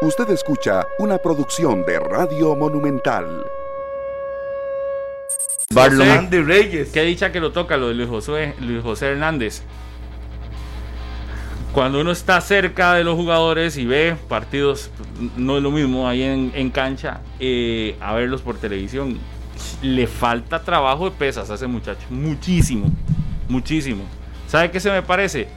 Usted 0.00 0.30
escucha 0.30 0.86
una 1.00 1.18
producción 1.18 1.84
de 1.84 1.98
Radio 1.98 2.54
Monumental. 2.54 3.44
José, 5.74 6.42
Reyes. 6.44 6.90
Qué 6.92 7.02
dicha 7.02 7.32
que 7.32 7.40
lo 7.40 7.50
toca 7.50 7.76
lo 7.76 7.88
de 7.88 7.94
Luis 7.94 8.08
José, 8.08 8.54
Luis 8.60 8.80
José 8.80 9.06
Hernández. 9.06 9.62
Cuando 11.72 12.00
uno 12.00 12.12
está 12.12 12.40
cerca 12.40 12.94
de 12.94 13.02
los 13.02 13.16
jugadores 13.16 13.76
y 13.76 13.86
ve 13.86 14.16
partidos, 14.28 14.92
no 15.36 15.56
es 15.56 15.64
lo 15.64 15.72
mismo 15.72 16.08
ahí 16.08 16.22
en, 16.22 16.70
cancha, 16.70 17.20
eh, 17.40 17.96
a 18.00 18.14
verlos 18.14 18.40
por 18.40 18.56
televisión. 18.56 19.18
Le 19.82 20.06
falta 20.06 20.62
trabajo 20.62 21.10
de 21.10 21.16
pesas 21.16 21.50
a 21.50 21.54
ese 21.54 21.66
muchacho. 21.66 22.06
Muchísimo, 22.08 22.88
muchísimo. 23.48 24.04
¿Sabe 24.46 24.70
qué 24.70 24.78
se 24.78 24.92
me 24.92 25.02
parece? 25.02 25.48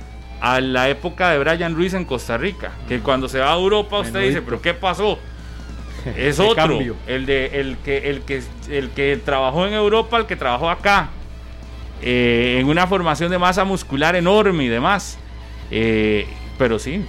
A 0.41 0.59
la 0.59 0.89
época 0.89 1.29
de 1.29 1.39
Brian 1.39 1.75
Ruiz 1.75 1.93
en 1.93 2.03
Costa 2.03 2.35
Rica, 2.35 2.71
que 2.87 2.99
cuando 2.99 3.29
se 3.29 3.39
va 3.39 3.53
a 3.53 3.55
Europa 3.55 3.99
usted 3.99 4.27
dice, 4.27 4.41
pero 4.41 4.61
¿qué 4.61 4.73
pasó? 4.73 5.17
Es 6.17 6.39
otro, 6.39 6.79
el 7.05 7.27
de 7.27 7.59
el 7.59 7.77
que 7.77 8.09
el 8.09 8.21
que 8.21 8.41
el 8.71 8.89
que 8.89 9.21
trabajó 9.23 9.67
en 9.67 9.73
Europa, 9.73 10.17
el 10.17 10.25
que 10.25 10.35
trabajó 10.35 10.67
acá, 10.67 11.09
eh, 12.01 12.57
en 12.59 12.67
una 12.67 12.87
formación 12.87 13.29
de 13.29 13.37
masa 13.37 13.63
muscular 13.65 14.15
enorme 14.15 14.63
y 14.63 14.67
demás. 14.67 15.19
Eh, 15.69 16.27
pero 16.57 16.79
sí, 16.79 17.05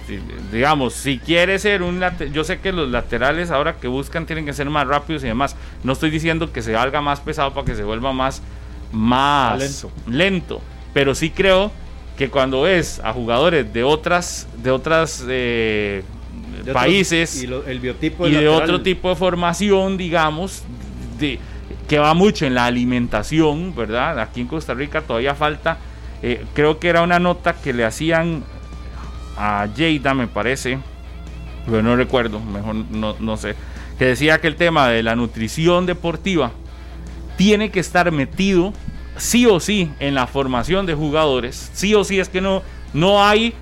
digamos, 0.51 0.93
si 0.93 1.17
quiere 1.17 1.57
ser 1.57 1.81
un 1.81 2.03
yo 2.31 2.43
sé 2.43 2.59
que 2.59 2.71
los 2.71 2.89
laterales 2.89 3.49
ahora 3.49 3.77
que 3.77 3.87
buscan 3.87 4.27
tienen 4.27 4.45
que 4.45 4.53
ser 4.53 4.69
más 4.69 4.85
rápidos 4.87 5.23
y 5.23 5.27
demás. 5.27 5.55
No 5.83 5.93
estoy 5.93 6.11
diciendo 6.11 6.51
que 6.53 6.61
se 6.61 6.75
haga 6.75 7.01
más 7.01 7.19
pesado 7.19 7.51
para 7.55 7.65
que 7.65 7.75
se 7.75 7.83
vuelva 7.83 8.13
más 8.13 8.43
más 8.91 9.57
lento, 9.59 9.91
lento 10.07 10.61
pero 10.93 11.15
sí 11.15 11.31
creo 11.31 11.71
que 12.17 12.29
cuando 12.29 12.61
ves 12.61 13.01
a 13.03 13.13
jugadores 13.13 13.71
de 13.73 13.83
otras, 13.83 14.47
de 14.61 14.71
otras 14.71 15.23
eh, 15.27 16.03
países 16.71 17.43
y 17.43 17.45
el 17.45 17.79
biotipo 17.79 18.27
y 18.27 18.31
de 18.31 18.47
otro 18.47 18.81
tipo 18.81 19.09
de 19.09 19.15
formación, 19.15 19.97
digamos, 19.97 20.63
de, 21.19 21.39
que 21.87 21.99
va 21.99 22.13
mucho 22.13 22.45
en 22.45 22.53
la 22.53 22.65
alimentación, 22.65 23.75
¿verdad? 23.75 24.19
Aquí 24.19 24.41
en 24.41 24.47
Costa 24.47 24.73
Rica 24.73 25.01
todavía 25.01 25.35
falta, 25.35 25.77
eh, 26.21 26.45
creo 26.53 26.79
que 26.79 26.89
era 26.89 27.01
una 27.01 27.19
nota 27.19 27.53
que 27.53 27.73
le 27.73 27.83
hacían 27.83 28.43
a 29.35 29.67
Jada, 29.75 30.13
me 30.13 30.27
parece, 30.27 30.77
pero 31.65 31.81
no 31.81 31.95
recuerdo, 31.95 32.39
mejor 32.39 32.75
no, 32.75 33.15
no 33.19 33.37
sé, 33.37 33.55
que 33.97 34.05
decía 34.05 34.39
que 34.39 34.47
el 34.47 34.55
tema 34.55 34.87
de 34.89 35.01
la 35.01 35.15
nutrición 35.15 35.87
deportiva 35.87 36.51
tiene 37.37 37.71
que 37.71 37.79
estar 37.79 38.11
metido 38.11 38.73
sí 39.17 39.45
o 39.45 39.59
sí 39.59 39.91
en 39.99 40.15
la 40.15 40.27
formación 40.27 40.85
de 40.85 40.93
jugadores, 40.93 41.71
sí 41.73 41.93
o 41.95 42.03
sí 42.03 42.19
es 42.19 42.29
que 42.29 42.41
no, 42.41 42.63
no 42.93 43.23
hay, 43.23 43.53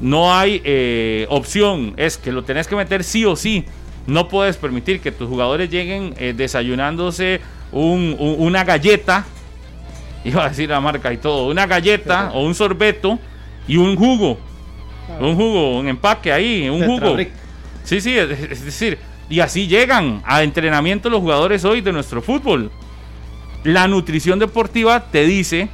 no 0.00 0.34
hay 0.34 0.60
eh, 0.64 1.26
opción, 1.30 1.94
es 1.96 2.16
que 2.16 2.32
lo 2.32 2.44
tenés 2.44 2.66
que 2.66 2.76
meter 2.76 3.04
sí 3.04 3.24
o 3.24 3.36
sí. 3.36 3.64
No 4.06 4.28
puedes 4.28 4.56
permitir 4.56 5.00
que 5.00 5.12
tus 5.12 5.28
jugadores 5.28 5.68
lleguen 5.68 6.14
eh, 6.18 6.32
desayunándose 6.34 7.40
una 7.72 8.64
galleta, 8.64 9.26
iba 10.24 10.46
a 10.46 10.48
decir 10.48 10.70
la 10.70 10.80
marca 10.80 11.12
y 11.12 11.18
todo, 11.18 11.48
una 11.48 11.66
galleta 11.66 12.30
o 12.32 12.42
un 12.44 12.54
sorbeto 12.54 13.18
y 13.66 13.76
un 13.76 13.96
jugo. 13.96 14.38
Un 15.20 15.36
jugo, 15.36 15.78
un 15.78 15.88
empaque 15.88 16.32
ahí, 16.32 16.68
un 16.68 16.84
jugo. 16.84 17.16
Sí, 17.84 18.00
sí, 18.00 18.16
es 18.16 18.64
decir, 18.64 18.98
y 19.30 19.40
así 19.40 19.66
llegan 19.66 20.22
a 20.24 20.42
entrenamiento 20.42 21.10
los 21.10 21.20
jugadores 21.20 21.64
hoy 21.64 21.80
de 21.80 21.92
nuestro 21.92 22.22
fútbol. 22.22 22.70
La 23.64 23.88
nutrición 23.88 24.38
deportiva 24.38 25.10
te 25.10 25.24
dice 25.24 25.68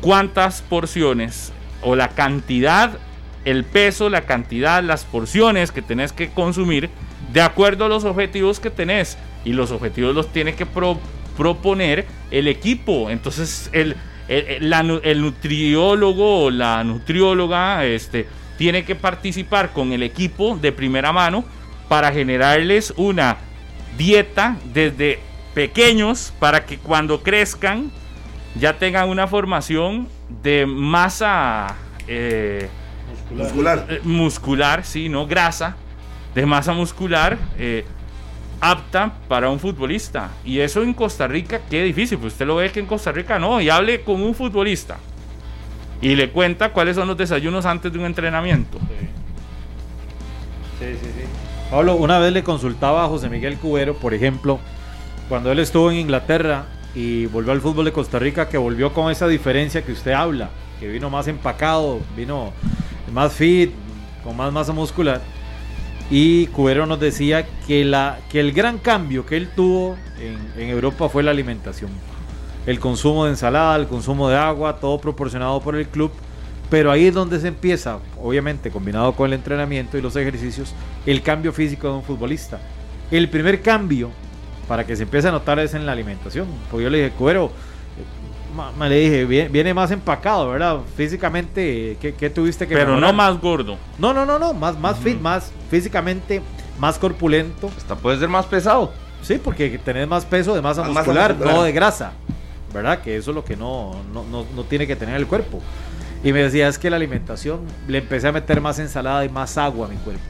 cuántas 0.00 0.62
porciones 0.62 1.52
o 1.82 1.94
la 1.94 2.08
cantidad, 2.08 2.98
el 3.44 3.64
peso, 3.64 4.08
la 4.10 4.22
cantidad, 4.22 4.82
las 4.82 5.04
porciones 5.04 5.70
que 5.70 5.82
tenés 5.82 6.12
que 6.12 6.30
consumir 6.30 6.90
de 7.32 7.40
acuerdo 7.40 7.84
a 7.84 7.88
los 7.88 8.04
objetivos 8.04 8.60
que 8.60 8.70
tenés. 8.70 9.18
Y 9.44 9.52
los 9.52 9.70
objetivos 9.70 10.14
los 10.14 10.32
tiene 10.32 10.54
que 10.54 10.66
proponer 11.36 12.06
el 12.32 12.48
equipo. 12.48 13.08
Entonces 13.08 13.70
el, 13.72 13.96
el, 14.28 15.20
nutriólogo 15.20 16.44
o 16.44 16.50
la 16.50 16.82
nutrióloga 16.82 17.84
este, 17.84 18.26
tiene 18.58 18.84
que 18.84 18.96
participar 18.96 19.72
con 19.72 19.92
el 19.92 20.02
equipo 20.02 20.58
de 20.60 20.72
primera 20.72 21.12
mano 21.12 21.44
para 21.88 22.10
generarles 22.10 22.92
una 22.96 23.36
dieta 23.96 24.56
desde 24.74 25.20
pequeños 25.56 26.34
para 26.38 26.66
que 26.66 26.76
cuando 26.76 27.22
crezcan 27.22 27.90
ya 28.60 28.78
tengan 28.78 29.08
una 29.08 29.26
formación 29.26 30.06
de 30.42 30.66
masa 30.66 31.74
eh, 32.06 32.68
muscular. 33.34 33.86
Eh, 33.88 34.00
muscular, 34.04 34.84
sí, 34.84 35.08
no 35.08 35.26
grasa, 35.26 35.74
de 36.34 36.44
masa 36.44 36.74
muscular 36.74 37.38
eh, 37.56 37.86
apta 38.60 39.14
para 39.28 39.48
un 39.48 39.58
futbolista. 39.58 40.28
Y 40.44 40.60
eso 40.60 40.82
en 40.82 40.92
Costa 40.92 41.26
Rica, 41.26 41.62
qué 41.70 41.82
difícil, 41.84 42.18
pues 42.18 42.34
usted 42.34 42.46
lo 42.46 42.56
ve 42.56 42.70
que 42.70 42.80
en 42.80 42.86
Costa 42.86 43.10
Rica 43.10 43.38
no, 43.38 43.58
y 43.58 43.70
hable 43.70 44.02
con 44.02 44.22
un 44.22 44.34
futbolista 44.34 44.98
y 46.02 46.16
le 46.16 46.28
cuenta 46.32 46.70
cuáles 46.74 46.96
son 46.96 47.08
los 47.08 47.16
desayunos 47.16 47.64
antes 47.64 47.90
de 47.90 47.98
un 47.98 48.04
entrenamiento. 48.04 48.78
Sí, 50.78 50.86
sí, 51.00 51.06
sí. 51.16 51.24
Pablo, 51.70 51.96
una 51.96 52.18
vez 52.18 52.34
le 52.34 52.44
consultaba 52.44 53.06
a 53.06 53.08
José 53.08 53.30
Miguel 53.30 53.56
Cubero, 53.56 53.94
por 53.94 54.12
ejemplo, 54.12 54.60
cuando 55.28 55.50
él 55.50 55.58
estuvo 55.58 55.90
en 55.90 55.98
Inglaterra 55.98 56.66
y 56.94 57.26
volvió 57.26 57.52
al 57.52 57.60
fútbol 57.60 57.84
de 57.84 57.92
Costa 57.92 58.18
Rica, 58.18 58.48
que 58.48 58.58
volvió 58.58 58.92
con 58.92 59.10
esa 59.10 59.26
diferencia 59.28 59.82
que 59.84 59.92
usted 59.92 60.12
habla, 60.12 60.50
que 60.80 60.88
vino 60.88 61.10
más 61.10 61.28
empacado, 61.28 62.00
vino 62.16 62.52
más 63.12 63.32
fit, 63.32 63.70
con 64.22 64.36
más 64.36 64.52
masa 64.52 64.72
muscular. 64.72 65.20
Y 66.10 66.46
Cubero 66.48 66.86
nos 66.86 67.00
decía 67.00 67.44
que, 67.66 67.84
la, 67.84 68.20
que 68.30 68.40
el 68.40 68.52
gran 68.52 68.78
cambio 68.78 69.26
que 69.26 69.36
él 69.36 69.48
tuvo 69.54 69.96
en, 70.20 70.62
en 70.62 70.70
Europa 70.70 71.08
fue 71.08 71.22
la 71.22 71.32
alimentación. 71.32 71.90
El 72.64 72.78
consumo 72.78 73.24
de 73.24 73.32
ensalada, 73.32 73.76
el 73.76 73.88
consumo 73.88 74.28
de 74.28 74.36
agua, 74.36 74.76
todo 74.76 74.98
proporcionado 74.98 75.60
por 75.60 75.76
el 75.76 75.86
club. 75.88 76.12
Pero 76.70 76.90
ahí 76.90 77.06
es 77.06 77.14
donde 77.14 77.38
se 77.38 77.48
empieza, 77.48 77.98
obviamente 78.20 78.70
combinado 78.70 79.12
con 79.12 79.26
el 79.26 79.34
entrenamiento 79.34 79.98
y 79.98 80.02
los 80.02 80.16
ejercicios, 80.16 80.74
el 81.04 81.22
cambio 81.22 81.52
físico 81.52 81.88
de 81.88 81.94
un 81.94 82.02
futbolista. 82.02 82.58
El 83.10 83.28
primer 83.28 83.62
cambio 83.62 84.10
para 84.68 84.84
que 84.84 84.96
se 84.96 85.04
empiece 85.04 85.28
a 85.28 85.32
notar 85.32 85.58
es 85.58 85.74
en 85.74 85.86
la 85.86 85.92
alimentación. 85.92 86.46
Pues 86.70 86.82
yo 86.82 86.90
le 86.90 86.98
dije, 86.98 87.10
cuero, 87.16 87.50
me 88.78 88.88
le 88.88 88.96
dije, 88.96 89.48
viene, 89.48 89.74
más 89.74 89.90
empacado, 89.90 90.50
¿verdad? 90.50 90.78
Físicamente, 90.96 91.96
¿qué, 92.00 92.30
tuviste 92.30 92.66
que 92.66 92.74
Pero 92.74 92.98
no 92.98 93.12
más 93.12 93.40
gordo. 93.40 93.76
No, 93.98 94.12
no, 94.12 94.24
no, 94.24 94.38
no, 94.38 94.54
más, 94.54 94.78
más 94.78 94.98
fit, 94.98 95.20
más 95.20 95.52
físicamente, 95.70 96.42
más 96.78 96.98
corpulento. 96.98 97.70
Hasta 97.76 97.94
puede 97.94 98.18
ser 98.18 98.28
más 98.28 98.46
pesado. 98.46 98.92
Sí, 99.22 99.40
porque 99.42 99.78
tenés 99.78 100.08
más 100.08 100.24
peso 100.24 100.54
de 100.54 100.62
masa, 100.62 100.84
muscular, 100.84 101.36
no 101.36 101.62
de 101.62 101.72
grasa, 101.72 102.12
¿verdad? 102.72 103.00
Que 103.00 103.16
eso 103.16 103.30
es 103.30 103.34
lo 103.34 103.44
que 103.44 103.56
no, 103.56 103.96
no, 104.12 104.24
no 104.24 104.64
tiene 104.64 104.86
que 104.86 104.96
tener 104.96 105.16
el 105.16 105.26
cuerpo. 105.26 105.60
Y 106.24 106.32
me 106.32 106.42
decía, 106.42 106.68
es 106.68 106.78
que 106.78 106.90
la 106.90 106.96
alimentación, 106.96 107.60
le 107.88 107.98
empecé 107.98 108.28
a 108.28 108.32
meter 108.32 108.60
más 108.60 108.78
ensalada 108.78 109.24
y 109.24 109.28
más 109.28 109.58
agua 109.58 109.86
a 109.86 109.90
mi 109.90 109.96
cuerpo 109.96 110.22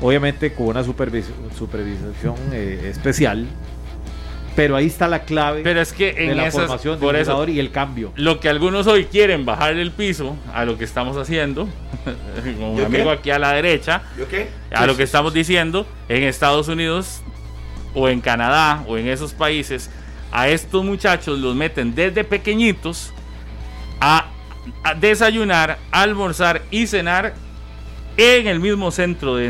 obviamente 0.00 0.52
con 0.52 0.68
una 0.68 0.84
supervisión, 0.84 2.36
eh, 2.52 2.88
especial. 2.90 3.46
Pero 4.56 4.74
ahí 4.76 4.86
está 4.86 5.06
la 5.06 5.22
clave 5.22 5.62
pero 5.62 5.80
es 5.80 5.92
que 5.92 6.10
en 6.10 6.30
de 6.30 6.34
la 6.34 6.50
formación 6.50 6.98
del 6.98 7.24
jugador 7.24 7.50
y 7.50 7.60
el 7.60 7.70
cambio. 7.70 8.12
Lo 8.16 8.40
que 8.40 8.48
algunos 8.48 8.86
hoy 8.88 9.04
quieren 9.04 9.46
bajar 9.46 9.76
el 9.76 9.92
piso 9.92 10.36
a 10.52 10.64
lo 10.64 10.76
que 10.76 10.84
estamos 10.84 11.16
haciendo, 11.16 11.68
como 12.58 12.74
un 12.74 12.84
amigo 12.84 13.10
aquí 13.10 13.30
a 13.30 13.38
la 13.38 13.52
derecha, 13.52 14.02
a 14.72 14.86
lo 14.86 14.96
que 14.96 15.04
estamos 15.04 15.32
diciendo, 15.32 15.86
en 16.08 16.24
Estados 16.24 16.68
Unidos 16.68 17.22
o 17.94 18.08
en 18.08 18.20
Canadá 18.20 18.84
o 18.88 18.98
en 18.98 19.08
esos 19.08 19.32
países, 19.32 19.88
a 20.32 20.48
estos 20.48 20.84
muchachos 20.84 21.38
los 21.38 21.54
meten 21.54 21.94
desde 21.94 22.24
pequeñitos 22.24 23.12
a 24.00 24.26
desayunar, 24.98 25.78
almorzar 25.90 26.62
y 26.70 26.86
cenar 26.86 27.34
en 28.20 28.46
el 28.46 28.60
mismo 28.60 28.90
centro 28.90 29.36
de, 29.36 29.46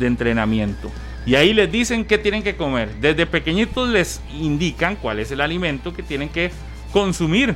entrenamiento. 0.00 0.90
Y 1.26 1.34
ahí 1.34 1.52
les 1.52 1.70
dicen 1.70 2.04
qué 2.04 2.18
tienen 2.18 2.42
que 2.42 2.56
comer. 2.56 2.94
Desde 3.00 3.26
pequeñitos 3.26 3.88
les 3.88 4.20
indican 4.32 4.96
cuál 4.96 5.18
es 5.18 5.30
el 5.30 5.40
alimento 5.40 5.92
que 5.92 6.02
tienen 6.02 6.28
que 6.28 6.50
consumir. 6.92 7.54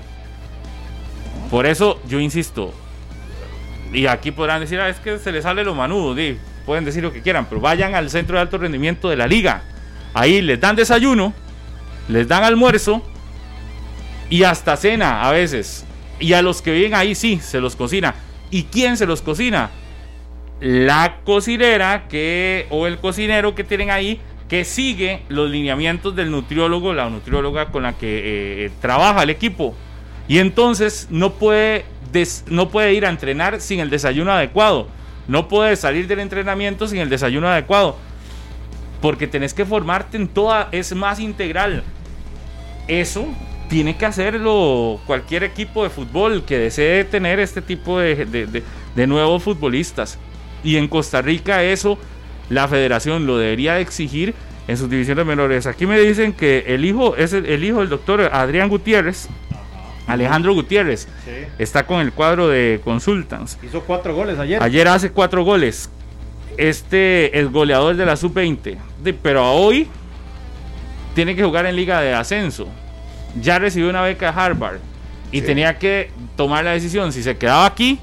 Por 1.50 1.66
eso 1.66 2.00
yo 2.08 2.18
insisto, 2.20 2.72
y 3.92 4.06
aquí 4.06 4.32
podrán 4.32 4.60
decir, 4.60 4.80
ah, 4.80 4.88
es 4.88 4.98
que 4.98 5.18
se 5.18 5.32
les 5.32 5.44
sale 5.44 5.64
lo 5.64 5.74
manudo, 5.74 6.16
pueden 6.64 6.84
decir 6.84 7.02
lo 7.02 7.12
que 7.12 7.22
quieran, 7.22 7.46
pero 7.48 7.60
vayan 7.60 7.94
al 7.94 8.10
centro 8.10 8.36
de 8.36 8.42
alto 8.42 8.58
rendimiento 8.58 9.08
de 9.08 9.16
la 9.16 9.26
liga. 9.26 9.62
Ahí 10.14 10.42
les 10.42 10.60
dan 10.60 10.74
desayuno, 10.74 11.32
les 12.08 12.26
dan 12.26 12.42
almuerzo 12.42 13.02
y 14.28 14.42
hasta 14.42 14.76
cena 14.76 15.22
a 15.22 15.32
veces. 15.32 15.84
Y 16.19 16.32
a 16.32 16.42
los 16.42 16.62
que 16.62 16.72
viven 16.72 16.94
ahí 16.94 17.14
sí, 17.14 17.38
se 17.40 17.60
los 17.60 17.76
cocina. 17.76 18.14
¿Y 18.50 18.64
quién 18.64 18.96
se 18.96 19.06
los 19.06 19.22
cocina? 19.22 19.70
La 20.61 21.19
cocinera 21.25 22.08
que, 22.08 22.67
o 22.70 22.87
el 22.87 22.99
cocinero 22.99 23.55
que 23.55 23.64
tienen 23.64 23.91
ahí 23.91 24.20
que 24.49 24.64
sigue 24.64 25.23
los 25.29 25.50
lineamientos 25.50 26.14
del 26.14 26.31
nutriólogo, 26.31 26.94
la 26.94 27.11
nutrióloga 27.11 27.67
con 27.67 27.82
la 27.82 27.94
que 27.94 28.67
eh, 28.67 28.70
trabaja 28.81 29.23
el 29.23 29.31
equipo. 29.31 29.75
Y 30.29 30.38
entonces 30.38 31.08
no 31.11 31.35
puede, 31.35 31.85
no 32.49 32.69
puede 32.69 32.94
ir 32.94 33.06
a 33.06 33.11
entrenar 33.11 33.61
sin 33.61 33.81
el 33.81 33.91
desayuno 33.91 34.32
adecuado. 34.32 34.88
no 35.29 35.49
puedes 35.49 35.81
salir 35.81 36.06
del 36.06 36.20
entrenamiento 36.20 36.87
sin 36.87 36.99
el 36.99 37.08
desayuno 37.08 37.49
adecuado. 37.49 37.97
Porque 39.03 39.26
tenés 39.26 39.53
que 39.53 39.64
formarte 39.67 40.17
en 40.17 40.29
toda, 40.29 40.69
es 40.73 40.94
más 40.94 41.20
integral. 41.20 41.82
Eso 42.88 43.26
tiene 43.69 43.97
que 43.97 44.06
hacerlo 44.06 45.00
cualquier 45.06 45.43
equipo 45.43 45.82
de 45.82 45.91
fútbol 45.91 46.44
que 46.44 46.56
desee 46.56 47.05
tener 47.05 47.41
este 47.41 47.61
tipo 47.61 47.99
de, 47.99 48.62
de 48.94 49.06
nuevos 49.08 49.43
futbolistas. 49.43 50.19
Y 50.64 50.76
en 50.76 50.88
Costa 50.88 51.23
Rica 51.23 51.62
eso 51.62 51.99
la 52.49 52.69
federación 52.69 53.26
lo 53.26 53.38
debería 53.38 53.81
exigir 53.81 54.35
en 54.69 54.76
sus 54.76 54.91
divisiones 54.91 55.26
menores. 55.26 55.67
Aquí 55.67 55.87
me 55.87 55.99
dicen 55.99 56.32
que 56.32 56.64
el 56.69 56.85
hijo 56.85 57.17
es 57.17 57.32
el, 57.32 57.64
hijo 57.64 57.81
del 57.81 57.88
doctor 57.88 58.20
Adrián 58.32 58.69
Gutiérrez. 58.69 59.29
Alejandro 60.06 60.55
Gutiérrez 60.55 61.08
está 61.58 61.85
con 61.85 62.00
el 62.00 62.12
cuadro 62.12 62.49
de 62.49 62.81
Consultants. 62.85 63.58
Hizo 63.62 63.81
cuatro 63.82 64.14
goles 64.14 64.38
ayer. 64.38 64.62
Ayer 64.62 64.87
hace 64.87 65.11
cuatro 65.11 65.44
goles. 65.44 65.91
Este 66.56 67.38
es 67.38 67.50
goleador 67.50 67.97
de 67.97 68.06
la 68.06 68.17
sub-20. 68.17 68.76
Pero 69.23 69.53
hoy 69.53 69.88
tiene 71.14 71.35
que 71.35 71.43
jugar 71.43 71.67
en 71.67 71.75
liga 71.75 72.00
de 72.00 72.14
ascenso. 72.14 72.69
Ya 73.41 73.58
recibió 73.58 73.91
una 73.91 74.03
beca 74.03 74.32
de 74.32 74.41
Harvard. 74.41 74.79
Y 75.32 75.43
tenía 75.43 75.76
que 75.76 76.11
tomar 76.37 76.64
la 76.64 76.70
decisión 76.70 77.12
si 77.12 77.23
se 77.23 77.37
quedaba 77.37 77.67
aquí 77.67 77.99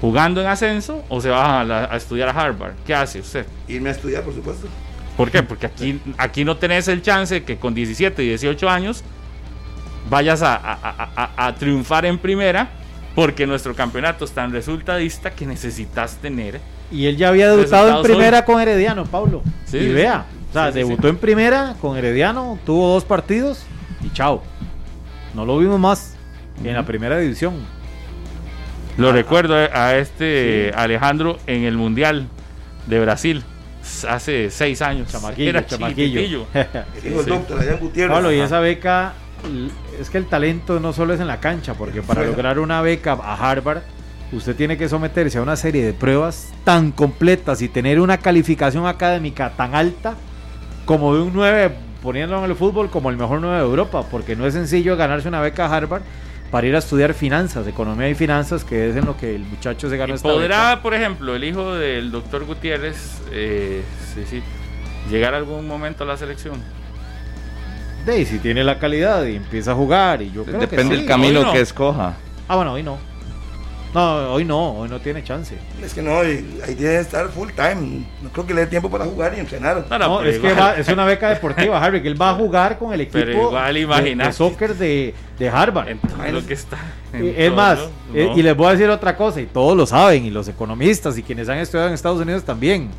jugando 0.00 0.40
en 0.40 0.46
ascenso 0.46 1.04
o 1.08 1.20
se 1.20 1.30
va 1.30 1.60
a, 1.60 1.96
estudiar 1.96 2.28
a 2.28 2.32
Harvard? 2.32 2.74
¿Qué 2.86 2.94
hace 2.94 3.20
usted? 3.20 3.46
Irme 3.68 3.90
a 3.90 3.92
estudiar, 3.92 4.22
por 4.22 4.34
supuesto. 4.34 4.68
¿Por 5.16 5.30
qué? 5.30 5.42
Porque 5.42 5.66
aquí, 5.66 6.00
aquí 6.18 6.44
no 6.44 6.56
tenés 6.56 6.88
el 6.88 7.02
chance 7.02 7.44
que 7.44 7.56
con 7.56 7.74
17 7.74 8.22
y 8.22 8.28
18 8.28 8.68
años 8.68 9.04
vayas 10.08 10.42
a, 10.42 11.54
triunfar 11.58 12.04
en 12.04 12.18
primera 12.18 12.68
porque 13.14 13.46
nuestro 13.46 13.74
campeonato 13.74 14.24
es 14.24 14.32
tan 14.32 14.52
resultadista 14.52 15.30
que 15.30 15.46
necesitas 15.46 16.16
tener. 16.16 16.60
Y 16.90 17.06
él 17.06 17.16
ya 17.16 17.28
había 17.28 17.50
debutado 17.50 17.96
en 17.96 18.02
primera 18.02 18.44
con 18.44 18.60
Herediano, 18.60 19.04
Pablo. 19.06 19.42
Sí, 19.66 19.78
y 19.78 19.88
vea, 19.88 20.26
o 20.50 20.52
sea, 20.52 20.70
debutó 20.70 21.08
en 21.08 21.16
primera 21.16 21.76
con 21.80 21.96
Herediano, 21.96 22.58
tuvo 22.66 22.92
dos 22.92 23.04
partidos 23.04 23.64
y 24.02 24.10
chao. 24.10 24.42
No 25.32 25.44
lo 25.44 25.58
vimos 25.58 25.78
más 25.78 26.14
en 26.62 26.74
la 26.74 26.84
primera 26.84 27.18
división. 27.18 27.54
Lo 28.96 29.12
recuerdo 29.12 29.56
a 29.56 29.96
este 29.96 30.72
Alejandro 30.74 31.38
en 31.46 31.64
el 31.64 31.76
Mundial 31.76 32.28
de 32.86 33.00
Brasil 33.00 33.42
hace 34.08 34.50
seis 34.50 34.82
años. 34.82 35.08
Chamaquillo, 35.10 35.50
Era 35.50 35.66
chamaquillo. 35.66 36.46
Pablo, 38.08 38.32
y 38.32 38.38
esa 38.38 38.60
beca, 38.60 39.14
es 40.00 40.10
que 40.10 40.18
el 40.18 40.26
talento 40.26 40.78
no 40.78 40.92
solo 40.92 41.12
es 41.12 41.20
en 41.20 41.26
la 41.26 41.40
cancha, 41.40 41.74
porque 41.74 42.02
para 42.02 42.24
lograr 42.24 42.60
una 42.60 42.82
beca 42.82 43.12
a 43.14 43.34
Harvard, 43.34 43.82
usted 44.32 44.54
tiene 44.54 44.76
que 44.76 44.88
someterse 44.88 45.38
a 45.38 45.42
una 45.42 45.56
serie 45.56 45.84
de 45.84 45.92
pruebas 45.92 46.52
tan 46.62 46.92
completas 46.92 47.62
y 47.62 47.68
tener 47.68 48.00
una 48.00 48.18
calificación 48.18 48.86
académica 48.86 49.50
tan 49.56 49.74
alta 49.74 50.14
como 50.84 51.14
de 51.14 51.22
un 51.22 51.32
9, 51.34 51.72
poniéndolo 52.00 52.44
en 52.44 52.50
el 52.50 52.56
fútbol 52.56 52.90
como 52.90 53.10
el 53.10 53.16
mejor 53.16 53.40
9 53.40 53.56
de 53.56 53.62
Europa, 53.64 54.04
porque 54.08 54.36
no 54.36 54.46
es 54.46 54.54
sencillo 54.54 54.96
ganarse 54.96 55.26
una 55.26 55.40
beca 55.40 55.66
a 55.66 55.76
Harvard 55.76 56.02
para 56.54 56.68
ir 56.68 56.76
a 56.76 56.78
estudiar 56.78 57.14
finanzas, 57.14 57.66
economía 57.66 58.08
y 58.08 58.14
finanzas, 58.14 58.62
que 58.62 58.88
es 58.88 58.94
en 58.94 59.06
lo 59.06 59.16
que 59.16 59.34
el 59.34 59.42
muchacho 59.42 59.90
se 59.90 59.96
gana. 59.96 60.14
¿Podrá, 60.14 60.82
por 60.82 60.94
ejemplo, 60.94 61.34
el 61.34 61.42
hijo 61.42 61.74
del 61.74 62.12
doctor 62.12 62.44
Gutiérrez, 62.44 63.20
eh, 63.32 63.82
sí, 64.14 64.22
sí, 64.24 64.42
llegar 65.10 65.34
algún 65.34 65.66
momento 65.66 66.04
a 66.04 66.06
la 66.06 66.16
selección? 66.16 66.62
De 68.06 68.24
si 68.24 68.38
tiene 68.38 68.62
la 68.62 68.78
calidad 68.78 69.24
y 69.24 69.34
empieza 69.34 69.72
a 69.72 69.74
jugar 69.74 70.22
y 70.22 70.30
yo 70.30 70.44
creo 70.44 70.60
Depende 70.60 70.96
del 70.96 71.06
camino 71.06 71.50
que 71.50 71.60
escoja. 71.60 72.14
Ah, 72.46 72.54
bueno, 72.54 72.74
hoy 72.74 72.84
no. 72.84 73.00
No, 73.94 74.32
hoy 74.32 74.44
no, 74.44 74.72
hoy 74.78 74.88
no 74.88 75.00
tiene 75.00 75.22
chance. 75.22 75.56
Es 75.82 75.94
que 75.94 76.02
no, 76.02 76.18
ahí 76.18 76.44
tiene 76.64 76.76
que 76.76 76.98
estar 76.98 77.28
full 77.28 77.50
time. 77.54 78.04
No 78.22 78.28
creo 78.30 78.44
que 78.44 78.52
le 78.52 78.62
dé 78.62 78.66
tiempo 78.66 78.90
para 78.90 79.04
jugar 79.04 79.34
y 79.36 79.40
entrenar. 79.40 79.86
No, 79.88 80.22
es 80.22 80.38
que 80.38 80.52
es 80.78 80.88
una 80.88 81.04
beca 81.04 81.28
deportiva, 81.28 81.82
Harry, 81.82 82.02
que 82.02 82.08
él 82.08 82.20
va 82.20 82.30
a 82.30 82.34
jugar 82.34 82.76
con 82.78 82.92
el 82.92 83.02
equipo 83.02 83.24
de, 83.24 84.32
soccer 84.32 84.74
de, 84.74 85.14
de 85.38 85.48
Harvard. 85.48 85.96
lo 86.32 86.44
que 86.44 86.54
está 86.54 86.78
es 87.12 87.52
más, 87.52 87.78
eh, 88.12 88.32
y 88.34 88.42
les 88.42 88.56
voy 88.56 88.66
a 88.66 88.70
decir 88.72 88.88
otra 88.88 89.16
cosa, 89.16 89.40
y 89.40 89.46
todos 89.46 89.76
lo 89.76 89.86
saben, 89.86 90.24
y 90.24 90.30
los 90.30 90.48
economistas 90.48 91.16
y 91.16 91.22
quienes 91.22 91.48
han 91.48 91.58
estudiado 91.58 91.88
en 91.88 91.94
Estados 91.94 92.20
Unidos 92.20 92.44
también. 92.44 92.90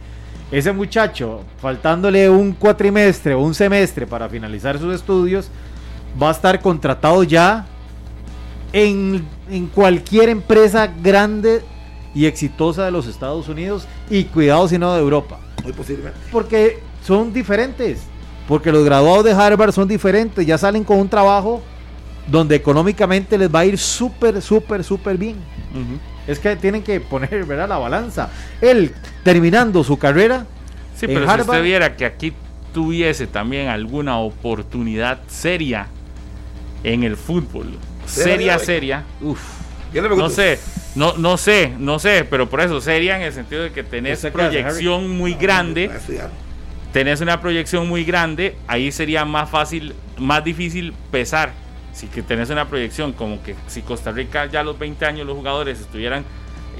Ese 0.51 0.71
muchacho, 0.71 1.41
faltándole 1.59 2.29
un 2.29 2.53
cuatrimestre 2.53 3.33
o 3.33 3.39
un 3.39 3.53
semestre 3.53 4.05
para 4.05 4.29
finalizar 4.29 4.77
sus 4.77 4.93
estudios, 4.93 5.49
va 6.21 6.29
a 6.29 6.31
estar 6.31 6.61
contratado 6.61 7.23
ya 7.23 7.65
en, 8.75 9.25
cualquier 9.73 10.27
empresa 10.27 10.91
grande 11.01 11.61
y 12.13 12.25
exitosa 12.25 12.83
de 12.83 12.91
los 12.91 13.07
Estados 13.07 13.47
Unidos 13.47 13.87
y 14.09 14.25
cuidado 14.25 14.67
si 14.67 14.77
no 14.77 14.93
de 14.93 14.99
Europa. 14.99 15.39
Muy 15.63 15.71
posiblemente. 15.71 16.19
Porque 16.29 16.79
son 17.01 17.31
diferentes. 17.31 18.01
Porque 18.49 18.73
los 18.73 18.83
graduados 18.83 19.23
de 19.23 19.31
Harvard 19.31 19.71
son 19.71 19.87
diferentes. 19.87 20.45
Ya 20.45 20.57
salen 20.57 20.83
con 20.83 20.99
un 20.99 21.07
trabajo 21.07 21.63
donde 22.27 22.55
económicamente 22.55 23.37
les 23.37 23.53
va 23.53 23.59
a 23.59 23.65
ir 23.65 23.77
súper, 23.77 24.41
súper, 24.41 24.83
súper 24.83 25.17
bien. 25.17 25.37
Es 26.27 26.39
que 26.39 26.55
tienen 26.57 26.83
que 26.83 26.99
poner 26.99 27.45
¿verdad? 27.45 27.69
la 27.69 27.77
balanza. 27.77 28.29
Él 28.59 28.93
terminando 29.23 29.85
su 29.85 29.97
carrera. 29.97 30.45
Sí, 30.95 31.07
pero 31.07 31.33
si 31.33 31.41
usted 31.41 31.63
viera 31.63 31.95
que 31.95 32.05
aquí 32.05 32.33
tuviese 32.73 33.25
también 33.25 33.69
alguna 33.69 34.19
oportunidad 34.19 35.19
seria 35.27 35.87
en 36.83 37.03
el 37.03 37.15
fútbol 37.15 37.77
seria, 38.05 38.59
seria. 38.59 39.03
Uf. 39.21 39.39
No 39.93 40.29
sé, 40.29 40.59
no, 40.95 41.13
no 41.17 41.37
sé, 41.37 41.73
no 41.79 41.99
sé, 41.99 42.25
pero 42.29 42.49
por 42.49 42.59
eso 42.59 42.81
seria 42.81 43.15
en 43.15 43.23
el 43.23 43.33
sentido 43.33 43.63
de 43.63 43.71
que 43.71 43.83
tenés 43.83 44.25
proyección 44.25 45.09
muy 45.09 45.35
grande. 45.35 45.89
Tenés 46.91 47.21
una 47.21 47.41
proyección 47.41 47.87
muy 47.87 48.05
grande, 48.05 48.55
ahí 48.67 48.91
sería 48.91 49.25
más 49.25 49.49
fácil, 49.49 49.93
más 50.17 50.43
difícil 50.43 50.93
pesar. 51.11 51.51
Si 51.93 52.07
que 52.07 52.21
tenés 52.21 52.49
una 52.49 52.67
proyección 52.67 53.13
como 53.13 53.41
que 53.41 53.55
si 53.67 53.81
Costa 53.81 54.11
Rica 54.11 54.45
ya 54.47 54.61
a 54.61 54.63
los 54.63 54.77
20 54.77 55.05
años 55.05 55.25
los 55.25 55.35
jugadores 55.35 55.79
estuvieran 55.79 56.25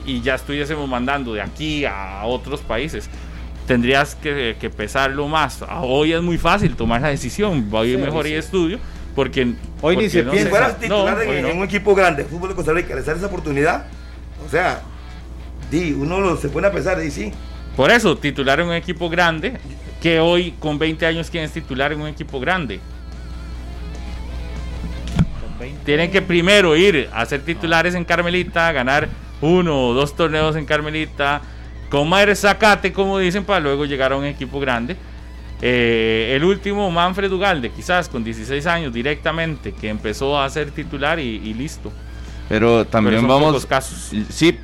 y 0.06 0.22
ya 0.22 0.36
estuviésemos 0.36 0.88
mandando 0.90 1.34
de 1.34 1.42
aquí 1.42 1.86
a 1.86 2.22
otros 2.26 2.62
países, 2.62 3.10
tendrías 3.66 4.16
que, 4.16 4.72
pesarlo 4.76 5.28
más. 5.28 5.64
Hoy 5.82 6.14
es 6.14 6.22
muy 6.22 6.38
fácil 6.38 6.76
tomar 6.76 7.02
la 7.02 7.10
decisión, 7.10 7.70
voy 7.70 7.90
a 7.90 7.94
ir 7.94 8.00
mejor 8.00 8.28
y 8.28 8.34
estudio 8.34 8.80
porque 9.16 9.54
hoy 9.82 9.98
ni 9.98 10.10
se 10.10 10.24
piensa. 10.24 10.44
Si 10.44 10.50
fueras 10.50 10.80
titular 10.80 11.22
en, 11.24 11.58
un 11.58 11.64
equipo 11.64 11.96
grande, 11.96 12.26
fútbol 12.26 12.50
de 12.50 12.56
Costa 12.56 12.74
Rica, 12.74 12.94
le 12.94 13.02
esa 13.02 13.26
oportunidad, 13.26 13.86
o 14.46 14.50
sea, 14.50 14.82
di, 15.72 15.94
uno 15.94 16.36
se 16.36 16.50
pone 16.50 16.68
a 16.68 16.72
pensar, 16.72 17.02
y 17.04 17.10
sí. 17.10 17.32
Por 17.78 17.92
eso, 17.92 18.18
titular 18.18 18.60
en 18.60 18.68
un 18.68 18.74
equipo 18.74 19.10
grande, 19.10 19.58
que 20.02 20.20
hoy 20.20 20.52
con 20.60 20.78
20 20.78 21.06
años, 21.06 21.30
¿quién 21.30 21.46
es 21.46 21.52
titular 21.52 21.94
en 21.94 22.02
un 22.02 22.08
equipo 22.08 22.40
grande? 22.40 22.80
Tienen 25.86 26.12
que 26.12 26.22
primero 26.22 26.76
ir 26.76 27.10
a 27.14 27.26
ser 27.26 27.42
titulares 27.42 27.96
en 27.96 28.04
Carmelita, 28.04 28.72
ganar 28.72 29.08
uno 29.42 29.88
o 29.88 29.94
dos 29.94 30.16
torneos 30.16 30.56
en 30.58 30.66
Carmelita, 30.66 31.42
comer 31.90 32.36
zacate, 32.36 32.92
como 32.92 33.18
dicen, 33.18 33.46
para 33.46 33.62
luego 33.62 33.86
llegar 33.86 34.12
a 34.12 34.18
un 34.18 34.26
equipo 34.26 34.60
grande 34.60 34.98
eh, 35.62 36.34
el 36.36 36.44
último, 36.44 36.92
Manfred 36.92 37.32
Ugalde, 37.32 37.72
quizás 37.72 38.10
con 38.10 38.24
16 38.24 38.66
años 38.66 38.94
directamente, 38.94 39.72
que 39.74 39.90
empezó 39.90 40.40
a 40.40 40.50
ser 40.50 40.72
titular 40.72 41.20
y, 41.20 41.54
listo. 41.54 41.92
Pero 42.50 42.86
también 42.86 43.28
vamos. 43.28 43.66
casos. 43.66 44.12
Sí, 44.30 44.58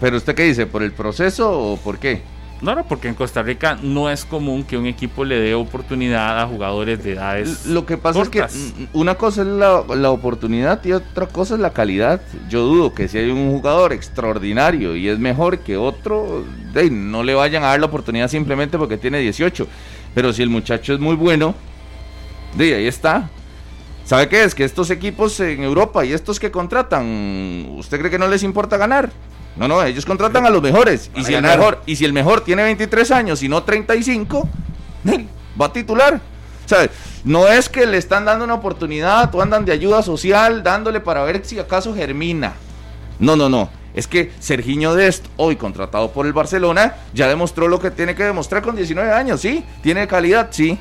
pero 0.00 0.16
¿usted 0.16 0.34
qué 0.34 0.44
dice? 0.44 0.66
¿Por 0.66 0.82
el 0.82 0.92
proceso 0.92 1.50
o 1.50 1.76
por 1.76 1.98
qué? 1.98 2.22
No, 2.62 2.74
no, 2.74 2.84
porque 2.86 3.08
en 3.08 3.14
Costa 3.14 3.42
Rica 3.42 3.78
no 3.82 4.10
es 4.10 4.26
común 4.26 4.64
que 4.64 4.76
un 4.76 4.84
equipo 4.84 5.24
le 5.24 5.40
dé 5.40 5.54
oportunidad 5.54 6.40
a 6.40 6.46
jugadores 6.46 7.02
de 7.02 7.12
edades. 7.12 7.64
Lo 7.64 7.86
que 7.86 7.96
pasa 7.96 8.20
es 8.20 8.28
que 8.28 8.44
una 8.92 9.14
cosa 9.14 9.42
es 9.42 9.46
la, 9.48 9.82
la, 9.96 10.10
oportunidad 10.10 10.84
y 10.84 10.92
otra 10.92 11.26
cosa 11.26 11.54
es 11.54 11.60
la 11.60 11.72
calidad. 11.72 12.20
Yo 12.50 12.62
dudo 12.64 12.92
que 12.92 13.08
si 13.08 13.16
hay 13.16 13.30
un 13.30 13.50
jugador 13.50 13.94
extraordinario 13.94 14.94
y 14.94 15.08
es 15.08 15.18
mejor 15.18 15.60
que 15.60 15.78
otro, 15.78 16.44
no 16.90 17.22
le 17.22 17.34
vayan 17.34 17.64
a 17.64 17.68
dar 17.68 17.80
la 17.80 17.86
oportunidad 17.86 18.28
simplemente 18.28 18.76
porque 18.76 18.98
tiene 18.98 19.20
18. 19.20 19.66
Pero 20.14 20.32
si 20.32 20.42
el 20.42 20.50
muchacho 20.50 20.94
es 20.94 21.00
muy 21.00 21.14
bueno, 21.14 21.54
de 22.56 22.74
ahí 22.74 22.86
está. 22.86 23.30
¿Sabe 24.04 24.28
qué 24.28 24.42
es? 24.42 24.54
Que 24.54 24.64
estos 24.64 24.90
equipos 24.90 25.38
en 25.40 25.62
Europa 25.62 26.04
y 26.04 26.12
estos 26.12 26.40
que 26.40 26.50
contratan, 26.50 27.68
¿usted 27.76 27.98
cree 27.98 28.10
que 28.10 28.18
no 28.18 28.26
les 28.26 28.42
importa 28.42 28.76
ganar? 28.76 29.10
No, 29.56 29.68
no, 29.68 29.82
ellos 29.82 30.04
contratan 30.04 30.46
a 30.46 30.50
los 30.50 30.62
mejores. 30.62 31.10
Y 31.14 31.24
si, 31.24 31.34
el 31.34 31.42
mejor, 31.42 31.82
y 31.86 31.96
si 31.96 32.04
el 32.04 32.12
mejor 32.12 32.40
tiene 32.42 32.62
23 32.62 33.10
años 33.10 33.42
y 33.42 33.48
no 33.48 33.62
35, 33.62 34.48
va 35.60 35.66
a 35.66 35.72
titular. 35.72 36.20
O 36.64 36.68
sea, 36.68 36.88
no 37.24 37.48
es 37.48 37.68
que 37.68 37.86
le 37.86 37.98
están 37.98 38.24
dando 38.24 38.44
una 38.44 38.54
oportunidad 38.54 39.34
o 39.34 39.42
andan 39.42 39.64
de 39.64 39.72
ayuda 39.72 40.02
social 40.02 40.62
dándole 40.62 41.00
para 41.00 41.22
ver 41.24 41.44
si 41.44 41.58
acaso 41.58 41.94
germina. 41.94 42.54
No, 43.18 43.36
no, 43.36 43.48
no. 43.48 43.68
Es 44.00 44.06
que 44.06 44.32
Sergiño 44.40 44.94
Dest, 44.94 45.26
hoy 45.36 45.56
contratado 45.56 46.10
por 46.10 46.24
el 46.24 46.32
Barcelona, 46.32 46.94
ya 47.12 47.28
demostró 47.28 47.68
lo 47.68 47.78
que 47.78 47.90
tiene 47.90 48.14
que 48.14 48.24
demostrar 48.24 48.62
con 48.62 48.74
19 48.74 49.12
años, 49.12 49.42
¿sí? 49.42 49.62
Tiene 49.82 50.06
calidad, 50.06 50.48
sí. 50.52 50.78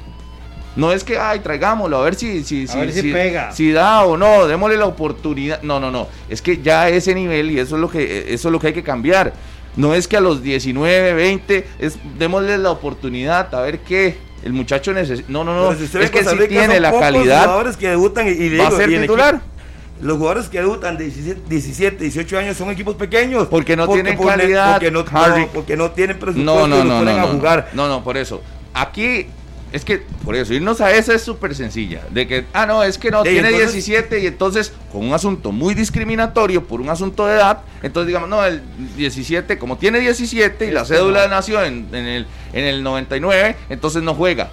No 0.77 0.93
es 0.93 1.03
que, 1.03 1.17
ay, 1.17 1.41
traigámoslo, 1.41 1.97
a 1.97 2.01
ver 2.01 2.15
si, 2.15 2.45
si, 2.45 2.65
si, 2.65 3.11
pega. 3.11 3.51
si 3.51 3.73
da 3.73 4.05
o 4.05 4.15
no, 4.15 4.47
démosle 4.47 4.77
la 4.77 4.85
oportunidad. 4.85 5.61
No, 5.63 5.81
no, 5.81 5.91
no. 5.91 6.07
Es 6.29 6.41
que 6.41 6.61
ya 6.61 6.83
a 6.83 6.89
ese 6.89 7.13
nivel, 7.13 7.51
y 7.51 7.59
eso 7.59 7.75
es 7.75 7.81
lo 7.81 7.89
que, 7.89 8.33
eso 8.33 8.47
es 8.47 8.51
lo 8.53 8.57
que 8.57 8.67
hay 8.67 8.73
que 8.73 8.83
cambiar. 8.83 9.33
No 9.75 9.93
es 9.93 10.07
que 10.07 10.15
a 10.15 10.21
los 10.21 10.41
19, 10.41 11.11
20, 11.13 11.67
es, 11.79 11.97
démosle 12.17 12.57
la 12.57 12.71
oportunidad 12.71 13.53
a 13.53 13.59
ver 13.59 13.79
qué. 13.79 14.17
El 14.45 14.53
muchacho 14.53 14.93
necesita. 14.93 15.27
No, 15.29 15.43
no, 15.43 15.53
no. 15.53 15.75
Si 15.77 15.83
es 15.83 16.09
que 16.09 16.23
si 16.23 16.37
tiene 16.47 16.79
la 16.79 16.97
calidad. 16.97 17.43
jugadores 17.43 17.75
que 17.75 17.89
debutan 17.89 18.29
y, 18.29 18.31
y 18.31 18.57
Va 18.57 18.69
a 18.69 18.71
ser 18.71 18.89
y 18.89 18.99
titular. 19.01 19.35
equipo- 19.35 19.58
los 20.01 20.17
jugadores 20.17 20.47
que 20.49 20.59
debutan 20.59 20.97
de 20.97 21.05
17, 21.05 21.41
17, 21.49 22.03
18 22.03 22.37
años 22.37 22.57
son 22.57 22.69
equipos 22.69 22.95
pequeños. 22.95 23.47
Porque 23.47 23.75
no 23.75 23.87
tienen 23.87 24.17
calidad, 24.17 24.73
Porque 24.73 24.91
no, 24.91 25.03
Harry. 25.11 25.41
no, 25.41 25.47
porque 25.47 25.75
no 25.77 25.91
tienen 25.91 26.17
presupuesto 26.19 26.67
No, 26.67 26.67
no, 26.67 26.83
no, 26.83 26.85
no, 26.85 26.99
ponen 26.99 27.17
no, 27.17 27.23
a 27.23 27.25
no. 27.27 27.33
jugar. 27.33 27.69
No, 27.73 27.87
no, 27.87 28.03
por 28.03 28.17
eso. 28.17 28.41
Aquí 28.73 29.27
es 29.71 29.85
que, 29.85 30.03
por 30.25 30.35
eso, 30.35 30.53
irnos 30.53 30.81
a 30.81 30.91
esa 30.93 31.13
es 31.13 31.21
súper 31.21 31.53
sencilla. 31.53 32.01
De 32.11 32.27
que, 32.27 32.45
ah, 32.53 32.65
no, 32.65 32.81
es 32.81 32.97
que 32.97 33.11
no, 33.11 33.23
Sí, 33.23 33.29
tiene 33.31 33.49
entonces- 33.49 33.73
17 33.73 34.19
y 34.21 34.25
entonces, 34.27 34.73
con 34.91 35.05
un 35.05 35.13
asunto 35.13 35.51
muy 35.51 35.75
discriminatorio 35.75 36.63
por 36.63 36.81
un 36.81 36.89
asunto 36.89 37.27
de 37.27 37.35
edad, 37.35 37.59
entonces 37.83 38.07
digamos, 38.07 38.29
no, 38.29 38.43
el 38.43 38.61
17, 38.97 39.59
como 39.59 39.77
tiene 39.77 39.99
17 39.99 40.65
y 40.65 40.71
la 40.71 40.81
Este 40.81 40.95
cédula 40.95 41.23
no. 41.27 41.35
nació 41.35 41.63
en, 41.63 41.87
en 41.93 42.05
el, 42.07 42.27
en 42.53 42.65
el 42.65 42.81
99, 42.83 43.55
entonces 43.69 44.01
no 44.01 44.15
juega. 44.15 44.49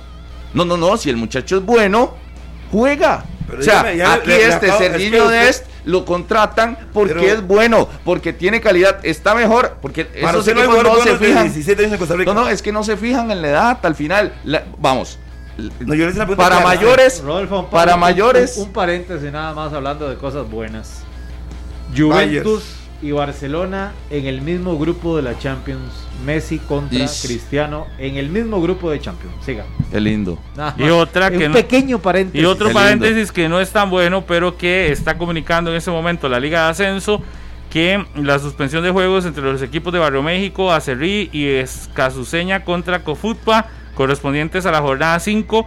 No, 0.53 0.65
no, 0.65 0.77
no, 0.77 0.97
si 0.97 1.09
el 1.09 1.17
muchacho 1.17 1.59
es 1.59 1.65
bueno, 1.65 2.15
juega. 2.71 3.25
Pero 3.47 3.61
o 3.61 3.63
sea, 3.63 3.75
dígame, 3.83 3.97
ya 3.99 4.13
aquí 4.15 4.29
le- 4.29 4.39
le 4.39 4.49
este 4.49 4.73
Serginho 4.73 5.29
Dest 5.29 5.67
lo 5.85 6.05
contratan 6.05 6.77
porque 6.93 7.15
Pero- 7.15 7.27
es 7.27 7.47
bueno, 7.47 7.89
porque 8.05 8.33
tiene 8.33 8.61
calidad, 8.61 8.99
está 9.05 9.35
mejor, 9.35 9.77
porque 9.81 10.05
Para 10.05 10.31
esos 10.31 10.41
usted 10.41 10.55
no 10.55 10.65
equipos 10.65 10.83
no 10.83 11.03
se 11.03 11.17
fijan. 11.17 11.43
17 11.45 11.83
años 11.83 11.93
en 11.93 11.99
Costa 11.99 12.17
Rica. 12.17 12.35
No, 12.35 12.41
no, 12.43 12.49
es 12.49 12.61
que 12.63 12.73
no 12.73 12.83
se 12.83 12.97
fijan 12.97 13.31
en 13.31 13.43
la 13.43 13.49
edad 13.49 13.79
al 13.83 13.95
final. 13.95 14.33
La- 14.45 14.65
vamos. 14.79 15.19
No, 15.81 15.95
yo 15.95 16.07
Para 16.37 16.61
mayores, 16.61 17.23
Rodolfo, 17.23 17.71
para 17.71 17.95
un- 17.95 18.01
mayores. 18.01 18.57
Un, 18.59 18.65
un 18.65 18.73
paréntesis 18.73 19.33
nada 19.33 19.55
más 19.55 19.73
hablando 19.73 20.09
de 20.09 20.17
cosas 20.17 20.51
buenas. 20.51 21.03
Juventus 21.97 22.65
y 23.03 23.11
Barcelona 23.13 23.93
en 24.11 24.27
el 24.27 24.41
mismo 24.43 24.79
grupo 24.79 25.17
de 25.17 25.23
la 25.23 25.39
Champions. 25.39 26.07
Messi 26.25 26.59
contra 26.59 26.99
Ish. 26.99 27.27
Cristiano 27.27 27.87
en 27.99 28.17
el 28.17 28.29
mismo 28.31 28.61
grupo 28.61 28.91
de 28.91 28.99
Champions. 29.01 29.35
Siga. 29.45 29.65
Qué 29.91 30.01
lindo. 30.01 30.39
Y 30.79 30.85
otra 30.89 31.31
que 31.31 31.37
un 31.47 31.49
no- 31.49 31.53
pequeño 31.53 31.99
paréntesis. 31.99 32.41
Y 32.43 32.45
otro 32.47 32.69
Qué 32.69 32.73
lindo. 32.75 32.81
paréntesis 32.81 33.31
que 33.33 33.49
no 33.49 33.61
es 33.61 33.71
tan 33.71 33.91
bueno, 33.91 34.25
pero 34.27 34.57
que 34.57 34.91
está 34.91 35.19
comunicando 35.19 35.71
en 35.71 35.77
este 35.77 35.91
momento 35.91 36.29
la 36.29 36.41
Liga 36.41 36.65
de 36.65 36.71
Ascenso 36.71 37.23
que 37.71 38.03
la 38.15 38.39
suspensión 38.39 38.83
de 38.83 38.91
juegos 38.91 39.27
entre 39.27 39.43
los 39.43 39.61
equipos 39.61 39.93
de 39.93 39.99
Barrio 39.99 40.23
México, 40.23 40.73
Acerrí 40.73 41.29
y 41.33 41.47
Escasuseña 41.47 42.65
contra 42.65 43.03
Cofutpa, 43.03 43.67
correspondientes 43.95 44.65
a 44.67 44.71
la 44.71 44.81
jornada 44.81 45.19
5, 45.19 45.67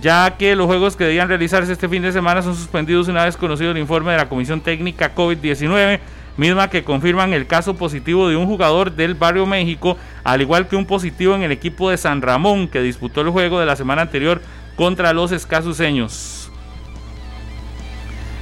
ya 0.00 0.36
que 0.36 0.56
los 0.56 0.66
juegos 0.66 0.96
que 0.96 1.04
debían 1.04 1.28
realizarse 1.28 1.72
este 1.72 1.88
fin 1.88 2.02
de 2.02 2.10
semana 2.12 2.42
son 2.42 2.56
suspendidos 2.56 3.06
una 3.08 3.24
vez 3.24 3.36
conocido 3.36 3.70
el 3.70 3.78
informe 3.78 4.12
de 4.12 4.16
la 4.18 4.28
Comisión 4.28 4.60
Técnica 4.60 5.14
COVID-19, 5.14 6.00
misma 6.36 6.70
que 6.70 6.84
confirman 6.84 7.32
el 7.32 7.46
caso 7.46 7.74
positivo 7.74 8.28
de 8.28 8.36
un 8.36 8.46
jugador 8.46 8.92
del 8.92 9.14
Barrio 9.14 9.46
México, 9.46 9.96
al 10.24 10.40
igual 10.40 10.68
que 10.68 10.76
un 10.76 10.86
positivo 10.86 11.34
en 11.34 11.42
el 11.42 11.52
equipo 11.52 11.90
de 11.90 11.96
San 11.96 12.22
Ramón, 12.22 12.68
que 12.68 12.80
disputó 12.80 13.20
el 13.20 13.30
juego 13.30 13.60
de 13.60 13.66
la 13.66 13.76
semana 13.76 14.02
anterior 14.02 14.40
contra 14.76 15.12
los 15.12 15.32
escasuseños. 15.32 16.50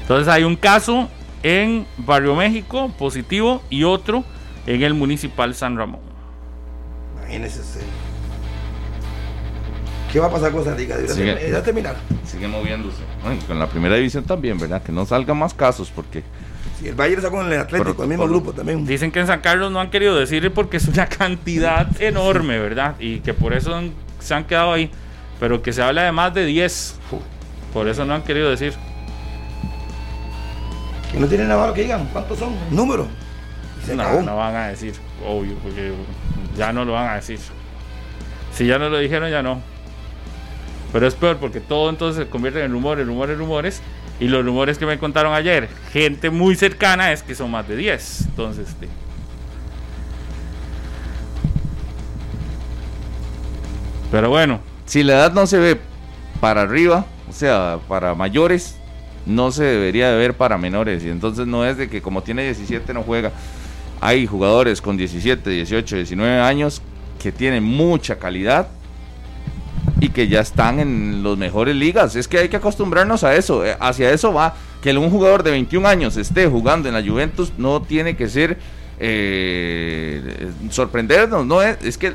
Entonces 0.03 0.29
hay 0.29 0.45
un 0.45 0.57
caso 0.57 1.09
en 1.43 1.87
Barrio 1.99 2.35
México 2.35 2.93
positivo 2.99 3.63
y 3.71 3.85
otro 3.85 4.25
en 4.67 4.83
el 4.83 4.95
municipal 4.95 5.55
San 5.55 5.77
Ramón. 5.77 6.01
Imagínese 7.17 7.61
usted. 7.61 7.81
¿Qué 10.13 10.21
va 10.21 10.27
a 10.27 10.31
pasar 10.31 10.53
con 10.53 10.63
Costa 10.63 10.77
Rica? 10.77 10.97
Ya 11.01 11.63
terminar. 11.63 11.97
Sigue 12.27 12.47
moviéndose. 12.47 13.03
Con 13.47 13.59
la 13.59 13.67
primera 13.67 13.97
división 13.97 14.25
también, 14.25 14.59
¿verdad? 14.59 14.83
Que 14.83 14.93
no 14.93 15.07
salgan 15.07 15.39
más 15.39 15.55
casos 15.55 15.91
porque. 15.95 16.23
El 16.85 16.95
Bayern 16.95 17.19
está 17.21 17.31
con 17.31 17.51
el 17.53 17.59
Atlético, 17.61 17.93
Pero- 17.93 18.03
el 18.03 18.09
mismo 18.09 18.27
grupo 18.27 18.53
también. 18.53 18.85
Dicen 18.87 19.11
que 19.11 19.21
en 19.21 19.27
San 19.27 19.41
Carlos 19.41 19.71
no 19.71 19.81
han 19.81 19.91
querido 19.91 20.17
decir 20.17 20.51
porque 20.53 20.77
es 20.79 20.89
una 20.89 21.07
cantidad 21.07 21.89
enorme, 22.01 22.59
¿verdad? 22.59 22.97
Y 22.99 23.21
que 23.21 23.35
por 23.35 23.53
eso 23.55 23.75
han- 23.75 23.93
se 24.21 24.35
han 24.35 24.45
quedado 24.45 24.73
ahí. 24.73 24.91
Pero 25.41 25.61
que 25.62 25.73
se 25.73 25.83
habla 25.83 26.03
de 26.05 26.12
más 26.12 26.33
de 26.35 26.45
10. 26.47 26.97
Por 27.73 27.89
eso 27.89 28.05
no 28.05 28.15
han 28.15 28.23
querido 28.23 28.51
decir. 28.51 28.75
Que 31.12 31.19
no 31.21 31.27
tienen 31.27 31.49
nada 31.49 31.61
malo 31.61 31.75
que 31.75 31.83
digan. 31.83 32.07
¿Cuántos 32.12 32.39
son? 32.39 32.55
Número. 32.71 33.07
No, 33.95 34.23
no 34.23 34.37
van 34.37 34.55
a 34.55 34.69
decir, 34.69 34.95
obvio, 35.27 35.55
porque 35.62 35.93
ya 36.57 36.73
no 36.73 36.85
lo 36.85 36.93
van 36.93 37.09
a 37.11 37.15
decir. 37.17 37.41
Si 38.53 38.67
ya 38.67 38.79
no 38.79 38.89
lo 38.89 38.99
dijeron, 38.99 39.29
ya 39.31 39.43
no. 39.43 39.61
Pero 40.93 41.07
es 41.07 41.15
peor 41.15 41.39
porque 41.39 41.59
todo 41.59 41.91
entonces 41.91 42.25
se 42.25 42.31
convierte 42.31 42.62
en 42.62 42.71
rumores, 42.71 43.07
rumores, 43.07 43.37
rumores. 43.37 43.83
Y 44.21 44.28
los 44.28 44.45
rumores 44.45 44.78
que 44.78 44.87
me 44.87 44.99
contaron 44.99 45.35
ayer, 45.35 45.69
gente 45.92 46.31
muy 46.31 46.54
cercana, 46.54 47.12
es 47.12 47.23
que 47.23 47.35
son 47.35 47.50
más 47.50 47.66
de 47.66 47.76
10. 47.76 48.26
Entonces, 48.26 48.69
este, 48.69 48.88
pero 54.11 54.28
bueno, 54.28 54.61
Si 54.85 55.02
la 55.02 55.14
edad 55.14 55.33
no 55.33 55.47
se 55.47 55.59
ve 55.59 55.81
para 56.40 56.62
arriba, 56.62 57.07
o 57.28 57.33
sea, 57.33 57.78
para 57.88 58.14
mayores, 58.14 58.76
no 59.25 59.50
se 59.52 59.64
debería 59.64 60.11
de 60.11 60.19
ver 60.19 60.35
para 60.35 60.59
menores. 60.59 61.02
Y 61.04 61.09
entonces 61.09 61.47
no 61.47 61.64
es 61.64 61.78
de 61.78 61.88
que 61.88 62.02
como 62.02 62.23
tiene 62.23 62.45
17 62.45 62.92
no 62.92 63.02
juega. 63.02 63.33
Hay 64.00 64.26
jugadores 64.26 64.83
con 64.83 64.97
17, 64.97 65.49
18, 65.49 65.97
19 65.97 66.40
años 66.40 66.83
que 67.23 67.33
tienen 67.33 67.64
mucha 67.64 68.19
calidad 68.19 68.69
y 70.00 70.09
que 70.11 70.29
ya 70.29 70.41
están 70.41 70.81
en 70.81 71.23
los 71.23 71.38
mejores 71.38 71.76
ligas. 71.76 72.17
Es 72.17 72.26
que 72.29 72.38
hay 72.38 72.49
que 72.49 72.57
acostumbrarnos 72.57 73.25
a 73.25 73.35
eso. 73.37 73.64
eh, 73.64 73.76
Hacia 73.81 74.11
eso 74.11 74.33
va. 74.33 74.55
Que 74.83 74.97
un 74.97 75.11
jugador 75.11 75.43
de 75.45 75.52
21 75.52 75.87
años 75.88 76.17
esté 76.17 76.47
jugando 76.49 76.88
en 76.88 76.95
la 76.95 77.02
Juventus 77.09 77.52
no 77.57 77.83
tiene 77.83 78.17
que 78.17 78.29
ser 78.29 78.59
eh, 78.99 80.49
sorprendernos. 80.71 81.47
No 81.47 81.62
es, 81.62 81.76
es 81.85 81.99
que 81.99 82.14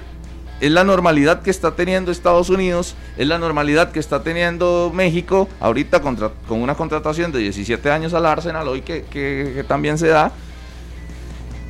es 0.59 0.71
la 0.71 0.83
normalidad 0.83 1.41
que 1.43 1.49
está 1.51 1.75
teniendo 1.75 2.11
Estados 2.11 2.49
Unidos, 2.49 2.95
es 3.17 3.27
la 3.27 3.37
normalidad 3.37 3.91
que 3.91 3.99
está 3.99 4.23
teniendo 4.23 4.91
México, 4.93 5.47
ahorita 5.59 6.01
contra- 6.01 6.31
con 6.47 6.61
una 6.61 6.73
contratación 6.75 7.31
de 7.31 7.39
17 7.39 7.91
años 7.91 8.13
al 8.15 8.25
Arsenal, 8.25 8.67
hoy 8.67 8.81
que, 8.81 9.03
que- 9.03 9.51
que 9.55 9.63
también 9.63 9.97
se 9.97 10.07
da. 10.07 10.31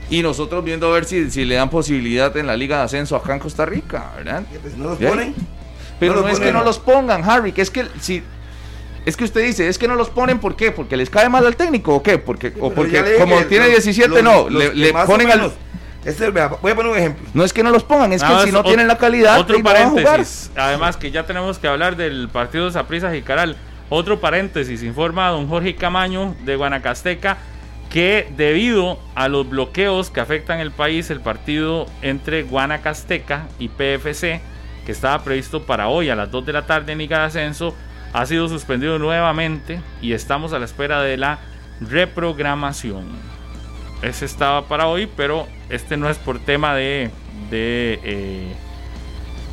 Y 0.10 0.22
nosotros 0.24 0.63
viendo 0.63 0.88
a 0.88 0.94
ver 0.94 1.03
si, 1.03 1.29
si 1.29 1.44
le 1.44 1.56
dan 1.56 1.70
posibilidad 1.70 2.36
en 2.38 2.48
la 2.48 2.56
Liga 2.56 2.77
de 2.77 2.84
Ascenso 2.84 3.15
acá 3.17 3.34
en 3.34 3.39
Costa 3.39 3.65
Rica, 3.65 4.13
¿verdad? 4.15 4.44
Pues, 4.62 4.77
no 4.77 4.86
los 4.91 4.98
ponen. 4.98 5.36
Pero 6.00 6.22
No 6.22 6.27
es 6.27 6.39
que 6.39 6.51
no 6.51 6.63
los 6.63 6.80
pongan, 6.80 7.24
Harry, 7.30 7.51
que 7.51 7.62
es 7.62 7.72
que 7.72 7.88
si 8.00 8.24
es 9.06 9.16
que 9.16 9.24
usted 9.24 9.42
dice, 9.42 9.70
es 9.70 9.77
que 9.77 9.88
no 9.88 9.96
los 9.96 10.10
ponen 10.10 10.39
¿por 10.39 10.56
qué? 10.58 10.72
Porque 10.72 10.98
les 10.98 11.10
cae 11.10 11.30
mal 11.30 11.46
al 11.46 11.56
técnico 11.56 11.96
o 11.96 12.04
qué? 12.04 12.18
Porque 12.18 12.54
o 12.60 12.72
porque 12.72 13.16
como 13.18 13.38
tiene 13.46 13.66
los- 13.66 13.84
17 13.84 14.10
los- 14.10 14.24
no, 14.24 14.50
los 14.50 14.75
le, 14.75 14.94
ponen 14.94 15.32
al 15.32 15.51
Este, 16.04 16.30
voy 16.30 16.42
a 16.42 16.75
poner 16.75 16.92
un 16.92 16.98
ejemplo. 16.98 17.27
No 17.34 17.44
es 17.44 17.54
que 17.54 17.63
no 17.63 17.72
los 17.72 17.84
pongan, 17.84 18.12
es 18.13 18.22
Nada 18.22 18.42
que 18.42 18.48
si 18.48 18.51
no 18.54 18.63
tienen 18.63 18.88
la 18.88 18.98
calidad, 18.98 19.39
Otro 19.39 19.58
y 19.58 19.63
no 19.63 19.70
a 19.70 19.74
paréntesis. 19.74 20.51
Además 20.56 20.98
que 20.98 21.12
ya 21.12 21.25
tenemos 21.25 21.58
que 21.58 21.68
hablar 21.68 21.96
del 21.96 22.30
partido 22.30 22.66
de 22.66 22.72
Saprissa 22.72 23.16
y 23.16 23.22
Caral. 23.22 23.58
Otro 23.89 24.20
paréntesis. 24.20 24.84
Informa 24.84 25.30
don 25.30 25.48
Jorge 25.48 25.75
Camaño 25.75 26.36
de 26.44 26.56
Guanacasteca 26.58 27.38
que 27.89 28.27
debido 28.36 29.00
a 29.16 29.30
los 29.30 29.50
bloqueos 29.50 30.10
que 30.10 30.20
afectan 30.20 30.60
el 30.60 30.72
país, 30.72 31.10
el 31.10 31.22
partido 31.22 31.86
entre 32.01 32.44
Guanacasteca 32.44 33.48
y 33.60 33.70
PFC, 33.70 34.42
que 34.88 34.94
estaba 34.94 35.22
previsto 35.22 35.63
para 35.63 35.89
hoy 35.89 36.10
a 36.10 36.15
las 36.15 36.32
2 36.32 36.46
de 36.46 36.53
la 36.53 36.65
tarde 36.65 36.94
en 36.94 37.00
Liga 37.00 37.20
de 37.20 37.25
Ascenso, 37.25 37.75
ha 38.13 38.25
sido 38.25 38.48
suspendido 38.48 38.98
nuevamente 38.98 39.82
y 40.01 40.13
estamos 40.13 40.53
a 40.53 40.60
la 40.60 40.65
espera 40.65 41.01
de 41.01 41.17
la 41.17 41.39
reprogramación. 41.82 43.03
Ese 44.01 44.24
estaba 44.24 44.70
para 44.70 44.88
hoy, 44.88 45.10
pero 45.17 45.46
este 45.67 45.98
no 45.98 46.10
es 46.10 46.17
por 46.17 46.39
tema 46.39 46.74
de, 46.74 47.12
de, 47.50 48.00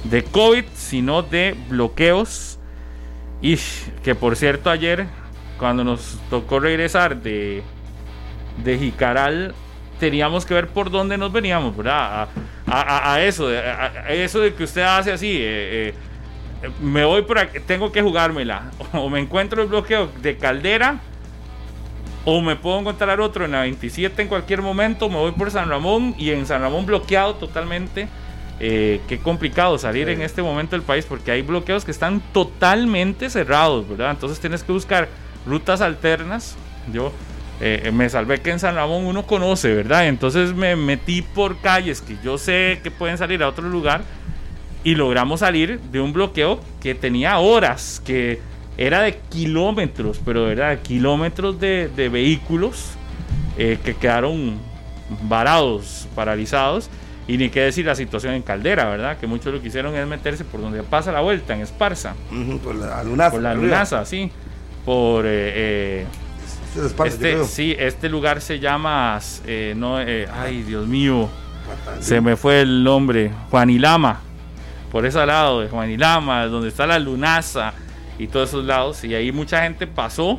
eh, 0.08 0.24
COVID, 0.30 0.66
sino 0.72 1.22
de 1.22 1.56
bloqueos. 1.68 2.60
Y 3.42 3.58
que 4.04 4.14
por 4.14 4.36
cierto, 4.36 4.70
ayer, 4.70 5.08
cuando 5.58 5.82
nos 5.82 6.16
tocó 6.30 6.60
regresar 6.60 7.22
de, 7.22 7.64
de 8.62 8.78
Jicaral, 8.78 9.52
teníamos 9.98 10.46
que 10.46 10.54
ver 10.54 10.68
por 10.68 10.92
dónde 10.92 11.18
nos 11.18 11.32
veníamos, 11.32 11.76
¿verdad? 11.76 12.28
A- 12.80 13.14
a 13.14 13.22
eso, 13.24 13.48
a, 13.48 14.12
eso 14.12 14.40
de 14.40 14.54
que 14.54 14.64
usted 14.64 14.82
hace 14.82 15.12
así. 15.12 15.30
eh, 15.40 15.94
eh, 16.62 16.70
me 16.80 17.04
voy 17.04 17.22
por 17.22 17.38
aquí, 17.38 17.60
tengo 17.60 17.92
que 17.92 18.00
jugármela. 18.02 18.70
O 18.92 19.08
me 19.10 19.20
encuentro 19.20 19.62
el 19.62 19.68
bloqueo 19.68 20.10
de 20.22 20.36
Caldera 20.38 21.00
o 22.26 22.40
me 22.40 22.56
puedo 22.56 22.80
encontrar 22.80 23.20
otro 23.20 23.44
en 23.44 23.52
la 23.52 23.60
27 23.62 24.22
en 24.22 24.28
cualquier 24.28 24.62
momento, 24.62 25.10
me 25.10 25.16
voy 25.16 25.32
por 25.32 25.50
San 25.50 25.68
Ramón 25.68 26.14
y 26.16 26.30
en 26.30 26.46
San 26.46 26.62
Ramón 26.62 26.86
bloqueado 26.86 27.34
totalmente. 27.34 28.08
Eh, 28.60 29.00
qué 29.08 29.18
complicado 29.18 29.76
salir 29.78 30.08
en 30.08 30.22
este 30.22 30.40
momento 30.40 30.74
del 30.76 30.82
país 30.82 31.04
porque 31.04 31.32
hay 31.32 31.42
bloqueos 31.42 31.84
que 31.84 31.90
están 31.90 32.20
totalmente 32.32 33.28
cerrados, 33.28 33.86
¿verdad? 33.86 34.12
Entonces 34.12 34.40
tienes 34.40 34.62
que 34.62 34.72
buscar 34.72 35.08
rutas 35.44 35.80
alternas. 35.82 36.56
Yo 36.92 37.12
eh, 37.60 37.90
me 37.92 38.08
salvé 38.08 38.40
que 38.40 38.50
en 38.50 38.58
San 38.58 38.74
Ramón 38.74 39.06
uno 39.06 39.26
conoce, 39.26 39.74
¿verdad? 39.74 40.06
Entonces 40.08 40.54
me 40.54 40.76
metí 40.76 41.22
por 41.22 41.58
calles 41.58 42.00
que 42.00 42.16
yo 42.22 42.36
sé 42.38 42.80
que 42.82 42.90
pueden 42.90 43.16
salir 43.16 43.42
a 43.42 43.48
otro 43.48 43.68
lugar 43.68 44.02
y 44.82 44.94
logramos 44.96 45.40
salir 45.40 45.80
de 45.80 46.00
un 46.00 46.12
bloqueo 46.12 46.60
que 46.80 46.94
tenía 46.94 47.38
horas, 47.38 48.02
que 48.04 48.40
era 48.76 49.00
de 49.02 49.16
kilómetros, 49.30 50.20
pero 50.24 50.42
de 50.42 50.54
verdad, 50.54 50.82
kilómetros 50.82 51.58
de, 51.60 51.88
de 51.94 52.08
vehículos 52.08 52.90
eh, 53.56 53.78
que 53.84 53.94
quedaron 53.94 54.58
varados, 55.22 56.08
paralizados. 56.14 56.90
Y 57.26 57.38
ni 57.38 57.48
qué 57.48 57.60
decir 57.60 57.86
la 57.86 57.94
situación 57.94 58.34
en 58.34 58.42
Caldera, 58.42 58.84
¿verdad? 58.84 59.16
Que 59.16 59.26
muchos 59.26 59.54
lo 59.54 59.62
que 59.62 59.68
hicieron 59.68 59.94
es 59.96 60.06
meterse 60.06 60.44
por 60.44 60.60
donde 60.60 60.82
pasa 60.82 61.10
la 61.10 61.22
vuelta, 61.22 61.54
en 61.54 61.62
Esparza. 61.62 62.14
Por 62.62 62.74
la 62.74 63.02
lunaza. 63.02 63.30
Por 63.30 63.40
la. 63.40 63.54
Lunaza, 63.54 64.04
sí. 64.04 64.30
Por... 64.84 65.24
eh, 65.26 66.04
eh, 66.74 66.78
Eso 66.78 66.80
es 66.80 66.86
Esparza, 66.86 67.18
yo 67.18 67.28
este, 67.28 67.44
sí, 67.44 67.76
este 67.78 68.08
lugar 68.08 68.40
se 68.40 68.58
llama... 68.58 69.18
eh, 69.46 69.74
no, 69.76 70.00
eh, 70.00 70.28
ay, 70.32 70.62
Dios 70.62 70.86
mío. 70.86 71.28
Se 72.00 72.20
me 72.20 72.36
fue 72.36 72.60
el 72.60 72.84
nombre. 72.84 73.30
Juanilama. 73.50 74.20
Por 74.90 75.06
ese 75.06 75.24
lado 75.24 75.60
de 75.60 75.68
Juanilama, 75.68 76.46
donde 76.46 76.68
está 76.68 76.86
la 76.86 76.98
Lunaza 76.98 77.72
y 78.18 78.28
todos 78.28 78.50
esos 78.50 78.64
lados. 78.64 79.02
Y 79.04 79.14
ahí 79.14 79.32
mucha 79.32 79.62
gente 79.62 79.86
pasó 79.86 80.36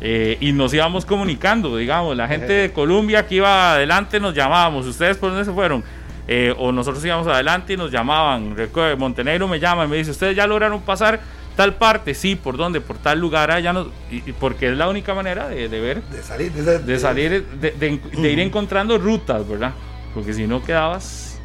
eh, 0.00 0.36
y 0.40 0.52
nos 0.52 0.74
íbamos 0.74 1.06
comunicando, 1.06 1.76
digamos. 1.76 2.16
La 2.16 2.28
gente 2.28 2.52
de 2.52 2.72
Colombia 2.72 3.26
que 3.26 3.36
iba 3.36 3.72
adelante 3.72 4.20
nos 4.20 4.34
llamábamos. 4.34 4.86
¿Ustedes 4.86 5.16
por 5.16 5.30
dónde 5.30 5.44
se 5.44 5.52
fueron? 5.52 5.82
Eh, 6.28 6.52
o 6.58 6.72
nosotros 6.72 7.04
íbamos 7.04 7.26
adelante 7.28 7.74
y 7.74 7.76
nos 7.76 7.90
llamaban. 7.90 8.56
Montenegro 8.98 9.48
me 9.48 9.60
llama 9.60 9.84
y 9.84 9.88
me 9.88 9.96
dice, 9.96 10.10
¿ustedes 10.10 10.36
ya 10.36 10.46
lograron 10.46 10.80
pasar 10.82 11.20
tal 11.56 11.74
parte? 11.74 12.14
Sí, 12.14 12.36
¿por 12.36 12.56
dónde? 12.56 12.80
Por 12.80 12.98
tal 12.98 13.18
lugar. 13.18 13.50
Ah, 13.50 13.58
ya 13.60 13.72
no, 13.72 13.88
y- 14.10 14.22
y 14.28 14.32
porque 14.38 14.70
es 14.70 14.76
la 14.76 14.88
única 14.88 15.14
manera 15.14 15.48
de, 15.48 15.68
de 15.68 15.80
ver 15.80 16.02
De 16.04 16.22
salir, 16.22 16.52
de, 16.52 16.98
salir, 16.98 17.46
de, 17.46 17.70
de- 17.72 18.00
de 18.20 18.30
ir 18.32 18.40
encontrando 18.40 18.98
rutas, 18.98 19.46
¿verdad? 19.48 19.72
Porque 20.14 20.32
si 20.34 20.46
no 20.46 20.62
quedabas 20.62 21.38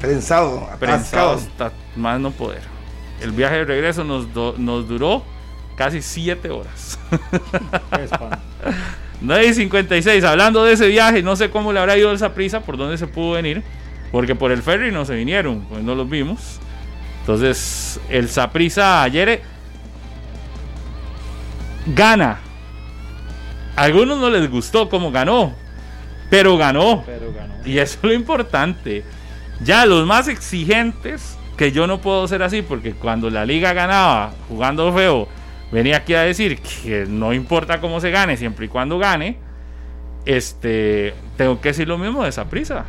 Prensado, 0.00 0.68
prensado 0.78 1.32
hasta 1.32 1.72
más 1.96 2.20
no 2.20 2.30
poder. 2.30 2.62
El 3.20 3.32
viaje 3.32 3.56
de 3.56 3.64
regreso 3.64 4.04
nos, 4.04 4.32
do- 4.34 4.54
nos 4.58 4.86
duró 4.88 5.22
casi 5.76 6.02
7 6.02 6.50
horas. 6.50 6.98
Qué 7.94 8.04
espanto. 8.04 8.38
9 9.20 9.46
y 9.46 9.54
56, 9.54 10.24
hablando 10.24 10.64
de 10.64 10.74
ese 10.74 10.88
viaje, 10.88 11.22
no 11.22 11.36
sé 11.36 11.48
cómo 11.50 11.72
le 11.72 11.80
habrá 11.80 11.96
ido 11.96 12.12
esa 12.12 12.34
prisa, 12.34 12.60
por 12.60 12.76
dónde 12.76 12.98
se 12.98 13.06
pudo 13.06 13.32
venir, 13.32 13.62
porque 14.12 14.34
por 14.34 14.52
el 14.52 14.62
ferry 14.62 14.92
no 14.92 15.04
se 15.06 15.14
vinieron, 15.14 15.60
pues 15.62 15.82
no 15.82 15.94
los 15.94 16.08
vimos. 16.10 16.58
Entonces, 17.20 17.98
el 18.10 18.28
Saprisa 18.28 19.02
ayer 19.02 19.42
gana. 21.86 22.38
A 23.76 23.82
algunos 23.82 24.18
no 24.18 24.30
les 24.30 24.50
gustó 24.50 24.88
cómo 24.88 25.10
ganó, 25.10 25.54
pero 26.30 26.56
ganó. 26.56 27.02
Pero 27.06 27.32
ganó. 27.32 27.54
Y 27.64 27.78
eso 27.78 27.98
es 27.98 28.04
lo 28.04 28.12
importante. 28.12 29.04
Ya 29.62 29.86
los 29.86 30.06
más 30.06 30.28
exigentes, 30.28 31.36
que 31.56 31.72
yo 31.72 31.86
no 31.86 32.00
puedo 32.00 32.26
ser 32.28 32.42
así, 32.42 32.62
porque 32.62 32.92
cuando 32.92 33.30
la 33.30 33.44
liga 33.44 33.72
ganaba 33.72 34.32
jugando 34.48 34.92
feo, 34.92 35.28
venía 35.70 35.98
aquí 35.98 36.14
a 36.14 36.22
decir 36.22 36.60
que 36.60 37.06
no 37.08 37.32
importa 37.32 37.80
cómo 37.80 38.00
se 38.00 38.10
gane, 38.10 38.36
siempre 38.36 38.66
y 38.66 38.68
cuando 38.68 38.98
gane, 38.98 39.38
este, 40.24 41.14
tengo 41.36 41.60
que 41.60 41.70
decir 41.70 41.88
lo 41.88 41.98
mismo 41.98 42.22
de 42.22 42.30
esa 42.30 42.48
prisa. 42.48 42.86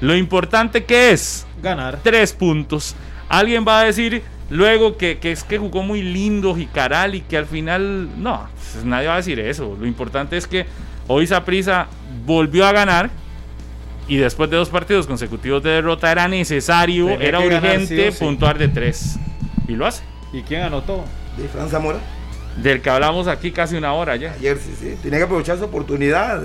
Lo 0.00 0.16
importante 0.16 0.84
que 0.84 1.12
es 1.12 1.46
Ganar. 1.62 2.00
tres 2.02 2.32
puntos. 2.32 2.94
Alguien 3.28 3.64
va 3.66 3.80
a 3.80 3.84
decir 3.84 4.22
luego 4.54 4.96
que, 4.96 5.18
que 5.18 5.32
es 5.32 5.42
que 5.42 5.58
jugó 5.58 5.82
muy 5.82 6.00
lindo 6.00 6.54
Jicaral 6.54 7.16
y 7.16 7.22
que 7.22 7.36
al 7.36 7.46
final 7.46 8.08
no, 8.22 8.48
pues 8.72 8.84
nadie 8.84 9.08
va 9.08 9.14
a 9.14 9.16
decir 9.16 9.40
eso. 9.40 9.76
Lo 9.78 9.86
importante 9.86 10.36
es 10.36 10.46
que 10.46 10.64
hoy 11.08 11.26
Saprisa 11.26 11.88
volvió 12.24 12.64
a 12.64 12.72
ganar 12.72 13.10
y 14.06 14.16
después 14.16 14.48
de 14.50 14.56
dos 14.56 14.68
partidos 14.68 15.08
consecutivos 15.08 15.62
de 15.62 15.70
derrota 15.70 16.10
era 16.12 16.28
necesario, 16.28 17.06
Tenía 17.06 17.26
era 17.26 17.40
ganar 17.40 17.64
urgente 17.64 18.12
sí 18.12 18.16
sí. 18.16 18.24
puntuar 18.24 18.56
de 18.58 18.68
tres 18.68 19.16
y 19.66 19.72
lo 19.72 19.86
hace. 19.86 20.04
¿Y 20.32 20.42
quién 20.42 20.62
anotó? 20.62 21.04
De 21.36 21.48
Fran 21.48 21.68
Zamora. 21.68 21.98
Del 22.62 22.80
que 22.80 22.90
hablamos 22.90 23.26
aquí 23.26 23.50
casi 23.50 23.74
una 23.74 23.92
hora 23.92 24.14
ya. 24.14 24.34
Ayer 24.34 24.56
sí, 24.58 24.72
sí. 24.78 24.96
Tenía 25.02 25.18
que 25.18 25.24
aprovechar 25.24 25.58
su 25.58 25.64
oportunidad. 25.64 26.40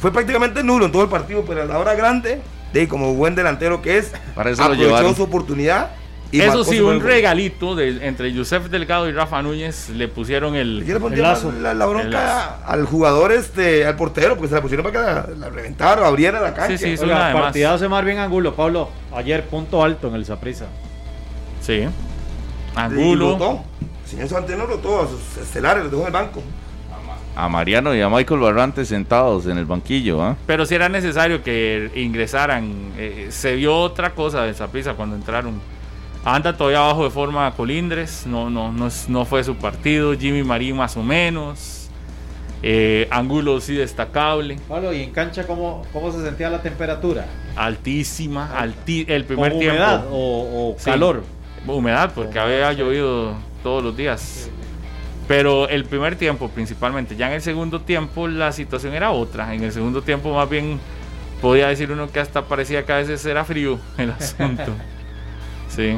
Fue 0.00 0.12
prácticamente 0.12 0.64
nulo 0.64 0.86
en 0.86 0.92
todo 0.92 1.04
el 1.04 1.08
partido, 1.08 1.44
pero 1.46 1.62
a 1.62 1.66
la 1.66 1.78
hora 1.78 1.94
grande, 1.94 2.40
de 2.72 2.88
como 2.88 3.14
buen 3.14 3.36
delantero 3.36 3.80
que 3.80 3.98
es, 3.98 4.12
Para 4.34 4.50
eso 4.50 4.66
lo 4.66 4.74
aprovechó 4.74 5.14
su 5.14 5.22
oportunidad. 5.22 6.01
Y 6.32 6.40
Eso 6.40 6.64
sí, 6.64 6.80
un 6.80 7.00
regalito 7.00 7.74
de, 7.76 8.06
entre 8.06 8.32
Yusef 8.32 8.68
Delgado 8.70 9.08
y 9.08 9.12
Rafa 9.12 9.42
Núñez 9.42 9.90
le 9.90 10.08
pusieron 10.08 10.54
el, 10.56 10.78
le 10.80 10.92
El 10.92 11.22
lazo. 11.22 11.52
la, 11.52 11.74
la 11.74 11.86
bronca 11.86 12.06
El 12.06 12.10
lazo. 12.12 12.50
al 12.66 12.84
jugador, 12.86 13.32
este, 13.32 13.84
al 13.86 13.96
portero, 13.96 14.34
porque 14.36 14.48
se 14.48 14.54
la 14.54 14.62
pusieron 14.62 14.84
para 14.90 15.26
que 15.26 15.30
la, 15.30 15.36
la 15.46 15.50
reventara 15.50 16.02
o 16.02 16.04
abriera 16.06 16.40
la 16.40 16.54
cancha. 16.54 16.78
Sí, 16.78 16.84
sí, 16.84 16.96
sí. 16.96 17.04
Oiga, 17.04 17.16
una 17.16 17.28
de 17.28 17.34
más. 17.34 17.42
partidazo 17.44 17.84
de 17.84 17.88
Marvin 17.90 18.18
Angulo, 18.18 18.54
Pablo. 18.54 18.88
Ayer 19.14 19.44
punto 19.46 19.84
alto 19.84 20.08
en 20.08 20.14
el 20.14 20.24
Saprisa. 20.24 20.66
Sí. 21.60 21.84
Angulo. 22.74 23.62
señor 24.06 24.28
Santeno 24.28 24.66
rotó 24.66 25.02
a 25.02 25.08
sus 25.08 25.36
estelares, 25.36 25.82
los 25.84 25.90
dejó 25.92 26.02
en 26.02 26.06
el 26.08 26.12
banco. 26.14 26.42
A 27.34 27.48
Mariano 27.48 27.94
y 27.94 28.00
a 28.02 28.10
Michael 28.10 28.40
Barrantes 28.40 28.88
sentados 28.88 29.46
en 29.46 29.56
el 29.56 29.64
banquillo, 29.64 30.22
¿ah? 30.22 30.36
Pero 30.46 30.66
si 30.66 30.74
era 30.74 30.88
necesario 30.90 31.42
que 31.42 31.90
ingresaran. 31.94 32.92
eh, 32.98 33.28
se 33.30 33.54
vio 33.54 33.74
otra 33.74 34.10
cosa 34.14 34.42
de 34.42 34.52
Saprissa 34.54 34.94
cuando 34.94 35.16
entraron. 35.16 35.60
Anda 36.24 36.56
todavía 36.56 36.78
abajo 36.78 37.04
de 37.04 37.10
forma 37.10 37.50
Colindres. 37.52 38.26
No, 38.26 38.48
no, 38.48 38.70
no, 38.72 38.88
no 39.08 39.24
fue 39.24 39.42
su 39.42 39.56
partido. 39.56 40.14
Jimmy 40.16 40.42
Marín 40.44 40.76
más 40.76 40.96
o 40.96 41.02
menos. 41.02 41.88
Eh, 42.62 43.08
Angulo 43.10 43.60
sí 43.60 43.74
destacable. 43.74 44.56
Pablo, 44.68 44.92
¿y 44.92 45.02
en 45.02 45.10
cancha 45.10 45.44
cómo, 45.48 45.84
cómo 45.92 46.12
se 46.12 46.22
sentía 46.22 46.48
la 46.48 46.62
temperatura? 46.62 47.26
Altísima. 47.56 48.50
alti- 48.56 49.04
el 49.08 49.24
¿Con 49.24 49.26
primer 49.26 49.52
tiempo. 49.58 49.74
humedad 49.76 50.04
o, 50.12 50.70
o 50.74 50.76
Sí. 50.78 50.84
calor? 50.90 51.24
Humedad, 51.66 52.12
porque 52.14 52.38
había 52.38 52.72
llovido 52.72 53.34
todos 53.64 53.82
los 53.82 53.96
días. 53.96 54.48
Pero 55.26 55.68
el 55.68 55.84
primer 55.86 56.14
tiempo 56.16 56.48
principalmente. 56.48 57.16
Ya 57.16 57.26
en 57.28 57.32
el 57.34 57.42
segundo 57.42 57.80
tiempo 57.80 58.28
la 58.28 58.52
situación 58.52 58.94
era 58.94 59.10
otra. 59.10 59.54
En 59.54 59.64
el 59.64 59.72
segundo 59.72 60.02
tiempo 60.02 60.32
más 60.34 60.48
bien 60.48 60.78
podía 61.40 61.66
decir 61.68 61.90
uno 61.90 62.10
que 62.12 62.20
hasta 62.20 62.42
parecía 62.44 62.84
que 62.84 62.92
a 62.92 62.96
veces 62.98 63.24
era 63.26 63.44
frío 63.44 63.78
el 63.98 64.10
asunto. 64.20 64.72
Sí. 65.74 65.96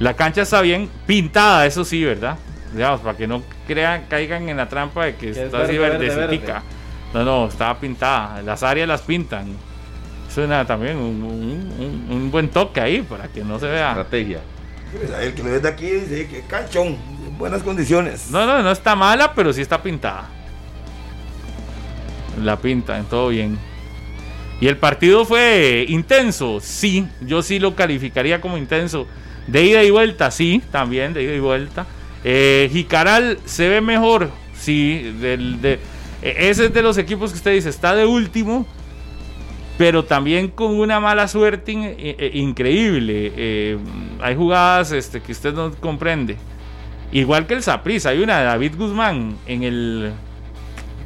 La 0.00 0.14
cancha 0.14 0.42
está 0.42 0.60
bien 0.60 0.88
pintada, 1.06 1.66
eso 1.66 1.84
sí, 1.84 2.04
¿verdad? 2.04 2.36
Digamos, 2.72 3.00
para 3.00 3.16
que 3.16 3.26
no 3.26 3.42
crean, 3.66 4.04
caigan 4.08 4.48
en 4.48 4.56
la 4.58 4.68
trampa 4.68 5.06
de 5.06 5.14
que 5.14 5.26
Que 5.26 5.30
es 5.30 5.36
está 5.38 5.62
así 5.62 5.76
verde, 5.78 5.98
verde, 5.98 6.14
verdecitica. 6.16 6.62
No, 7.14 7.24
no, 7.24 7.46
estaba 7.48 7.78
pintada. 7.80 8.42
Las 8.42 8.62
áreas 8.62 8.86
las 8.86 9.00
pintan. 9.02 9.46
Eso 10.30 10.42
es 10.42 10.48
nada, 10.48 10.66
también 10.66 10.96
un, 10.98 11.22
un- 11.22 11.72
un- 11.80 12.06
un 12.16 12.30
buen 12.30 12.48
toque 12.50 12.80
ahí 12.80 13.00
para 13.00 13.28
que 13.28 13.42
no 13.42 13.58
se 13.58 13.66
vea. 13.66 13.88
Estrategia. 13.90 14.40
El 15.20 15.34
que 15.34 15.42
lo 15.42 15.50
ve 15.50 15.60
de 15.60 15.68
aquí 15.68 15.86
dice 15.90 16.26
que 16.28 16.42
canchón, 16.42 16.88
en 17.26 17.38
buenas 17.38 17.62
condiciones. 17.62 18.30
No, 18.30 18.44
no, 18.46 18.62
no 18.62 18.70
está 18.70 18.94
mala, 18.94 19.32
pero 19.34 19.52
sí 19.52 19.62
está 19.62 19.82
pintada. 19.82 20.28
La 22.42 22.56
pinta, 22.56 22.96
en 22.98 23.04
todo 23.06 23.28
bien. 23.28 23.58
Y 24.60 24.66
el 24.66 24.76
partido 24.76 25.24
fue 25.24 25.86
intenso, 25.88 26.58
sí. 26.60 27.06
Yo 27.20 27.42
sí 27.42 27.58
lo 27.58 27.74
calificaría 27.74 28.40
como 28.40 28.58
intenso. 28.58 29.06
De 29.46 29.64
ida 29.64 29.84
y 29.84 29.90
vuelta, 29.90 30.30
sí, 30.30 30.62
también, 30.70 31.14
de 31.14 31.22
ida 31.22 31.34
y 31.34 31.40
vuelta. 31.40 31.86
Eh, 32.24 32.68
Jicaral 32.72 33.38
se 33.44 33.68
ve 33.68 33.80
mejor, 33.80 34.30
sí. 34.54 35.14
Eh, 35.22 35.78
ese 36.22 36.66
es 36.66 36.74
de 36.74 36.82
los 36.82 36.98
equipos 36.98 37.30
que 37.30 37.36
usted 37.36 37.54
dice, 37.54 37.68
está 37.68 37.94
de 37.94 38.04
último, 38.04 38.66
pero 39.78 40.04
también 40.04 40.48
con 40.48 40.78
una 40.78 40.98
mala 40.98 41.28
suerte 41.28 41.72
eh, 41.72 42.16
eh, 42.18 42.30
increíble. 42.34 43.32
Eh, 43.36 43.78
hay 44.20 44.34
jugadas 44.34 44.90
este, 44.90 45.20
que 45.20 45.30
usted 45.32 45.54
no 45.54 45.70
comprende. 45.76 46.36
Igual 47.12 47.46
que 47.46 47.54
el 47.54 47.62
Saprissa, 47.62 48.10
hay 48.10 48.20
una 48.20 48.40
de 48.40 48.44
David 48.44 48.74
Guzmán 48.76 49.36
en 49.46 49.62
el. 49.62 50.12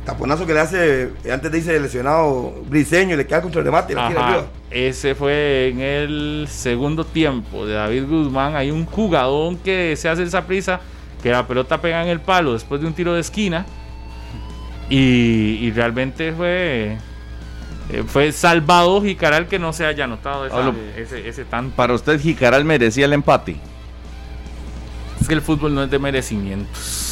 Taponazo 0.05 0.45
que 0.47 0.53
le 0.55 0.61
hace 0.61 1.11
antes 1.33 1.53
de 1.53 1.59
irse 1.59 1.79
lesionado 1.79 2.53
Briseño 2.67 3.15
y 3.15 3.19
le 3.19 3.27
queda 3.27 3.41
contra 3.41 3.61
el 3.61 3.67
remate 3.67 3.93
y 3.93 3.97
la 3.97 4.09
tira 4.09 4.21
Ajá, 4.21 4.29
arriba. 4.35 4.47
ese 4.71 5.15
fue 5.15 5.69
en 5.69 5.81
el 5.81 6.47
segundo 6.51 7.05
tiempo 7.05 7.65
de 7.67 7.75
David 7.75 8.07
Guzmán. 8.09 8.57
Hay 8.57 8.71
un 8.73 8.85
jugador 8.85 9.57
que 9.59 9.95
se 9.97 10.09
hace 10.09 10.23
el 10.23 10.31
Saprissa, 10.31 10.81
que 11.23 11.31
la 11.31 11.47
pelota 11.47 11.81
pega 11.81 12.03
en 12.03 12.09
el 12.09 12.21
palo 12.21 12.53
después 12.55 12.81
de 12.81 12.89
un 12.89 12.95
tiro 12.95 13.15
de 13.15 13.21
esquina. 13.21 13.65
Y, 14.91 15.59
y 15.61 15.71
realmente 15.71 16.33
fue. 16.33 16.99
eh, 17.91 18.03
Fue 18.07 18.33
salvado 18.33 19.01
Jicaral 19.03 19.47
que 19.47 19.59
no 19.61 19.73
se 19.73 19.87
haya 19.87 20.05
anotado 20.05 20.47
esa- 20.47 20.73
ese, 20.97 21.29
ese 21.29 21.45
tanto. 21.45 21.77
Para 21.77 21.95
usted, 21.95 22.21
Jicaral 22.21 22.65
merecía 22.65 23.05
el 23.07 23.13
empate. 23.13 23.57
Es 25.21 25.29
que 25.29 25.35
el 25.35 25.43
fútbol 25.43 25.75
no 25.75 25.85
es 25.85 25.91
de 25.91 25.99
merecimientos. 26.01 27.12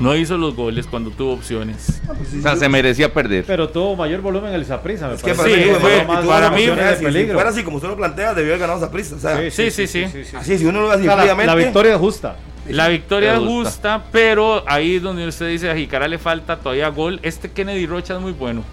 No 0.00 0.16
hizo 0.16 0.36
los 0.36 0.56
goles 0.56 0.86
cuando 0.86 1.10
tuvo 1.10 1.34
opciones. 1.34 2.02
Ah, 2.08 2.12
pues 2.16 2.28
sí, 2.30 2.38
O 2.40 2.42
sea, 2.42 2.54
sí. 2.54 2.58
se 2.60 2.68
merecía 2.68 3.12
perder. 3.12 3.44
Pero 3.46 3.68
tuvo 3.68 3.94
mayor 3.94 4.20
volumen 4.22 4.52
el 4.52 4.64
Saprissa, 4.66 5.06
me 5.08 5.14
Es 5.14 5.22
que 5.22 5.34
parece. 5.34 5.54
Sí, 5.64 5.70
para, 5.70 5.74
mí, 5.78 5.80
fue- 5.80 6.00
tuvo 6.00 6.12
más- 6.14 6.26
para 6.26 6.50
mí- 6.50 6.66
de 6.66 6.96
si- 7.26 7.32
fuera 7.32 7.50
así 7.50 7.62
como 7.62 7.76
usted 7.76 7.88
lo 7.90 7.96
plantea, 7.96 8.34
debió 8.34 8.52
haber 8.54 8.60
ganado 8.60 8.78
esa 8.80 8.90
prisa. 8.90 9.14
O 9.14 9.18
sea, 9.20 9.50
Sí, 9.50 9.70
sí, 9.70 9.86
sí. 9.86 10.04
así, 10.36 10.58
si 10.58 10.64
uno 10.66 10.80
lo 10.82 10.88
ve 10.88 10.94
así 10.94 11.06
O 11.08 11.14
sea, 11.14 11.34
la, 11.46 11.54
victoria 11.54 11.92
es 11.94 11.98
justa. 12.00 12.36
La 12.68 12.88
victoria 12.88 13.34
es 13.34 13.40
gusta. 13.40 13.70
justa, 13.98 14.04
pero 14.10 14.64
ahí 14.66 14.96
es 14.96 15.02
donde 15.02 15.28
usted 15.28 15.48
dice 15.48 15.70
a 15.70 15.76
Jicara 15.76 16.08
le 16.08 16.18
falta 16.18 16.56
todavía 16.58 16.88
gol. 16.88 17.20
Este 17.22 17.50
Kennedy 17.52 17.86
Rocha 17.86 18.14
es 18.14 18.20
muy 18.20 18.32
bueno. 18.32 18.64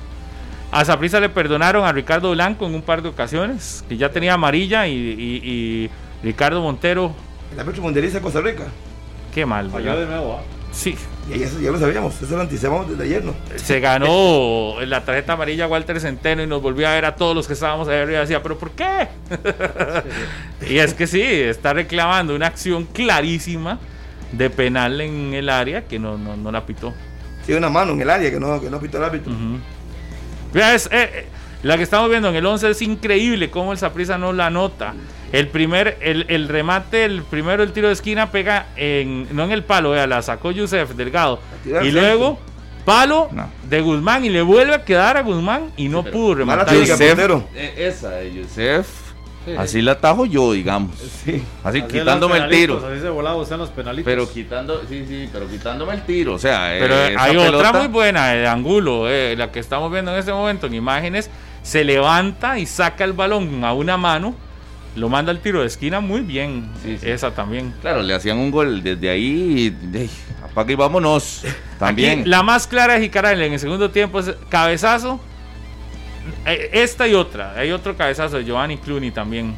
A 0.72 0.86
Saprissa 0.86 1.20
le 1.20 1.28
perdonaron 1.30 1.84
a 1.86 1.92
Ricardo 1.92 2.32
Blanco 2.32 2.66
en 2.66 2.74
un 2.74 2.82
par 2.82 3.02
de 3.04 3.10
ocasiones, 3.10 3.84
que 3.90 3.98
ya 3.98 4.10
tenía 4.10 4.34
amarilla, 4.34 4.88
y, 4.88 4.94
y- 4.94 5.42
y 5.44 5.90
Ricardo 6.24 6.62
Montero, 6.62 7.14
el 7.54 7.60
árbitro 7.60 7.84
mundialista 7.84 8.20
de 8.20 8.24
Costa 8.24 8.40
Rica. 8.42 8.64
qué 9.34 9.46
mal, 9.46 9.70
Falló 9.70 10.00
de 10.00 10.06
nuevo, 10.08 10.40
¿ah? 10.40 10.44
Sí. 10.72 10.96
Y 11.30 11.44
eso 11.44 11.60
ya 11.60 11.72
lo 11.72 11.80
sabíamos, 11.80 12.22
eso 12.22 12.36
lo 12.36 12.42
anticipamos 12.42 12.90
desde 12.90 13.04
ayer, 13.04 13.24
¿no? 13.24 13.34
Se 13.56 13.80
ganó 13.80 14.76
la 14.86 15.04
tarjeta 15.04 15.34
amarilla 15.34 15.68
Walter 15.68 16.00
Centeno 16.00 16.44
y 16.44 16.48
nos 16.48 16.62
volvió 16.62 16.88
a 16.88 16.94
ver 16.94 17.06
a 17.06 17.16
todos 17.16 17.36
los 17.36 17.48
que 17.48 17.54
estábamos 17.54 17.88
ahí 17.88 18.02
y 18.04 18.06
decía, 18.08 18.42
¿pero 18.42 18.58
por 18.58 18.72
qué? 18.72 19.08
y 20.70 20.78
es 20.78 20.94
que 20.94 21.08
sí, 21.08 21.22
está 21.22 21.74
reclamando 21.74 22.36
una 22.36 22.48
acción 22.48 22.86
clarísima 22.86 23.80
de 24.32 24.50
penal 24.50 25.00
en 25.02 25.34
el 25.34 25.50
área 25.50 25.86
que 25.86 26.00
no, 26.00 26.18
no, 26.18 26.36
no 26.38 26.52
la 26.52 26.66
pitó. 26.66 26.94
Sí, 27.46 27.54
una 27.54 27.70
mano 27.70 27.94
en 27.94 28.02
el 28.02 28.10
área 28.10 28.32
que 28.32 28.40
no, 28.40 28.60
que 28.62 28.70
no 28.70 28.80
pitó 28.80 28.98
el 28.98 29.04
árbitro. 29.04 29.34
Vea, 30.54 30.76
es, 30.76 30.88
eh, 30.88 31.10
eh, 31.14 31.26
la 31.64 31.78
que 31.78 31.84
estamos 31.84 32.10
viendo 32.10 32.30
en 32.30 32.36
el 32.36 32.46
11 32.46 32.70
es 32.70 32.82
increíble 32.82 33.50
cómo 33.50 33.72
el 33.72 33.78
Saprissa 33.78 34.18
no 34.18 34.34
la 34.34 34.50
nota. 34.50 34.94
El 35.32 35.48
primer, 35.48 35.98
el, 36.02 36.26
el 36.30 36.48
remate, 36.50 37.06
el 37.06 37.24
primero, 37.24 37.64
el 37.64 37.72
tiro 37.72 37.88
de 37.88 37.94
esquina 37.94 38.32
pega 38.32 38.68
en, 38.76 39.28
no 39.36 39.44
en 39.46 39.52
el 39.52 39.64
palo, 39.64 39.92
vea, 39.92 40.06
la 40.08 40.22
sacó 40.22 40.52
Yusef 40.52 40.92
Delgado. 40.92 41.40
Y 41.84 41.92
luego, 41.92 42.38
palo 42.86 43.30
No. 43.32 43.50
de 43.70 43.80
Guzmán 43.82 44.26
y 44.26 44.30
le 44.30 44.42
vuelve 44.42 44.74
a 44.76 44.84
quedar 44.84 45.16
a 45.18 45.22
Guzmán 45.22 45.72
y 45.78 45.88
no 45.88 46.04
pero 46.04 46.14
pudo 46.18 46.46
mala 46.46 46.66
rematar. 46.66 46.76
Yusef, 46.76 47.46
eh, 47.56 47.74
esa 47.78 48.10
de 48.12 48.34
Yusef, 48.34 48.88
Sí. 49.46 49.56
así 49.58 49.82
la 49.82 49.94
atajo 49.94 50.26
yo, 50.28 50.52
digamos. 50.54 50.96
Sí. 51.00 51.42
Así, 51.64 51.80
Así 51.80 51.82
quitándome 51.84 52.38
el 52.38 52.50
tiro. 52.50 52.76
penalitos, 52.76 52.92
Así 52.92 53.02
se 53.02 53.10
volaba 53.10 53.38
usted 53.38 53.54
en 53.56 53.60
los 53.62 53.70
penalitos. 53.72 54.06
Pero 54.06 54.30
quitando, 54.32 54.82
sí, 54.88 55.04
sí, 55.08 55.28
pero 55.34 55.48
quitándome 55.50 55.94
el 55.96 56.04
tiro. 56.04 56.34
O 56.36 56.40
sea, 56.40 56.76
Pero 56.78 56.94
eh, 56.94 57.12
esa 57.14 57.24
hay 57.24 57.38
otra 57.38 57.74
muy 57.74 57.88
buena 57.88 58.30
de 58.34 58.48
Angulo, 58.48 59.10
eh, 59.10 59.34
la 59.36 59.52
que 59.52 59.60
estamos 59.60 59.92
viendo 59.92 60.12
en 60.14 60.20
este 60.20 60.32
momento 60.32 60.68
en 60.68 60.76
imágenes. 60.76 61.32
Se 61.64 61.84
levanta 61.84 62.60
y 62.60 62.66
saca 62.68 63.04
el 63.04 63.14
balón 63.14 63.64
a 63.64 63.74
una 63.74 63.98
mano, 63.98 64.36
lo 64.96 65.08
manda 65.10 65.32
al 65.32 65.40
tiro 65.40 65.62
de 65.62 65.68
esquina 65.68 66.00
muy 66.02 66.22
bien. 66.22 66.70
Sí, 66.84 66.98
sí. 66.98 67.10
Esa 67.10 67.32
también. 67.32 67.74
Claro, 67.82 68.02
le 68.02 68.14
hacían 68.14 68.38
un 68.38 68.52
gol 68.52 68.84
desde 68.84 69.10
ahí 69.10 69.74
y 69.96 70.10
apaga 70.44 70.72
y 70.72 70.76
vámonos. 70.76 71.44
También. 71.80 72.22
Aquí, 72.22 72.30
la 72.30 72.44
más 72.44 72.68
clara 72.68 72.94
de 72.96 73.02
Jicaral 73.02 73.42
en 73.42 73.54
el 73.54 73.60
segundo 73.60 73.90
tiempo 73.90 74.20
es 74.20 74.34
cabezazo. 74.50 75.20
eh, 76.46 76.70
Esta 76.74 77.08
y 77.08 77.14
otra. 77.16 77.54
Hay 77.56 77.72
otro 77.72 77.96
cabezazo 77.98 78.38
de 78.38 78.44
Giovanni 78.46 78.78
Clooney 78.78 79.12
también. 79.12 79.56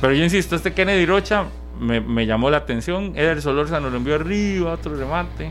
Pero 0.00 0.12
yo 0.14 0.22
insisto, 0.22 0.54
este 0.54 0.72
Kennedy 0.74 1.06
Rocha 1.06 1.46
me, 1.80 2.00
me 2.00 2.24
llamó 2.26 2.50
la 2.50 2.58
atención. 2.58 3.12
Eder 3.16 3.42
Solórzano 3.42 3.90
lo 3.90 3.96
envió 3.96 4.14
arriba, 4.14 4.72
otro 4.74 4.94
remate. 4.94 5.50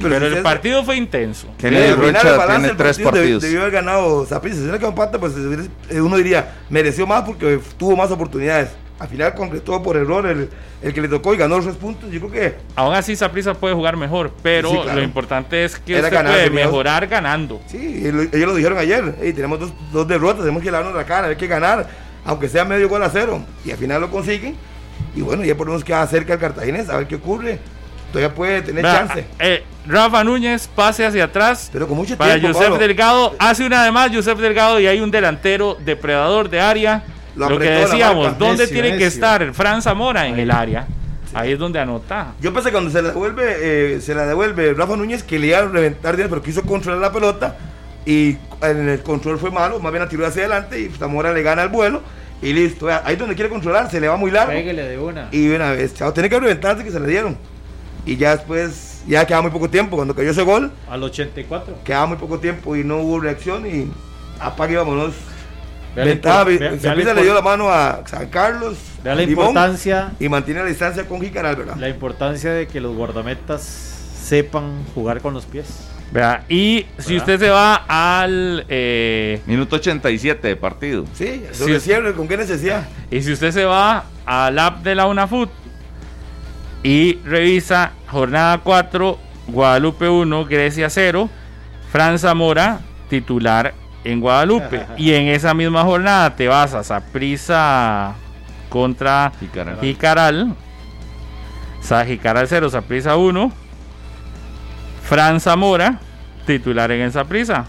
Pero 0.00 0.14
Pero, 0.14 0.26
si 0.26 0.32
el 0.32 0.38
es- 0.38 0.42
partido 0.44 0.84
fue 0.84 0.96
intenso. 0.96 1.48
Kennedy 1.58 1.92
Rocha 1.92 2.30
el 2.32 2.36
balance 2.38 2.60
tiene 2.68 2.74
tres 2.78 2.96
partido 2.98 3.12
partidos. 3.12 3.42
Debió 3.42 3.60
haber 3.60 3.72
ganado 3.72 4.26
Saprissa. 4.26 4.56
Si 4.58 4.62
no 4.64 4.78
que 4.78 4.86
empata, 4.86 5.18
pues 5.18 5.32
eh, 5.90 6.00
uno 6.00 6.16
diría, 6.16 6.54
mereció 6.70 7.06
más 7.06 7.22
porque 7.22 7.60
tuvo 7.78 7.96
más 7.96 8.10
oportunidades. 8.10 8.70
Al 8.98 9.08
final 9.08 9.34
concretó 9.34 9.82
por 9.82 9.96
error 9.96 10.26
el, 10.26 10.50
el 10.82 10.92
que 10.92 11.00
le 11.00 11.08
tocó 11.08 11.32
y 11.32 11.38
ganó 11.38 11.56
los 11.56 11.64
tres 11.64 11.76
puntos. 11.76 12.10
Yo 12.10 12.20
creo 12.20 12.30
que 12.32 12.54
Aún 12.76 12.94
así, 12.94 13.16
Saprissa 13.16 13.54
puede 13.54 13.74
jugar 13.74 13.96
mejor. 13.96 14.30
Pero 14.42 14.70
Sí, 14.70 14.76
claro. 14.82 14.98
lo 14.98 15.02
importante 15.02 15.64
es 15.64 15.78
que 15.78 15.92
Era 15.94 16.02
usted 16.08 16.12
ganar 16.16 16.32
puede 16.34 16.50
mejorar 16.50 17.06
ganando. 17.06 17.62
sí, 17.66 18.02
ellos 18.04 18.48
lo 18.48 18.54
dijeron 18.54 18.76
ayer. 18.76 19.14
"Ey, 19.22 19.32
tenemos 19.32 19.58
dos, 19.58 19.72
dos 19.90 20.06
derrotas, 20.06 20.40
tenemos 20.40 20.62
que 20.62 20.70
lavarnos 20.70 20.94
la 20.94 21.06
cara, 21.06 21.28
hay 21.28 21.36
que 21.36 21.46
ganar, 21.46 21.88
aunque 22.26 22.46
sea 22.50 22.66
medio 22.66 22.90
gol 22.90 23.02
a 23.02 23.08
cero. 23.08 23.42
Y 23.64 23.70
al 23.70 23.78
final 23.78 24.02
lo 24.02 24.10
consiguen. 24.10 24.54
Y 25.16 25.22
bueno, 25.22 25.44
ya 25.44 25.56
ponemos 25.56 25.82
que 25.82 25.94
cerca 26.06 26.34
al 26.34 26.38
Cartaginés, 26.38 26.90
a 26.90 26.98
ver 26.98 27.06
qué 27.06 27.14
ocurre. 27.14 27.58
Todavía 28.12 28.34
puede 28.34 28.60
tener 28.60 28.84
chance. 28.84 29.24
eh, 29.38 29.62
Rafa 29.90 30.22
Núñez 30.24 30.68
pase 30.68 31.04
hacia 31.04 31.24
atrás. 31.24 31.68
Pero 31.72 31.88
con 31.88 31.96
mucho 31.96 32.16
Para 32.16 32.34
tiempo. 32.34 32.48
Josep 32.48 32.70
Pablo. 32.70 32.86
Delgado, 32.86 33.36
hace 33.38 33.66
una 33.66 33.84
de 33.84 33.90
más 33.90 34.10
Josep 34.14 34.38
Delgado 34.38 34.78
y 34.80 34.86
hay 34.86 35.00
un 35.00 35.10
delantero 35.10 35.76
depredador 35.84 36.48
de 36.48 36.60
área. 36.60 37.02
Lo 37.36 37.48
Lo, 37.48 37.58
que 37.58 37.70
decíamos, 37.70 38.24
marca. 38.24 38.38
¿dónde 38.38 38.64
Necio, 38.64 38.80
tiene 38.82 38.98
que 38.98 39.06
estar 39.06 39.52
Fran 39.54 39.82
Zamora 39.82 40.26
en 40.26 40.38
el 40.38 40.50
área? 40.50 40.86
Ahí 41.32 41.52
es 41.52 41.58
donde 41.58 41.78
anota. 41.78 42.34
Yo 42.40 42.52
pensé 42.52 42.70
que 42.70 42.72
cuando 42.72 42.90
se 42.90 43.00
la 43.02 43.10
devuelve, 43.10 43.94
eh, 43.96 44.00
se 44.00 44.14
la 44.14 44.26
devuelve 44.26 44.74
Rafa 44.74 44.96
Núñez 44.96 45.22
que 45.22 45.38
le 45.38 45.48
iba 45.48 45.58
a 45.58 45.66
reventar 45.66 46.16
pero 46.16 46.42
quiso 46.42 46.62
controlar 46.62 47.00
la 47.00 47.12
pelota 47.12 47.56
y 48.04 48.36
en 48.62 48.88
el 48.88 49.02
control 49.02 49.38
fue 49.38 49.50
malo, 49.50 49.78
más 49.78 49.92
bien 49.92 50.02
la 50.02 50.08
tiró 50.08 50.26
hacia 50.26 50.42
adelante 50.42 50.80
y 50.80 50.88
Zamora 50.88 51.32
le 51.32 51.42
gana 51.42 51.62
el 51.62 51.68
vuelo 51.68 52.02
y 52.42 52.52
listo. 52.52 52.88
Ahí 53.04 53.16
donde 53.16 53.34
quiere 53.34 53.48
controlar, 53.50 53.90
se 53.90 54.00
le 54.00 54.08
va 54.08 54.16
muy 54.16 54.30
largo 54.30 54.52
Pégale 54.52 54.82
de 54.82 54.98
una. 54.98 55.28
y 55.30 55.48
una 55.50 55.72
vez, 55.72 55.94
chao, 55.94 56.12
tiene 56.12 56.28
que 56.28 56.40
reventarse 56.40 56.82
que 56.82 56.90
se 56.90 56.98
le 56.98 57.06
dieron. 57.06 57.36
Y 58.06 58.16
ya 58.16 58.34
después, 58.36 58.89
ya 59.06 59.26
quedaba 59.26 59.42
muy 59.42 59.50
poco 59.50 59.68
tiempo, 59.70 59.96
cuando 59.96 60.14
cayó 60.14 60.30
ese 60.30 60.42
gol, 60.42 60.70
Al 60.88 61.02
84. 61.02 61.78
quedaba 61.84 62.06
muy 62.06 62.16
poco 62.16 62.38
tiempo 62.38 62.76
y 62.76 62.84
no 62.84 62.98
hubo 62.98 63.20
reacción 63.20 63.66
y 63.66 63.90
apague 64.38 64.76
vámonos. 64.76 65.14
Vea 65.96 66.04
la 66.04 66.10
Ventaja, 66.12 66.78
Saprissa 66.80 67.14
le 67.14 67.22
dio 67.24 67.34
la 67.34 67.42
mano 67.42 67.68
a 67.68 68.02
San 68.06 68.28
Carlos, 68.28 68.76
Vea 69.02 69.14
la 69.16 69.22
Limón, 69.22 69.46
importancia, 69.46 70.12
y 70.20 70.28
mantiene 70.28 70.60
la 70.60 70.66
distancia 70.66 71.04
con 71.08 71.20
Jicaral, 71.20 71.56
¿verdad? 71.56 71.76
la 71.76 71.88
importancia 71.88 72.52
de 72.52 72.68
que 72.68 72.80
los 72.80 72.94
guardametas 72.94 73.60
sepan 74.22 74.84
jugar 74.94 75.20
con 75.20 75.34
los 75.34 75.46
pies. 75.46 75.66
Vea, 76.12 76.44
y 76.48 76.86
si 76.98 77.14
¿Verdad? 77.14 77.16
usted 77.18 77.40
se 77.46 77.50
va 77.50 77.74
al 77.88 78.64
eh, 78.68 79.40
Minuto 79.46 79.76
87 79.76 80.46
de 80.48 80.56
partido. 80.56 81.04
Sí, 81.14 81.44
sobre 81.52 81.80
cierre, 81.80 82.14
¿con 82.14 82.28
qué 82.28 82.36
necesidad? 82.36 82.86
y 83.10 83.22
si 83.22 83.32
usted 83.32 83.50
se 83.50 83.64
va 83.64 84.04
al 84.26 84.58
app 84.58 84.82
de 84.84 84.94
la 84.94 85.06
UNAFUT 85.06 85.50
y 86.82 87.16
revisa 87.24 87.92
jornada 88.08 88.58
4, 88.58 89.18
Guadalupe 89.48 90.08
1, 90.08 90.44
Grecia 90.46 90.88
0, 90.90 91.28
Fran 91.92 92.18
Zamora 92.18 92.80
titular 93.08 93.74
en 94.04 94.20
Guadalupe. 94.20 94.86
y 94.96 95.12
en 95.12 95.28
esa 95.28 95.52
misma 95.54 95.82
jornada 95.84 96.34
te 96.36 96.48
vas 96.48 96.74
a 96.74 96.82
Saprissa 96.84 98.14
contra 98.68 99.32
Jicaral. 99.40 99.78
Jicaral. 99.80 100.54
Sa- 101.80 102.04
Jicaral 102.04 102.46
0, 102.48 102.70
Saprissa 102.70 103.16
1. 103.16 103.52
Fran 105.02 105.40
Zamora, 105.40 105.98
titular 106.46 106.90
en 106.92 107.00
el 107.00 107.12
Saprissa. 107.12 107.64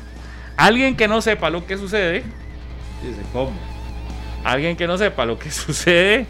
Alguien 0.58 0.96
que 0.96 1.08
no 1.08 1.22
sepa 1.22 1.50
lo 1.50 1.66
que 1.66 1.78
sucede, 1.78 2.24
Dice, 3.02 3.22
¿cómo? 3.34 3.52
alguien 4.44 4.76
que 4.78 4.86
no 4.86 4.98
sepa 4.98 5.26
lo 5.26 5.40
que 5.40 5.50
sucede, 5.52 6.28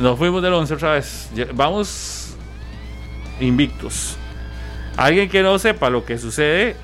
nos 0.00 0.18
fuimos 0.18 0.42
del 0.42 0.52
11 0.54 0.74
otra 0.74 0.92
vez. 0.92 1.30
Vamos 1.54 2.34
invictos. 3.40 4.16
Alguien 4.96 5.28
que 5.28 5.42
no 5.42 5.58
sepa 5.58 5.90
lo 5.90 6.04
que 6.04 6.18
sucede 6.18 6.76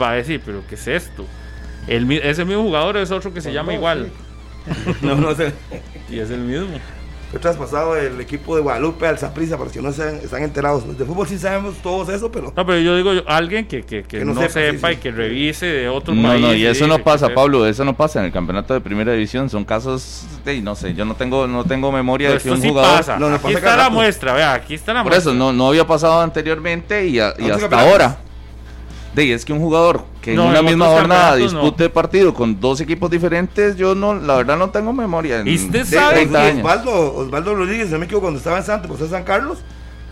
va 0.00 0.10
a 0.10 0.14
decir, 0.14 0.40
pero 0.44 0.62
¿qué 0.68 0.74
es 0.74 0.86
esto? 0.88 1.24
El, 1.86 2.06
mi- 2.06 2.16
ese 2.16 2.44
mismo 2.44 2.62
jugador 2.62 2.96
es 2.96 3.10
otro 3.10 3.32
que 3.32 3.40
se 3.40 3.48
Pues 3.48 3.54
llama 3.54 3.72
no, 3.72 3.78
igual. 3.78 4.10
No, 5.02 5.14
no 5.16 5.34
sé. 5.34 5.52
Y 6.10 6.18
es 6.18 6.30
el 6.30 6.40
mismo. 6.40 6.78
Fue 7.30 7.40
traspasado 7.40 7.96
el 7.96 8.20
equipo 8.20 8.54
de 8.54 8.62
Guadalupe 8.62 9.08
al 9.08 9.18
Saprissa, 9.18 9.58
para 9.58 9.68
que 9.70 9.82
no 9.82 9.90
se, 9.92 10.24
están 10.24 10.42
enterados. 10.44 10.86
De 10.96 11.04
fútbol 11.04 11.26
sí 11.26 11.36
sabemos 11.36 11.74
todos 11.82 12.08
eso, 12.08 12.30
pero 12.30 12.52
No, 12.56 12.64
pero 12.64 12.78
yo 12.78 12.96
digo 12.96 13.12
yo, 13.12 13.22
alguien 13.26 13.66
que, 13.66 13.82
que, 13.82 14.02
que 14.04 14.18
Que 14.18 14.24
no, 14.24 14.34
no 14.34 14.40
sepa, 14.42 14.52
sepa, 14.52 14.88
sí, 14.88 14.92
y 14.92 14.96
sí. 14.96 15.00
que 15.02 15.10
revise 15.10 15.66
de 15.66 15.88
otro 15.88 16.14
No, 16.14 16.28
país. 16.28 16.40
no, 16.40 16.54
y 16.54 16.64
eso 16.64 16.86
no 16.86 16.98
¿qué 16.98 17.02
pasa? 17.02 17.28
Pablo, 17.34 17.66
eso 17.66 17.84
no 17.84 17.96
pasa 17.96 18.20
en 18.20 18.26
el 18.26 18.32
campeonato 18.32 18.72
de 18.72 18.80
primera 18.80 19.10
división, 19.12 19.50
son 19.50 19.64
casos 19.64 20.26
de, 20.44 20.60
no 20.62 20.76
sé, 20.76 20.94
yo 20.94 21.04
no 21.04 21.16
tengo, 21.16 21.48
no 21.48 21.64
tengo 21.64 21.90
memoria 21.90 22.28
Pero 22.28 22.38
de 22.38 22.44
que 22.44 22.50
un 22.52 22.62
sí 22.62 22.68
jugador... 22.68 22.98
pasa. 22.98 23.18
No, 23.18 23.28
no 23.28 23.34
aquí 23.36 23.42
pasa 23.46 23.58
está 23.58 23.70
la 23.70 23.76
rato. 23.84 23.90
muestra, 23.90 24.32
vea, 24.34 24.52
aquí 24.54 24.74
está 24.74 24.92
la 24.92 25.02
Por 25.02 25.10
muestra. 25.10 25.32
eso, 25.32 25.38
no, 25.38 25.52
no 25.52 25.68
había 25.68 25.86
pasado 25.86 26.20
anteriormente 26.20 27.06
y, 27.08 27.18
a- 27.18 27.34
y 27.38 27.50
hasta 27.50 27.80
ahora. 27.80 28.18
De, 29.14 29.24
y 29.24 29.30
es 29.32 29.44
que 29.44 29.52
un 29.52 29.60
jugador 29.60 30.04
que 30.20 30.32
en 30.32 30.40
una 30.40 30.58
en 30.58 30.64
misma 30.64 30.86
jornada 30.86 31.30
campeonatos 31.30 31.52
no. 31.54 31.60
dispute 31.62 31.88
partido 31.90 32.34
con 32.34 32.58
dos 32.60 32.80
equipos 32.80 33.10
diferentes, 33.10 33.76
yo 33.76 33.94
no, 33.94 34.14
la 34.14 34.36
verdad 34.36 34.56
no 34.56 34.70
tengo 34.70 34.92
memoria. 34.92 35.40
en 35.40 35.48
¿Y 35.48 35.54
usted 35.56 35.84
de- 35.86 35.96
sabe? 35.96 36.14
30 36.16 36.42
años. 36.42 36.58
Osvaldo, 36.58 37.14
Osvaldo 37.16 37.54
Rodríguez, 37.54 37.90
no 37.90 37.98
me 37.98 38.06
equivoco, 38.06 38.22
cuando 38.24 38.38
estaba 38.38 38.58
en 38.58 38.64
Santos, 38.64 38.88
pues 38.88 39.00
en 39.02 39.10
San 39.10 39.22
Carlos, 39.24 39.58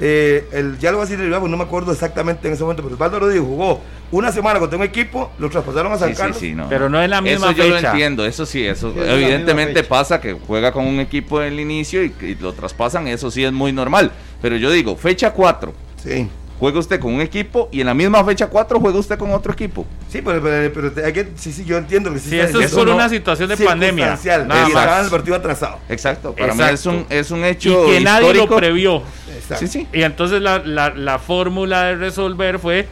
eh, 0.00 0.48
el, 0.52 0.78
ya 0.78 0.90
lo 0.90 0.98
voy 0.98 1.06
a 1.06 1.10
decir, 1.10 1.24
no 1.28 1.56
me 1.56 1.62
acuerdo 1.64 1.92
exactamente 1.92 2.48
en 2.48 2.54
ese 2.54 2.62
momento, 2.62 2.82
pero 2.82 2.94
Osvaldo 2.94 3.20
Rodríguez 3.20 3.44
jugó 3.44 3.80
una 4.10 4.30
semana 4.32 4.58
contra 4.58 4.76
un 4.78 4.84
equipo, 4.84 5.30
lo 5.38 5.48
traspasaron 5.48 5.92
a 5.92 5.96
San 5.98 6.08
Sí, 6.10 6.14
sí, 6.14 6.20
Carlos. 6.20 6.36
sí, 6.38 6.54
no. 6.54 6.68
Pero 6.68 6.88
no 6.88 7.00
es 7.02 7.08
la 7.08 7.20
misma 7.20 7.50
eso 7.50 7.56
yo 7.56 7.64
fecha. 7.64 7.80
lo 7.80 7.88
entiendo, 7.88 8.24
eso 8.26 8.44
sí, 8.46 8.64
eso 8.64 8.92
evidentemente 8.96 9.82
pasa 9.84 10.20
que 10.20 10.32
juega 10.46 10.70
con 10.72 10.86
un 10.86 11.00
equipo 11.00 11.40
en 11.42 11.52
el 11.54 11.60
inicio 11.60 12.04
y, 12.04 12.12
y 12.20 12.34
lo 12.40 12.52
traspasan, 12.52 13.08
eso 13.08 13.30
sí 13.30 13.42
es 13.44 13.52
muy 13.52 13.72
normal. 13.72 14.12
Pero 14.40 14.56
yo 14.56 14.70
digo, 14.70 14.96
fecha 14.96 15.32
4, 15.32 15.72
Sí, 16.02 16.28
juega 16.62 16.78
usted 16.78 17.00
con 17.00 17.12
un 17.12 17.20
equipo 17.20 17.68
y 17.72 17.80
en 17.80 17.86
la 17.88 17.92
misma 17.94 18.24
fecha 18.24 18.46
4 18.46 18.78
juega 18.78 18.96
usted 18.96 19.18
con 19.18 19.32
otro 19.32 19.52
equipo. 19.52 19.84
sí, 20.08 20.22
pero, 20.24 20.40
pero- 20.40 20.72
pero 20.92 21.06
hay 21.06 21.12
que, 21.12 21.32
sí, 21.34 21.52
sí, 21.52 21.64
yo 21.64 21.76
entiendo 21.76 22.12
que 22.12 22.20
sí 22.20 22.30
Sí, 22.30 22.38
esto 22.38 22.60
es 22.60 22.70
por 22.72 22.88
una 22.88 23.08
situación 23.08 23.48
de 23.48 23.56
pandemia. 23.56 24.16
Nada 24.46 24.68
y 24.70 24.72
más. 24.72 25.04
el 25.06 25.10
partido 25.10 25.34
atrasado. 25.34 25.80
Exacto, 25.88 26.32
para 26.36 26.54
mí 26.54 26.60
Exacto. 26.62 26.74
es 26.74 26.86
un, 26.86 27.06
es 27.10 27.30
un 27.32 27.40
Y 27.40 27.44
hecho 27.48 27.86
que 27.86 28.00
nadie 28.00 28.32
lo 28.34 28.46
previó. 28.46 29.02
Exacto. 29.34 29.66
Sí, 29.66 29.80
sí. 29.80 29.88
Y 29.92 30.02
entonces 30.02 30.40
la, 30.40 30.60
la, 30.60 30.90
la 30.90 31.18
fórmula 31.18 31.82
de 31.86 31.96
resolver 31.96 32.60
fue 32.60 32.86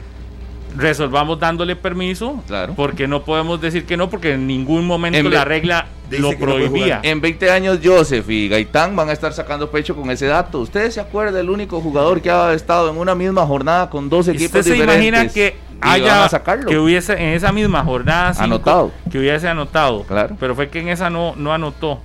resolvamos 0.76 1.38
dándole 1.38 1.76
permiso, 1.76 2.42
Claro. 2.48 2.74
porque 2.74 3.06
no 3.06 3.22
podemos 3.24 3.60
decir 3.60 3.86
que 3.86 3.96
no, 3.96 4.10
porque 4.10 4.32
en 4.32 4.48
ningún 4.48 4.84
momento 4.84 5.16
En 5.16 5.30
la 5.30 5.44
regla 5.44 5.86
lo 6.18 6.30
que 6.30 6.38
no 6.38 6.46
puede 6.52 6.68
prohibía. 6.68 7.00
En 7.02 7.20
20 7.20 7.50
años 7.50 7.78
Joseph 7.84 8.28
y 8.30 8.48
Gaitán 8.48 8.96
van 8.96 9.08
a 9.08 9.12
estar 9.12 9.32
sacando 9.32 9.70
pecho 9.70 9.94
con 9.94 10.10
ese 10.10 10.26
dato. 10.26 10.58
¿Ustedes 10.60 10.94
se 10.94 11.00
acuerdan 11.00 11.34
del 11.34 11.50
único 11.50 11.80
jugador 11.80 12.20
que 12.20 12.30
ha 12.30 12.52
estado 12.52 12.90
en 12.90 12.96
una 12.98 13.14
misma 13.14 13.46
jornada 13.46 13.88
con 13.90 14.08
dos 14.08 14.26
¿Y 14.28 14.32
equipos 14.32 14.46
¿Usted 14.60 14.62
se 14.62 14.72
diferentes? 14.72 15.08
imagina 15.08 15.32
que 15.32 15.56
haya 15.80 16.24
a 16.24 16.28
sacarlo? 16.28 16.68
que 16.68 16.78
hubiese 16.78 17.12
en 17.12 17.34
esa 17.34 17.52
misma 17.52 17.82
jornada 17.84 18.32
cinco, 18.34 18.44
Anotado. 18.44 18.92
que 19.10 19.18
hubiese 19.18 19.48
anotado? 19.48 20.02
Claro. 20.04 20.36
Pero 20.40 20.54
fue 20.54 20.68
que 20.68 20.80
en 20.80 20.88
esa 20.88 21.08
no, 21.10 21.34
no 21.36 21.52
anotó. 21.54 22.00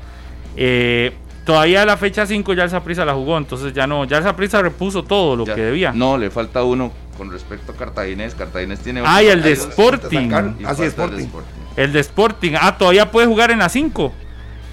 Eh, 0.58 1.14
todavía 1.46 1.86
la 1.86 1.98
fecha 1.98 2.26
5 2.26 2.54
ya 2.54 2.64
el 2.64 2.70
Saprissa 2.70 3.04
la 3.06 3.14
jugó, 3.14 3.38
entonces 3.38 3.74
ya 3.74 3.86
no, 3.88 4.06
ya 4.06 4.18
el 4.18 4.24
Saprissa 4.24 4.62
repuso 4.62 5.04
todo 5.04 5.36
lo 5.36 5.46
Ya. 5.46 5.56
que 5.56 5.62
debía. 5.62 5.92
No, 5.92 6.18
le 6.18 6.30
falta 6.32 6.64
uno 6.64 6.92
con 7.18 7.32
respecto 7.32 7.72
a 7.74 7.76
Cartaginés. 7.76 8.36
Cartaginés 8.36 8.80
tiene. 8.80 9.02
Ah, 9.06 9.22
y 9.22 9.28
el 9.28 9.42
de 9.42 9.52
Sporting. 9.54 10.30
sacar- 10.30 10.54
Y 10.60 10.66
Ah, 10.66 10.74
sí, 10.76 10.84
falta 10.84 11.04
el 11.06 11.18
de 11.18 11.24
Sporting. 11.24 11.50
El 11.78 11.92
de 11.94 12.00
Sporting. 12.00 12.54
Ah, 12.60 12.78
todavía 12.78 13.12
puede 13.12 13.28
jugar 13.28 13.52
en 13.52 13.60
la 13.60 13.70
5. 13.70 14.14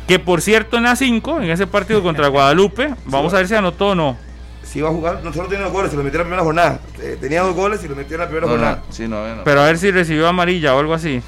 Que 0.06 0.18
por 0.18 0.40
cierto, 0.42 0.76
en 0.76 0.84
la 0.84 0.96
5, 0.96 1.40
en 1.40 1.50
ese 1.50 1.66
partido 1.66 2.02
contra 2.02 2.28
Guadalupe, 2.28 2.94
vamos 3.06 3.32
a 3.34 3.38
ver 3.38 3.48
si 3.48 3.54
anotó 3.54 3.88
o 3.90 3.94
no. 3.94 4.16
Si 4.62 4.78
iba 4.78 4.88
a 4.88 4.92
jugar, 4.92 5.20
no 5.22 5.32
solo 5.32 5.48
tiene 5.48 5.64
dos 5.64 5.72
goles, 5.72 5.90
se 5.90 5.96
lo 5.96 6.02
metió 6.04 6.18
en 6.18 6.22
la 6.22 6.24
primera 6.24 6.42
jornada. 6.44 6.80
Eh, 7.00 7.18
tenía 7.20 7.42
dos 7.42 7.54
goles 7.54 7.84
y 7.84 7.88
lo 7.88 7.96
metió 7.96 8.14
en 8.14 8.20
la 8.20 8.26
primera 8.26 8.46
No, 8.46 8.52
jornada. 8.52 8.82
no, 8.86 8.92
sí, 8.92 9.08
no, 9.08 9.36
no. 9.36 9.44
Pero 9.44 9.60
a 9.60 9.66
ver 9.66 9.78
si 9.78 9.90
recibió 9.90 10.26
amarilla 10.28 10.74
o 10.74 10.78
algo 10.80 10.94
así. 10.94 11.20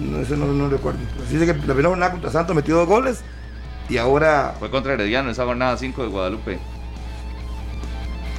No, 0.00 0.18
eso 0.18 0.36
no, 0.36 0.46
no 0.46 0.68
recuerdo. 0.68 0.98
Sé 1.30 1.38
que 1.38 1.46
la 1.54 1.62
primera 1.62 1.88
jornada 1.88 2.12
contra 2.12 2.30
Santos 2.30 2.54
metió 2.54 2.76
dos 2.76 2.86
goles 2.88 3.22
y 3.88 3.96
ahora 3.96 4.54
Fue 4.58 4.70
contra 4.70 4.92
Herediano 4.92 5.30
esa 5.30 5.44
jornada 5.44 5.76
5 5.76 6.02
de 6.02 6.08
Guadalupe. 6.08 6.58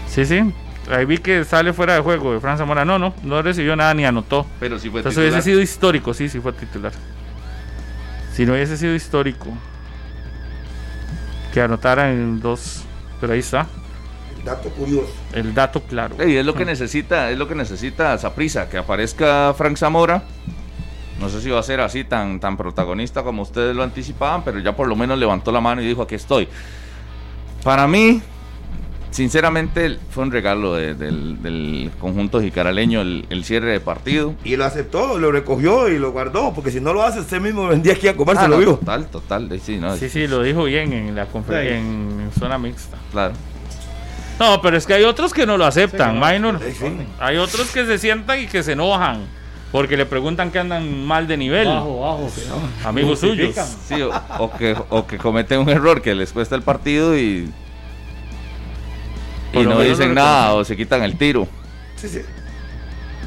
Sí, 0.08 0.26
sí. 0.26 0.42
Ahí 0.90 1.06
vi 1.06 1.18
que 1.20 1.46
sale 1.46 1.72
fuera 1.74 1.94
de 1.94 2.02
juego 2.02 2.34
de 2.34 2.40
Fran 2.40 2.58
Zamora. 2.58 2.84
No, 2.84 2.98
no, 2.98 3.14
no 3.24 3.42
recibió 3.42 3.76
nada 3.76 3.94
ni 3.94 4.06
anotó. 4.06 4.46
Pero 4.60 4.80
sí 4.80 4.90
fue 4.90 5.02
Entonces 5.02 5.16
titular. 5.18 5.32
hubiese 5.34 5.50
sido 5.50 5.62
histórico, 5.62 6.14
sí, 6.14 6.30
sí 6.30 6.40
fue 6.40 6.54
titular. 6.54 6.92
Si 8.34 8.46
no 8.46 8.54
hubiese 8.54 8.78
sido 8.78 8.96
histórico, 8.96 9.48
que 11.54 11.62
anotara 11.62 12.12
en 12.12 12.40
dos. 12.40 12.84
Pero 13.22 13.34
ahí 13.34 13.40
está, 13.40 13.68
el 14.38 14.46
dato 14.46 14.70
curioso. 14.70 15.14
el 15.34 15.54
dato 15.54 15.82
claro. 15.84 16.16
Y 16.28 16.38
es 16.38 16.46
lo 16.46 16.54
que 16.54 16.64
necesita, 16.66 17.30
es 17.32 17.38
lo 17.38 17.48
que 17.48 17.56
necesita 17.56 18.18
Saprisa, 18.18 18.70
que 18.70 18.78
aparezca 18.78 19.54
Frank 19.58 19.78
Zamora. 19.78 20.24
No 21.20 21.28
sé 21.28 21.42
si 21.42 21.50
va 21.50 21.60
a 21.60 21.64
ser 21.64 21.82
así 21.82 22.06
tan, 22.06 22.40
tan 22.40 22.56
protagonista 22.56 23.24
como 23.24 23.42
ustedes 23.42 23.76
lo 23.76 23.84
anticipaban, 23.84 24.42
pero 24.44 24.60
ya 24.60 24.74
por 24.74 24.88
lo 24.88 24.96
menos 24.96 25.20
levantó 25.20 25.52
la 25.52 25.60
mano 25.60 25.82
y 25.82 25.88
dijo 25.88 26.02
aquí 26.04 26.16
estoy. 26.16 26.48
Para 27.62 27.88
mí, 27.88 28.22
sinceramente, 29.12 29.98
fue 30.12 30.24
un 30.24 30.32
regalo 30.32 30.76
de- 30.76 30.94
del, 30.96 31.42
del 31.42 31.92
conjunto 32.00 32.42
jicaraleño 32.42 33.02
el, 33.02 33.26
el 33.30 33.44
cierre 33.44 33.72
de 33.72 33.80
partido. 33.80 34.34
Y 34.44 34.56
lo 34.56 34.66
aceptó, 34.66 35.18
lo 35.18 35.32
recogió 35.32 35.90
y 35.90 35.98
lo 36.00 36.12
guardó, 36.12 36.54
porque 36.54 36.72
si 36.72 36.80
no 36.80 36.94
lo 36.94 37.04
hace, 37.04 37.20
usted 37.22 37.40
mismo 37.42 37.68
vendía 37.68 37.94
aquí 37.94 38.08
a 38.08 38.16
comerse, 38.16 38.44
Ah, 38.44 38.48
lo 38.48 38.56
no, 38.56 38.62
vio. 38.62 38.76
total, 38.76 39.08
total, 39.08 39.60
sí, 39.64 39.78
no, 39.78 39.96
Sí, 39.98 40.10
sí, 40.10 40.28
lo 40.28 40.42
dijo 40.44 40.64
bien 40.64 40.94
en 40.94 41.16
la 41.16 41.28
confer- 41.28 41.62
Sí. 41.68 41.74
en 41.74 42.30
zona 42.40 42.58
mixta. 42.58 42.98
claro. 43.12 43.34
No, 44.40 44.62
pero 44.62 44.78
es 44.78 44.86
que 44.88 44.94
hay 44.94 45.04
otros 45.04 45.34
que 45.34 45.46
no 45.46 45.58
lo 45.58 45.66
aceptan, 45.66 46.14
Sí, 46.14 46.34
Minor. 46.34 46.60
Hay 47.20 47.36
otros 47.36 47.72
que 47.72 47.86
se 47.86 47.98
sientan 47.98 48.40
y 48.42 48.48
que 48.48 48.64
se 48.64 48.72
enojan 48.72 49.26
porque 49.70 49.98
le 49.98 50.06
preguntan 50.06 50.50
que 50.50 50.60
andan 50.60 51.06
mal 51.06 51.28
de 51.28 51.36
nivel, 51.36 51.68
Bajo, 51.68 52.00
bajo. 52.00 52.30
amigos 52.86 53.20
suyos. 53.20 53.54
O, 54.40 54.44
o 54.46 54.52
que, 54.58 54.78
o 54.90 55.06
que 55.06 55.18
cometen 55.18 55.60
un 55.60 55.68
error 55.70 56.02
que 56.02 56.16
les 56.16 56.32
cuesta 56.32 56.56
el 56.56 56.62
partido 56.62 57.18
y, 57.18 57.52
y 59.54 59.64
no 59.64 59.80
dicen 59.82 60.14
nada 60.14 60.54
o 60.54 60.64
se 60.64 60.76
quitan 60.78 61.04
el 61.04 61.18
tiro. 61.18 61.48
Sí, 61.96 62.08
sí. 62.08 62.22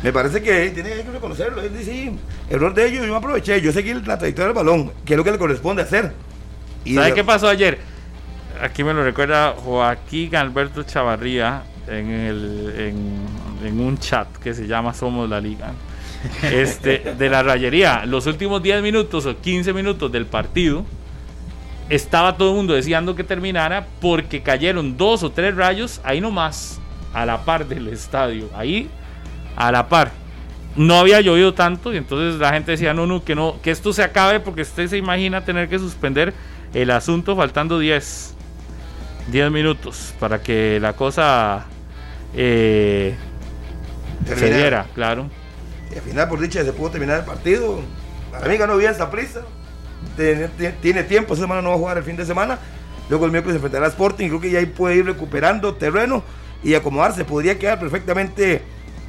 Me 0.02 0.12
parece 0.12 0.42
que 0.42 0.70
tiene 0.70 0.90
que 0.90 1.10
reconocerlo. 1.12 1.62
Él 1.62 1.76
dice, 1.78 1.92
sí, 1.92 2.18
error 2.50 2.74
de 2.74 2.86
ellos, 2.88 3.06
yo 3.06 3.12
me 3.12 3.18
aproveché, 3.18 3.60
yo 3.60 3.72
seguí 3.72 3.94
la 3.94 4.18
trayectoria 4.18 4.46
del 4.48 4.54
balón, 4.54 4.92
que 5.04 5.14
es 5.14 5.16
lo 5.16 5.22
que 5.24 5.30
le 5.32 5.38
corresponde 5.38 5.82
hacer. 5.82 6.12
Y 6.84 6.94
¿Sabe 6.94 7.08
de- 7.08 7.14
qué 7.14 7.24
pasó 7.24 7.48
ayer? 7.48 7.78
Aquí 8.60 8.82
me 8.84 8.92
lo 8.92 9.02
recuerda 9.04 9.54
Joaquín 9.56 10.34
Alberto 10.36 10.82
Chavarría 10.82 11.62
en, 11.88 12.10
el, 12.10 12.74
en, 12.78 13.66
en 13.66 13.80
un 13.80 13.96
chat 13.98 14.28
que 14.38 14.54
se 14.54 14.66
llama 14.66 14.92
Somos 14.94 15.28
la 15.28 15.40
Liga. 15.40 15.72
Este, 16.42 17.14
de 17.18 17.28
la 17.30 17.42
rayería. 17.42 18.04
Los 18.06 18.26
últimos 18.26 18.62
10 18.62 18.82
minutos 18.82 19.26
o 19.26 19.40
15 19.40 19.72
minutos 19.72 20.10
del 20.12 20.26
partido 20.26 20.84
estaba 21.88 22.36
todo 22.36 22.50
el 22.50 22.56
mundo 22.56 22.74
deseando 22.74 23.14
que 23.14 23.24
terminara 23.24 23.86
porque 24.00 24.42
cayeron 24.42 24.96
dos 24.96 25.22
o 25.22 25.30
tres 25.30 25.54
rayos 25.56 26.00
ahí 26.04 26.20
nomás, 26.20 26.80
a 27.12 27.26
la 27.26 27.44
par 27.44 27.66
del 27.66 27.88
estadio. 27.88 28.48
Ahí, 28.54 28.88
a 29.56 29.72
la 29.72 29.88
par. 29.88 30.12
No 30.74 30.98
había 30.98 31.20
llovido 31.20 31.52
tanto 31.52 31.92
y 31.92 31.98
entonces 31.98 32.40
la 32.40 32.52
gente 32.52 32.72
decía, 32.72 32.94
no, 32.94 33.06
no, 33.06 33.22
que 33.22 33.34
no, 33.34 33.60
que 33.62 33.70
esto 33.70 33.92
se 33.92 34.02
acabe 34.02 34.40
porque 34.40 34.62
usted 34.62 34.86
se 34.88 34.96
imagina 34.96 35.44
tener 35.44 35.68
que 35.68 35.78
suspender 35.78 36.32
el 36.72 36.90
asunto 36.90 37.36
faltando 37.36 37.78
10 37.78 38.34
10 39.28 39.50
minutos 39.50 40.14
para 40.18 40.42
que 40.42 40.78
la 40.80 40.94
cosa 40.94 41.66
eh, 42.34 43.14
se 44.26 44.54
diera, 44.54 44.86
claro. 44.94 45.28
Y 45.92 45.96
al 45.96 46.02
final, 46.02 46.28
por 46.28 46.40
dicha, 46.40 46.64
se 46.64 46.72
pudo 46.72 46.90
terminar 46.90 47.20
el 47.20 47.24
partido. 47.24 47.80
Para 48.30 48.48
mí 48.48 48.56
ganó 48.56 48.76
bien 48.76 48.92
esa 48.92 49.10
prisa. 49.10 49.42
Tiene, 50.16 51.02
tiempo, 51.04 51.34
esa 51.34 51.42
semana 51.42 51.62
no 51.62 51.70
va 51.70 51.74
a 51.74 51.78
jugar 51.78 51.98
el 51.98 52.04
fin 52.04 52.16
de 52.16 52.24
semana. 52.24 52.58
Luego 53.08 53.24
el 53.26 53.32
miércoles 53.32 53.56
enfrentará 53.56 53.86
a 53.86 53.88
Sporting. 53.88 54.28
Creo 54.28 54.40
que 54.40 54.50
ya 54.50 54.58
ahí 54.58 54.66
puede 54.66 54.96
ir 54.96 55.06
recuperando 55.06 55.74
terreno 55.74 56.22
y 56.62 56.74
acomodarse. 56.74 57.24
Podría 57.24 57.58
quedar 57.58 57.78
perfectamente 57.80 58.62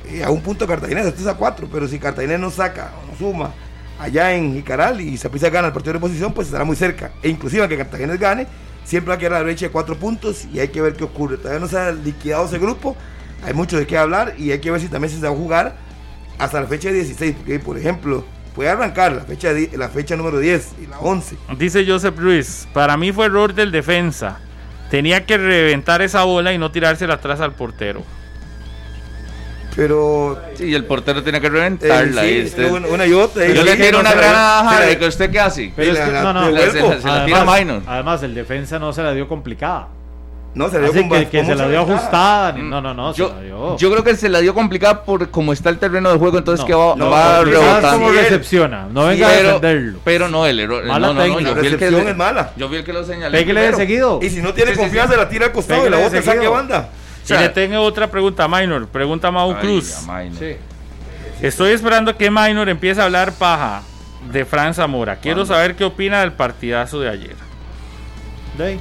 eh, 0.09 0.23
a 0.23 0.29
un 0.29 0.41
punto 0.41 0.67
Cartaginés, 0.67 1.05
esto 1.05 1.21
es 1.21 1.27
a 1.27 1.35
cuatro. 1.35 1.67
Pero 1.71 1.87
si 1.87 1.99
Cartaginés 1.99 2.39
no 2.39 2.49
saca 2.49 2.91
o 3.01 3.11
no 3.11 3.17
suma 3.17 3.53
allá 3.99 4.33
en 4.33 4.53
Jicaral 4.53 5.01
y 5.01 5.17
Saprissa 5.17 5.49
gana 5.49 5.67
el 5.67 5.73
partido 5.73 5.93
de 5.93 5.99
posición, 5.99 6.33
pues 6.33 6.47
estará 6.47 6.63
muy 6.63 6.75
cerca. 6.75 7.11
E 7.21 7.29
inclusive 7.29 7.67
que 7.67 7.77
Cartaginés 7.77 8.19
gane, 8.19 8.47
siempre 8.83 9.09
va 9.09 9.15
a 9.15 9.17
quedar 9.17 9.33
a 9.33 9.37
la 9.39 9.43
brecha 9.43 9.67
de 9.67 9.71
cuatro 9.71 9.97
puntos 9.97 10.45
y 10.51 10.59
hay 10.59 10.69
que 10.69 10.81
ver 10.81 10.93
qué 10.93 11.03
ocurre. 11.03 11.37
Todavía 11.37 11.59
no 11.59 11.67
se 11.67 11.77
ha 11.77 11.91
liquidado 11.91 12.45
ese 12.45 12.59
grupo. 12.59 12.95
Hay 13.43 13.53
mucho 13.53 13.77
de 13.77 13.85
qué 13.85 13.97
hablar 13.97 14.35
y 14.37 14.51
hay 14.51 14.59
que 14.59 14.71
ver 14.71 14.79
si 14.79 14.87
también 14.87 15.13
se 15.13 15.19
va 15.19 15.33
a 15.33 15.37
jugar 15.37 15.75
hasta 16.39 16.61
la 16.61 16.67
fecha 16.67 16.91
16, 16.91 17.35
porque 17.37 17.59
por 17.59 17.77
ejemplo, 17.77 18.25
puede 18.55 18.69
arrancar 18.69 19.11
la 19.13 19.21
fecha, 19.23 19.49
la 19.75 19.89
fecha 19.89 20.15
número 20.15 20.39
10 20.39 20.73
y 20.83 20.87
la 20.87 20.99
11. 20.99 21.37
Dice 21.57 21.85
Joseph 21.87 22.17
Ruiz, 22.17 22.67
para 22.73 22.97
mí 22.97 23.11
fue 23.11 23.25
error 23.25 23.53
del 23.53 23.71
defensa. 23.71 24.39
Tenía 24.89 25.25
que 25.25 25.37
reventar 25.37 26.01
esa 26.01 26.23
bola 26.23 26.53
y 26.53 26.57
no 26.57 26.71
tirársela 26.71 27.15
atrás 27.15 27.39
al 27.41 27.53
portero. 27.53 28.03
Pero 29.75 30.39
Sí, 30.53 30.65
y 30.65 30.75
el 30.75 30.85
portero 30.85 31.23
tiene 31.23 31.41
que 31.41 31.47
eh, 31.47 31.49
reventarla. 31.49 32.21
sí, 32.21 32.27
y 32.27 32.43
usted- 32.45 32.71
una, 32.71 32.87
una 32.87 33.05
y 33.07 33.13
otra. 33.13 33.43
y 33.47 33.55
yo 33.55 33.63
le 33.63 33.71
dije, 33.71 33.85
tiro 33.85 33.93
no 33.93 34.01
una 34.01 34.13
granada 34.13 34.59
a 34.59 34.69
se 34.73 34.79
la- 34.79 34.85
Harry, 34.85 34.95
¿que 34.97 35.07
usted 35.07 35.31
qué 35.31 35.39
hace? 35.39 35.73
Pero 35.75 35.87
Y 35.87 35.91
es 35.93 35.97
la- 35.99 36.05
que, 36.05 36.11
la- 36.11 36.21
no, 36.21 36.33
no, 36.33 36.49
la- 36.51 36.71
se 36.71 37.07
la- 37.07 37.25
tira 37.25 37.43
Minor. 37.43 37.81
además, 37.87 38.21
el 38.21 38.35
defensa 38.35 38.77
no 38.77 38.93
se 38.93 39.01
la 39.01 39.13
dio 39.13 39.27
complicada. 39.27 39.87
No, 40.55 40.69
se 40.69 40.75
le 40.79 40.83
dio 40.83 40.91
Así 40.91 41.09
con 41.09 41.19
que, 41.19 41.29
que 41.29 41.37
con 41.39 41.47
se 41.47 41.55
la 41.55 41.67
dio 41.67 41.79
ajustada. 41.81 42.51
ni- 42.51 42.61
No, 42.61 42.79
no, 42.79 42.93
no, 42.93 43.11
se 43.13 43.19
Yo, 43.19 43.29
la 43.29 43.41
dio. 43.41 43.77
yo 43.77 43.91
creo 43.91 44.03
que 44.03 44.15
se 44.15 44.29
la 44.29 44.39
dio 44.39 44.53
complicada 44.53 45.03
por 45.03 45.29
cómo 45.31 45.51
está 45.51 45.69
el 45.71 45.79
terreno 45.79 46.11
de 46.11 46.19
juego, 46.19 46.37
entonces 46.37 46.61
No, 46.61 46.67
que 46.67 46.73
va, 46.75 46.95
no, 46.95 47.09
va 47.09 47.37
porque 47.39 47.53
¿Sabes 47.53 47.67
rebotando. 47.81 48.09
él- 48.09 48.15
recepciona? 48.17 48.87
No 48.91 49.05
venga 49.07 49.25
a 49.27 49.29
pero, 49.31 49.47
defenderlo. 49.59 49.99
pero 50.03 50.27
no, 50.29 50.45
el 50.45 50.59
error. 50.59 50.85
Mala 50.85 51.07
no, 51.07 51.13
no, 51.15 51.19
no, 51.19 51.25
técnica. 51.25 51.49
yo 51.49 51.55
La 51.55 51.59
fui 51.61 51.67
el 51.67 51.77
que 51.77 51.85
recepción 51.85 52.07
es 52.07 52.15
mala. 52.17 52.51
Yo 52.55 52.69
vi 52.69 52.77
el 52.77 52.83
que 52.83 52.93
lo 52.93 53.03
señalé. 53.03 53.37
Pégale 53.39 53.61
de 53.61 53.73
seguido. 53.73 54.19
Y 54.21 54.29
si 54.29 54.41
no 54.43 54.53
tiene 54.53 54.73
Sí, 54.73 54.77
confianza, 54.77 55.13
sí. 55.15 55.19
la 55.19 55.27
tira 55.29 55.45
al 55.47 55.51
costado 55.53 55.79
y 55.79 55.83
Pégale 55.85 56.03
la 56.03 56.09
de 56.09 56.19
otra 56.19 56.33
saque 56.33 56.47
banda. 56.47 56.89
Y 57.23 57.27
sea- 57.27 57.41
le 57.41 57.49
tengo 57.49 57.79
otra 57.81 58.11
pregunta, 58.11 58.47
Minor. 58.47 58.87
Pregunta 58.89 59.31
Mau 59.31 59.53
Ay, 59.53 59.57
Cruz. 59.59 59.85
Sí. 60.37 60.55
Estoy 61.41 61.71
esperando 61.71 62.15
que 62.15 62.29
Minor 62.29 62.69
empiece 62.69 63.01
a 63.01 63.05
hablar 63.05 63.33
paja 63.33 63.81
de 64.31 64.45
Fran 64.45 64.75
Zamora. 64.75 65.15
Quiero 65.15 65.45
saber 65.47 65.75
qué 65.75 65.83
opina 65.83 66.21
del 66.21 66.33
partidazo 66.33 66.99
de 66.99 67.09
ayer. 67.09 67.35
De 68.57 68.77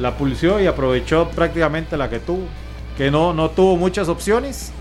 la 0.00 0.16
pulsió 0.16 0.60
y 0.60 0.66
aprovechó 0.66 1.28
prácticamente 1.30 1.96
la 1.96 2.08
que 2.10 2.20
tuvo. 2.20 2.44
Que 2.96 3.10
no, 3.10 3.32
no 3.32 3.50
tuvo 3.50 3.76
muchas 3.76 4.08
opciones. 4.08 4.72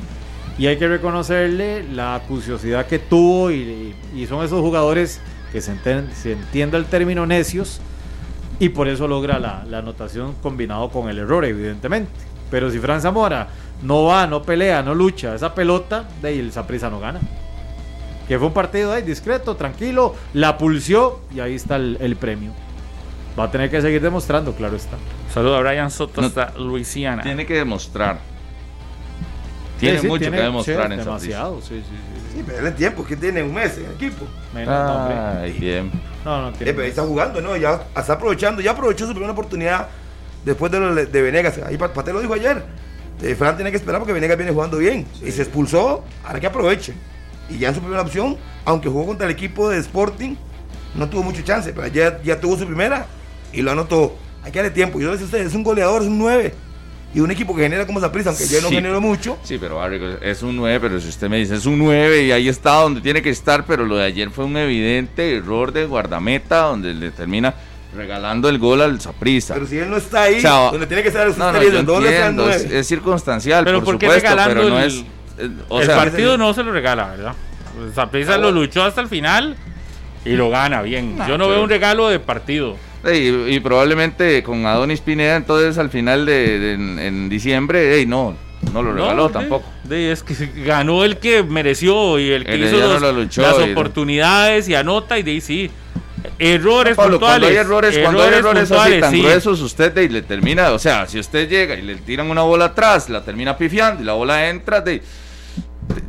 Y 0.57 0.65
hay 0.67 0.77
que 0.77 0.87
reconocerle 0.87 1.83
la 1.91 2.15
acuciosidad 2.15 2.87
que 2.87 2.99
tuvo. 2.99 3.51
Y, 3.51 3.93
son 4.27 4.43
esos 4.43 4.61
jugadores 4.61 5.21
que 5.51 5.61
se, 5.61 5.73
enten- 5.73 6.11
se 6.11 6.31
entiende 6.33 6.77
el 6.77 6.85
término 6.85 7.25
necios. 7.25 7.79
Y 8.59 8.69
por 8.69 8.87
eso 8.87 9.07
logra 9.07 9.37
la, 9.37 9.63
la 9.69 9.79
anotación 9.79 10.33
combinado 10.41 10.89
con 10.89 11.09
el 11.09 11.19
error, 11.19 11.45
evidentemente. 11.45 12.09
Pero 12.49 12.71
si 12.71 12.79
Fran 12.79 13.01
Zamora 13.01 13.49
no 13.83 14.05
va, 14.05 14.25
no 14.25 14.41
pelea, 14.41 14.81
no 14.81 14.95
lucha 14.95 15.35
esa 15.35 15.53
pelota, 15.53 16.05
de 16.21 16.29
ahí 16.29 16.39
el 16.39 16.51
Saprissa 16.51 16.89
no 16.89 16.99
gana. 16.99 17.19
Que 18.27 18.39
fue 18.39 18.47
un 18.47 18.53
partido 18.53 18.91
ahí 18.93 19.03
discreto, 19.03 19.55
tranquilo, 19.55 20.15
la 20.33 20.57
pulsió 20.57 21.19
y 21.35 21.39
ahí 21.39 21.53
está 21.53 21.75
el 21.75 22.15
premio. 22.19 22.51
Va 23.37 23.43
a 23.45 23.51
tener 23.51 23.69
que 23.69 23.81
seguir 23.81 24.01
demostrando, 24.01 24.53
claro 24.53 24.75
está. 24.75 24.97
Saludo 25.33 25.57
a 25.57 25.61
Brian 25.61 25.91
Soto 25.91 26.21
No. 26.21 26.27
hasta 26.27 26.53
Luisiana. 26.57 27.21
Tiene 27.23 27.45
que 27.45 27.53
demostrar. 27.53 28.17
Tiene 29.79 29.97
Sí, 29.97 30.01
sí, 30.03 30.07
mucho 30.07 30.21
tiene- 30.21 30.37
que 30.37 30.43
demostrar 30.43 30.87
sí, 30.87 30.93
en. 30.93 30.99
Demasiado, 30.99 31.61
sí, 31.61 31.67
sí, 31.67 31.81
sí. 31.83 32.37
Sí, 32.37 32.43
pero 32.45 32.67
en 32.67 32.75
tiempo, 32.75 33.05
que 33.05 33.15
tiene 33.15 33.43
un 33.43 33.53
mes 33.53 33.77
en 33.77 33.85
el 33.85 33.91
equipo. 33.91 34.25
Menos, 34.53 34.69
no, 34.73 34.95
hombre. 34.95 35.17
Ay, 35.17 35.51
bien. 35.53 35.91
No, 36.25 36.41
no, 36.41 36.49
Eh, 36.49 36.53
tiene- 36.57 36.73
pero 36.73 36.83
ahí 36.83 36.89
está 36.89 37.03
jugando, 37.03 37.41
¿no? 37.41 37.55
Ya 37.57 37.83
está 37.95 38.13
aprovechando, 38.13 38.61
ya 38.61 38.71
aprovechó 38.71 39.05
su 39.05 39.11
primera 39.11 39.33
oportunidad 39.33 39.87
después 40.43 40.71
de, 40.71 40.79
lo 40.79 40.95
de 40.95 41.21
Venegas. 41.21 41.59
Ahí 41.65 41.77
Pa- 41.77 41.93
Pate 41.93 42.11
lo 42.13 42.21
dijo 42.21 42.33
ayer. 42.33 42.63
Eh, 43.21 43.35
Fran 43.35 43.55
tiene 43.55 43.69
que 43.71 43.77
esperar 43.77 43.99
porque 43.99 44.13
Venegas 44.13 44.37
viene 44.37 44.51
jugando 44.51 44.77
bien. 44.77 45.05
Y 45.23 45.31
se 45.31 45.43
expulsó, 45.43 46.03
ahora 46.25 46.39
que 46.39 46.47
aproveche. 46.47 46.93
Y 47.49 47.59
ya 47.59 47.69
en 47.69 47.75
su 47.75 47.81
primera 47.81 48.01
opción, 48.01 48.35
aunque 48.65 48.89
jugó 48.89 49.05
contra 49.05 49.25
el 49.27 49.31
equipo 49.33 49.69
de 49.69 49.77
Sporting, 49.79 50.35
no 50.95 51.07
tuvo 51.07 51.21
mucha 51.23 51.43
chance, 51.43 51.71
pero 51.73 51.87
ya, 51.87 52.19
ya 52.23 52.39
tuvo 52.39 52.57
su 52.57 52.65
primera 52.65 53.05
y 53.53 53.61
lo 53.61 53.71
anotó. 53.71 54.15
Hay 54.43 54.51
que 54.51 54.59
darle 54.59 54.71
tiempo. 54.71 54.99
Yo 54.99 55.11
les 55.11 55.19
decía 55.19 55.25
a 55.25 55.27
ustedes, 55.27 55.47
es 55.47 55.53
un 55.55 55.63
goleador, 55.63 56.01
es 56.01 56.07
un 56.07 56.19
9. 56.19 56.53
Y 57.13 57.19
un 57.21 57.31
equipo 57.31 57.55
que 57.55 57.63
genera 57.63 57.85
como 57.87 57.99
esa 57.99 58.11
prisa, 58.11 58.29
aunque 58.29 58.45
ya 58.45 58.61
no 58.61 58.67
Sí. 58.69 58.75
generó 58.75 58.99
mucho. 59.01 59.37
Sí, 59.43 59.57
pero 59.59 59.81
es 60.21 60.43
un 60.43 60.55
9, 60.57 60.79
pero 60.81 60.99
si 60.99 61.07
usted 61.07 61.29
me 61.29 61.37
dice 61.37 61.55
es 61.55 61.65
un 61.65 61.77
9 61.79 62.23
y 62.23 62.31
ahí 62.31 62.47
está 62.49 62.73
donde 62.81 63.01
tiene 63.01 63.21
que 63.21 63.29
estar, 63.29 63.65
pero 63.65 63.85
lo 63.85 63.95
de 63.97 64.05
ayer 64.05 64.29
fue 64.29 64.45
un 64.45 64.55
evidente 64.57 65.35
error 65.37 65.71
de 65.71 65.85
guardameta 65.85 66.63
donde 66.63 66.93
le 66.93 67.11
termina 67.11 67.53
regalando 67.95 68.49
el 68.49 68.59
gol 68.59 68.81
al 68.81 68.99
Saprissa. 69.01 69.53
Pero 69.55 69.65
si 69.65 69.77
él 69.79 69.89
no 69.89 69.97
está 69.97 70.23
ahí, 70.23 70.35
O 70.37 70.41
sea, 70.41 70.51
donde 70.71 70.85
tiene 70.85 71.01
que 71.01 71.07
estar 71.07 71.27
usted 71.27 71.41
No, 71.41 71.53
yo 71.53 71.59
viendo, 71.71 71.93
¿dónde 71.93 72.09
está 72.09 72.23
el 72.25 72.29
entiendo, 72.31 72.51
es, 72.53 72.63
nueve? 72.65 72.79
es 72.79 72.87
circunstancial, 72.87 73.63
Pero 73.65 73.77
por 73.79 73.85
¿por 73.85 73.97
qué 73.99 74.05
supuesto, 74.07 74.29
regalando 74.29 74.61
pero 74.61 74.69
no 74.69 74.79
el- 74.79 74.87
es... 74.87 75.05
eh, 75.39 75.49
O 75.69 75.79
el 75.79 75.85
sea, 75.87 75.95
partido 75.95 76.37
no 76.37 76.53
se 76.53 76.63
lo 76.63 76.71
regala, 76.73 77.07
¿verdad? 77.07 77.33
Saprissa 77.95 78.37
lo 78.37 78.51
luchó 78.51 78.83
hasta 78.83 79.01
el 79.01 79.07
final 79.07 79.55
y 80.25 80.31
lo 80.31 80.49
gana 80.49 80.81
bien. 80.81 81.17
Nah, 81.17 81.27
Yo 81.27 81.37
no 81.37 81.45
pero- 81.45 81.55
veo 81.55 81.63
un 81.63 81.69
regalo 81.69 82.09
de 82.09 82.19
partido. 82.19 82.75
Y, 83.05 83.55
y 83.55 83.59
probablemente 83.59 84.41
con 84.43 84.65
Adonis 84.65 85.01
Pineda, 85.01 85.35
entonces 85.35 85.77
al 85.77 85.89
final 85.89 86.25
de, 86.25 86.59
de- 86.59 86.73
en, 86.73 86.99
en 86.99 87.29
diciembre, 87.29 87.95
ey, 87.95 88.05
no, 88.05 88.35
no 88.73 88.81
lo 88.81 88.91
regaló 88.93 89.15
No, 89.23 89.29
tampoco. 89.29 89.65
de- 89.83 90.11
es 90.11 90.23
que 90.23 90.33
ganó 90.65 91.03
el 91.03 91.17
que 91.17 91.43
mereció 91.43 92.19
y 92.19 92.31
el 92.31 92.43
que 92.45 92.53
El 92.53 92.65
hizo 92.65 92.77
no 92.79 92.87
los- 92.93 93.01
lo 93.01 93.11
luchó 93.13 93.41
las 93.43 93.59
y- 93.67 93.71
oportunidades 93.71 94.67
y 94.67 94.75
anota 94.75 95.17
y 95.19 95.23
de 95.23 95.31
ahí 95.31 95.41
sí. 95.41 95.69
Errores 96.39 96.95
Pablo, 96.95 97.19
puntuales. 97.19 97.39
cuando 97.39 97.47
hay 97.47 97.55
errores, 97.55 97.97
cuando 97.99 98.23
hay 98.23 98.33
errores 98.33 98.71
así 98.71 98.99
tan 98.99 99.11
sí. 99.11 99.21
gruesos, 99.21 99.61
usted 99.61 99.93
de, 99.93 100.09
le 100.09 100.21
termina, 100.23 100.71
o 100.71 100.79
sea, 100.79 101.07
si 101.07 101.19
usted 101.19 101.47
llega 101.47 101.75
y 101.75 101.81
le 101.83 101.95
tiran 101.95 102.29
una 102.29 102.41
bola 102.41 102.65
atrás, 102.65 103.09
la 103.09 103.23
termina 103.23 103.55
pifiando 103.57 104.01
y 104.01 104.05
la 104.05 104.13
bola 104.13 104.49
entra, 104.49 104.81
de, 104.81 105.01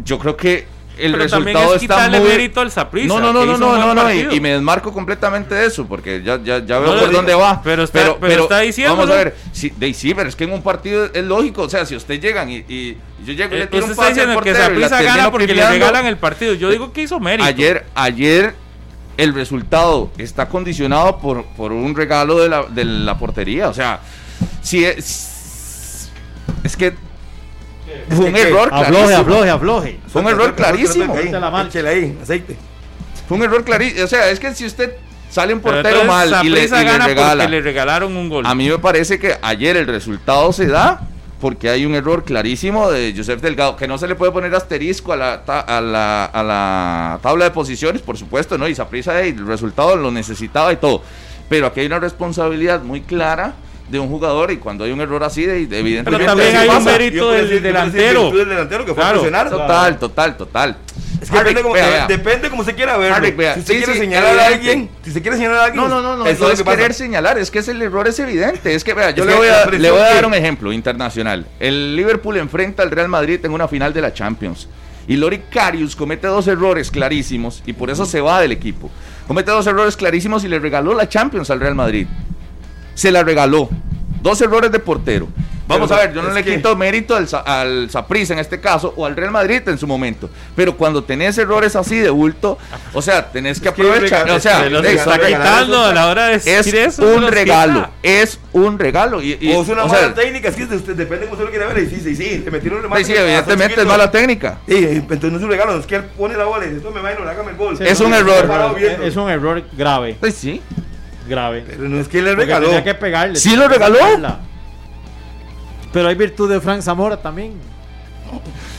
yo 0.05 0.19
creo 0.19 0.37
que 0.37 0.67
el 0.99 1.13
Pero 1.13 1.23
resultado 1.25 1.75
es 1.75 1.83
está 1.83 1.95
quitarle 1.95 2.21
muy... 2.21 2.29
mérito 2.29 2.61
al 2.61 2.71
Saprissa. 2.71 3.09
No, 3.09 3.21
no, 3.21 3.33
no, 3.33 3.45
no, 3.47 3.57
no, 3.57 3.77
no, 3.79 3.95
no, 3.95 4.13
y, 4.13 4.41
me 4.41 4.51
desmarco 4.53 4.93
completamente 4.93 5.55
de 5.55 5.67
eso, 5.67 5.87
porque 5.87 6.23
ya, 6.23 6.41
ya, 6.43 6.65
ya 6.65 6.79
veo 6.79 6.95
No, 6.95 7.01
por 7.01 7.13
dónde 7.13 7.35
va. 7.35 7.61
pero 7.63 7.85
está- 7.85 8.17
pero 8.21 8.43
está 8.45 8.61
diciéndolo. 8.61 8.99
Vamos 9.03 9.15
a 9.15 9.19
ver, 9.25 9.37
sí, 9.53 9.73
de, 9.77 9.95
sí, 9.95 10.15
pero 10.15 10.29
es 10.29 10.37
que 10.37 10.45
en 10.45 10.53
un 10.53 10.63
partido 10.63 11.07
es 11.13 11.25
lógico, 11.25 11.63
o 11.63 11.69
sea, 11.71 11.87
si 11.87 11.97
usted 11.97 12.21
llegan 12.21 12.51
y, 12.51 12.65
y 12.69 12.97
yo 13.25 13.33
llego 13.33 13.55
y 13.55 13.59
le 13.59 13.65
Eh, 13.65 13.67
tiro 13.69 13.85
un 13.85 13.91
está 13.93 14.03
pase 14.03 14.21
al 14.21 14.29
diciendo 14.29 14.43
que 14.43 14.51
y 14.51 14.81
la 14.81 15.03
gana 15.03 15.31
porque 15.31 15.55
le 15.55 15.69
regalan 15.69 16.07
el 16.07 16.17
partido. 16.17 16.55
Yo 16.55 16.71
digo 16.71 16.93
que 16.93 17.03
hizo 17.03 17.21
mérito. 17.21 17.45
Ayer, 17.45 17.87
ayer 17.95 18.55
el 19.17 19.35
resultado 19.35 20.11
está 20.19 20.49
condicionado 20.49 21.19
por, 21.19 21.45
por 21.57 21.73
un 21.73 21.95
regalo 21.97 22.39
de 22.39 22.49
la, 22.49 22.63
de 22.65 22.85
la 22.85 23.19
portería. 23.19 23.69
O 23.69 23.75
sea, 23.75 24.01
si 24.63 24.85
es, 24.85 26.11
es 26.63 26.77
que 26.77 26.95
fue 28.11 28.27
un 28.27 28.37
error 28.37 28.69
Afloje, 28.73 28.91
clarísimo. 28.93 29.21
afloje, 29.21 29.51
afloje. 29.51 30.01
Fue 30.09 30.23
un 30.23 30.29
error 30.29 30.55
clarísimo. 30.55 31.17
Échele 31.17 31.89
ahí, 31.89 32.19
aceite. 32.23 32.57
Fue 33.29 33.37
un 33.37 33.43
error 33.45 33.65
clarísimo. 33.65 34.05
O 34.05 34.09
sea, 34.09 34.31
es 34.31 34.41
que 34.41 34.55
si 34.55 34.65
usted 34.67 34.95
sale 35.31 35.53
un 35.55 35.61
portero 35.61 36.01
entonces 36.03 36.07
mal 36.31 36.47
y 36.47 36.49
le, 36.49 36.65
y 36.65 36.69
le 36.69 36.69
gana 36.85 37.07
regala, 37.07 37.45
porque 37.45 37.49
le 37.57 37.61
regalaron 37.61 38.17
un 38.17 38.29
gol. 38.29 38.47
a 38.47 38.55
mí 38.55 38.69
me 38.69 38.79
parece 38.79 39.19
que 39.19 39.37
ayer 39.43 39.77
el 39.77 39.87
resultado 39.87 40.53
se 40.53 40.67
da 40.67 41.03
porque 41.41 41.69
hay 41.71 41.87
un 41.87 41.95
error 41.95 42.25
clarísimo 42.25 42.91
de 42.91 43.15
Joseph 43.17 43.41
Delgado, 43.41 43.77
que 43.77 43.87
no 43.87 43.97
se 43.99 44.09
le 44.09 44.17
puede 44.17 44.33
poner 44.33 44.53
asterisco 44.57 45.13
a 45.13 45.17
la, 45.17 45.45
ta- 45.45 45.61
a 45.61 45.81
la, 45.81 46.25
a 46.25 46.43
la 46.43 47.19
tabla 47.23 47.45
de 47.45 47.51
posiciones, 47.53 48.03
por 48.03 48.17
supuesto, 48.19 48.59
¿no? 48.59 48.67
Y 48.67 48.75
Saprissa 48.75 49.21
el 49.21 49.47
resultado 49.47 49.95
lo 49.95 50.11
necesitaba 50.11 50.73
y 50.73 50.77
todo. 50.79 51.03
Pero 51.49 51.67
aquí 51.69 51.81
hay 51.81 51.87
una 51.87 52.01
responsabilidad 52.01 52.83
muy 52.83 53.03
clara 53.03 53.55
de 53.89 53.99
un 53.99 54.09
jugador 54.09 54.51
y 54.51 54.59
cuando 54.59 54.85
hay 54.85 54.93
un 54.93 55.01
error 55.01 55.23
así, 55.25 55.45
de, 55.47 55.67
de- 55.67 55.79
evidentemente... 55.79 56.27
también 56.27 56.57
hay 56.57 56.69
un 56.69 56.85
mérito 56.85 57.31
del 57.31 57.49
decir- 57.51 57.63
delantero. 57.63 58.31
del 58.31 58.49
delantero 58.49 58.85
que 58.85 58.95
fue 58.95 59.03
Claro. 59.03 59.19
a 59.19 59.21
presionar. 59.23 59.51
Total, 59.51 59.99
total, 59.99 60.37
total. 60.37 60.77
Es 61.21 61.31
que 61.31 61.37
Harry, 61.37 61.49
depende 61.49 61.63
como, 61.63 61.75
vea, 61.75 61.85
de- 61.87 61.91
vea. 61.93 62.07
depende 62.07 62.51
como 62.51 62.65
se 62.65 62.75
quiera 62.75 62.97
verlo. 62.97 63.17
Harry, 63.17 63.35
si 63.57 63.61
sí, 63.63 63.67
quiere 63.79 63.93
sí, 63.95 63.99
señalar 63.99 64.39
a 64.39 64.47
alguien, 64.47 64.89
si 65.03 65.11
se 65.11 65.21
quiere 65.21 65.37
señalar 65.37 65.59
a 65.59 65.65
alguien, 65.65 65.83
No, 65.83 65.89
no, 65.89 66.01
no, 66.01 66.17
no, 66.17 66.27
eso 66.27 66.45
no 66.45 66.51
es 66.53 66.59
que 66.59 66.65
pasa. 66.65 66.77
querer 66.77 66.95
señalar, 66.95 67.39
es 67.39 67.51
que 67.51 67.59
ese 67.59 67.73
el 67.73 67.83
error 67.83 68.07
es 68.07 68.19
evidente. 68.21 68.73
Es 68.75 68.85
que, 68.85 68.95
vea, 68.95 69.11
yo 69.11 69.25
Es 69.25 69.31
le 69.31 69.35
voy, 69.37 69.49
a, 69.49 69.67
le 69.67 69.91
voy 69.91 70.01
a 70.01 70.15
dar 70.15 70.27
un 70.27 70.35
ejemplo 70.35 70.73
internacional. 70.73 71.47
El 71.59 71.97
Liverpool 71.97 72.37
enfrenta 72.37 72.85
al 72.85 72.91
Real 72.93 73.09
Madrid 73.09 73.41
en 73.45 73.51
una 73.53 73.67
final 73.67 73.93
de 73.93 74.01
la 74.01 74.13
Champions. 74.13 74.69
Y 75.09 75.17
Lori 75.17 75.39
Karius 75.51 75.97
comete 75.97 76.27
dos 76.29 76.47
errores 76.47 76.91
clarísimos 76.91 77.63
y 77.67 77.73
por 77.73 77.89
eso 77.91 78.05
se 78.05 78.21
va 78.21 78.41
del 78.43 78.53
equipo. 78.53 78.91
Comete 79.27 79.51
dos 79.51 79.67
errores 79.67 79.97
clarísimos 79.97 80.45
y 80.45 80.49
le 80.49 80.59
regaló 80.59 80.95
la 80.95 81.09
Champions 81.09 81.51
al 81.51 81.59
Real 81.61 81.75
Madrid. 81.75 82.07
Se 82.99 83.13
la 83.13 83.23
regaló. 83.23 83.69
Dos 84.21 84.41
errores 84.41 84.73
de 84.73 84.81
portero. 84.81 85.29
Vamos 85.69 85.89
Pero 85.91 86.01
a 86.01 86.05
ver, 86.07 86.15
yo 86.15 86.23
no 86.23 86.29
es 86.31 86.35
le 86.35 86.43
que- 86.43 86.57
quito 86.57 86.75
mérito 86.75 87.15
al, 87.15 87.29
Sa- 87.29 87.41
al 87.41 87.91
Saprissa 87.91 88.33
en 88.33 88.41
este 88.41 88.59
caso 88.59 88.93
o 88.97 89.05
al 89.07 89.15
Real 89.15 89.31
Madrid 89.31 89.61
en 89.69 89.79
su 89.79 89.87
momento. 89.87 90.29
Pero 90.57 90.77
cuando 90.77 91.05
tenés 91.05 91.39
errores 91.39 91.77
así 91.77 91.97
de 91.99 92.11
bulto, 92.11 92.59
o 92.93 93.01
sea, 93.03 93.31
tenés 93.31 93.61
que 93.61 93.69
Es 93.69 93.75
que 93.75 93.83
aprovechar. 93.83 94.29
O 94.31 94.41
sea, 94.41 94.63
se 94.65 94.71
de- 94.71 94.93
está 94.95 95.21
quitando 95.21 95.85
a 95.85 95.93
la 95.95 96.07
hora 96.09 96.27
de 96.29 96.33
decir 96.39 96.75
es 96.75 96.75
eso. 96.95 97.03
se 97.03 97.15
un 97.17 97.29
regalo, 97.29 97.89
es 98.03 98.41
un 98.53 98.79
regalo. 98.81 99.23
Y, 99.23 99.37
y- 99.41 99.53
o 99.53 99.63
es 99.63 99.69
una 99.69 99.85
o 99.85 99.89
mala 99.89 99.99
sea, 100.01 100.15
técnica, 100.15 100.49
es 100.49 100.57
que 100.57 100.67
de 100.67 100.77
usted 100.77 100.97
depende 100.97 101.27
cómo 101.27 101.35
usted 101.35 101.45
lo 101.45 101.51
quiera 101.51 101.67
ver. 101.73 101.85
Y 101.85 101.87
sí, 101.91 102.01
sí, 102.03 102.17
sí, 102.17 102.43
le 102.45 102.51
metieron 102.51 102.79
un 102.79 102.83
remate. 102.85 103.05
sí, 103.05 103.13
que- 103.13 103.21
evidentemente 103.21 103.81
es 103.83 103.87
mala 103.87 104.11
técnica. 104.11 104.59
Sí, 104.67 104.75
entonces 104.75 105.31
no 105.31 105.37
es 105.37 105.45
un 105.45 105.51
regalo, 105.51 105.79
es 105.79 105.87
que 105.87 105.97
él 105.97 106.05
pone 106.17 106.37
la 106.37 106.45
bola 106.47 106.65
y 106.67 106.71
dice, 106.71 106.81
tome 106.81 107.01
vaino, 107.01 107.29
hágame 107.29 107.51
el 107.53 107.57
gol. 107.59 107.77
Sí, 107.77 107.85
Es 107.87 108.01
no, 108.01 108.07
un 108.07 108.13
no, 108.13 108.17
error. 108.17 108.75
Es 109.05 109.15
un 109.17 109.31
error 109.31 109.63
grave, 109.77 110.17
Pues 110.19 110.35
sí. 110.35 110.61
Grave. 111.29 111.65
Pero 111.67 111.89
no 111.89 112.01
es 112.01 112.09
que 112.09 112.21
le 112.23 112.35
regaló. 112.35 112.67
tenía 112.67 112.83
que 112.85 112.95
pegarle. 112.95 113.37
¿Sí 113.37 113.55
lo 113.57 113.69
regaló? 113.69 113.99
Pero 115.93 116.09
hay 116.09 116.15
virtud 116.15 116.51
de 116.51 116.61
Frank 116.61 116.83
Zamora 116.83 117.17
también. 117.17 117.55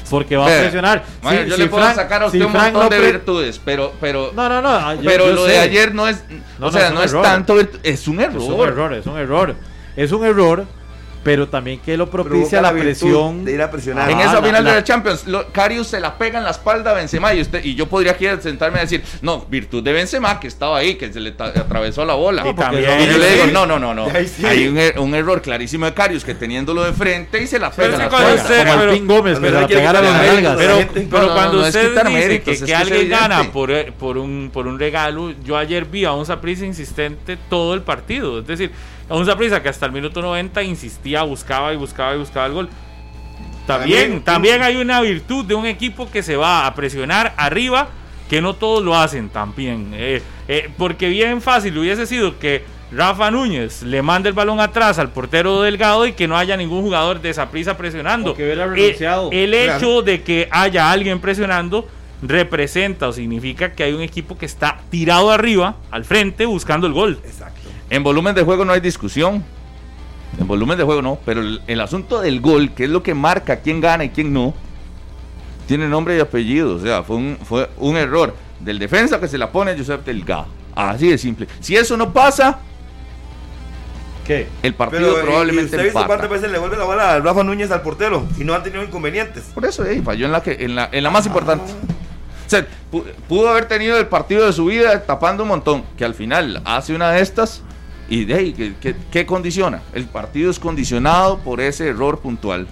Porque 0.10 0.36
va 0.38 0.46
a 0.46 0.60
presionar. 0.60 1.04
Si- 1.22 1.50
yo 1.50 1.56
si 1.56 1.62
le 1.62 1.68
puedo 1.68 1.84
Frank- 1.84 1.96
sacar 1.96 2.24
a 2.24 2.26
usted 2.28 2.40
si 2.40 2.46
un 2.46 2.52
montón 2.52 2.74
no 2.74 2.90
de 2.90 3.00
virtudes, 3.00 3.62
pero, 3.64 3.94
pero, 4.02 4.32
No, 4.36 4.50
no, 4.50 4.62
no. 4.62 4.96
yo- 4.96 5.02
pero 5.10 5.28
yo 5.28 5.34
lo 5.34 5.46
de 5.46 5.60
ayer 5.60 5.94
no 5.94 6.08
es, 6.08 6.24
No, 6.58 6.68
o 6.68 6.72
no, 6.72 6.72
sea, 6.72 6.88
es 6.88 6.94
no 6.94 7.04
es 7.04 7.12
error. 7.12 7.24
tanto 7.24 7.56
es 7.84 8.08
un 8.08 8.20
error. 8.20 8.42
Es 8.42 8.48
un 8.48 8.62
error, 8.62 8.94
es 8.94 9.06
un 9.06 9.18
error. 9.18 9.56
Es 9.96 10.12
un 10.12 10.26
error, 10.26 10.66
pero 11.24 11.48
también 11.50 11.80
que 11.80 11.98
lo 11.98 12.10
propicia 12.10 12.62
la, 12.62 12.72
virtud 12.72 12.88
presión. 12.88 13.46
de 13.46 13.52
ir 13.54 13.62
a 13.62 13.70
presionar. 13.70 14.10
En 14.10 14.18
Ah, 14.20 14.22
esa 14.24 14.34
la- 14.36 14.42
final 14.42 14.64
la- 14.64 14.70
de 14.72 14.76
la 14.78 14.84
Champions, 14.84 15.28
lo, 15.28 15.48
Karius 15.52 15.88
se 15.88 16.00
la 16.00 16.18
pega 16.18 16.38
en 16.40 16.46
la 16.46 16.52
espalda 16.52 16.92
a 16.92 16.94
Benzema 16.94 17.34
y, 17.34 17.42
usted, 17.42 17.64
y 17.64 17.76
yo 17.76 17.88
podría 17.88 18.14
aquí 18.14 18.26
sentarme 18.42 18.80
a 18.80 18.82
decir, 18.82 19.04
no, 19.22 19.46
virtud 19.50 19.84
de 19.84 19.92
Benzema 19.94 20.40
que 20.40 20.48
estaba 20.48 20.78
ahí, 20.78 20.96
que 20.96 21.12
se 21.12 21.20
le 21.20 21.32
atravesó 21.38 22.06
la 22.06 22.14
bola. 22.14 22.42
Y 22.42 22.46
porque 22.54 22.62
también- 22.62 23.02
Y 23.02 23.06
yo 23.12 23.18
le 23.18 23.32
digo, 23.34 23.46
sí. 23.46 23.52
no, 23.52 23.66
no, 23.66 23.78
no, 23.80 23.94
no. 23.94 24.08
Sí. 24.10 24.46
Hay 24.46 24.68
un, 24.68 24.78
er- 24.78 24.98
un 25.00 25.14
error 25.14 25.42
clarísimo 25.42 25.86
de 25.86 25.94
Karius 25.94 26.24
que 26.24 26.36
teniéndolo 26.36 26.84
de 26.84 26.94
frente 26.94 27.42
y 27.44 27.48
se 27.48 27.60
la 27.60 27.70
Pero 27.72 27.92
pega 27.92 27.96
en 27.96 28.00
la 28.04 28.10
cuando 28.10 28.30
espalda. 28.30 28.44
usted- 28.56 28.68
Como 28.68 28.80
pero- 28.80 28.92
el 28.92 28.98
Pin 28.98 29.08
Gómez, 29.08 29.40
cuando 29.40 29.48
pero 29.48 29.60
la 29.62 29.68
Pero, 29.68 30.80
la 30.80 30.88
pero 31.10 31.34
cuando 31.34 31.60
usted 31.62 31.92
dice 31.94 32.04
méritos, 32.10 32.62
que, 32.64 32.76
alguien 32.76 33.02
evidente. 33.02 33.22
gana 33.22 33.52
por, 33.52 33.72
eh, 33.72 33.92
por, 33.98 34.18
un, 34.18 34.50
por 34.54 34.68
un 34.68 34.80
regalo, 34.80 35.34
yo 35.44 35.58
ayer 35.58 35.86
vi 35.86 36.06
a 36.06 36.14
un 36.14 36.26
Saprissa 36.26 36.66
insistente 36.66 37.38
todo 37.50 37.74
el 37.74 37.82
partido. 37.82 38.40
Es 38.40 38.48
decir, 38.48 38.72
un 39.18 39.26
Saprissa 39.26 39.62
que 39.64 39.70
hasta 39.70 39.86
el 39.86 39.92
minuto 39.92 40.22
90 40.22 40.62
insistía, 40.64 41.24
buscaba 41.24 41.74
y 41.74 41.78
buscaba 41.78 42.16
y 42.16 42.20
buscaba 42.20 42.46
el 42.46 42.54
gol. 42.54 42.70
También, 43.66 44.22
También- 44.22 44.62
hay 44.64 44.78
una 44.78 45.00
virtud 45.02 45.46
de 45.46 45.54
un 45.56 45.66
equipo 45.66 46.10
que 46.10 46.24
se 46.24 46.36
va 46.36 46.66
a 46.66 46.74
presionar 46.74 47.34
arriba, 47.38 47.90
que 48.30 48.42
no 48.42 48.56
todos 48.56 48.84
lo 48.84 48.96
hacen 48.98 49.30
también. 49.30 49.92
Eh, 49.94 50.22
eh, 50.48 50.70
porque 50.78 51.08
bien 51.10 51.42
fácil 51.42 51.78
hubiese 51.78 52.06
sido 52.08 52.40
que 52.40 52.64
Rafa 52.92 53.30
Núñez 53.30 53.84
le 53.84 54.02
mande 54.02 54.30
el 54.30 54.34
balón 54.34 54.60
atrás 54.60 54.98
al 54.98 55.10
portero 55.12 55.62
Delgado 55.62 56.08
y 56.08 56.14
que 56.14 56.28
no 56.28 56.36
haya 56.36 56.58
ningún 56.58 56.82
jugador 56.82 57.22
de 57.22 57.30
esa 57.30 57.50
prisa 57.52 57.78
presionando. 57.78 58.36
Eh, 58.36 58.96
el 59.32 59.54
hecho 59.54 60.02
de 60.02 60.24
que 60.24 60.48
haya 60.52 60.92
alguien 60.92 61.20
presionando 61.20 61.88
representa 62.24 63.08
o 63.08 63.14
significa 63.14 63.74
que 63.74 63.84
hay 63.84 63.94
un 63.94 64.02
equipo 64.02 64.38
que 64.38 64.46
está 64.48 64.80
tirado 64.90 65.32
arriba, 65.32 65.76
al 65.92 66.04
frente, 66.06 66.46
buscando 66.46 66.88
el 66.88 66.94
gol. 66.94 67.20
Exacto. 67.24 67.59
En 67.90 68.04
volumen 68.04 68.36
de 68.36 68.44
juego 68.44 68.66
no 68.66 68.74
hay 68.74 68.80
discusión. 68.82 69.44
En 70.40 70.48
volumen 70.48 70.78
de 70.78 70.84
juego 70.84 71.02
no, 71.02 71.18
pero 71.26 71.42
el, 71.42 71.62
el 71.68 71.82
asunto 71.82 72.22
del 72.22 72.40
gol, 72.40 72.72
que 72.72 72.84
es 72.86 72.90
lo 72.90 73.02
que 73.02 73.14
marca 73.16 73.58
quién 73.62 73.82
gana 73.82 74.04
y 74.04 74.10
quién 74.10 74.32
no, 74.32 74.54
tiene 75.68 75.88
nombre 75.88 76.16
y 76.16 76.20
apellido. 76.20 76.76
O 76.76 76.80
sea, 76.80 77.04
fue 77.04 77.16
un, 77.16 77.38
fue 77.44 77.70
un 77.78 77.98
error 77.98 78.36
del 78.60 78.78
defensa 78.78 79.20
que 79.20 79.28
se 79.28 79.38
la 79.38 79.52
pone 79.52 79.76
Josep 79.78 80.06
Delgado. 80.06 80.48
Así 80.76 81.10
de 81.10 81.18
simple. 81.18 81.48
Si 81.60 81.76
eso 81.76 81.98
no 81.98 82.14
pasa, 82.14 82.60
¿Qué? 84.26 84.48
el 84.62 84.76
partido 84.76 85.02
Pero, 85.16 85.20
¿y- 85.20 85.24
probablemente 85.26 85.62
¿y 85.64 85.66
usted 85.66 85.80
ha 85.80 85.84
visto 85.84 86.00
empata. 86.00 86.08
cuántas 86.20 86.30
veces 86.30 86.52
le 86.52 86.60
vuelve 86.60 86.78
la 86.78 86.86
bola 86.86 87.14
a 87.16 87.20
Rafa 87.20 87.44
Núñez 87.44 87.72
al 87.72 87.82
portero 87.82 88.24
y 88.38 88.44
no 88.44 88.54
han 88.54 88.62
tenido 88.64 88.84
inconvenientes? 88.84 89.46
Por 89.56 89.66
eso, 89.66 89.84
eh, 89.86 90.02
falló 90.04 90.28
en 90.28 90.32
la, 90.32 90.44
que, 90.44 90.58
en, 90.60 90.76
la, 90.76 90.90
en 90.92 91.04
la 91.04 91.10
más 91.10 91.26
importante. 91.26 91.72
O 91.74 92.50
sea, 92.50 92.66
pu- 92.92 93.04
pudo 93.28 93.50
haber 93.50 93.68
tenido 93.68 93.98
el 93.98 94.06
partido 94.08 94.46
de 94.46 94.54
su 94.54 94.66
vida 94.66 95.04
tapando 95.04 95.42
un 95.44 95.50
montón, 95.50 95.84
que 95.98 96.06
al 96.06 96.14
final 96.14 96.62
hace 96.66 96.94
una 96.94 97.12
de 97.12 97.22
estas 97.22 97.64
y 98.10 98.26
de 98.26 98.34
ahí, 98.34 98.54
¿qué, 98.82 98.96
qué- 99.12 99.26
condiciona? 99.26 99.82
El 99.94 100.06
partido 100.06 100.50
es 100.52 100.60
condicionado 100.60 101.40
por 101.40 101.62
ese 101.62 101.88
error 101.90 102.20
puntual. 102.20 102.68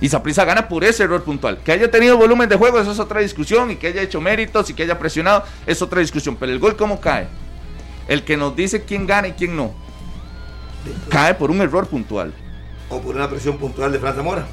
Y 0.00 0.08
Saprissa 0.08 0.44
gana 0.44 0.68
por 0.68 0.82
ese 0.82 1.04
error 1.04 1.22
puntual. 1.22 1.58
Que 1.64 1.70
haya 1.72 1.88
tenido 1.90 2.16
volumen 2.16 2.48
de 2.48 2.56
juego, 2.56 2.80
eso 2.80 2.90
es 2.90 2.98
otra 2.98 3.20
discusión. 3.20 3.70
Y 3.70 3.76
que 3.76 3.86
haya 3.86 4.02
hecho 4.02 4.20
méritos 4.20 4.68
y 4.68 4.74
que 4.74 4.82
haya 4.82 4.98
presionado, 4.98 5.44
es 5.64 5.80
otra 5.80 6.00
discusión. 6.00 6.34
Pero 6.34 6.50
el 6.50 6.58
gol, 6.58 6.74
¿cómo 6.76 7.00
cae? 7.00 7.28
El 8.08 8.24
que 8.24 8.36
nos 8.36 8.56
dice 8.56 8.82
quién 8.84 9.06
gana 9.06 9.28
y 9.28 9.32
quién 9.32 9.54
no. 9.54 9.72
Cae 11.08 11.34
por 11.34 11.52
un 11.52 11.60
error 11.60 11.86
puntual. 11.86 12.34
O 12.90 13.00
por 13.00 13.14
una 13.14 13.30
presión 13.30 13.56
puntual 13.58 13.92
de 13.92 14.00
Fran 14.00 14.16
Zamora. 14.16 14.44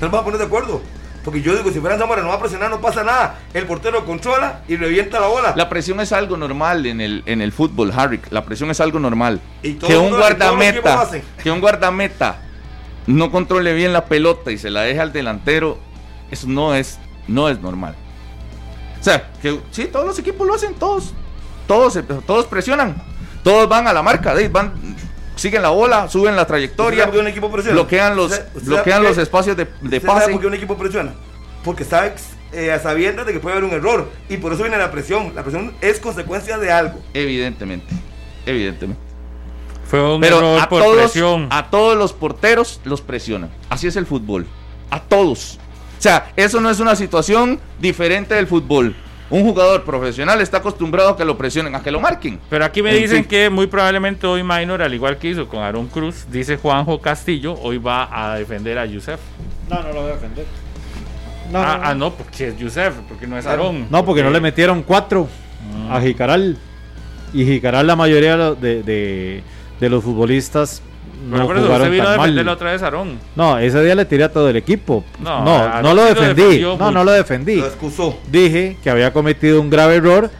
No 0.00 0.06
nos 0.06 0.10
vamos 0.10 0.20
a 0.20 0.24
poner 0.24 0.38
de 0.38 0.46
acuerdo. 0.46 0.80
Porque 1.28 1.42
yo 1.42 1.54
digo, 1.54 1.70
si 1.70 1.78
Fran 1.78 1.98
Zamora 1.98 2.22
no 2.22 2.28
va 2.28 2.36
a 2.36 2.40
presionar, 2.40 2.70
no 2.70 2.80
pasa 2.80 3.04
nada. 3.04 3.40
El 3.52 3.66
portero 3.66 4.06
controla 4.06 4.62
y 4.66 4.76
revienta 4.76 5.20
la 5.20 5.26
bola. 5.26 5.52
La 5.54 5.68
presión 5.68 6.00
es 6.00 6.10
algo 6.10 6.38
normal 6.38 6.86
en 6.86 7.02
el, 7.02 7.22
en 7.26 7.42
el 7.42 7.52
fútbol, 7.52 7.92
Harry. 7.94 8.18
La 8.30 8.46
presión 8.46 8.70
es 8.70 8.80
algo 8.80 8.98
normal. 8.98 9.38
Y 9.62 9.74
Que 9.74 9.98
un 9.98 10.08
guardameta, 10.08 11.06
que 11.42 11.50
un 11.50 11.60
guardameta 11.60 12.40
no 13.06 13.30
controle 13.30 13.74
bien 13.74 13.92
la 13.92 14.06
pelota 14.06 14.50
y 14.52 14.56
se 14.56 14.70
la 14.70 14.80
deje 14.80 15.00
al 15.00 15.12
delantero, 15.12 15.78
eso 16.30 16.46
no 16.48 16.74
es, 16.74 16.98
no 17.26 17.50
es 17.50 17.60
normal. 17.60 17.94
O 18.98 19.04
sea, 19.04 19.30
que 19.42 19.60
sí, 19.70 19.84
todos 19.84 20.06
los 20.06 20.18
equipos 20.18 20.46
lo 20.46 20.54
hacen, 20.54 20.72
todos. 20.76 21.12
todos, 21.66 21.98
todos 22.26 22.46
presionan, 22.46 23.02
todos 23.44 23.68
van 23.68 23.86
a 23.86 23.92
la 23.92 24.02
marca, 24.02 24.34
van, 24.50 24.72
siguen 25.38 25.62
la 25.62 25.70
bola, 25.70 26.08
suben 26.08 26.34
la 26.36 26.42
¿Usted 26.42 26.48
trayectoria, 26.54 27.00
sabe 27.00 27.06
por 27.06 27.14
qué 27.14 27.20
un 27.20 27.28
equipo 27.28 27.50
presiona? 27.50 27.74
bloquean 27.74 28.16
los, 28.16 28.30
¿Usted- 28.32 28.46
usted 28.54 28.62
bloquean 28.66 28.84
sabe 28.96 29.06
por 29.08 29.16
los 29.16 29.18
espacios 29.22 29.56
de, 29.56 29.64
de 29.64 29.70
¿Usted 29.84 30.02
sabe 30.02 30.18
pase. 30.20 30.32
por 30.32 30.40
qué 30.40 30.46
un 30.46 30.54
equipo 30.54 30.76
presiona? 30.76 31.14
Porque 31.64 31.84
sabe 31.84 32.14
eh, 32.52 32.72
a 32.72 32.78
sabiendas 32.78 33.26
de 33.26 33.32
que 33.32 33.40
puede 33.40 33.56
haber 33.56 33.68
un 33.68 33.74
error. 33.74 34.08
Y 34.28 34.36
por 34.38 34.52
eso 34.52 34.62
viene 34.62 34.78
la 34.78 34.90
presión. 34.90 35.32
La 35.34 35.42
presión 35.42 35.74
es 35.80 35.98
consecuencia 36.00 36.56
de 36.58 36.70
algo. 36.72 36.98
Evidentemente, 37.14 37.94
evidentemente. 38.46 39.02
Fue 39.86 40.02
un 40.14 40.20
Pero 40.20 40.38
error 40.38 40.60
a 40.60 40.68
por 40.68 40.82
todos, 40.82 40.96
presión. 40.96 41.48
a 41.50 41.70
todos 41.70 41.96
los 41.96 42.12
porteros 42.12 42.80
los 42.84 43.00
presionan. 43.00 43.50
Así 43.70 43.86
es 43.86 43.96
el 43.96 44.06
fútbol. 44.06 44.46
A 44.90 45.00
todos. 45.00 45.58
O 45.98 46.02
sea, 46.02 46.30
eso 46.36 46.60
no 46.60 46.70
es 46.70 46.78
una 46.80 46.94
situación 46.94 47.58
diferente 47.80 48.34
del 48.34 48.46
fútbol. 48.46 48.94
Un 49.30 49.42
jugador 49.42 49.84
profesional 49.84 50.40
está 50.40 50.58
acostumbrado 50.58 51.10
a 51.10 51.16
que 51.16 51.24
lo 51.24 51.36
presionen, 51.36 51.74
a 51.74 51.82
que 51.82 51.90
lo 51.90 52.00
marquen. 52.00 52.38
Pero 52.48 52.64
aquí 52.64 52.82
me 52.82 52.90
En 52.96 53.02
dicen 53.02 53.18
fin. 53.18 53.24
que 53.26 53.50
muy 53.50 53.66
probablemente 53.66 54.26
hoy 54.26 54.42
Minor, 54.42 54.80
al 54.82 54.94
igual 54.94 55.18
que 55.18 55.28
hizo 55.28 55.46
con 55.48 55.60
Aaron 55.60 55.86
Cruz, 55.88 56.26
dice 56.30 56.56
Juanjo 56.56 57.00
Castillo, 57.00 57.54
hoy 57.60 57.76
va 57.78 58.08
a 58.10 58.38
defender 58.38 58.78
a 58.78 58.86
Yusef. 58.86 59.20
No, 59.68 59.82
no 59.82 59.88
lo 59.92 60.00
voy 60.02 60.10
a 60.10 60.14
defender. 60.14 60.46
No, 61.52 61.58
ah, 61.60 61.78
no, 61.78 61.84
ah, 61.84 61.94
no. 61.94 62.12
porque 62.14 62.48
es 62.48 62.58
Yusef, 62.58 62.94
porque 63.08 63.26
no 63.26 63.36
es 63.38 63.44
Claro. 63.44 63.64
Aarón. 63.64 63.86
No, 63.90 64.04
porque 64.04 64.22
no 64.22 64.30
le 64.30 64.40
metieron 64.40 64.82
cuatro 64.82 65.28
a 65.90 66.00
Jicaral. 66.00 66.56
Y 67.34 67.44
Jicaral, 67.44 67.86
la 67.86 67.96
mayoría 67.96 68.36
de, 68.54 69.42
de, 69.78 69.88
los 69.90 70.02
futbolistas 70.04 70.82
no 71.30 71.46
por 71.46 71.56
eso 71.58 71.72
usted 71.72 71.90
vino 71.90 72.02
a 72.04 72.06
tan 72.06 72.16
defender 72.16 72.36
mal. 72.36 72.46
la 72.46 72.52
otra 72.52 72.72
vez 72.72 72.82
Aarón. 72.82 73.18
No, 73.36 73.58
ese 73.58 73.82
día 73.84 73.94
le 73.94 74.04
tiré 74.04 74.24
a 74.24 74.32
todo 74.32 74.48
el 74.48 74.56
equipo. 74.56 75.04
No, 75.20 75.44
No, 75.44 75.82
no, 75.82 75.94
lo 75.94 76.04
defendí. 76.04 76.60
No, 76.60 76.72
mucho. 76.76 76.90
no 76.90 77.04
lo 77.04 77.12
defendí. 77.12 77.56
Lo 77.56 77.66
excusó. 77.66 78.16
Dije 78.30 78.76
que 78.82 78.90
había 78.90 79.12
cometido 79.12 79.60
un 79.60 79.70
grave 79.70 79.96
error, 79.96 80.30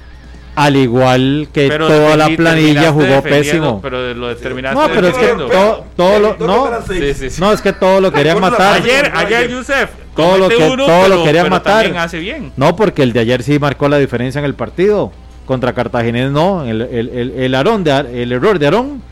al 0.54 0.74
igual 0.76 1.48
que 1.52 1.68
Pero 1.68 1.86
toda 1.86 2.16
la 2.16 2.28
planilla 2.30 2.90
jugó 2.92 3.22
pésimo. 3.22 3.80
Pero 3.80 4.12
lo 4.14 4.28
determinaste 4.28 4.80
No, 4.80 4.88
pero 4.94 5.08
es 5.08 5.14
que 5.16 5.26
todo, 5.28 5.84
todo 5.96 6.18
lo, 6.18 6.36
no. 6.38 6.68
Sí, 6.88 7.14
sí, 7.14 7.30
sí. 7.30 7.40
no, 7.40 7.52
es 7.52 7.60
que 7.62 7.72
todo 7.72 8.00
lo 8.00 8.10
querían 8.12 8.40
matar. 8.40 8.74
Ayer, 8.82 9.12
ayer. 9.14 9.48
Yusef. 9.50 9.90
Todo 10.16 10.36
lo 10.36 10.48
que- 10.48 10.56
uno, 10.56 10.84
todo 10.84 11.02
lo 11.02 11.14
pero- 11.14 11.24
querían 11.24 11.44
pero 11.44 11.56
matar. 11.56 11.82
también 11.84 11.96
hace 12.02 12.18
bien. 12.18 12.52
No, 12.56 12.74
porque 12.74 13.04
el 13.04 13.12
de 13.12 13.20
ayer 13.20 13.42
sí 13.44 13.58
marcó 13.60 13.88
la 13.88 13.98
diferencia 13.98 14.40
en 14.40 14.44
el 14.46 14.54
partido. 14.54 15.12
Contra 15.46 15.72
Cartaginés 15.72 16.30
no. 16.32 16.64
El, 16.64 16.82
el, 16.82 17.08
el, 17.10 17.30
el 17.38 17.54
Aarón 17.54 17.84
de 17.84 17.92
Ar- 17.92 18.06
el 18.06 18.32
error 18.32 18.58
de 18.58 18.66
Aarón 18.66 19.02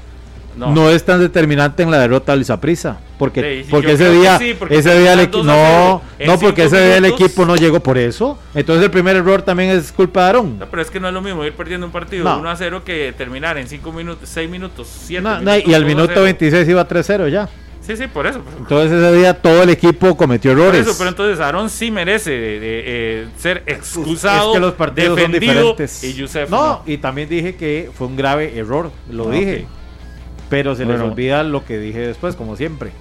no. 0.57 0.91
es 0.91 1.05
tan 1.05 1.21
determinante 1.21 1.83
en 1.83 1.91
la 1.91 1.99
derrota 1.99 2.33
del 2.33 2.45
Saprissa. 2.45 2.99
Porque, 3.19 3.63
Sí, 3.65 3.71
porque 3.71 3.93
ese 3.93 4.11
día, 4.11 4.39
sí, 4.39 4.55
porque 4.59 4.79
ese 4.79 4.99
día 4.99 5.13
el 5.15 5.21
están 5.21 5.41
equi- 5.43 5.45
2 5.45 5.49
a 5.49 5.55
0 5.55 6.03
no, 6.21 6.27
no, 6.33 6.39
porque 6.39 6.65
ese 6.65 6.77
día 6.85 6.97
el 6.99 7.05
equipo 7.07 7.45
no 7.47 7.57
llegó 7.57 7.81
por 7.81 7.97
eso. 7.99 8.39
Entonces 8.55 8.85
el 8.85 8.91
primer 8.91 9.17
error 9.17 9.43
también 9.43 9.71
es 9.71 9.93
culpa 9.93 10.21
de 10.23 10.27
Aarón. 10.27 10.59
No, 10.59 10.67
pero 10.67 10.83
es 10.83 10.91
que 10.91 11.01
no 11.01 11.09
es 11.09 11.15
lo 11.15 11.23
mismo 11.23 11.45
ir 11.45 11.53
perdiendo 11.55 11.87
un 11.87 11.93
partido 11.93 12.25
No. 12.25 12.39
1 12.41 12.51
a 12.51 12.57
0 12.57 12.83
que 12.85 13.15
terminar 13.17 13.57
en 13.59 13.69
5 13.69 13.91
minutos, 13.93 14.29
6 14.29 14.49
minutos, 14.51 14.89
7 15.07 15.23
No, 15.23 15.31
no, 15.41 15.41
minutos. 15.53 15.63
y 15.71 15.75
al 15.75 15.83
2 15.83 15.85
a 15.85 15.95
minuto 15.95 16.13
0. 16.15 16.23
26 16.25 16.69
iba 16.69 16.87
3-0 16.89 17.29
ya. 17.29 17.49
Sí, 17.81 17.97
sí, 17.97 18.09
por 18.09 18.27
eso. 18.27 18.41
por- 18.41 18.53
Entonces 18.59 18.93
ese 19.01 19.13
día 19.17 19.33
todo 19.35 19.63
el 19.63 19.71
equipo 19.71 20.17
cometió 20.17 20.51
Por 20.53 20.61
errores. 20.61 20.87
eso, 20.89 20.97
pero 20.99 21.09
entonces 21.09 21.39
Aarón 21.39 21.71
sí 21.71 21.91
merece 21.93 22.33
de- 22.33 22.59
de, 22.61 22.83
eh, 22.87 23.27
ser 23.39 23.63
excusado, 23.67 24.51
es 24.51 24.55
que 24.57 24.61
los 24.61 24.75
partidos 24.75 25.21
son 25.21 25.31
diferentes. 25.33 26.03
y 26.05 26.13
Yusef 26.15 26.51
no, 26.51 26.67
no. 26.67 26.83
y 26.85 26.99
también 26.99 27.29
dije 27.29 27.55
que 27.55 27.89
fue 27.95 28.09
un 28.09 28.17
grave 28.17 28.59
error, 28.59 28.91
lo 29.11 29.29
Ah, 29.29 29.33
dije. 29.33 29.67
ok. 29.71 29.76
Pero 30.49 30.77
se 30.77 30.85
les 30.85 31.01
olvida 31.01 31.43
lo 31.43 31.65
que 31.65 31.77
dije 31.79 31.99
después, 31.99 32.37
como 32.37 32.55
siempre. 32.55 32.93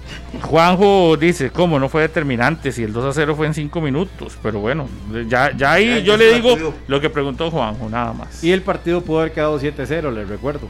Juanjo 0.42 1.16
dice, 1.16 1.50
¿cómo 1.50 1.78
no 1.78 1.88
fue 1.88 2.02
determinante 2.02 2.72
si 2.72 2.82
el 2.82 2.92
2 2.92 3.04
a 3.04 3.12
0 3.12 3.36
fue 3.36 3.46
en 3.46 3.54
5 3.54 3.80
minutos? 3.80 4.36
Pero 4.42 4.58
bueno, 4.58 4.88
ya, 5.28 5.56
ya 5.56 5.72
ahí 5.72 5.86
Ya, 5.86 5.98
yo 5.98 6.12
ya 6.12 6.16
le 6.16 6.34
digo 6.34 6.48
partido. 6.50 6.74
lo 6.88 7.00
que 7.00 7.08
preguntó 7.08 7.50
Juanjo, 7.50 7.88
nada 7.88 8.12
más. 8.12 8.42
Y 8.42 8.50
el 8.50 8.62
partido 8.62 9.00
pudo 9.02 9.20
haber 9.20 9.32
quedado 9.32 9.60
7-0, 9.60 10.12
les 10.12 10.28
recuerdo. 10.28 10.66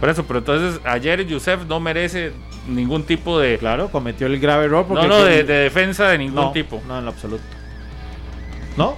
Por 0.00 0.08
eso, 0.08 0.24
pero 0.26 0.40
entonces 0.40 0.80
ayer 0.84 1.24
Yusef 1.24 1.66
no 1.66 1.78
merece 1.78 2.32
ningún 2.68 3.04
tipo 3.04 3.38
de... 3.38 3.56
Claro, 3.58 3.90
cometió 3.90 4.26
el 4.26 4.40
grave 4.40 4.64
error 4.64 4.84
porque... 4.88 5.06
No, 5.06 5.20
no, 5.20 5.24
de, 5.24 5.44
de 5.44 5.54
defensa 5.54 6.08
de 6.08 6.18
ningún 6.18 6.34
no, 6.34 6.52
tipo. 6.52 6.82
No, 6.88 6.98
en 6.98 7.04
lo 7.04 7.12
absoluto. 7.12 7.44
¿No? 8.76 8.96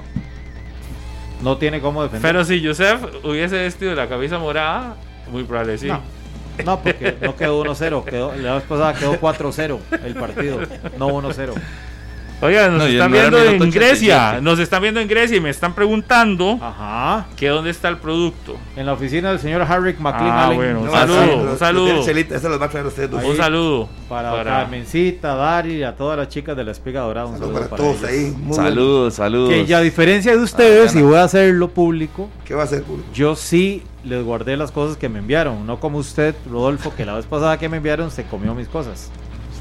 No 1.43 1.59
tiene 1.59 1.81
cómo 1.81 2.03
defender. 2.03 2.33
Pero 2.33 2.45
si 2.47 2.63
Yusef 2.63 2.99
hubiese 3.25 3.57
vestido 3.57 3.95
la 3.95 4.09
camisa 4.09 4.39
morada, 4.39 4.97
muy 5.31 5.45
probable 5.45 5.77
sí. 5.77 5.89
No. 5.89 6.01
No, 6.65 6.81
porque 6.81 7.17
no 7.21 7.37
quedó 7.37 7.65
1-0, 7.65 8.05
quedó, 8.05 8.35
la 8.35 8.55
vez 8.55 8.65
pasada 8.65 8.95
quedó 8.95 9.15
4-0 9.21 9.79
el 10.05 10.15
partido, 10.15 10.61
no 10.99 11.09
1-0. 11.09 11.55
Oigan, 12.43 12.73
nos 12.77 12.83
No, 12.83 12.87
están 12.87 13.11
no 13.11 13.17
viendo 13.17 13.39
en 13.39 13.71
Grecia, 13.71 14.17
87. 14.17 14.43
nos 14.43 14.59
están 14.59 14.83
viendo 14.83 15.01
en 15.01 15.09
Grecia 15.09 15.37
y 15.39 15.41
me 15.41 15.49
están 15.49 15.75
preguntando 15.75 16.59
Ajá. 16.61 17.27
que 17.35 17.49
dónde 17.49 17.71
está 17.71 17.89
el 17.89 17.97
producto. 17.97 18.57
En 18.77 18.85
la 18.85 18.93
oficina 18.93 19.31
del 19.31 19.39
señor 19.39 19.63
Harrick 19.63 19.99
McLean 19.99 20.31
Ah, 20.31 20.45
Allen. 20.47 20.57
bueno, 20.59 20.81
un 20.81 20.87
No, 20.87 20.93
saludo, 20.93 21.37
un 21.53 21.59
saludo. 21.59 22.01
ustedes. 22.01 23.25
Un 23.25 23.37
saludo 23.37 23.89
Para, 24.09 24.31
para- 24.33 24.45
Carmencita, 24.61 25.35
Dari 25.35 25.77
y 25.77 25.83
a 25.83 25.97
todas 25.97 26.19
las 26.19 26.29
chicas 26.29 26.57
de 26.57 26.65
la 26.65 26.73
espiga 26.73 27.01
dorada. 27.01 27.27
Un 27.27 27.39
Saludos 27.39 27.55
saludo 27.55 27.71
para 27.71 27.83
para, 27.83 27.95
todos 27.99 28.11
ahí. 28.11 28.35
Muy 28.39 28.55
Saludos, 28.55 29.15
saludos. 29.15 29.51
Que 29.51 29.65
ya 29.67 29.79
a 29.79 29.81
diferencia 29.81 30.33
de 30.37 30.43
ustedes, 30.43 30.95
Ah, 30.95 30.99
y 30.99 31.03
voy 31.03 31.17
a 31.17 31.25
hacerlo 31.25 31.69
público. 31.69 32.29
¿Qué 32.45 32.55
va 32.55 32.63
a 32.63 32.65
hacer, 32.65 32.83
público? 32.83 33.09
yo 33.15 33.35
sí 33.35 33.83
les 34.05 34.23
guardé 34.23 34.57
las 34.57 34.71
cosas 34.73 34.97
que 34.97 35.09
me 35.09 35.19
enviaron. 35.21 35.67
No 35.67 35.81
como 35.81 35.99
usted, 35.99 36.35
Rodolfo, 36.51 36.93
que 36.95 37.05
la 37.05 37.15
vez 37.15 37.27
pasada 37.27 37.59
que 37.59 37.69
me 37.69 37.79
enviaron 37.79 38.11
se 38.11 38.25
comió 38.25 38.55
mis 38.55 38.69
cosas. 38.69 39.11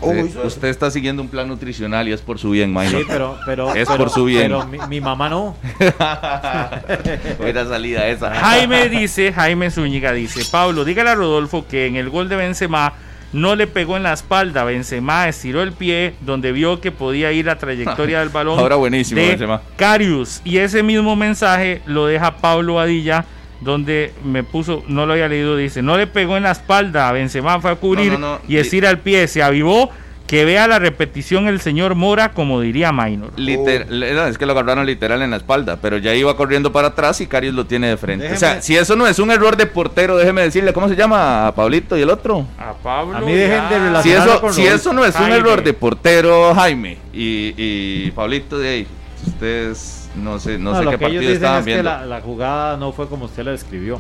Uy, 0.02 0.32
Usted, 0.43 0.68
está 0.68 0.91
siguiendo 0.91 1.22
un 1.22 1.30
plan 1.30 1.48
nutricional 1.48 2.08
y 2.08 2.14
es 2.14 2.22
por 2.22 2.38
su 2.39 2.50
bien, 2.52 2.70
Sí, 2.72 2.86
Minor. 2.88 3.04
pero, 3.08 3.38
pero, 3.46 3.74
Es 3.76 3.88
pero- 3.88 3.98
por 3.98 4.10
su 4.10 4.26
bien. 4.26 4.43
Pero 4.43 4.66
mi, 4.68 4.78
mi 4.88 5.02
mamá 5.02 5.30
no. 5.30 5.56
Era 7.46 7.66
salida 7.66 8.08
esa. 8.08 8.34
Jaime 8.36 8.89
dice, 8.89 9.32
Jaime 9.34 9.72
Zúñiga 9.72 10.12
dice, 10.12 10.41
Pablo, 10.52 10.86
dígale 10.86 11.10
a 11.12 11.16
Rodolfo 11.16 11.66
que 11.68 11.88
en 11.88 11.96
el 11.96 12.10
gol 12.10 12.30
de 12.30 12.36
Benzema 12.36 12.93
no 13.34 13.56
le 13.56 13.68
pegó 13.68 13.98
en 13.98 14.04
la 14.04 14.14
espalda, 14.14 14.64
Benzema 14.64 15.28
estiró 15.28 15.62
el 15.62 15.74
pie 15.74 16.14
donde 16.22 16.52
vio 16.52 16.80
que 16.80 16.91
podía 16.91 17.32
ir 17.32 17.46
la 17.48 17.58
trayectoria 17.58 18.20
del 18.20 18.30
balón 18.34 18.60
Ahora 18.60 18.76
buenísimo, 18.76 19.20
de 19.20 19.28
Benzema. 19.30 19.62
Carius 19.76 20.41
y 20.46 20.58
ese 20.58 20.84
mismo 20.84 21.16
mensaje 21.16 21.82
lo 21.86 22.06
deja 22.06 22.38
Pablo 22.38 22.80
Adilla 22.80 23.26
donde 23.62 24.14
me 24.24 24.43
puso, 24.43 24.84
no 24.88 25.06
lo 25.06 25.14
había 25.14 25.28
leído, 25.28 25.56
dice, 25.58 25.82
no 25.82 25.97
le 25.97 26.08
pegó 26.08 26.38
en 26.38 26.43
la 26.43 26.51
espalda, 26.51 27.12
Benzema 27.12 27.60
fue 27.62 27.72
a 27.72 27.76
cubrir 27.76 28.14
No, 28.14 28.18
no, 28.20 28.32
no. 28.36 28.41
y 28.47 28.58
estira 28.58 28.89
el 28.89 28.99
pie, 28.99 29.28
se 29.28 29.41
avivó, 29.41 29.89
que 30.28 30.43
vea 30.43 30.68
la 30.68 30.80
repetición 30.80 31.47
el 31.47 31.62
señor 31.62 31.93
Mora 31.93 32.32
como 32.34 32.60
diría 32.60 32.91
Minor. 32.91 33.32
Liter- 33.38 33.86
no, 33.89 34.26
es 34.26 34.39
que 34.39 34.47
lo 34.47 34.53
agarraron 34.53 34.84
literal 34.86 35.22
en 35.22 35.30
la 35.30 35.38
espalda, 35.38 35.78
pero 35.80 35.99
ya 35.99 36.16
iba 36.16 36.36
corriendo 36.36 36.72
para 36.72 36.88
atrás 36.89 37.22
y 37.22 37.28
Carius 37.28 37.53
lo 37.53 37.66
tiene 37.68 37.89
de 37.89 37.97
frente. 37.97 38.34
O 38.34 38.36
sea, 38.36 38.60
si 38.62 38.76
eso 38.76 38.95
no 38.95 39.06
es 39.06 39.20
un 39.20 39.30
error 39.30 39.56
de 39.56 39.68
portero, 39.68 40.18
déjeme 40.18 40.41
decirle, 40.41 40.74
¿cómo 40.74 40.89
se 40.89 40.95
llama 40.95 41.53
Pablito 41.56 41.95
y 41.95 42.01
el 42.01 42.10
otro? 42.10 42.45
A 42.58 42.74
Pablo. 42.74 43.16
A 43.18 43.22
mí 43.22 43.34
dejen 43.34 43.70
de 43.70 44.01
Si 44.01 44.12
eso, 44.12 44.41
con 44.41 44.51
si 44.53 44.66
eso 44.66 44.93
no 44.93 45.06
es 45.06 45.16
un 45.16 45.32
error 45.32 45.64
de 45.64 45.74
portero, 45.74 46.56
Jaime, 46.56 46.97
y, 47.14 47.53
y 47.56 48.12
Pablito 48.12 48.58
de 48.58 48.68
ahí, 48.70 48.88
ustedes 49.28 50.09
no 50.16 50.39
sé, 50.39 50.57
no, 50.57 50.78
sé 50.78 50.84
lo 50.84 50.91
qué 50.91 50.97
que 50.97 51.05
ellos 51.05 51.13
partido 51.16 51.22
dicen 51.22 51.34
estaban 51.36 51.59
es 51.59 51.66
que 51.66 51.72
viendo. 51.74 51.89
la, 51.89 52.05
la 52.05 52.22
jugada 52.22 52.78
no 52.78 52.91
fue 52.91 53.07
como 53.07 53.26
usted 53.26 53.43
la 53.43 53.51
describió. 53.51 53.99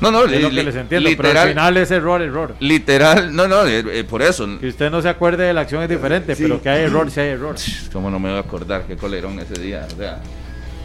No, 0.00 0.12
no, 0.12 0.24
Es 0.24 0.40
lo 0.40 0.48
li- 0.48 0.54
que 0.56 0.62
les 0.62 0.76
entiendo, 0.76 1.08
pero 1.16 1.22
literal, 1.28 1.42
al 1.42 1.48
final 1.48 1.76
es 1.76 1.90
error, 1.90 2.22
error. 2.22 2.54
literal, 2.60 3.34
no, 3.34 3.48
no, 3.48 3.66
eh, 3.66 3.82
eh, 3.90 4.04
por 4.04 4.22
eso. 4.22 4.46
Que 4.60 4.68
usted 4.68 4.90
no 4.92 5.02
se 5.02 5.08
acuerde 5.08 5.44
de 5.44 5.52
la 5.52 5.62
acción 5.62 5.82
es 5.82 5.88
diferente, 5.88 6.36
Sí. 6.36 6.44
pero 6.44 6.62
que 6.62 6.68
hay 6.68 6.82
error, 6.84 7.10
sí 7.10 7.18
hay 7.18 7.30
error. 7.30 7.56
¿Cómo 7.92 8.08
no 8.10 8.18
me 8.20 8.28
voy 8.28 8.38
a 8.38 8.40
acordar 8.42 8.84
qué 8.86 8.96
colerón 8.96 9.40
ese 9.40 9.60
día? 9.60 9.86
O 9.92 9.96
sea, 9.96 10.20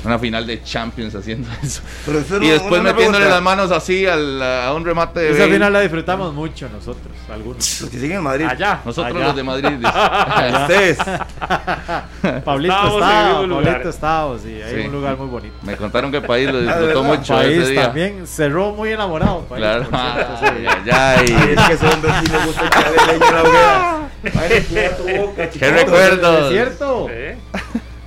una 0.03 0.18
final 0.18 0.47
de 0.47 0.64
Champions 0.64 1.14
haciendo 1.14 1.47
eso. 1.64 1.82
Pero 2.07 2.20
eso 2.20 2.41
Y 2.41 2.47
después 2.49 2.82
una 2.82 2.91
metiéndole 2.91 3.26
pregunta. 3.26 3.30
las 3.36 3.41
manos 3.43 3.72
así 3.72 4.07
al- 4.07 4.41
a 4.41 4.74
un 4.74 4.84
remate 4.84 5.20
de 5.20 5.30
Esa 5.30 5.41
Bale. 5.41 5.53
final 5.53 5.74
la 5.74 5.82
disfrutamos 5.82 6.34
mucho 6.34 6.68
nosotros, 6.70 7.12
algunos. 7.34 7.82
Los 7.82 7.90
que 7.90 7.98
siguen 8.00 8.18
en 8.18 8.24
Madrid. 8.24 8.46
Allá. 8.50 8.80
Nosotros 8.86 9.16
Allá. 9.16 9.26
los 9.28 9.36
de 9.36 9.44
Madrid. 9.44 9.86
Ustedes. 10.62 10.98
Pablito 12.44 12.74
Estábamos. 12.76 13.64
Pablito 13.64 13.90
estaba, 13.90 14.40
sí, 14.40 14.62
hay 14.62 14.74
Sí. 14.82 14.88
un 14.88 14.92
lugar 14.94 15.18
muy 15.18 15.28
bonito. 15.28 15.56
Me 15.64 15.76
contaron 15.76 16.12
que 16.12 16.18
el 16.18 16.24
país 16.24 16.50
lo 16.52 16.58
Ah, 16.60 16.62
disfrutó 16.78 17.04
mucho 17.04 17.42
ese 17.42 17.50
País 17.56 17.68
día. 17.70 17.84
también 17.84 18.28
cerró 18.28 18.72
muy 18.72 18.92
enamorado. 18.92 19.42
País, 19.46 19.60
Claro. 19.62 19.84
ese 19.84 20.46
ay, 20.46 20.68
ay. 20.68 20.90
Ay, 20.92 21.26
es 21.58 21.62
que 21.68 21.74
ese 21.74 21.88
sí 21.90 22.32
le 22.32 22.46
gusta 22.46 22.66
echarle 22.68 22.98
leña 23.14 23.28
a 23.28 23.32
la 23.32 23.42
hoguera. 23.44 24.00
Ay, 24.42 25.50
Qué 25.60 25.70
recuerdos. 25.72 26.44
¿Es 26.46 26.50
cierto? 26.52 27.08
¿Eh? 27.10 27.38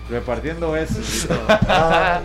Repartiendo 0.09 0.71
besos. 0.73 1.25
y 1.25 1.29
todo. 1.29 1.39
Ay, 1.49 2.21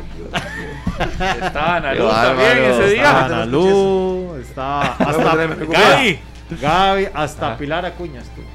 Estaba 1.42 1.76
Ana 1.78 1.94
Qué 1.94 2.00
Luz 2.00 2.12
también 2.14 2.58
ese 2.64 2.88
día. 2.92 3.26
Ana 3.26 3.46
Lu, 3.46 4.36
estaba 4.40 4.82
hasta. 5.00 5.36
Gaby. 5.36 6.20
Gaby, 6.60 7.08
hasta 7.14 7.58
Pilar. 7.58 7.86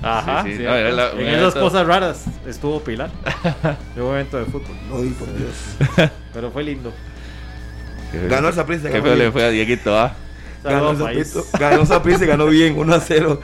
Ajá. 0.02 0.42
Sí, 0.42 0.50
sí, 0.52 0.56
sí. 0.58 0.62
no, 0.64 0.74
era 0.74 0.90
la- 0.90 1.10
En 1.12 1.26
esas 1.28 1.54
cosas 1.54 1.86
raras 1.86 2.24
estuvo 2.46 2.80
Pilar. 2.80 3.10
De 3.94 4.02
un 4.02 4.12
evento 4.14 4.38
de 4.38 4.44
fútbol. 4.46 4.76
Ay, 4.92 5.14
por 5.18 5.28
Dios. 5.36 6.10
Pero 6.32 6.50
fue 6.50 6.62
lindo. 6.64 6.92
Ganó 8.28 8.48
el 8.48 8.54
Saprissa. 8.54 8.84
Qué 8.88 8.94
ganó 8.94 9.04
feo 9.04 9.14
le 9.16 9.30
fue 9.32 9.44
a 9.44 9.50
Dieguito, 9.50 9.98
¿ah? 9.98 10.14
Ganó 10.64 10.92
ganó 11.58 11.86
Saprissa 11.86 12.24
y 12.24 12.26
ganó 12.26 12.46
bien, 12.46 12.76
1 12.76 12.94
a 12.94 13.00
0. 13.00 13.40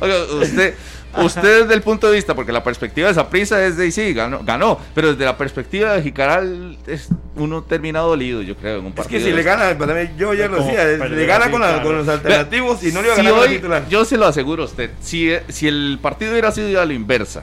Oiga, 0.00 0.16
usted, 0.40 0.74
usted 1.24 1.62
desde 1.62 1.74
el 1.74 1.82
punto 1.82 2.06
de 2.08 2.16
vista, 2.16 2.34
porque 2.34 2.52
la 2.52 2.62
perspectiva 2.62 3.06
de 3.08 3.12
esa 3.12 3.28
prisa 3.30 3.64
es 3.64 3.76
de 3.76 3.90
sí, 3.90 4.12
ganó, 4.12 4.40
ganó, 4.44 4.78
pero 4.94 5.12
desde 5.12 5.24
la 5.24 5.36
perspectiva 5.36 5.92
de 5.94 6.02
Jicaral, 6.02 6.76
es, 6.86 7.08
uno 7.36 7.62
termina 7.62 8.00
dolido, 8.00 8.42
yo 8.42 8.56
creo, 8.56 8.78
en 8.80 8.86
un 8.86 8.88
Es 8.90 8.94
partido. 8.96 9.18
que 9.18 9.24
si 9.24 9.32
le 9.32 9.42
gana, 9.42 9.76
yo 10.16 10.34
ya 10.34 10.48
lo 10.48 10.62
decía, 10.62 10.84
le 10.84 11.26
gana 11.26 11.50
con, 11.50 11.60
la- 11.60 11.82
con 11.82 11.96
los 11.96 12.08
alternativos 12.08 12.82
y 12.84 12.92
no 12.92 13.00
le 13.00 13.08
iba 13.08 13.14
a 13.14 13.16
Si 13.18 13.22
ganar 13.24 13.42
el 13.44 13.48
hoy- 13.50 13.56
titular. 13.56 13.88
yo 13.88 14.04
se 14.04 14.16
lo 14.16 14.26
aseguro 14.26 14.62
a 14.64 14.66
usted, 14.66 14.90
si, 15.00 15.30
si 15.48 15.66
el 15.68 15.98
partido 16.02 16.32
hubiera 16.32 16.52
sido 16.52 16.80
a 16.80 16.84
la 16.84 16.92
inversa 16.94 17.42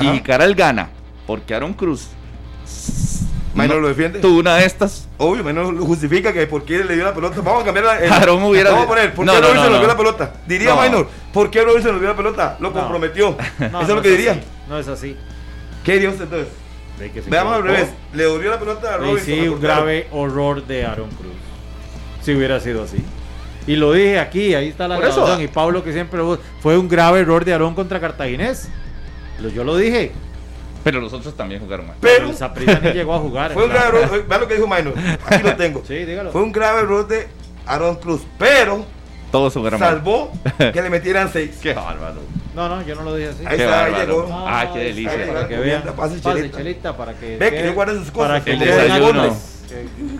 y. 0.00 0.06
Jicaral 0.12 0.54
gana, 0.54 0.88
porque 1.26 1.54
Aaron 1.54 1.74
Cruz 1.74 2.08
Maynor 3.54 3.76
no- 3.76 3.82
lo 3.82 3.88
defiende. 3.88 4.18
tuvo 4.20 4.38
una 4.40 4.56
de 4.56 4.64
estas, 4.64 5.08
Obvio, 5.18 5.44
menos 5.44 5.72
lo 5.74 5.84
justifica 5.84 6.32
que 6.32 6.46
por 6.46 6.64
qué 6.64 6.82
le 6.84 6.94
dio 6.94 7.04
la 7.04 7.14
pelota. 7.14 7.40
Vamos 7.42 7.62
a 7.62 7.64
cambiar 7.66 7.84
la. 7.86 7.98
el- 8.00 8.10
Aarón 8.12 8.42
hubiera- 8.44 8.70
Vamos 8.70 8.86
a 8.86 8.88
poner, 8.88 9.14
¿por 9.14 9.26
No, 9.26 9.32
qué 9.32 9.40
no, 9.40 9.46
Robinson 9.48 9.64
no, 9.66 9.70
nos 9.70 9.78
dio 9.80 9.88
no. 9.88 9.92
la 9.94 9.96
pelota? 9.98 10.32
Diría 10.46 10.74
No. 10.74 10.80
Minor, 10.82 11.08
¿por 11.32 11.50
qué 11.50 11.62
Robinson 11.62 11.92
nos 11.92 12.00
dio 12.00 12.08
la 12.10 12.16
pelota? 12.16 12.56
Lo 12.60 12.68
No. 12.70 12.74
comprometió. 12.74 13.36
No, 13.58 13.66
Eso 13.66 13.80
es 13.82 13.88
no 13.88 13.94
lo 13.96 14.02
que 14.02 14.08
así, 14.08 14.16
diría. 14.16 14.40
No 14.68 14.78
es 14.78 14.88
así. 14.88 15.16
¿Qué 15.84 15.98
dio 15.98 16.10
usted 16.10 16.24
entonces? 16.24 16.48
Ve 16.98 17.10
que 17.10 17.22
se 17.22 17.30
Veamos 17.30 17.54
al 17.54 17.62
revés. 17.64 17.88
Le 18.14 18.22
devolvió 18.24 18.50
la 18.50 18.58
pelota 18.58 18.94
a 18.94 18.96
Robinson. 18.98 19.24
sí, 19.24 19.48
un 19.48 19.60
grave 19.60 20.06
horror 20.12 20.64
de 20.66 20.84
Aaron 20.86 21.08
Cruz. 21.10 21.32
Si 22.22 22.34
hubiera 22.34 22.60
sido 22.60 22.82
así. 22.84 22.98
Y 23.66 23.76
lo 23.76 23.92
dije 23.92 24.18
aquí, 24.18 24.54
ahí 24.54 24.68
está 24.68 24.88
la 24.88 24.96
grabación. 24.98 25.40
Y 25.42 25.46
Pablo, 25.48 25.82
que 25.84 25.92
siempre 25.92 26.18
lo- 26.18 26.38
fue 26.60 26.76
un 26.78 26.88
grave 26.88 27.20
error 27.20 27.44
de 27.44 27.52
Aarón 27.52 27.74
contra 27.74 28.00
Cartaginés. 28.00 28.68
Yo 29.54 29.64
lo 29.64 29.76
dije. 29.76 30.12
Pero 30.82 31.00
los 31.00 31.12
otros 31.12 31.36
también 31.36 31.60
jugaron 31.60 31.86
mal. 31.86 31.96
Pero 32.00 32.30
el 32.30 32.82
ni 32.82 32.90
llegó 32.92 33.14
a 33.14 33.18
jugar. 33.18 33.52
fue 33.52 33.64
un 33.64 33.70
grave 33.70 33.98
error. 33.98 34.26
Vean 34.26 34.40
lo 34.40 34.48
que 34.48 34.54
dijo. 34.54 34.68
Aquí 35.26 35.42
lo 35.42 35.56
tengo. 35.56 35.82
Sí, 35.86 36.04
dígalo. 36.04 36.32
Fue 36.32 36.42
un 36.42 36.52
grave 36.52 36.80
error 36.80 37.06
de 37.06 37.28
Aaron 37.66 37.96
Cruz. 37.96 38.22
Pero 38.38 38.84
Todos 39.30 39.52
jugaron 39.54 39.80
mal. 39.80 39.90
salvó 39.90 40.32
que 40.58 40.82
le 40.82 40.90
metieran 40.90 41.30
seis. 41.32 41.58
Qué 41.62 41.74
bárbaro. 41.74 42.20
No, 42.54 42.68
no, 42.68 42.82
yo 42.82 42.94
no 42.94 43.02
lo 43.02 43.16
dije 43.16 43.30
así. 43.30 43.46
Ahí 43.46 43.56
Qué 43.56 43.64
está, 43.64 43.84
ahí 43.84 43.92
bárbaro. 43.92 44.26
llegó. 44.26 44.44
Ah, 44.46 44.70
qué 44.72 44.78
delicia. 44.78 45.26
Para 45.26 45.48
que 45.48 45.54
Pase 45.56 45.64
vean. 45.64 45.82
Chelita. 45.82 45.96
Pase 45.96 46.50
Chelita 46.50 46.96
para 46.96 47.14
que. 47.14 47.36
Ve 47.38 47.50
que 47.50 47.64
yo 47.64 47.72
guardo 47.74 47.98
sus 47.98 48.10
cosas. 48.10 48.28
Para 48.28 48.44
que 48.44 48.52
El 48.52 48.58
desayuno. 48.58 49.36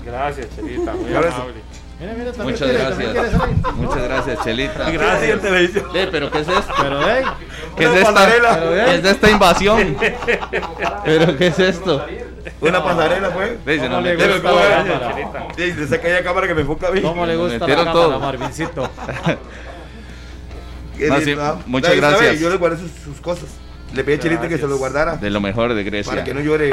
Gracias, 0.06 0.48
Chelita, 0.56 0.92
muy 0.94 1.14
amable. 1.14 1.71
Mira, 2.00 2.14
mira, 2.14 2.32
también 2.32 2.58
Muchas 2.58 2.68
quiere, 2.68 2.84
gracias. 2.84 3.32
salir. 3.40 3.56
Muchas 3.76 4.02
gracias, 4.02 4.44
Chelita. 4.44 4.90
Gracias 4.90 5.40
televisión. 5.40 5.84
Ve, 5.92 6.08
pero 6.10 6.30
¿qué 6.32 6.38
es 6.40 6.48
esto? 6.48 6.74
Pero, 6.80 7.00
hey, 7.08 7.24
¿Qué 7.76 7.84
es 7.84 7.90
esta? 7.94 8.12
pasarela. 8.12 8.60
¿Qué 8.84 8.94
es 8.94 9.02
de 9.02 9.10
esta 9.10 9.30
invasión? 9.30 9.96
¿Pero 11.04 11.36
qué 11.38 11.46
es 11.46 11.58
esto? 11.60 12.04
Una 12.60 12.82
pasarela 12.82 13.30
fue. 13.30 13.58
¿Cómo 13.64 13.88
nos 13.88 14.02
le 14.02 14.16
gusta 14.16 14.42
cámara? 14.42 15.54
Se 15.56 15.86
saca 15.86 16.08
ya 16.08 16.24
cámara 16.24 16.48
que 16.48 16.54
me 16.54 16.60
enfoca 16.62 16.88
a 16.88 16.90
mí. 16.90 17.00
¿Cómo 17.00 17.24
le 17.24 17.36
gusta 17.36 17.52
la 17.54 17.58
metieron 17.60 17.84
cámara, 17.84 18.06
todo. 18.06 18.20
Marvincito? 18.20 18.90
No, 21.08 21.20
sí, 21.20 21.34
muchas 21.66 21.96
gracias. 21.96 22.38
Yo 22.38 22.48
le 22.48 22.56
guardé 22.58 22.76
sus, 22.76 22.90
sus 22.92 23.20
cosas. 23.20 23.48
Le 23.92 24.04
pedí 24.04 24.14
a 24.16 24.20
Chelita 24.20 24.48
que 24.48 24.56
se 24.56 24.68
lo 24.68 24.76
guardara 24.76 25.16
De 25.16 25.30
lo 25.30 25.40
mejor 25.40 25.74
de 25.74 25.82
Grecia. 25.82 26.12
para 26.12 26.22
que 26.22 26.32
no 26.32 26.40
llore. 26.40 26.70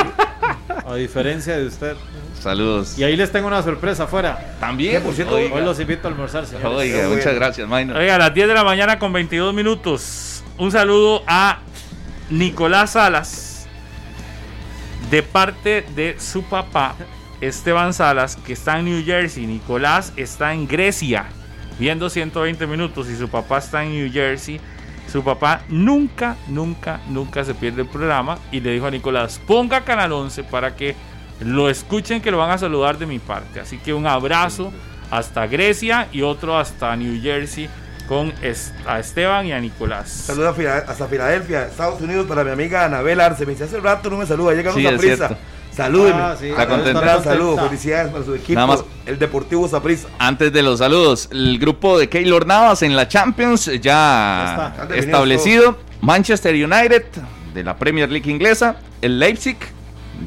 A 0.86 0.96
diferencia 0.96 1.58
de 1.58 1.68
usted. 1.68 1.96
Saludos. 2.40 2.98
Y 2.98 3.04
ahí 3.04 3.16
les 3.16 3.32
tengo 3.32 3.48
una 3.48 3.62
sorpresa 3.62 4.04
afuera. 4.04 4.56
También, 4.60 4.94
¿Qué, 4.94 5.00
por 5.02 5.14
cierto? 5.14 5.36
Hoy 5.36 5.62
los 5.64 5.80
invito 5.80 6.08
a 6.08 6.12
almorzar, 6.12 6.46
señores. 6.46 6.70
oiga, 6.70 7.08
muchas 7.10 7.36
gracias, 7.36 7.68
Minor. 7.68 7.98
Oiga, 7.98 8.16
a 8.16 8.20
las 8.20 8.34
10 8.34 8.48
de 8.48 8.54
la 8.54 8.64
mañana 8.64 8.98
con 9.00 9.14
22 9.14 9.54
minutos. 9.54 10.44
Un 10.58 10.72
saludo 10.72 11.24
a 11.28 11.60
Nicolás 12.30 12.92
Salas 12.92 13.68
de 15.10 15.24
parte 15.24 15.86
de 15.96 16.20
su 16.20 16.44
papá, 16.44 16.96
Esteban 17.42 17.94
Salas, 17.94 18.36
que 18.36 18.54
está 18.54 18.80
en 18.80 18.86
New 18.86 19.04
Jersey. 19.04 19.48
Nicolás 19.48 20.14
está 20.16 20.54
en 20.54 20.68
Grecia 20.68 21.28
viendo 21.80 22.10
120 22.10 22.68
minutos 22.68 23.10
y 23.10 23.16
su 23.16 23.30
papá 23.30 23.60
está 23.60 23.84
en 23.84 23.92
New 23.92 24.12
Jersey. 24.12 24.60
Su 25.12 25.24
papá 25.24 25.62
nunca, 25.70 26.36
nunca, 26.48 27.00
nunca 27.10 27.44
se 27.44 27.54
pierde 27.56 27.82
el 27.82 27.88
programa 27.88 28.38
y 28.52 28.60
le 28.60 28.72
dijo 28.72 28.86
a 28.88 28.92
Nicolás, 28.92 29.40
ponga 29.48 29.82
Canal 29.82 30.12
11 30.12 30.44
para 30.44 30.76
que 30.76 30.96
lo 31.42 31.70
escuchen, 31.70 32.22
que 32.22 32.32
lo 32.32 32.38
van 32.38 32.52
a 32.52 32.58
saludar 32.58 32.98
de 32.98 33.06
mi 33.06 33.20
parte. 33.20 33.60
Así 33.60 33.78
que 33.78 33.94
un 33.94 34.06
abrazo 34.06 34.72
hasta 35.10 35.48
Grecia 35.48 36.08
y 36.12 36.22
otro 36.22 36.58
hasta 36.58 36.96
New 36.96 37.22
Jersey 37.22 37.70
con 38.08 38.34
a 38.88 39.00
Esteban 39.00 39.46
y 39.46 39.54
a 39.54 39.60
Nicolás. 39.60 40.10
Saludos 40.10 40.58
a 40.60 40.78
hasta 40.92 41.08
Filadelfia, 41.08 41.64
Estados 41.68 42.02
Unidos, 42.02 42.26
para 42.28 42.44
mi 42.44 42.52
amiga 42.52 42.86
Anabel 42.86 43.20
Arce. 43.22 43.46
Me 43.46 43.52
dice 43.54 43.66
hace 43.66 43.80
rato 43.80 44.10
no 44.10 44.18
me 44.18 44.26
saluda, 44.26 44.54
llega 44.54 44.74
Sí, 44.74 44.80
una 44.82 44.90
es 44.92 45.00
prisa. 45.00 45.16
cierto. 45.28 45.38
Salúdeme. 45.72 46.20
Ah, 46.22 46.36
sí. 46.40 46.48
Está 46.48 46.68
contenta. 46.68 47.00
Un 47.00 47.06
gran 47.06 47.18
Está 47.20 47.30
saludo, 47.32 47.48
contenta. 47.52 47.70
felicidades 47.70 48.12
para 48.12 48.26
su 48.26 48.36
equipo, 48.36 48.54
Nada 48.56 48.68
más. 48.68 48.84
el 49.06 49.20
Deportivo 49.20 49.68
Saprissa. 49.68 50.08
Antes 50.20 50.52
de 50.52 50.62
los 50.64 50.80
saludos, 50.80 51.30
el 51.32 51.58
grupo 51.60 51.98
de 51.98 52.10
Keylor 52.10 52.46
Navas 52.46 52.82
en 52.84 52.96
la 52.96 53.08
Champions 53.08 53.66
ya 53.66 53.80
Ya 53.82 54.74
está. 54.76 54.88
Ya 54.90 54.96
establecido. 54.96 55.78
Manchester 56.02 56.54
United 56.56 57.04
de 57.54 57.64
la 57.64 57.78
Premier 57.78 58.10
League 58.12 58.30
inglesa, 58.30 58.78
el 59.02 59.20
Leipzig 59.20 59.58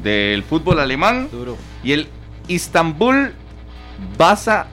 del 0.03 0.43
fútbol 0.43 0.79
alemán 0.79 1.29
Duro. 1.31 1.57
y 1.83 1.91
el 1.93 2.07
Istanbul 2.47 3.33
Basa 4.17 4.67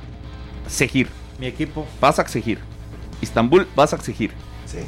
Sehir. 0.66 1.08
Mi 1.38 1.46
equipo. 1.46 1.86
Basa 2.00 2.26
Sehir. 2.28 2.58
Istanbul 3.20 3.66
Basa 3.74 3.98
Sehir. 3.98 4.30
Sí. 4.66 4.78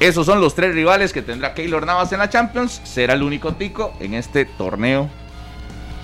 Esos 0.00 0.26
son 0.26 0.40
los 0.40 0.54
tres 0.54 0.74
rivales 0.74 1.12
que 1.12 1.22
tendrá 1.22 1.54
Keylor 1.54 1.86
Navas 1.86 2.12
en 2.12 2.18
la 2.18 2.28
Champions. 2.28 2.80
Será 2.84 3.14
el 3.14 3.22
único 3.22 3.54
tico 3.54 3.94
en 4.00 4.14
este 4.14 4.44
torneo 4.44 5.08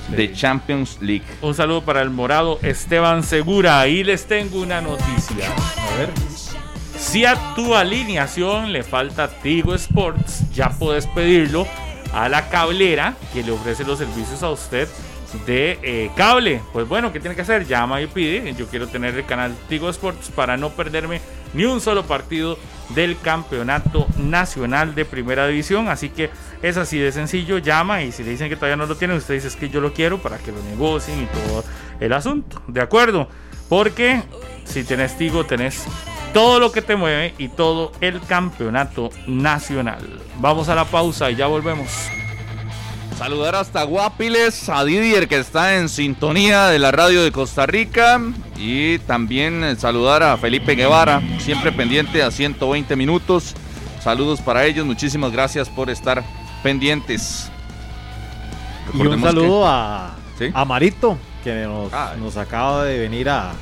de 0.08 0.32
Champions 0.32 0.98
League. 1.00 1.24
Un 1.42 1.54
saludo 1.54 1.82
para 1.82 2.02
el 2.02 2.10
morado 2.10 2.58
Esteban 2.62 3.22
Segura. 3.22 3.80
Ahí 3.80 4.02
les 4.04 4.26
tengo 4.26 4.60
una 4.60 4.80
noticia. 4.80 5.46
A 5.92 5.96
ver. 5.98 6.10
Si 6.98 7.24
a 7.24 7.54
tu 7.54 7.74
alineación 7.74 8.72
le 8.72 8.82
falta 8.82 9.28
Tigo 9.28 9.74
Sports, 9.74 10.50
ya 10.52 10.70
puedes 10.70 11.06
pedirlo 11.08 11.66
a 12.14 12.28
la 12.28 12.48
cablera 12.48 13.16
que 13.32 13.42
le 13.42 13.52
ofrece 13.52 13.84
los 13.84 13.98
servicios 13.98 14.42
a 14.42 14.50
usted 14.50 14.88
de 15.46 15.78
eh, 15.82 16.10
cable. 16.16 16.60
Pues 16.72 16.88
bueno, 16.88 17.12
¿qué 17.12 17.20
tiene 17.20 17.36
que 17.36 17.42
hacer? 17.42 17.66
Llama 17.66 18.00
y 18.00 18.06
pide. 18.06 18.52
Yo 18.54 18.66
quiero 18.66 18.88
tener 18.88 19.14
el 19.14 19.24
canal 19.24 19.54
Tigo 19.68 19.88
Sports 19.90 20.30
para 20.34 20.56
no 20.56 20.70
perderme 20.70 21.20
ni 21.54 21.64
un 21.64 21.80
solo 21.80 22.04
partido 22.04 22.58
del 22.90 23.18
campeonato 23.18 24.06
nacional 24.16 24.94
de 24.94 25.04
primera 25.04 25.46
división. 25.46 25.88
Así 25.88 26.08
que 26.10 26.30
es 26.62 26.76
así 26.76 26.98
de 26.98 27.12
sencillo. 27.12 27.58
Llama 27.58 28.02
y 28.02 28.12
si 28.12 28.22
le 28.22 28.30
dicen 28.30 28.48
que 28.48 28.56
todavía 28.56 28.76
no 28.76 28.86
lo 28.86 28.96
tienen, 28.96 29.16
usted 29.16 29.34
dice 29.34 29.48
es 29.48 29.56
que 29.56 29.68
yo 29.68 29.80
lo 29.80 29.92
quiero 29.92 30.18
para 30.18 30.38
que 30.38 30.52
lo 30.52 30.62
negocien 30.62 31.22
y 31.22 31.26
todo 31.26 31.64
el 32.00 32.12
asunto. 32.12 32.62
¿De 32.66 32.80
acuerdo? 32.80 33.28
Porque 33.68 34.22
si 34.64 34.84
tenés 34.84 35.16
Tigo, 35.16 35.44
tenés 35.44 35.84
todo 36.32 36.58
lo 36.58 36.72
que 36.72 36.82
te 36.82 36.96
mueve 36.96 37.34
y 37.38 37.48
todo 37.48 37.92
el 38.00 38.20
campeonato 38.20 39.10
nacional. 39.26 40.20
Vamos 40.38 40.68
a 40.68 40.74
la 40.74 40.84
pausa 40.84 41.30
y 41.30 41.36
ya 41.36 41.46
volvemos. 41.46 41.88
Saludar 43.22 43.54
hasta 43.54 43.84
Guapiles 43.84 44.68
a 44.68 44.84
Didier 44.84 45.28
que 45.28 45.38
está 45.38 45.76
en 45.76 45.88
sintonía 45.88 46.66
de 46.66 46.80
la 46.80 46.90
radio 46.90 47.22
de 47.22 47.30
Costa 47.30 47.66
Rica 47.66 48.20
y 48.56 48.98
también 48.98 49.62
eh, 49.62 49.76
saludar 49.76 50.24
a 50.24 50.36
Felipe 50.36 50.74
Guevara, 50.74 51.22
siempre 51.38 51.70
pendiente 51.70 52.20
a 52.24 52.32
120 52.32 52.96
minutos. 52.96 53.54
Saludos 54.02 54.40
para 54.40 54.64
ellos, 54.66 54.84
muchísimas 54.84 55.30
gracias 55.30 55.68
por 55.68 55.88
estar 55.88 56.24
pendientes. 56.64 57.48
Y 58.92 58.96
un 58.96 59.02
Recordemos 59.04 59.28
saludo 59.30 59.68
a, 59.68 60.16
¿Sí? 60.36 60.50
a 60.52 60.64
Marito, 60.64 61.16
que 61.44 61.62
nos, 61.62 61.92
Ah. 61.92 62.14
nos 62.18 62.36
acaba 62.36 62.82
de 62.84 62.98
venir 62.98 63.28
a, 63.28 63.52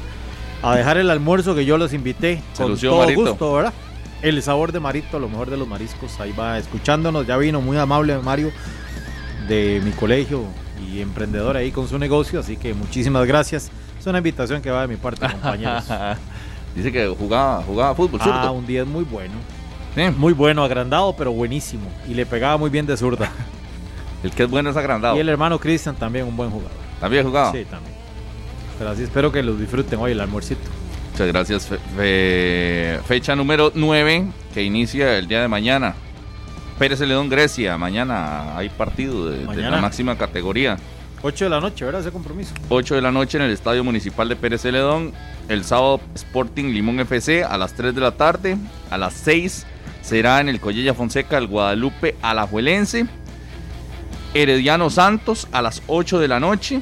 a 0.62 0.74
dejar 0.74 0.96
el 0.96 1.10
almuerzo 1.10 1.54
que 1.54 1.66
yo 1.66 1.76
los 1.76 1.92
invité. 1.92 2.42
Se 2.54 2.62
con 2.62 2.78
todo 2.78 2.98
Marito. 3.00 3.20
gusto, 3.20 3.52
¿verdad? 3.52 3.74
El 4.22 4.42
sabor 4.42 4.72
de 4.72 4.80
Marito, 4.80 5.18
lo 5.18 5.28
mejor 5.28 5.50
de 5.50 5.58
los 5.58 5.68
mariscos. 5.68 6.18
Ahí 6.18 6.32
va 6.32 6.56
escuchándonos. 6.56 7.26
Ya 7.26 7.36
vino 7.36 7.60
muy 7.60 7.76
amable 7.76 8.16
Mario 8.18 8.52
de 9.50 9.82
mi 9.84 9.90
colegio 9.90 10.44
y 10.86 11.00
emprendedor 11.00 11.56
ahí 11.56 11.70
con 11.72 11.88
su 11.88 11.98
negocio. 11.98 12.40
Así 12.40 12.56
que 12.56 12.72
muchísimas 12.72 13.26
gracias. 13.26 13.70
Es 13.98 14.06
una 14.06 14.18
invitación 14.18 14.62
que 14.62 14.70
va 14.70 14.82
de 14.82 14.88
mi 14.88 14.96
parte, 14.96 15.26
compañeros. 15.30 15.84
Dice 16.74 16.92
que 16.92 17.08
jugaba, 17.08 17.62
jugaba 17.64 17.94
fútbol, 17.94 18.20
ah, 18.22 18.50
un 18.52 18.64
10 18.66 18.86
muy 18.86 19.04
bueno. 19.04 19.34
Sí, 19.94 20.02
Muy 20.16 20.32
bueno, 20.32 20.62
agrandado, 20.62 21.16
pero 21.16 21.32
buenísimo. 21.32 21.90
Y 22.08 22.14
le 22.14 22.24
pegaba 22.24 22.56
muy 22.56 22.70
bien 22.70 22.86
de 22.86 22.96
zurda. 22.96 23.28
El 24.22 24.30
que 24.30 24.44
es 24.44 24.50
bueno 24.50 24.70
es 24.70 24.76
agrandado. 24.76 25.16
Y 25.16 25.20
el 25.20 25.28
hermano 25.30 25.58
Cristian 25.58 25.96
también 25.96 26.26
un 26.26 26.36
buen 26.36 26.50
jugador. 26.50 26.70
También 27.00 27.24
jugaba. 27.26 27.50
Sí, 27.52 27.64
también. 27.64 27.94
Pero 28.78 28.90
así 28.90 29.02
espero 29.02 29.32
que 29.32 29.42
los 29.42 29.58
disfruten 29.58 29.98
hoy 29.98 30.12
el 30.12 30.20
almuercito. 30.20 30.60
Muchas 31.12 31.26
gracias. 31.26 31.66
Fe- 31.66 31.78
fe- 31.96 33.00
fecha 33.06 33.34
número 33.34 33.72
9 33.74 34.26
que 34.54 34.62
inicia 34.62 35.16
el 35.18 35.26
día 35.26 35.40
de 35.40 35.48
mañana. 35.48 35.94
Pérez 36.80 36.98
Celedón, 36.98 37.28
Grecia. 37.28 37.76
Mañana 37.76 38.56
hay 38.56 38.70
partido 38.70 39.28
de, 39.28 39.44
la 39.44 39.82
máxima 39.82 40.16
categoría. 40.16 40.78
8 41.20 41.44
de 41.44 41.50
la 41.50 41.60
noche, 41.60 41.84
¿verdad? 41.84 42.00
Ese 42.00 42.10
compromiso. 42.10 42.54
8 42.70 42.94
de 42.94 43.02
la 43.02 43.12
noche 43.12 43.36
en 43.36 43.44
el 43.44 43.50
Estadio 43.50 43.84
Municipal 43.84 44.30
de 44.30 44.34
Pérez 44.34 44.62
Celedón. 44.62 45.12
El 45.50 45.62
sábado 45.64 46.00
Sporting 46.14 46.72
Limón 46.72 46.98
FC 47.00 47.44
a 47.44 47.58
las 47.58 47.74
3 47.74 47.94
de 47.94 48.00
la 48.00 48.12
tarde. 48.12 48.56
A 48.88 48.96
las 48.96 49.12
6 49.12 49.66
será 50.00 50.40
en 50.40 50.48
el 50.48 50.58
Collella 50.58 50.94
Fonseca 50.94 51.36
el 51.36 51.48
Guadalupe 51.48 52.16
Alajuelense. 52.22 53.06
Herediano 54.32 54.88
Santos 54.88 55.48
a 55.52 55.60
las 55.60 55.82
8 55.86 56.18
de 56.18 56.28
la 56.28 56.40
noche. 56.40 56.80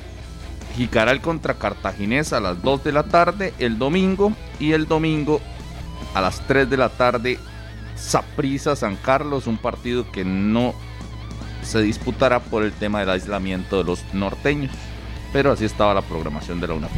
Jicaral 0.77 1.21
contra 1.21 1.55
Cartaginés 1.55 2.33
a 2.33 2.39
las 2.39 2.63
2 2.63 2.85
de 2.85 2.93
la 2.93 3.03
tarde 3.03 3.53
el 3.59 3.81
domingo. 3.81 4.33
Y 4.61 4.75
el 4.75 4.87
domingo 4.87 5.41
a 6.15 6.21
las 6.21 6.47
3 6.47 6.71
de 6.71 6.77
la 6.77 6.89
tarde 6.89 7.41
Saprissa 7.99 8.77
San 8.77 8.97
Carlos, 8.97 9.47
un 9.47 9.59
partido 9.59 10.11
que 10.11 10.25
no 10.25 10.75
se 11.63 11.83
disputará 11.83 12.41
por 12.41 12.63
el 12.63 12.73
tema 12.73 13.01
del 13.01 13.11
aislamiento 13.11 13.79
de 13.79 13.85
los 13.85 14.03
norteños. 14.13 14.73
Pero 15.33 15.53
así 15.53 15.65
estaba 15.65 15.93
la 15.93 16.03
programación 16.03 16.61
de 16.61 16.69
la 16.69 16.75
UNAP. 16.75 16.91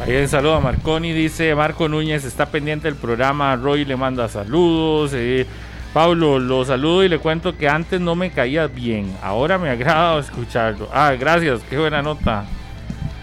Ahí 0.00 0.16
un 0.16 0.28
saludo 0.28 0.54
a 0.54 0.60
Marconi, 0.60 1.12
dice 1.12 1.54
Marco 1.56 1.88
Núñez, 1.88 2.24
está 2.24 2.46
pendiente 2.46 2.86
del 2.86 2.94
programa, 2.94 3.56
Roy 3.56 3.84
le 3.84 3.96
manda 3.96 4.28
saludos. 4.28 5.10
eh, 5.14 5.44
Pablo, 5.92 6.38
lo 6.38 6.64
saludo 6.64 7.02
y 7.02 7.08
le 7.08 7.18
cuento 7.18 7.56
que 7.56 7.68
antes 7.68 8.00
no 8.00 8.14
me 8.14 8.30
caía 8.30 8.66
bien, 8.68 9.12
ahora 9.22 9.58
me 9.58 9.70
agrada 9.70 10.20
escucharlo. 10.20 10.88
Ah, 10.92 11.14
gracias, 11.18 11.60
qué 11.68 11.78
buena 11.78 12.02
nota. 12.02 12.44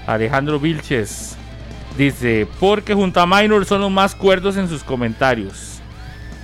Alejandro 0.05 0.59
Vilches 0.59 1.37
dice, 1.97 2.47
porque 2.59 2.93
junto 2.93 3.21
a 3.21 3.25
Minor 3.25 3.65
son 3.65 3.81
los 3.81 3.91
más 3.91 4.13
cuerdos 4.13 4.57
en 4.57 4.67
sus 4.67 4.83
comentarios. 4.83 5.74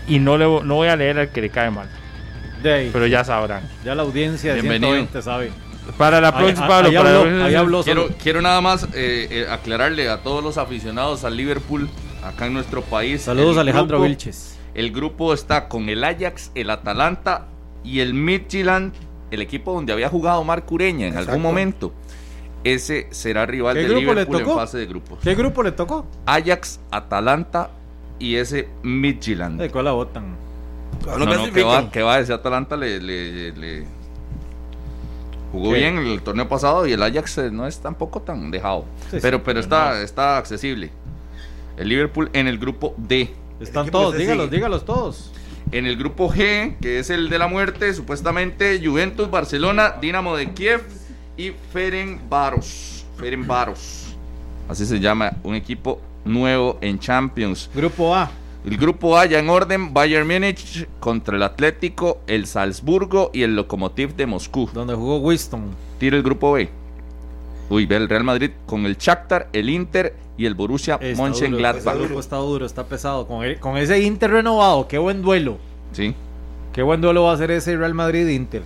Y 0.07 0.19
no, 0.19 0.37
le, 0.37 0.45
no 0.45 0.75
voy 0.75 0.87
a 0.87 0.95
leer 0.95 1.19
al 1.19 1.29
que 1.29 1.41
le 1.41 1.49
cae 1.49 1.69
mal, 1.71 1.87
De 2.63 2.73
ahí, 2.73 2.89
pero 2.91 3.07
ya 3.07 3.23
sabrán. 3.23 3.63
ya 3.85 3.95
la 3.95 4.03
audiencia 4.03 4.53
de 4.53 4.61
Bienvenido. 4.61 4.91
120 4.93 5.21
sabe. 5.21 5.51
Para 5.97 6.21
la 6.21 6.35
próxima, 6.35 6.65
ahí 6.65 6.69
Pablo, 6.69 6.93
para 6.93 7.19
habló, 7.19 7.43
ahí 7.45 7.55
habló 7.55 7.83
Quiero, 7.83 8.07
quiero 8.21 8.41
nada 8.41 8.61
más 8.61 8.83
eh, 8.93 9.27
eh, 9.31 9.47
aclararle 9.49 10.09
a 10.09 10.21
todos 10.21 10.43
los 10.43 10.57
aficionados 10.57 11.23
al 11.23 11.35
Liverpool 11.35 11.89
acá 12.23 12.45
en 12.45 12.53
nuestro 12.53 12.81
país. 12.83 13.23
Saludos 13.23 13.57
a 13.57 13.61
Alejandro 13.61 13.97
grupo- 13.97 14.07
Vilches. 14.07 14.57
El 14.73 14.91
grupo 14.91 15.33
está 15.33 15.67
con 15.67 15.89
el 15.89 16.03
Ajax, 16.03 16.51
el 16.55 16.69
Atalanta 16.69 17.47
y 17.83 17.99
el 17.99 18.13
Midtjylland, 18.13 18.93
el 19.31 19.41
equipo 19.41 19.73
donde 19.73 19.91
había 19.91 20.07
jugado 20.07 20.43
Marco 20.43 20.75
Ureña 20.75 21.07
en 21.07 21.13
Exacto. 21.13 21.31
algún 21.31 21.43
momento. 21.43 21.93
Ese 22.63 23.07
será 23.09 23.45
rival 23.47 23.73
¿Qué 23.73 23.81
de 23.81 23.87
grupo 23.87 23.99
le 24.13 24.21
Liverpool 24.21 24.41
en 24.41 24.55
fase 24.55 24.77
de 24.77 24.85
grupos. 24.85 25.19
¿Qué 25.23 25.33
grupo 25.35 25.63
le 25.63 25.71
tocó? 25.71 26.05
Ajax, 26.27 26.79
Atalanta 26.91 27.71
y 28.21 28.35
ese 28.35 28.67
Midtjylland. 28.83 29.59
¿De 29.59 29.69
cuál 29.69 29.85
la 29.85 29.91
votan? 29.91 30.35
No, 31.05 31.17
No, 31.17 31.25
no, 31.47 31.51
que 31.51 31.63
va, 31.63 31.89
que 31.91 32.01
va 32.01 32.19
ese 32.19 32.33
Atalanta 32.33 32.77
le, 32.77 32.99
le- 33.01 33.51
le- 33.53 33.85
jugó 35.51 35.71
¿Qué? 35.73 35.79
bien 35.79 35.97
el 35.97 36.21
torneo 36.21 36.47
pasado 36.47 36.85
y 36.87 36.93
el 36.93 37.01
Ajax 37.03 37.37
eh, 37.39 37.51
no 37.51 37.67
es 37.67 37.79
tampoco 37.79 38.21
tan 38.21 38.51
dejado. 38.51 38.85
Sí, 39.09 39.17
pero 39.21 39.37
sí, 39.37 39.43
pero 39.45 39.59
está, 39.59 39.89
no. 39.91 39.95
está 39.97 40.37
accesible. 40.37 40.91
El 41.77 41.89
Liverpool 41.89 42.29
en 42.33 42.47
el 42.47 42.57
grupo 42.57 42.93
D. 42.97 43.33
Están 43.59 43.83
equipo 43.83 43.99
todos, 43.99 44.17
dígalos, 44.17 44.45
sigue. 44.45 44.57
dígalos 44.57 44.85
todos. 44.85 45.31
En 45.71 45.85
el 45.85 45.95
grupo 45.97 46.29
G, 46.31 46.77
que 46.81 46.99
es 46.99 47.09
el 47.09 47.29
de 47.29 47.39
la 47.39 47.47
muerte, 47.47 47.93
supuestamente 47.93 48.81
Juventus, 48.83 49.29
Barcelona, 49.31 49.95
Dinamo 50.01 50.35
de 50.35 50.51
Kiev 50.51 50.81
y 51.37 51.51
Ferencváros. 51.71 53.05
Ferencváros. 53.17 54.15
Así 54.67 54.85
se 54.85 54.99
llama, 54.99 55.31
un 55.43 55.55
equipo 55.55 56.01
nuevo 56.25 56.77
en 56.81 56.99
Champions. 56.99 57.69
Grupo 57.73 58.15
A. 58.15 58.31
El 58.65 58.77
grupo 58.77 59.17
A 59.17 59.25
ya 59.25 59.39
en 59.39 59.49
orden, 59.49 59.91
Bayern 59.93 60.27
Múnich 60.27 60.87
contra 60.99 61.35
el 61.35 61.41
Atlético, 61.43 62.19
el 62.27 62.45
Salzburgo 62.45 63.31
y 63.33 63.41
el 63.41 63.55
Lokomotiv 63.55 64.15
de 64.15 64.27
Moscú. 64.27 64.69
donde 64.71 64.93
jugó 64.93 65.17
Winston. 65.17 65.71
Tira 65.99 66.15
el 66.17 66.23
grupo 66.23 66.51
B. 66.53 66.69
Uy, 67.69 67.85
ve 67.85 67.95
el 67.95 68.07
Real 68.09 68.23
Madrid 68.23 68.51
con 68.65 68.85
el 68.85 68.97
Shakhtar, 68.97 69.47
el 69.53 69.69
Inter 69.69 70.13
y 70.37 70.45
el 70.45 70.53
Borussia 70.55 70.95
Está 70.95 71.07
duro, 71.07 71.23
Mönchengladbach. 71.23 71.95
ese 71.95 72.03
grupo 72.05 72.19
está 72.19 72.35
duro, 72.37 72.65
está 72.65 72.85
pesado. 72.85 73.25
Con, 73.27 73.43
el- 73.43 73.59
con 73.59 73.77
ese 73.77 73.99
Inter 74.01 74.29
renovado, 74.29 74.87
qué 74.87 74.97
buen 74.97 75.21
duelo. 75.21 75.57
Sí. 75.93 76.13
Qué 76.73 76.83
buen 76.83 77.01
duelo 77.01 77.23
va 77.23 77.33
a 77.33 77.37
ser 77.37 77.49
ese 77.51 77.75
Real 77.77 77.93
Madrid-Inter. 77.93 78.61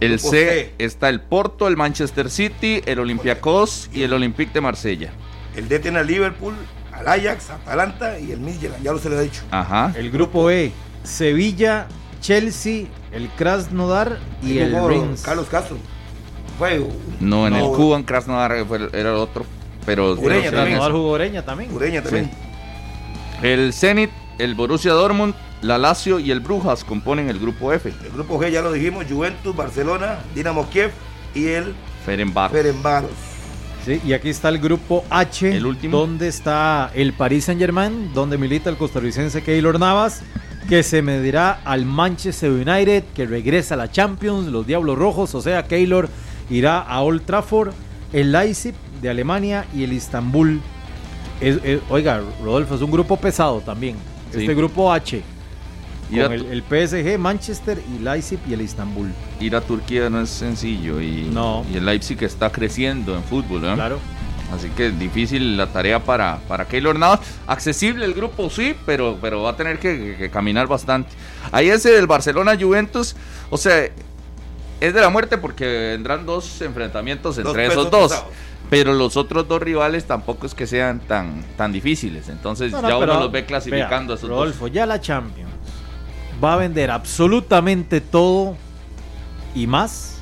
El 0.00 0.18
C 0.20 0.28
C. 0.30 0.74
está 0.78 1.08
el 1.08 1.20
Porto, 1.20 1.66
el 1.68 1.76
Manchester 1.76 2.30
City, 2.30 2.82
el 2.86 3.00
Olympiacos 3.00 3.90
y 3.92 4.02
el 4.02 4.12
Olympique 4.12 4.52
de 4.54 4.60
Marsella. 4.60 5.12
El 5.56 5.68
D 5.68 5.78
tiene 5.78 5.98
al 5.98 6.06
Liverpool, 6.06 6.54
al 7.00 7.08
Ajax, 7.08 7.50
Atalanta 7.50 8.18
y 8.18 8.32
el 8.32 8.40
Midtjylland, 8.40 8.82
ya 8.84 8.92
lo 8.92 8.98
se 8.98 9.08
le 9.10 9.16
ha 9.16 9.20
dicho. 9.20 9.42
Ajá. 9.50 9.92
El 9.96 10.10
grupo 10.10 10.50
E, 10.50 10.72
Sevilla, 11.02 11.86
Chelsea, 12.20 12.86
el 13.12 13.28
Krasnodar 13.30 14.18
y 14.42 14.58
el. 14.58 14.72
Carlos 15.24 15.48
Castro. 15.50 15.76
Fue 16.58 16.86
No, 17.20 17.46
en 17.46 17.54
el. 17.54 17.62
Cuban 17.62 18.02
Krasnodar 18.02 18.64
fue 18.66 18.76
el- 18.78 18.90
era 18.94 19.10
el 19.10 19.16
otro. 19.16 19.44
Pero 19.86 20.12
Ureña 20.12 20.50
también. 20.50 20.78
jugó 20.78 21.10
Oreña 21.12 21.42
también. 21.44 21.72
Ureña 21.74 22.02
también. 22.02 22.30
El 23.42 23.72
Zenit, 23.72 24.10
el 24.38 24.54
Borussia 24.54 24.92
Dortmund, 24.92 25.34
la 25.62 25.78
Lazio 25.78 26.18
y 26.18 26.30
el 26.30 26.40
Brujas 26.40 26.84
componen 26.84 27.30
el 27.30 27.38
grupo 27.38 27.72
F. 27.72 27.88
El 28.04 28.10
grupo 28.12 28.38
G 28.38 28.50
ya 28.50 28.60
lo 28.60 28.72
dijimos, 28.72 29.06
Juventus, 29.08 29.56
Barcelona, 29.56 30.18
Dinamo 30.34 30.68
Kiev 30.68 30.90
y 31.34 31.46
el 31.46 31.74
Ferenbach. 32.04 32.50
Ferencváros. 32.52 33.10
Sí, 33.84 34.00
y 34.06 34.12
aquí 34.12 34.28
está 34.28 34.50
el 34.50 34.58
grupo 34.58 35.04
H, 35.08 35.56
El 35.56 35.64
último. 35.66 35.98
donde 35.98 36.28
está 36.28 36.90
el 36.94 37.12
Paris 37.14 37.44
Saint 37.46 37.60
Germain, 37.60 38.12
donde 38.12 38.36
milita 38.36 38.68
el 38.68 38.76
costarricense 38.76 39.42
Keylor 39.42 39.80
Navas, 39.80 40.22
que 40.68 40.82
se 40.82 41.00
medirá 41.02 41.60
al 41.64 41.86
Manchester 41.86 42.50
United, 42.50 43.04
que 43.14 43.26
regresa 43.26 43.74
a 43.74 43.78
la 43.78 43.90
Champions, 43.90 44.46
los 44.48 44.66
Diablos 44.66 44.98
Rojos, 44.98 45.34
o 45.34 45.40
sea, 45.40 45.62
Keylor 45.64 46.08
irá 46.50 46.78
a 46.80 47.00
Old 47.00 47.22
Trafford, 47.24 47.72
el 48.12 48.32
Leipzig 48.32 48.74
de 49.00 49.08
Alemania 49.08 49.64
y 49.74 49.82
el 49.84 49.92
Istanbul. 49.94 50.60
Es- 51.40 51.58
es- 51.64 51.80
oiga, 51.88 52.20
Rodolfo, 52.44 52.74
es 52.74 52.82
un 52.82 52.90
grupo 52.90 53.16
pesado 53.16 53.60
también. 53.62 53.96
Sí. 54.32 54.40
Este 54.40 54.54
grupo 54.54 54.92
H, 54.92 55.22
Ir 56.12 56.22
a, 56.22 56.26
el, 56.34 56.46
el 56.46 56.62
PSG, 56.62 57.18
Manchester 57.18 57.82
y 57.94 57.98
Leipzig 58.02 58.38
y 58.48 58.52
el 58.54 58.62
Istanbul. 58.62 59.12
ir 59.40 59.54
a 59.56 59.60
Turquía 59.60 60.10
no 60.10 60.20
es 60.20 60.28
sencillo 60.30 61.00
y, 61.00 61.28
No. 61.32 61.64
y 61.72 61.76
el 61.76 61.84
Leipzig 61.86 62.22
está 62.24 62.50
creciendo 62.50 63.14
en 63.16 63.22
fútbol. 63.22 63.64
¿eh? 63.64 63.72
Claro. 63.74 63.98
Así 64.52 64.68
que 64.70 64.88
es 64.88 64.98
difícil 64.98 65.56
la 65.56 65.68
tarea 65.68 66.00
para, 66.02 66.38
para 66.48 66.64
Keylor 66.64 66.98
Navas. 66.98 67.20
Accesible 67.46 68.04
el 68.04 68.14
grupo, 68.14 68.50
sí, 68.50 68.74
pero, 68.84 69.16
pero 69.20 69.42
va 69.42 69.50
a 69.50 69.56
tener 69.56 69.78
que, 69.78 70.16
que 70.18 70.28
caminar 70.30 70.66
bastante. 70.66 71.10
Ahí 71.52 71.68
ese 71.70 71.90
del 71.92 72.08
Barcelona-Juventus, 72.08 73.14
o 73.50 73.56
sea, 73.56 73.84
es 74.80 74.94
de 74.94 75.00
la 75.00 75.08
muerte 75.10 75.38
porque 75.38 75.64
vendrán 75.92 76.26
dos 76.26 76.60
enfrentamientos 76.62 77.38
entre 77.38 77.66
esos 77.66 77.90
dos. 77.90 78.10
pesados. 78.10 78.32
Pero 78.70 78.92
los 78.94 79.16
otros 79.16 79.48
dos 79.48 79.60
rivales 79.60 80.04
tampoco 80.04 80.46
es 80.46 80.54
que 80.54 80.66
sean 80.66 81.00
tan, 81.00 81.44
tan 81.56 81.72
difíciles. 81.72 82.28
Entonces 82.28 82.70
No, 82.72 82.80
no, 82.82 82.88
ya 82.88 82.96
uno 82.98 83.20
los 83.20 83.32
ve 83.32 83.44
clasificando 83.44 84.12
vea, 84.12 84.14
a 84.14 84.18
esos 84.18 84.28
Rodolfo, 84.30 84.68
ya 84.68 84.86
la 84.86 85.00
Champions 85.00 85.49
va 86.42 86.54
a 86.54 86.56
vender 86.56 86.90
absolutamente 86.90 88.00
todo 88.00 88.56
y 89.54 89.66
más 89.66 90.18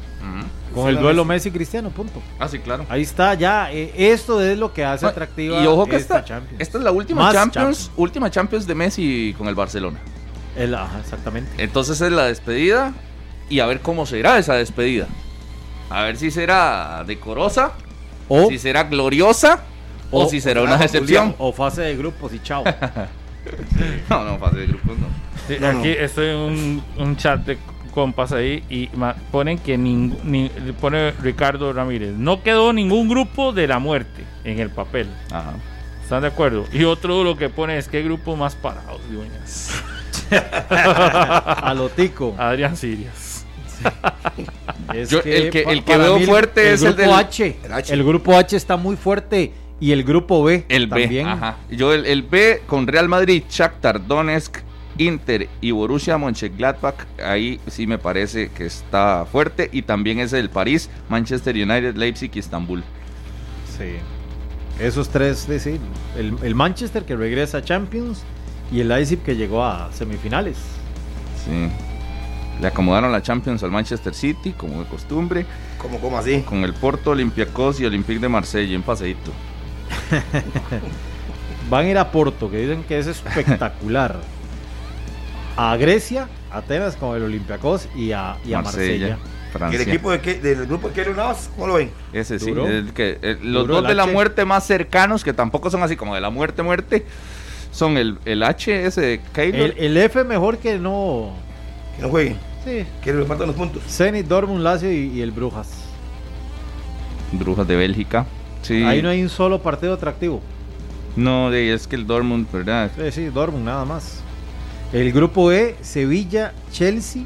con 0.75 0.85
Sí, 0.85 0.89
el 0.91 0.99
duelo 0.99 1.25
Messi. 1.25 1.49
Messi-Cristiano, 1.51 1.91
punto. 1.91 2.21
Ah, 2.39 2.47
sí, 2.49 2.59
claro. 2.59 2.85
Ahí 2.91 3.03
está, 3.03 3.35
ya. 3.35 3.73
eh, 3.73 3.93
esto 3.97 4.41
es 4.43 4.59
lo 4.59 4.73
que 4.73 4.85
hace 4.85 5.05
No, 5.05 5.11
atractiva 5.11 5.63
y 5.63 5.67
ojo 5.67 5.87
que 5.87 5.97
esta 5.97 6.19
esta, 6.19 6.25
Champions. 6.29 6.61
esta 6.61 6.79
es 6.79 6.85
la 6.85 6.91
última 6.93 7.23
Más 7.23 7.33
Champions, 7.35 7.55
Champions. 7.79 7.91
última 7.97 8.31
Champions 8.31 8.67
de 8.67 8.75
Messi 8.75 9.35
con 9.39 9.49
el 9.49 9.55
Barcelona. 9.55 9.99
El- 10.57 10.75
ajá, 10.75 10.99
exactamente. 11.01 11.51
Entonces 11.63 12.01
es 12.01 12.13
la 12.13 12.25
despedida 12.27 12.93
y 13.49 13.61
a 13.61 13.67
ver 13.67 13.81
cómo 13.81 14.05
será 14.07 14.39
esa 14.39 14.55
despedida. 14.55 15.07
A 15.91 16.03
ver 16.03 16.17
si 16.19 16.31
será 16.31 17.03
decorosa, 17.07 17.73
O, 18.29 18.49
si 18.51 18.59
será 18.59 18.85
gloriosa 18.85 19.63
o, 20.11 20.25
o- 20.25 20.29
si 20.29 20.41
será 20.41 20.61
una 20.63 20.77
decepción. 20.77 21.35
o 21.39 21.53
fase 21.53 21.81
de 21.83 21.97
grupos 21.97 22.33
y 22.35 22.41
chao. 22.41 22.65
No, 24.11 24.25
no, 24.25 24.37
fase 24.39 24.57
de 24.59 24.67
grupos 24.67 24.99
no. 24.99 25.07
Sí, 25.49 25.57
No, 25.61 25.73
no. 25.73 25.79
aquí 25.81 25.89
estoy 25.89 26.27
en 26.29 26.37
un, 26.37 26.83
un 26.99 27.17
chat 27.17 27.41
de 27.45 27.59
compas 27.93 28.31
ahí 28.33 28.63
y 28.71 28.89
ponen 29.33 29.59
que 29.59 29.77
ningún 29.77 30.19
ni, 30.25 30.49
pone 30.81 31.11
Ricardo 31.23 31.73
Ramírez. 31.73 32.13
No 32.17 32.43
quedó 32.43 32.73
ningún 32.73 33.09
grupo 33.09 33.53
de 33.53 33.67
la 33.67 33.79
muerte 33.81 34.23
en 34.45 34.61
el 34.61 34.71
papel. 34.71 35.09
Ajá. 35.33 35.55
¿Están 36.03 36.23
de 36.23 36.29
acuerdo? 36.29 36.65
Y 36.73 36.85
otro 36.85 37.25
lo 37.25 37.37
que 37.37 37.49
pone 37.51 37.77
es 37.77 37.89
que 37.89 38.03
grupo 38.03 38.37
más 38.37 38.55
parados, 38.55 39.01
dueñas. 39.11 39.73
A 40.71 41.75
lo 41.77 41.89
tico. 41.89 42.35
Adrián 42.39 42.77
Sirias. 42.77 43.45
Es 44.95 45.11
Yo- 45.11 45.21
el 45.25 45.51
que- 45.51 45.63
el 45.63 45.85
que 45.85 45.97
veo 45.97 46.19
mí 46.19 46.27
fuerte 46.27 46.73
es 46.73 46.83
el 46.83 46.95
grupo 46.95 47.03
del- 47.03 47.13
H. 47.13 47.57
el 47.65 47.73
H. 47.73 47.93
El 47.95 48.05
grupo 48.05 48.37
H 48.37 48.57
está 48.57 48.77
muy 48.77 48.97
fuerte. 48.97 49.53
Y 49.81 49.93
el 49.93 50.03
grupo 50.03 50.43
B 50.43 50.65
El 50.69 50.89
B. 50.89 51.03
también. 51.03 51.27
Ajá. 51.29 51.57
Yo 51.71 51.93
el, 51.95 52.05
el 52.07 52.23
B 52.25 52.63
con 52.67 52.87
Real 52.89 53.09
Madrid, 53.09 53.45
Shakhtar, 53.49 54.05
Donetsk, 54.09 54.59
Inter 54.99 55.49
y 55.61 55.71
Borussia 55.71 56.19
Mönchengladbach, 56.19 57.07
ahí 57.25 57.61
sí 57.69 57.87
me 57.87 57.99
parece 57.99 58.51
que 58.51 58.67
está 58.67 59.27
fuerte 59.31 59.69
y 59.73 59.83
también 59.83 60.19
es 60.21 60.33
el 60.33 60.51
París, 60.51 60.91
Manchester 61.09 61.55
United, 61.55 61.97
Leipzig 61.97 62.31
y 62.35 62.39
Estambul. 62.41 62.83
Sí. 63.77 63.95
Esos 64.85 65.09
tres, 65.09 65.47
sí, 65.49 65.59
sí. 65.59 65.79
El, 66.17 66.37
el 66.43 66.55
Manchester 66.55 67.05
que 67.05 67.17
regresa 67.17 67.59
a 67.59 67.63
Champions 67.63 68.23
y 68.71 68.81
el 68.81 68.89
Leipzig 68.89 69.21
que 69.23 69.35
llegó 69.37 69.65
a 69.65 69.91
semifinales. 69.93 70.57
Sí. 71.45 71.69
Le 72.61 72.67
acomodaron 72.67 73.13
la 73.13 73.23
Champions 73.23 73.63
al 73.63 73.71
Manchester 73.71 74.13
City, 74.15 74.53
como 74.53 74.83
de 74.83 74.89
costumbre, 74.89 75.47
Como, 75.81 75.99
como 76.01 76.19
así. 76.19 76.41
con 76.43 76.65
el 76.65 76.75
Porto, 76.75 77.13
Olympiacos 77.13 77.79
y 77.81 77.87
Olympique 77.87 78.19
de 78.19 78.29
Marsella, 78.29 78.77
un 78.77 78.83
paseíto. 78.83 79.31
Van 81.71 81.87
a 81.87 81.89
ir 81.89 81.99
a 81.99 82.11
Porto, 82.11 82.51
que 82.51 82.59
dicen 82.59 82.83
que 82.85 82.99
es 82.99 83.07
espectacular. 83.07 84.17
a 85.59 85.77
Grecia, 85.77 86.29
Atenas 86.53 86.95
con 86.97 87.17
el 87.17 87.25
Olympiacos 87.25 87.89
y 87.97 88.13
a, 88.13 88.37
y 88.47 88.53
a 88.55 88.63
Marsella. 88.63 89.19
¿Y 89.19 89.51
Francia. 89.53 89.81
el 89.83 89.89
equipo 89.89 90.11
de 90.11 90.21
que, 90.21 90.35
del 90.35 90.67
grupo 90.67 90.89
de 90.89 90.95
Keylor 90.95 91.17
Navas, 91.17 91.51
¿cómo 91.55 91.67
lo 91.67 91.75
ven? 91.75 91.91
Ese 92.13 92.39
sí, 92.39 92.51
Duro. 92.51 92.69
el 92.69 92.93
que, 92.93 93.19
el- 93.23 93.53
los 93.53 93.67
dos 93.67 93.87
de 93.89 93.95
la 93.95 94.05
H. 94.05 94.13
muerte 94.13 94.45
más 94.45 94.65
cercanos, 94.67 95.25
que 95.25 95.33
tampoco 95.33 95.69
son 95.71 95.83
así 95.83 95.97
como 95.97 96.15
de 96.15 96.21
la 96.21 96.31
muerte, 96.31 96.63
muerte, 96.63 97.05
Son 97.73 97.97
el, 97.97 98.19
el 98.25 98.43
H 98.43 98.87
ese 98.87 99.01
de 99.01 99.21
Keylor. 99.33 99.73
El, 99.77 99.79
el 99.79 99.97
F 99.99 100.23
mejor 100.25 100.59
que 100.59 100.79
no. 100.79 101.33
Que 101.97 102.03
no 102.03 102.09
jueguen. 102.09 102.37
Sí. 102.65 102.85
Que 103.03 103.13
le 103.13 103.25
faltan 103.25 103.47
los 103.49 103.57
puntos. 103.57 103.83
Zenit, 103.89 104.27
Dortmund, 104.27 104.63
Lazio 104.63 104.91
y, 104.93 105.09
y 105.09 105.21
el 105.23 105.31
Brujas. 105.33 105.69
Brujas 107.33 107.67
de 107.69 107.77
Bélgica. 107.77 108.27
Sí. 108.63 108.83
Ahí 108.85 109.03
no 109.03 109.09
hay 109.11 109.23
un 109.23 109.29
solo 109.29 109.61
partido 109.63 109.95
atractivo. 109.95 110.41
No, 111.17 111.51
de, 111.51 111.73
es 111.73 111.87
que 111.87 111.97
el 111.97 112.07
Dortmund, 112.07 112.47
¿verdad? 112.53 112.91
Sí, 112.97 113.11
sí, 113.13 113.25
Dortmund 113.27 113.65
nada 113.65 113.85
más. 113.85 114.23
El 114.93 115.13
grupo 115.13 115.53
E, 115.53 115.77
Sevilla, 115.83 116.53
Chelsea, 116.73 117.23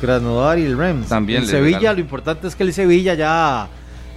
Krasnodar 0.00 0.58
y 0.58 0.64
el 0.64 0.78
Rams. 0.78 1.08
También 1.08 1.42
el 1.42 1.48
Sevilla, 1.48 1.78
regalan. 1.78 1.96
lo 1.96 2.00
importante 2.02 2.46
es 2.46 2.54
que 2.54 2.62
el 2.62 2.72
Sevilla 2.72 3.14
ya 3.14 3.68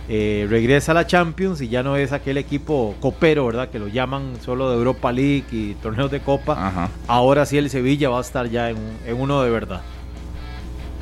eh, 0.08 0.46
regresa 0.50 0.92
a 0.92 0.96
la 0.96 1.08
Champions 1.08 1.62
y 1.62 1.70
ya 1.70 1.82
no 1.82 1.96
es 1.96 2.12
aquel 2.12 2.38
equipo 2.38 2.96
copero, 3.00 3.48
¿verdad? 3.48 3.70
Que 3.70 3.80
lo 3.80 3.88
llaman 3.88 4.34
solo 4.44 4.70
de 4.70 4.78
Europa 4.78 5.12
League 5.12 5.46
y 5.52 5.74
torneos 5.76 6.12
de 6.12 6.20
Copa. 6.22 6.54
Ajá. 6.68 6.90
Ahora 7.08 7.46
sí 7.48 7.58
el 7.58 7.70
Sevilla 7.72 8.10
va 8.10 8.20
a 8.20 8.22
estar 8.22 8.48
ya 8.48 8.70
en, 8.70 8.78
en 9.08 9.20
uno 9.20 9.42
de 9.42 9.50
verdad. 9.50 9.82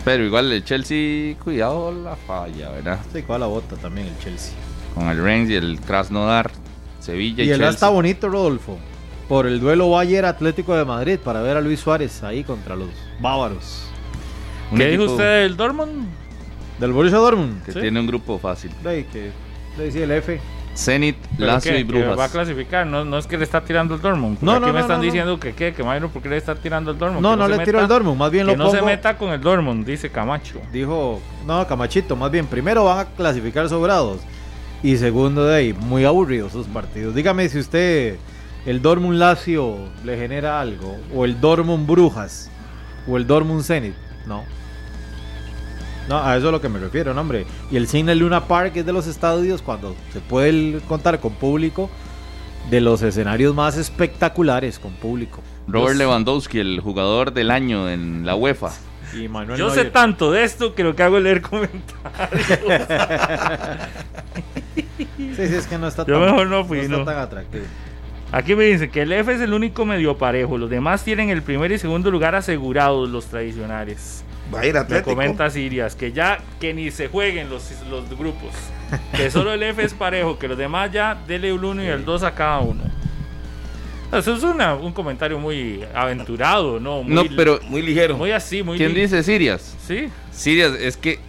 Pero 0.06 0.24
igual 0.26 0.52
el 0.52 0.64
Chelsea, 0.64 1.36
cuidado 1.44 1.92
la 1.94 2.16
falla, 2.16 2.70
¿verdad? 2.72 3.00
Sí, 3.14 3.22
cuál 3.22 3.42
la 3.42 3.48
bota 3.48 3.76
también 3.78 4.08
el 4.08 4.18
Chelsea. 4.20 4.54
Con 4.96 5.08
el 5.08 5.22
Rennes 5.22 5.50
y 5.50 5.56
el 5.56 5.80
Krasnodar, 5.80 6.52
Sevilla 7.00 7.44
y, 7.44 7.48
Y 7.48 7.52
el 7.52 7.58
Chelsea. 7.58 7.70
está 7.74 7.90
bonito, 7.90 8.28
Rodolfo, 8.30 8.78
por 9.28 9.48
el 9.48 9.60
duelo 9.60 9.90
Bayern 9.90 10.26
Atlético 10.28 10.76
de 10.76 10.86
Madrid 10.86 11.18
para 11.24 11.42
ver 11.42 11.58
a 11.58 11.62
Luis 11.62 11.80
Suárez 11.80 12.24
ahí 12.24 12.44
contra 12.44 12.76
los 12.76 12.90
bávaros. 13.20 13.86
Un 14.72 14.78
¿Qué 14.78 14.88
dijo 14.90 15.04
usted 15.06 15.44
del 15.44 15.56
Dortmund? 15.58 16.08
Del 16.80 16.92
Borussia 16.92 17.18
Dortmund. 17.20 17.64
Que 17.64 17.72
Sí. 17.72 17.80
tiene 17.82 18.00
un 18.00 18.08
grupo 18.08 18.38
fácil. 18.40 18.72
De 18.84 18.90
ahí 18.90 19.04
que 19.06 19.32
ahí 19.80 19.92
sí, 19.92 20.02
el 20.02 20.12
F. 20.12 20.40
Zenit, 20.76 21.16
¿Pero 21.38 21.52
Lazio 21.52 21.78
y 21.78 21.86
¿Que 21.86 21.94
va 21.94 22.00
a 22.00 22.16
Brujas. 22.16 22.32
clasificar, 22.32 22.88
no, 22.88 23.06
no 23.06 23.20
es 23.20 23.28
que 23.28 23.38
le 23.38 23.44
está 23.44 23.62
tirando 23.62 23.94
el 23.94 24.02
Dortmund. 24.02 24.40
No, 24.42 24.54
No, 24.54 24.58
aquí 24.58 24.66
me 24.66 24.72
no, 24.74 24.80
están 24.80 24.98
no, 24.98 24.98
no. 24.98 25.04
diciendo 25.04 25.40
que 25.40 25.54
qué, 25.54 25.72
que 25.72 25.84
Mayro, 25.84 26.10
¿por 26.10 26.24
qué 26.24 26.30
le 26.30 26.38
está 26.38 26.56
tirando 26.56 26.90
el 26.90 26.98
Dortmund? 26.98 27.22
No, 27.22 27.32
Que 27.34 27.38
no 27.38 27.48
le 27.48 27.60
tiro 27.64 27.80
al 27.80 27.88
Dortmund, 27.88 28.18
más 28.18 28.32
bien 28.32 28.48
Que 28.48 28.58
lo 28.58 28.64
no 28.66 28.72
se 28.72 28.82
meta 28.82 29.16
con 29.16 29.30
el 29.32 29.40
Dortmund, 29.40 29.86
dice 29.86 30.10
Camacho. 30.10 30.60
Dijo, 30.72 31.22
no, 31.46 31.68
Camachito, 31.68 32.16
más 32.16 32.32
bien, 32.32 32.48
primero 32.48 32.86
van 32.86 33.00
a 33.00 33.06
clasificar 33.06 33.70
sobrados 33.70 34.22
y 34.82 34.98
segundo 34.98 35.46
de 35.46 35.56
ahí, 35.56 35.74
muy 35.74 36.06
aburridos 36.06 36.52
sus 36.54 36.66
partidos. 36.66 37.14
Dígame 37.14 37.48
si 37.50 37.60
usted, 37.60 38.16
el 38.66 38.82
Dortmund 38.82 39.18
Lazio 39.18 39.78
le 40.04 40.18
genera 40.18 40.60
algo, 40.62 40.98
o 41.14 41.26
el 41.26 41.40
Dortmund 41.42 41.86
Brujas, 41.88 42.50
o 43.08 43.18
el 43.18 43.28
Dortmund 43.28 43.64
Zenit, 43.64 43.96
no. 44.26 44.44
No, 46.10 46.18
a 46.18 46.36
eso 46.36 46.46
es 46.48 46.50
a 46.50 46.52
lo 46.52 46.60
que 46.62 46.68
me 46.70 46.80
refiero, 46.80 47.14
no, 47.14 47.22
hombre. 47.22 47.46
Y 47.72 47.78
el 47.78 47.88
Signal 47.88 48.20
Luna 48.20 48.46
Park 48.48 48.76
es 48.76 48.86
de 48.86 48.92
los 48.92 49.08
estadios 49.08 49.62
cuando 49.62 49.96
se 50.12 50.20
puede 50.20 50.80
contar 50.82 51.20
con 51.20 51.34
público, 51.34 51.90
de 52.70 52.82
los 52.82 53.02
escenarios 53.02 53.54
más 53.56 53.78
espectaculares 53.78 54.80
con 54.80 54.94
público. 54.94 55.42
Robert 55.68 55.98
Lewandowski, 55.98 56.60
el 56.60 56.80
jugador 56.82 57.34
del 57.34 57.52
año 57.52 57.90
en 57.90 58.26
la 58.26 58.36
UEFA. 58.36 58.72
y 59.18 59.28
Manuel 59.28 59.58
Yo 59.60 59.70
sé 59.70 59.86
tanto 59.86 60.32
de 60.32 60.44
esto 60.44 60.74
que 60.76 60.84
lo 60.84 60.96
que 60.96 61.04
hago 61.04 61.18
es 61.18 61.24
leer 61.24 61.42
comentarios. 61.42 61.90
Sí, 64.76 65.48
sí, 65.48 65.56
es 65.56 65.66
que 65.68 65.78
no 65.80 65.88
está 65.88 66.06
Yo 66.06 66.20
tan, 66.20 66.26
mejor 66.26 66.48
no 66.48 66.64
fui, 66.66 66.80
está 66.80 66.98
no. 66.98 67.04
tan 67.06 67.18
atractivo. 67.18 67.66
Aquí 68.34 68.56
me 68.56 68.64
dicen 68.66 68.90
que 68.90 69.04
el 69.04 69.12
F 69.14 69.32
es 69.32 69.40
el 69.42 69.54
único 69.54 69.86
medio 69.86 70.18
parejo. 70.18 70.58
Los 70.58 70.70
demás 70.70 71.04
tienen 71.06 71.30
el 71.30 71.42
primer 71.44 71.72
y 71.72 71.78
segundo 71.78 72.10
lugar 72.12 72.34
asegurados, 72.36 73.08
los 73.10 73.28
tradicionales. 73.28 74.26
Va 74.54 74.62
a 74.62 74.66
ir 74.66 74.74
Me 74.74 74.80
Atlético. 74.80 75.12
comenta 75.12 75.50
Sirias 75.50 75.96
que 75.96 76.12
ya 76.12 76.40
que 76.60 76.74
ni 76.74 76.90
se 76.92 77.08
jueguen 77.08 77.50
los, 77.50 77.72
los 77.90 78.10
grupos. 78.18 78.50
Que 79.16 79.30
solo 79.32 79.54
el 79.54 79.62
F 79.64 79.84
es 79.84 79.94
parejo, 79.94 80.38
que 80.40 80.48
los 80.48 80.58
demás 80.58 80.92
ya 80.92 81.16
dele 81.28 81.50
el 81.50 81.64
1 81.64 81.84
y 81.84 81.88
el 81.88 82.04
2 82.06 82.24
a 82.24 82.34
cada 82.34 82.60
uno. 82.60 82.84
Eso 84.12 84.36
es 84.36 84.44
una- 84.44 84.76
un 84.76 84.92
comentario 84.94 85.40
muy 85.40 85.84
aventurado, 85.96 86.80
¿no? 86.80 87.02
Muy, 87.04 87.14
No, 87.14 87.24
pero 87.36 87.60
Muy 87.70 87.82
ligero. 87.82 88.16
Muy 88.18 88.32
así, 88.32 88.62
muy... 88.62 88.78
¿quién 88.78 88.94
dice 88.94 89.24
Sirias? 89.24 89.76
Sí. 89.88 90.10
Sirias, 90.32 90.74
es 90.80 90.98
que 90.98 91.20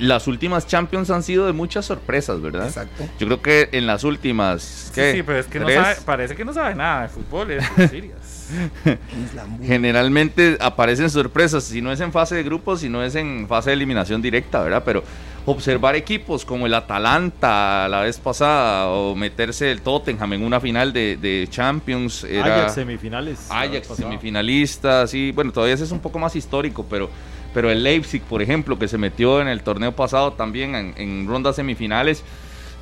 las 0.00 0.26
últimas 0.26 0.66
Champions 0.66 1.10
han 1.10 1.22
sido 1.22 1.46
de 1.46 1.52
muchas 1.52 1.84
sorpresas, 1.84 2.40
¿verdad? 2.40 2.66
Exacto. 2.66 3.04
Yo 3.18 3.26
creo 3.26 3.42
que 3.42 3.68
en 3.72 3.86
las 3.86 4.02
últimas. 4.02 4.62
Sí, 4.62 4.92
¿qué? 4.94 5.12
sí, 5.12 5.22
pero 5.22 5.38
es 5.38 5.46
que 5.46 5.60
no 5.60 5.66
¿Tres? 5.66 5.78
sabe, 5.78 5.96
parece 6.04 6.34
que 6.34 6.44
no 6.44 6.52
sabe 6.52 6.74
nada 6.74 7.02
de 7.02 7.08
fútbol, 7.08 7.50
es 7.50 7.64
Sirias. 7.90 8.48
Generalmente 9.62 10.56
aparecen 10.60 11.10
sorpresas, 11.10 11.64
si 11.64 11.82
no 11.82 11.92
es 11.92 12.00
en 12.00 12.12
fase 12.12 12.34
de 12.34 12.42
grupos, 12.42 12.80
si 12.80 12.88
no 12.88 13.02
es 13.04 13.14
en 13.14 13.46
fase 13.46 13.70
de 13.70 13.74
eliminación 13.74 14.22
directa, 14.22 14.62
¿verdad? 14.62 14.82
Pero 14.84 15.04
observar 15.46 15.96
equipos 15.96 16.44
como 16.44 16.66
el 16.66 16.74
Atalanta 16.74 17.88
la 17.88 18.00
vez 18.00 18.18
pasada 18.18 18.88
o 18.88 19.14
meterse 19.14 19.70
el 19.70 19.82
Tottenham 19.82 20.34
en 20.34 20.42
una 20.44 20.60
final 20.60 20.92
de, 20.92 21.16
de 21.16 21.46
Champions 21.50 22.24
era 22.24 22.56
Ajax 22.56 22.74
semifinales. 22.74 23.46
Ajax 23.50 23.88
semifinalista, 23.96 25.06
sí, 25.06 25.32
bueno, 25.32 25.52
todavía 25.52 25.74
ese 25.74 25.84
es 25.84 25.92
un 25.92 26.00
poco 26.00 26.18
más 26.18 26.34
histórico, 26.36 26.86
pero, 26.88 27.10
pero 27.52 27.70
el 27.70 27.82
Leipzig, 27.82 28.22
por 28.22 28.42
ejemplo, 28.42 28.78
que 28.78 28.88
se 28.88 28.98
metió 28.98 29.40
en 29.40 29.48
el 29.48 29.62
torneo 29.62 29.92
pasado 29.92 30.32
también 30.32 30.74
en, 30.74 30.94
en 30.96 31.26
rondas 31.26 31.56
semifinales, 31.56 32.22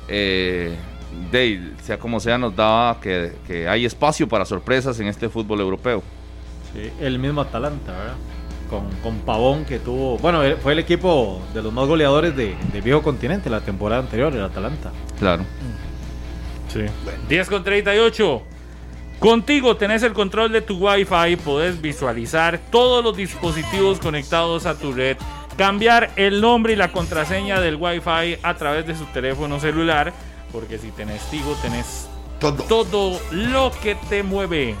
eh, 0.07 0.75
de, 1.31 1.71
sea 1.81 1.97
como 1.97 2.19
sea, 2.19 2.37
nos 2.37 2.55
daba 2.55 2.99
que, 2.99 3.33
que 3.47 3.67
hay 3.67 3.85
espacio 3.85 4.27
para 4.27 4.45
sorpresas 4.45 4.99
en 4.99 5.07
este 5.07 5.29
fútbol 5.29 5.59
europeo. 5.61 6.03
Sí, 6.73 6.91
el 6.99 7.17
mismo 7.19 7.41
Atalanta, 7.41 7.91
¿verdad? 7.91 8.15
Con, 8.69 8.87
con 9.01 9.19
Pavón 9.21 9.65
que 9.65 9.79
tuvo. 9.79 10.19
Bueno, 10.19 10.43
eh, 10.43 10.55
fue 10.55 10.73
el 10.73 10.79
equipo 10.79 11.41
de 11.53 11.63
los 11.63 11.73
más 11.73 11.87
goleadores 11.87 12.35
de, 12.35 12.55
del 12.71 12.81
viejo 12.83 13.01
continente 13.01 13.49
la 13.49 13.61
temporada 13.61 14.01
anterior, 14.01 14.31
el 14.33 14.43
Atalanta. 14.43 14.91
Claro. 15.17 15.43
Sí. 16.71 16.81
10 17.27 17.49
con 17.49 17.63
38. 17.63 18.43
Contigo 19.19 19.75
tenés 19.75 20.01
el 20.03 20.13
control 20.13 20.53
de 20.53 20.61
tu 20.61 20.77
Wi-Fi, 20.77 21.35
podés 21.43 21.81
visualizar 21.81 22.57
todos 22.71 23.03
los 23.03 23.17
dispositivos 23.17 23.99
conectados 23.99 24.65
a 24.65 24.75
tu 24.75 24.93
red, 24.93 25.17
cambiar 25.57 26.09
el 26.15 26.39
nombre 26.39 26.71
y 26.71 26.75
la 26.77 26.93
contraseña 26.93 27.59
del 27.59 27.75
Wi-Fi 27.75 28.39
a 28.41 28.53
través 28.55 28.87
de 28.87 28.95
su 28.95 29.03
teléfono 29.07 29.59
celular, 29.59 30.13
porque 30.53 30.77
si 30.77 30.91
tenés 30.91 31.21
Tigo 31.29 31.53
tenés 31.61 32.07
Todo. 32.39 32.63
todo 32.63 33.19
lo 33.31 33.71
que 33.83 33.95
te 33.95 34.23
mueve. 34.23 34.75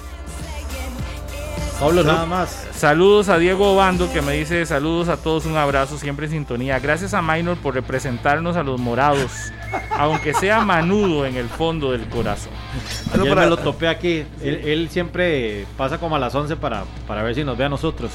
Pablo, 1.81 2.03
nada 2.03 2.25
más. 2.25 2.67
Saludos 2.73 3.29
a 3.29 3.37
Diego 3.37 3.73
Obando 3.73 4.11
que 4.11 4.21
me 4.21 4.33
dice 4.33 4.65
saludos 4.65 5.09
a 5.09 5.17
todos, 5.17 5.45
un 5.45 5.57
abrazo, 5.57 5.97
siempre 5.97 6.25
en 6.27 6.31
sintonía. 6.31 6.79
Gracias 6.79 7.13
a 7.13 7.21
Minor 7.21 7.57
por 7.57 7.73
representarnos 7.73 8.55
a 8.55 8.63
los 8.63 8.79
morados, 8.79 9.51
aunque 9.91 10.33
sea 10.33 10.61
manudo 10.61 11.25
en 11.25 11.35
el 11.35 11.47
fondo 11.47 11.91
del 11.91 12.05
corazón. 12.07 12.51
Ayer 13.13 13.29
para- 13.29 13.41
me 13.41 13.47
lo 13.49 13.57
topé 13.57 13.87
aquí. 13.87 14.23
Él, 14.41 14.61
él 14.65 14.89
siempre 14.89 15.65
pasa 15.77 15.97
como 15.97 16.15
a 16.15 16.19
las 16.19 16.33
11 16.35 16.55
para, 16.55 16.83
para 17.07 17.23
ver 17.23 17.35
si 17.35 17.43
nos 17.43 17.57
ve 17.57 17.65
a 17.65 17.69
nosotros. 17.69 18.11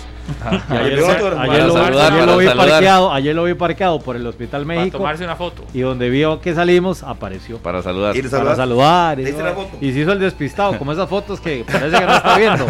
Ayer, 0.68 1.00
Para 1.02 1.66
lo, 1.66 1.74
para 1.74 2.06
ayer 2.06 2.26
lo 2.26 2.38
vi 2.38 2.46
parqueado, 2.46 3.12
ayer 3.12 3.34
lo 3.34 3.44
vi 3.44 3.54
parqueado 3.54 4.00
por 4.00 4.16
el 4.16 4.26
Hospital 4.26 4.64
Para 4.64 4.78
México. 4.80 4.98
tomarse 4.98 5.24
una 5.24 5.36
foto. 5.36 5.64
Y 5.74 5.80
donde 5.80 6.08
vio 6.10 6.40
que 6.40 6.54
salimos, 6.54 7.02
apareció. 7.02 7.58
Para 7.58 7.82
saludar. 7.82 8.14
Para 8.14 8.28
saludar. 8.28 8.56
saludar. 8.56 9.20
Y, 9.20 9.24
Le 9.24 9.30
hice 9.30 9.42
la 9.42 9.52
foto. 9.52 9.76
y 9.80 9.92
se 9.92 9.98
hizo 10.00 10.12
el 10.12 10.18
despistado, 10.20 10.78
como 10.78 10.92
esas 10.92 11.08
fotos 11.08 11.40
que 11.40 11.64
parece 11.70 11.98
que 11.98 12.06
no 12.06 12.16
está 12.16 12.38
viendo. 12.38 12.66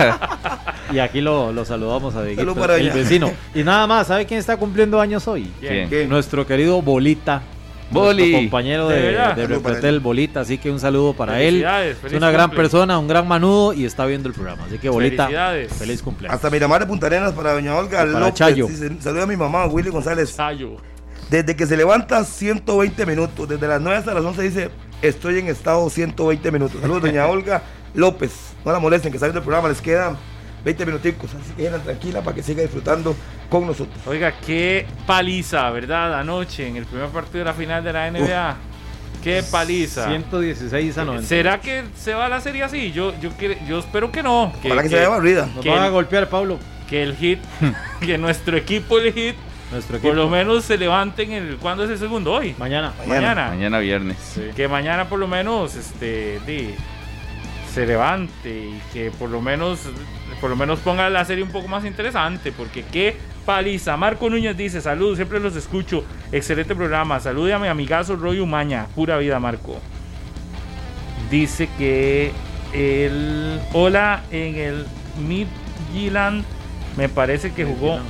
Y 0.93 0.99
aquí 0.99 1.21
lo, 1.21 1.53
lo 1.53 1.65
saludamos 1.65 2.15
a 2.15 2.23
Dieguito, 2.23 2.55
para 2.55 2.77
el 2.77 2.91
vecino. 2.91 3.31
Y 3.55 3.63
nada 3.63 3.87
más, 3.87 4.07
¿sabe 4.09 4.27
quién 4.27 4.41
está 4.41 4.57
cumpliendo 4.57 5.01
años 5.01 5.27
hoy? 5.29 5.51
Nuestro 6.09 6.47
querido 6.47 6.81
Bolita. 6.83 7.43
Boli. 7.91 8.33
compañero 8.33 8.89
¿De 8.89 9.13
de, 9.13 9.47
Repretel. 9.47 10.01
Bolita, 10.01 10.41
así 10.41 10.59
que 10.59 10.71
un 10.71 10.81
saludo 10.81 11.13
para 11.13 11.41
él. 11.41 11.55
Felicidades, 11.63 11.99
Es 12.05 12.13
una 12.13 12.31
gran 12.31 12.49
cumple. 12.49 12.63
persona, 12.63 12.99
un 12.99 13.07
gran 13.09 13.29
manudo 13.29 13.73
y 13.73 13.85
está 13.85 14.05
viendo 14.07 14.29
el 14.29 14.35
programa. 14.35 14.65
Así 14.67 14.79
que 14.79 14.89
Bolita, 14.89 15.29
feliz 15.79 16.03
cumpleaños. 16.03 16.35
Hasta 16.35 16.51
Miramar 16.51 16.81
de 16.81 16.87
Punta 16.87 17.07
Arenas 17.07 17.33
para 17.33 17.53
Doña 17.53 17.77
Olga 17.77 17.99
para 17.99 18.19
López. 18.19 18.35
Chayo. 18.35 18.69
Saluda 19.01 19.25
a 19.25 19.27
mi 19.27 19.37
mamá, 19.37 19.67
Willy 19.67 19.91
González. 19.91 20.31
Sayo. 20.31 20.77
Desde 21.31 21.57
que 21.57 21.67
se 21.67 21.77
levanta 21.77 22.25
120 22.25 23.07
minutos. 23.07 23.49
Desde 23.49 23.67
las 23.67 23.81
9 23.81 23.99
hasta 23.99 24.15
las 24.15 24.25
11 24.25 24.43
dice, 24.43 24.71
estoy 25.03 25.39
en 25.39 25.49
estado 25.49 25.89
120 25.89 26.51
minutos. 26.51 26.81
Saludos, 26.81 27.03
doña 27.03 27.27
Olga 27.29 27.63
López. 27.95 28.33
No 28.65 28.73
la 28.73 28.79
molesten, 28.79 29.13
que 29.13 29.19
salen 29.19 29.35
del 29.35 29.43
programa. 29.43 29.69
Les 29.69 29.81
quedan 29.81 30.17
20 30.65 30.87
minuticos. 30.87 31.31
Así 31.35 31.53
que 31.57 31.65
queden 31.65 31.83
tranquila 31.83 32.23
para 32.23 32.35
que 32.35 32.43
siga 32.43 32.63
disfrutando 32.63 33.15
con 33.51 33.67
nosotros. 33.67 33.97
Oiga, 34.07 34.33
qué 34.45 34.87
paliza, 35.07 35.69
¿verdad? 35.71 36.19
Anoche 36.19 36.67
en 36.67 36.77
el 36.77 36.87
primer 36.87 37.09
partido 37.09 37.41
de 37.41 37.45
la 37.45 37.55
final 37.55 37.85
de 37.85 37.93
la 37.93 38.11
NBA. 38.11 38.57
Qué 39.23 39.43
paliza. 39.51 40.07
116 40.09 40.99
a 40.99 41.05
90. 41.05 41.27
¿Será 41.29 41.61
que 41.61 41.85
se 41.97 42.13
va 42.15 42.27
a 42.27 42.29
la 42.29 42.41
serie 42.41 42.63
así? 42.63 42.93
Yo, 42.93 43.19
yo, 43.21 43.31
quiero- 43.39 43.55
yo 43.67 43.79
espero 43.79 44.13
que 44.13 44.23
no. 44.23 44.53
Que, 44.61 44.69
Ojalá 44.69 44.83
que, 44.83 44.89
se 44.89 44.95
que- 44.97 45.01
vaya 45.01 45.09
barrida. 45.17 45.47
Nos 45.55 45.63
que 45.65 45.71
van 45.71 45.83
a 45.83 45.89
golpear, 45.89 46.29
Pablo. 46.29 46.59
que 46.89 47.03
el 47.03 47.17
hit, 47.17 47.39
que 48.01 48.19
nuestro 48.19 48.57
equipo, 48.57 48.99
el 48.99 49.13
hit, 49.15 49.35
Nuestro 49.73 49.97
equipo. 49.97 50.11
por 50.11 50.17
lo 50.17 50.29
menos 50.29 50.65
se 50.65 50.77
levanten 50.77 51.33
el. 51.33 51.57
¿Cuándo 51.57 51.85
es 51.85 51.91
el 51.91 51.99
segundo? 51.99 52.33
Hoy. 52.35 52.55
Mañana. 52.59 52.93
Mañana. 53.07 53.21
Mañana. 53.21 53.49
Mañana 53.49 53.79
viernes. 53.79 54.17
Que 54.55 54.69
mañana 54.69 55.09
por 55.09 55.19
lo 55.19 55.27
menos 55.27 55.75
este 55.75 56.39
di, 56.47 56.75
se 57.73 57.87
levante 57.87 58.51
y 58.51 58.81
que 58.93 59.11
por 59.11 59.31
lo 59.31 59.41
menos 59.41 59.81
por 60.45 60.51
lo 60.51 60.57
menos 60.57 60.81
ponga 60.81 61.09
la 61.09 61.25
serie 61.25 61.43
un 61.43 61.49
poco 61.49 61.69
más 61.69 61.87
interesante 61.87 62.53
porque 62.53 62.85
qué 62.93 63.17
paliza. 63.47 63.97
Marco 63.97 64.29
Núñez 64.29 64.55
dice, 64.55 64.83
saludos, 64.83 65.17
siempre 65.17 65.41
los 65.41 65.57
escucho. 65.57 66.05
Excelente 66.33 66.75
programa. 66.75 67.19
Salude 67.19 67.55
a 67.55 67.59
mi 67.59 67.67
amigazo 67.67 68.15
Roy 68.15 68.41
Umaña. 68.41 68.87
Pura 68.95 69.17
vida, 69.17 69.41
Marco. 69.41 69.81
Dice 71.31 71.67
que 71.79 72.31
el 72.75 73.59
hola 73.73 74.23
en 74.31 74.57
el 74.57 74.87
Midland 75.27 76.45
me 76.99 77.09
parece 77.09 77.51
que 77.55 77.65
jugó 77.65 78.01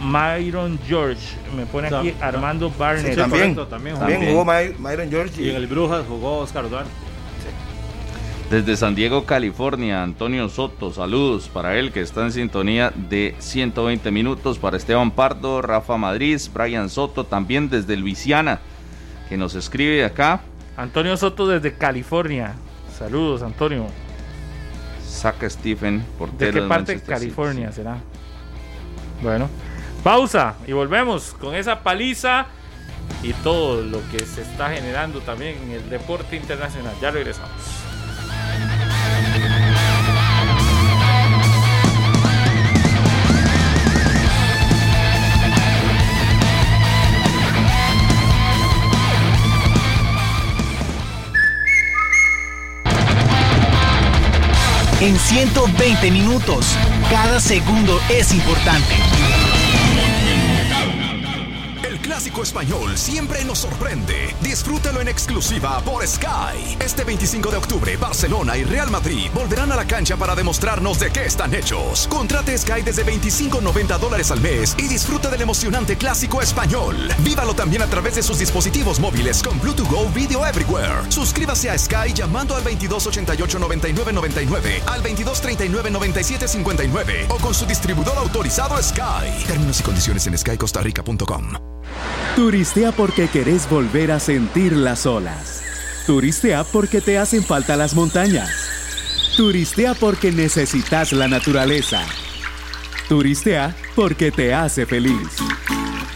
Myron 0.00 0.78
George. 0.88 1.36
Me 1.54 1.66
pone 1.66 1.88
O 1.88 1.90
sea, 1.90 1.98
aquí 2.00 2.14
Armando 2.22 2.70
Barnett. 2.70 3.10
Sí, 3.12 3.16
también. 3.20 3.54
correcto, 3.54 3.66
también 3.66 3.96
jugó. 3.96 4.08
También 4.08 4.32
jugó 4.32 4.44
My- 4.46 4.74
Myron 4.78 5.10
George 5.10 5.42
Y 5.42 5.50
en 5.50 5.56
el 5.56 5.66
Brujas 5.66 6.06
jugó 6.08 6.38
Oscar 6.38 6.70
Duarte. 6.70 6.90
Desde 8.52 8.76
San 8.76 8.94
Diego, 8.94 9.24
California, 9.24 10.02
Antonio 10.02 10.46
Soto, 10.50 10.92
saludos 10.92 11.48
para 11.48 11.78
él 11.78 11.90
que 11.90 12.02
está 12.02 12.20
en 12.20 12.32
sintonía 12.32 12.92
de 12.94 13.34
120 13.38 14.10
minutos. 14.10 14.58
Para 14.58 14.76
Esteban 14.76 15.10
Pardo, 15.12 15.62
Rafa 15.62 15.96
Madrid, 15.96 16.38
Brian 16.52 16.90
Soto, 16.90 17.24
también 17.24 17.70
desde 17.70 17.96
Luisiana, 17.96 18.60
que 19.30 19.38
nos 19.38 19.54
escribe 19.54 20.04
acá. 20.04 20.42
Antonio 20.76 21.16
Soto 21.16 21.48
desde 21.48 21.72
California. 21.72 22.52
Saludos, 22.94 23.42
Antonio. 23.42 23.86
Saca 25.02 25.48
Stephen, 25.48 26.00
¿De 26.00 26.04
portero 26.18 26.52
qué 26.52 26.60
del 26.60 26.68
parte 26.68 26.92
de 26.92 26.98
City. 26.98 27.10
California 27.10 27.72
será? 27.72 27.96
Bueno, 29.22 29.48
pausa 30.04 30.56
y 30.66 30.72
volvemos 30.72 31.34
con 31.40 31.54
esa 31.54 31.82
paliza 31.82 32.48
y 33.22 33.32
todo 33.32 33.82
lo 33.82 34.02
que 34.10 34.18
se 34.26 34.42
está 34.42 34.68
generando 34.68 35.20
también 35.20 35.56
en 35.62 35.70
el 35.70 35.88
deporte 35.88 36.36
internacional. 36.36 36.92
Ya 37.00 37.10
regresamos. 37.10 37.81
En 55.02 55.18
120 55.18 56.12
minutos, 56.12 56.78
cada 57.10 57.40
segundo 57.40 58.00
es 58.08 58.32
importante. 58.32 59.51
Español 62.40 62.96
siempre 62.96 63.44
nos 63.44 63.58
sorprende. 63.58 64.34
Disfrútalo 64.40 65.02
en 65.02 65.08
exclusiva 65.08 65.80
por 65.80 66.06
Sky. 66.06 66.78
Este 66.80 67.04
25 67.04 67.50
de 67.50 67.58
octubre, 67.58 67.98
Barcelona 67.98 68.56
y 68.56 68.64
Real 68.64 68.90
Madrid 68.90 69.28
volverán 69.34 69.70
a 69.72 69.76
la 69.76 69.86
cancha 69.86 70.16
para 70.16 70.34
demostrarnos 70.34 70.98
de 70.98 71.10
qué 71.10 71.26
están 71.26 71.52
hechos. 71.52 72.08
Contrate 72.08 72.56
Sky 72.56 72.80
desde 72.82 73.04
25.90 73.04 73.98
dólares 73.98 74.30
al 74.30 74.40
mes 74.40 74.74
y 74.78 74.88
disfruta 74.88 75.28
del 75.28 75.42
emocionante 75.42 75.96
clásico 75.96 76.40
español. 76.40 76.96
Vívalo 77.18 77.52
también 77.54 77.82
a 77.82 77.86
través 77.86 78.14
de 78.14 78.22
sus 78.22 78.38
dispositivos 78.38 78.98
móviles 78.98 79.42
con 79.42 79.60
Bluetooth 79.60 79.90
Go 79.90 80.08
Video 80.14 80.46
Everywhere. 80.46 81.10
Suscríbase 81.10 81.68
a 81.68 81.76
Sky 81.76 82.14
llamando 82.14 82.56
al 82.56 82.64
2288-9999, 82.64 84.80
al 84.86 85.02
2239-9759 85.02 87.26
o 87.28 87.36
con 87.36 87.52
su 87.52 87.66
distribuidor 87.66 88.16
autorizado 88.16 88.82
Sky. 88.82 89.44
Términos 89.46 89.80
y 89.80 89.82
condiciones 89.82 90.26
en 90.26 90.38
skycostarrica.com. 90.38 91.71
Turistea 92.36 92.92
porque 92.92 93.28
querés 93.28 93.68
volver 93.68 94.10
a 94.10 94.20
sentir 94.20 94.72
las 94.72 95.06
olas. 95.06 95.62
Turistea 96.06 96.64
porque 96.64 97.00
te 97.00 97.18
hacen 97.18 97.44
falta 97.44 97.76
las 97.76 97.94
montañas. 97.94 98.50
Turistea 99.36 99.94
porque 99.94 100.32
necesitas 100.32 101.12
la 101.12 101.28
naturaleza. 101.28 102.02
Turistea 103.08 103.76
porque 103.94 104.30
te 104.30 104.54
hace 104.54 104.86
feliz. 104.86 105.28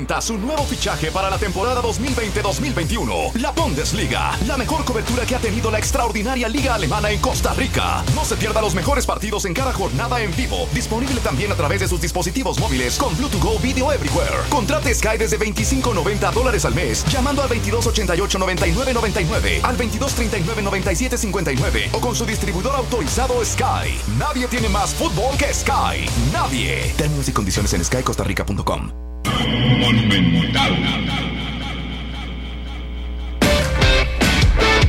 Su 0.07 0.37
nuevo 0.37 0.63
fichaje 0.63 1.11
para 1.11 1.29
la 1.29 1.37
temporada 1.37 1.81
2020-2021, 1.81 3.33
la 3.35 3.51
Bundesliga, 3.51 4.31
la 4.47 4.55
mejor 4.55 4.85
cobertura 4.85 5.25
que 5.25 5.35
ha 5.35 5.39
tenido 5.39 5.69
la 5.69 5.79
extraordinaria 5.79 6.47
liga 6.47 6.75
alemana 6.75 7.11
en 7.11 7.19
Costa 7.19 7.53
Rica. 7.53 8.05
No 8.15 8.23
se 8.23 8.37
pierda 8.37 8.61
los 8.61 8.73
mejores 8.73 9.05
partidos 9.05 9.43
en 9.45 9.53
cada 9.53 9.73
jornada 9.73 10.21
en 10.21 10.33
vivo, 10.35 10.69
disponible 10.73 11.19
también 11.19 11.51
a 11.51 11.55
través 11.55 11.81
de 11.81 11.89
sus 11.89 11.99
dispositivos 11.99 12.57
móviles 12.57 12.97
con 12.97 13.17
Bluetooth 13.17 13.43
Go 13.43 13.59
Video 13.59 13.91
Everywhere. 13.91 14.43
Contrate 14.49 14.95
Sky 14.95 15.17
desde 15.19 15.37
25.90 15.37 16.31
dólares 16.31 16.63
al 16.63 16.73
mes, 16.73 17.03
llamando 17.11 17.43
al 17.43 17.49
2288-9999, 17.49 19.59
al 19.63 19.77
2239-9759 19.77 21.89
o 21.91 21.99
con 21.99 22.15
su 22.15 22.25
distribuidor 22.25 22.75
autorizado 22.75 23.43
Sky. 23.43 23.99
Nadie 24.17 24.47
tiene 24.47 24.69
más 24.69 24.95
fútbol 24.95 25.35
que 25.37 25.53
Sky. 25.53 26.09
Nadie. 26.31 26.93
Términos 26.97 27.27
y 27.27 27.33
condiciones 27.33 27.73
en 27.73 27.83
skycostarrica.com. 27.83 29.06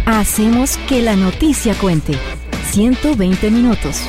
Hacemos 0.06 0.76
que 0.88 1.00
la 1.02 1.16
noticia 1.16 1.74
cuente. 1.74 2.14
120 2.70 3.50
minutos. 3.50 4.02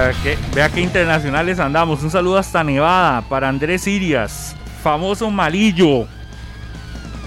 Vea 0.00 0.14
que, 0.22 0.38
vea 0.54 0.70
internacionales 0.80 1.58
andamos. 1.60 2.02
Un 2.02 2.10
saludo 2.10 2.38
hasta 2.38 2.64
Nevada 2.64 3.20
para 3.28 3.50
Andrés 3.50 3.86
Irias, 3.86 4.56
famoso 4.82 5.30
malillo, 5.30 6.06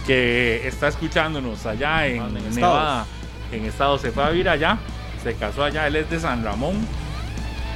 que 0.08 0.68
está 0.68 0.88
escuchándonos 0.88 1.68
allá 1.68 2.08
en, 2.08 2.20
Ah, 2.20 2.28
en 2.30 2.38
Estados. 2.38 2.56
Nevada, 2.56 3.06
en 3.52 3.66
Estados. 3.66 4.02
Se 4.02 4.12
fue 4.12 4.24
a 4.24 4.30
vivir 4.32 4.50
allá, 4.50 4.80
se 5.22 5.36
casó 5.36 5.64
allá, 5.64 5.86
él 5.86 5.98
es 5.98 6.10
de 6.10 6.20
San 6.20 6.44
Ramón 6.44 6.74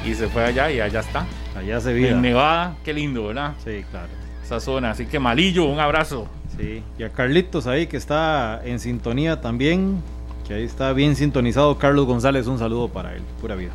y 0.03 0.15
se 0.15 0.27
fue 0.29 0.43
allá 0.43 0.71
y 0.71 0.79
allá 0.81 1.01
está. 1.01 1.27
Allá 1.55 1.79
se 1.79 1.93
vive. 1.93 2.09
En 2.09 2.21
Nevada, 2.23 2.75
qué 2.83 2.91
lindo, 2.91 3.27
¿verdad? 3.27 3.53
Sí, 3.63 3.85
claro. 3.91 4.07
Esa 4.43 4.59
zona. 4.59 4.89
Así 4.91 5.05
que 5.05 5.19
malillo, 5.19 5.65
un 5.65 5.79
abrazo. 5.79 6.27
Sí. 6.57 6.81
Y 6.97 7.03
a 7.03 7.09
Carlitos 7.09 7.67
ahí 7.67 7.85
que 7.85 7.97
está 7.97 8.61
en 8.65 8.79
sintonía 8.79 9.41
también. 9.41 10.01
Que 10.47 10.55
ahí 10.55 10.63
está 10.63 10.91
bien 10.93 11.15
sintonizado. 11.15 11.77
Carlos 11.77 12.07
González, 12.07 12.47
un 12.47 12.57
saludo 12.57 12.87
para 12.87 13.13
él. 13.13 13.21
Pura 13.39 13.53
vida. 13.53 13.73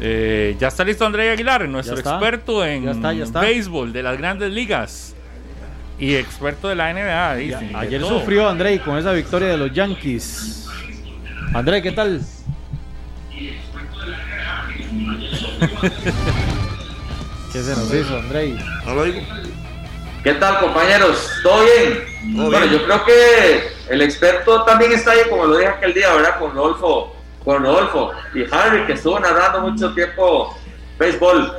Eh, 0.00 0.56
ya 0.58 0.68
está 0.68 0.84
listo 0.84 1.06
André 1.06 1.30
Aguilar, 1.30 1.68
nuestro 1.68 1.98
experto 1.98 2.64
en 2.64 2.84
Ya 2.84 2.90
está, 2.90 3.12
ya 3.12 3.24
está. 3.24 3.40
béisbol 3.40 3.92
de 3.92 4.02
las 4.02 4.18
grandes 4.18 4.52
ligas 4.52 5.14
y 5.98 6.14
experto 6.16 6.68
de 6.68 6.74
la 6.74 6.92
NBA. 6.92 7.34
Dice, 7.36 7.70
ayer 7.74 8.00
todo. 8.00 8.18
sufrió 8.20 8.48
Andrei 8.48 8.78
con 8.80 8.98
esa 8.98 9.12
victoria 9.12 9.48
de 9.48 9.56
los 9.56 9.72
Yankees. 9.72 10.68
André, 11.54 11.80
¿qué 11.82 11.92
tal? 11.92 12.20
¿Qué 17.52 17.62
se 17.62 17.70
nos 17.70 17.94
hizo, 17.94 18.16
Andrei? 18.18 18.58
No 18.84 18.94
lo 18.94 19.04
digo. 19.04 19.20
¿Qué 20.24 20.34
tal, 20.34 20.58
compañeros? 20.58 21.30
¿Todo 21.42 21.62
bien? 21.64 22.34
Todo 22.34 22.46
bueno, 22.50 22.66
bien. 22.66 22.80
yo 22.80 22.84
creo 22.86 23.04
que 23.04 23.68
el 23.90 24.02
experto 24.02 24.64
también 24.64 24.92
está 24.92 25.12
ahí, 25.12 25.20
como 25.28 25.46
lo 25.46 25.58
dije 25.58 25.68
aquel 25.70 25.94
día, 25.94 26.12
¿verdad? 26.14 26.38
Con 26.38 26.52
Rodolfo, 26.54 27.13
con 27.44 27.62
Rodolfo 27.62 28.12
y 28.34 28.44
Harry, 28.52 28.86
que 28.86 28.94
estuvo 28.94 29.18
narrando 29.20 29.60
mucho 29.60 29.92
tiempo 29.94 30.56
béisbol. 30.98 31.52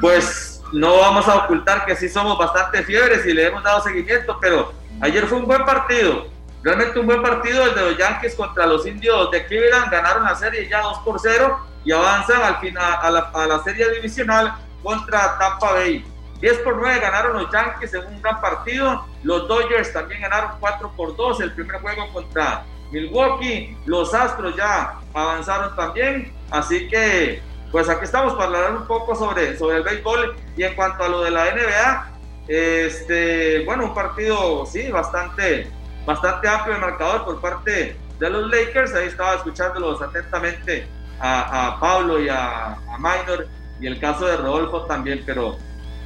Pues 0.00 0.62
no 0.72 0.98
vamos 0.98 1.26
a 1.28 1.36
ocultar 1.36 1.84
que 1.84 1.96
sí 1.96 2.08
somos 2.08 2.38
bastante 2.38 2.82
fiebres 2.82 3.26
y 3.26 3.32
le 3.32 3.46
hemos 3.46 3.62
dado 3.62 3.82
seguimiento, 3.82 4.38
pero 4.40 4.72
ayer 5.00 5.26
fue 5.26 5.38
un 5.38 5.46
buen 5.46 5.64
partido. 5.64 6.26
realmente 6.62 6.98
un 6.98 7.06
buen 7.06 7.22
partido 7.22 7.64
el 7.64 7.74
de 7.74 7.80
los 7.82 7.98
Yankees 7.98 8.34
contra 8.34 8.66
los 8.66 8.86
indios 8.86 9.30
de 9.30 9.44
Cleveland, 9.46 9.90
ganaron 9.90 10.24
la 10.24 10.34
serie 10.34 10.68
ya 10.68 10.80
2 10.80 10.98
por 11.00 11.20
0 11.20 11.60
y 11.84 11.92
avanzan 11.92 12.42
al 12.42 12.56
final 12.56 12.98
a 13.02 13.10
la, 13.10 13.20
a 13.34 13.46
la 13.46 13.62
serie 13.62 13.88
divisional 13.90 14.54
contra 14.82 15.38
Tampa 15.38 15.72
Bay. 15.72 16.04
10 16.40 16.58
por 16.58 16.76
9 16.76 17.00
ganaron 17.00 17.34
los 17.34 17.50
Yankees 17.52 17.94
en 17.94 18.06
un 18.06 18.20
gran 18.22 18.40
partido. 18.40 19.06
Los 19.22 19.46
Dodgers 19.48 19.92
también 19.92 20.22
ganaron 20.22 20.52
4 20.58 20.92
por 20.96 21.16
2 21.16 21.40
el 21.40 21.52
primer 21.52 21.80
juego 21.80 22.12
contra 22.12 22.64
Milwaukee. 22.94 23.76
Los 23.86 24.14
Astros 24.14 24.56
ya 24.56 25.00
avanzaron 25.12 25.74
también. 25.76 26.32
Así 26.50 26.88
que, 26.88 27.42
pues 27.70 27.88
aquí 27.88 28.04
estamos 28.04 28.34
para 28.34 28.46
hablar 28.46 28.76
un 28.76 28.86
poco 28.86 29.14
sobre, 29.14 29.58
sobre 29.58 29.78
el 29.78 29.82
béisbol. 29.82 30.36
Y 30.56 30.62
en 30.62 30.74
cuanto 30.74 31.04
a 31.04 31.08
lo 31.08 31.22
de 31.22 31.30
la 31.30 31.44
NBA, 31.54 32.12
este, 32.48 33.64
bueno, 33.64 33.86
un 33.86 33.94
partido, 33.94 34.64
sí, 34.64 34.90
bastante, 34.90 35.70
bastante 36.06 36.48
amplio 36.48 36.76
el 36.76 36.80
marcador 36.80 37.24
por 37.24 37.40
parte 37.40 37.96
de 38.18 38.30
los 38.30 38.50
Lakers. 38.50 38.94
Ahí 38.94 39.08
estaba 39.08 39.34
escuchándolos 39.34 40.00
atentamente 40.00 40.86
a, 41.20 41.76
Pablo 41.80 42.20
y 42.20 42.28
a, 42.28 42.74
a 42.74 42.98
Minor 42.98 43.48
y 43.80 43.86
el 43.86 43.98
caso 43.98 44.26
de 44.26 44.36
Rodolfo 44.36 44.82
también, 44.82 45.22
pero 45.26 45.56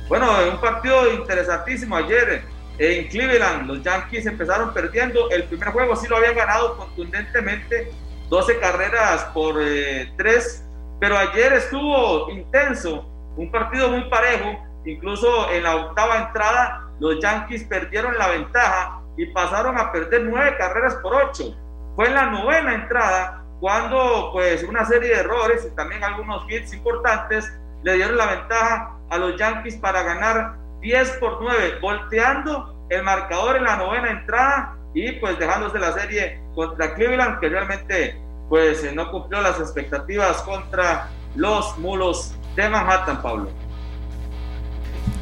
bueno, 0.09 0.26
un 0.51 0.59
partido 0.59 1.12
interesantísimo 1.12 1.97
ayer 1.97 2.43
en 2.79 3.09
Cleveland. 3.09 3.66
Los 3.66 3.83
Yankees 3.83 4.26
empezaron 4.26 4.72
perdiendo. 4.72 5.31
El 5.31 5.45
primer 5.45 5.68
juego 5.70 5.97
sí 5.97 6.07
lo 6.09 6.16
habían 6.16 6.37
ganado 6.37 6.76
contundentemente, 6.76 7.91
12 8.29 8.59
carreras 8.59 9.24
por 9.35 9.55
3, 9.55 10.16
eh, 10.18 10.64
pero 11.01 11.16
ayer 11.16 11.53
estuvo 11.55 12.31
intenso, 12.31 13.09
un 13.37 13.51
partido 13.51 13.89
muy 13.89 14.09
parejo. 14.09 14.64
Incluso 14.85 15.51
en 15.51 15.64
la 15.64 15.76
octava 15.76 16.26
entrada, 16.26 16.89
los 17.01 17.20
Yankees 17.20 17.64
perdieron 17.64 18.16
la 18.16 18.29
ventaja 18.29 19.03
y 19.16 19.26
pasaron 19.26 19.76
a 19.76 19.93
perder 19.93 20.22
9 20.24 20.57
carreras 20.57 20.95
por 20.97 21.14
8. 21.14 21.57
Fue 21.97 22.07
en 22.07 22.14
la 22.14 22.26
novena 22.26 22.74
entrada 22.74 23.45
cuando 23.61 24.31
pues 24.33 24.62
una 24.62 24.85
serie 24.85 25.09
de 25.09 25.20
errores 25.20 25.66
y 25.70 25.74
también 25.74 26.05
algunos 26.05 26.49
hits 26.49 26.72
importantes 26.72 27.53
le 27.83 27.95
dieron 27.95 28.16
la 28.16 28.26
ventaja 28.26 28.97
a 29.11 29.18
los 29.18 29.37
Yankees 29.37 29.76
para 29.76 30.03
ganar 30.03 30.57
10 30.81 31.11
por 31.20 31.39
9, 31.41 31.79
volteando 31.81 32.87
el 32.91 33.03
marcador 33.03 33.57
en 33.57 33.64
la 33.64 33.76
novena 33.76 34.11
entrada 34.11 34.76
y 34.95 35.12
pues 35.12 35.39
dejándose 35.39 35.79
la 35.79 35.93
serie 35.93 36.41
contra 36.55 36.95
Cleveland, 36.95 37.41
que 37.41 37.49
realmente 37.49 38.20
pues 38.49 38.83
eh, 38.85 38.93
no 38.95 39.11
cumplió 39.11 39.41
las 39.43 39.61
expectativas 39.61 40.43
contra 40.43 41.09
los 41.37 41.76
mulos 41.79 42.35
de 42.57 42.68
Manhattan, 42.68 43.20
Pablo. 43.22 43.51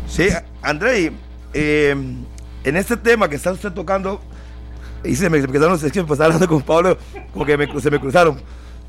Sí, 0.07 0.29
André, 0.63 1.13
eh, 1.53 1.97
en 2.65 2.77
este 2.77 2.97
tema 2.97 3.29
que 3.29 3.37
está 3.37 3.53
usted 3.53 3.73
tocando, 3.73 4.21
y 5.05 5.15
se 5.17 5.29
me, 5.29 5.45
quedaron, 5.47 5.75
es 5.75 5.93
que 5.93 6.03
me 6.03 6.13
hablando 6.13 6.49
con 6.49 6.63
Pablo, 6.63 6.97
como 7.33 7.45
que 7.45 7.57
me, 7.57 7.81
se 7.81 7.91
me 7.91 7.99
cruzaron 7.99 8.41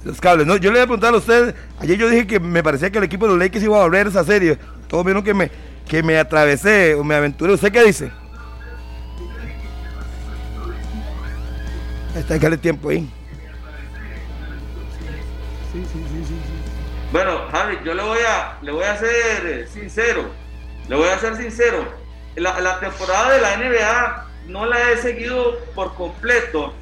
los 0.04 0.22
cables. 0.22 0.46
No, 0.48 0.58
yo 0.58 0.72
le 0.72 0.78
voy 0.78 0.84
a 0.84 0.86
preguntar 0.86 1.14
a 1.14 1.18
usted, 1.18 1.56
ayer 1.80 1.98
yo 1.98 2.10
dije 2.10 2.28
que 2.28 2.40
me 2.40 2.64
parecía 2.64 2.92
que 2.92 3.00
el 3.00 3.04
equipo 3.04 3.26
de 3.26 3.32
los 3.32 3.40
Lakers 3.40 3.64
iba 3.64 3.78
a 3.78 3.84
volver 3.84 4.08
esa 4.08 4.24
serie. 4.24 4.58
Todos 4.88 5.04
vieron 5.04 5.24
que 5.24 5.34
me, 5.34 5.52
que 5.88 6.04
me 6.04 6.18
atravesé 6.18 6.96
o 6.96 7.04
me 7.04 7.16
aventuré. 7.16 7.54
¿Usted 7.54 7.72
qué 7.72 7.84
dice? 7.84 8.12
Está 12.16 12.40
que 12.40 12.46
el 12.48 12.60
tiempo 12.60 12.90
ahí. 12.90 13.10
Sí, 15.72 15.84
sí, 15.94 16.04
sí, 16.12 16.26
sí, 16.28 16.36
Bueno, 17.12 17.42
Harry, 17.52 17.78
yo 17.86 17.94
le 17.94 18.04
voy 18.04 18.20
a, 18.28 18.58
le 18.62 18.72
voy 18.72 18.84
a 18.84 18.98
ser 18.98 19.68
sincero. 19.68 20.30
Le 20.88 20.96
voy 20.96 21.10
a 21.10 21.20
ser 21.20 21.36
sincero. 21.36 21.86
La, 22.36 22.60
la 22.60 22.80
temporada 22.80 23.34
de 23.34 23.42
la 23.42 23.58
NBA 23.58 24.26
no 24.48 24.66
la 24.66 24.92
he 24.92 24.98
seguido 24.98 25.60
por 25.76 25.94
completo 25.96 26.74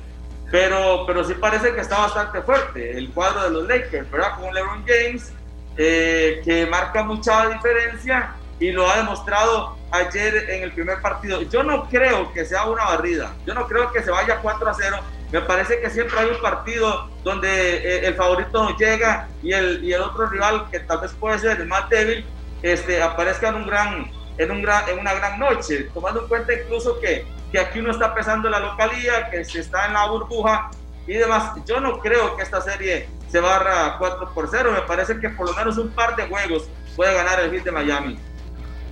pero, 0.51 1.05
pero 1.05 1.23
sí 1.23 1.33
parece 1.33 1.73
que 1.73 1.81
está 1.81 1.97
bastante 1.99 2.41
fuerte 2.41 2.97
el 2.97 3.09
cuadro 3.11 3.43
de 3.43 3.49
los 3.49 3.67
Lakers, 3.67 4.09
¿verdad? 4.11 4.39
Con 4.39 4.53
LeBron 4.53 4.85
James, 4.85 5.33
eh, 5.77 6.41
que 6.45 6.65
marca 6.67 7.03
mucha 7.03 7.49
diferencia 7.49 8.35
y 8.59 8.71
lo 8.71 8.89
ha 8.89 8.97
demostrado 8.97 9.77
ayer 9.91 10.49
en 10.49 10.63
el 10.63 10.71
primer 10.71 11.01
partido. 11.01 11.41
Yo 11.43 11.63
no 11.63 11.89
creo 11.89 12.31
que 12.33 12.45
sea 12.45 12.65
una 12.65 12.85
barrida, 12.85 13.33
yo 13.45 13.53
no 13.53 13.67
creo 13.67 13.91
que 13.91 14.03
se 14.03 14.11
vaya 14.11 14.39
4 14.41 14.69
a 14.69 14.73
0. 14.73 14.97
Me 15.31 15.41
parece 15.41 15.81
que 15.81 15.89
siempre 15.89 16.17
hay 16.19 16.29
un 16.29 16.41
partido 16.41 17.09
donde 17.23 17.47
eh, 17.49 18.07
el 18.07 18.13
favorito 18.15 18.63
no 18.63 18.77
llega 18.77 19.27
y 19.41 19.51
el, 19.51 19.83
y 19.83 19.91
el 19.91 20.01
otro 20.01 20.27
rival, 20.27 20.67
que 20.71 20.79
tal 20.79 21.01
vez 21.01 21.11
puede 21.13 21.39
ser 21.39 21.59
el 21.59 21.67
más 21.67 21.89
débil, 21.89 22.25
este, 22.61 23.01
aparezca 23.01 23.49
en, 23.49 23.55
un 23.55 23.67
gran, 23.67 24.11
en, 24.37 24.51
un 24.51 24.61
gran, 24.61 24.87
en 24.87 24.99
una 24.99 25.13
gran 25.13 25.39
noche, 25.39 25.89
tomando 25.93 26.21
en 26.21 26.27
cuenta 26.27 26.53
incluso 26.53 26.99
que 26.99 27.25
que 27.55 27.61
aquí 27.61 27.79
uno 27.79 27.91
está 27.91 28.13
pesando 28.13 28.49
la 28.49 28.59
localía, 28.59 29.29
que 29.29 29.45
se 29.45 29.61
está 29.61 29.85
en 29.85 29.93
la 29.93 30.07
burbuja 30.07 30.71
y 31.07 31.13
demás. 31.13 31.53
Yo 31.65 31.79
no 31.79 31.99
creo 31.99 32.35
que 32.35 32.43
esta 32.43 32.59
serie 32.59 33.07
se 33.29 33.39
barra 33.39 33.95
4 33.97 34.33
por 34.33 34.49
0. 34.49 34.71
Me 34.73 34.81
parece 34.81 35.17
que 35.19 35.29
por 35.29 35.49
lo 35.49 35.55
menos 35.55 35.77
un 35.77 35.89
par 35.91 36.17
de 36.17 36.27
juegos 36.27 36.69
puede 36.97 37.13
ganar 37.13 37.39
el 37.39 37.51
Heat 37.51 37.63
de 37.63 37.71
Miami. 37.71 38.19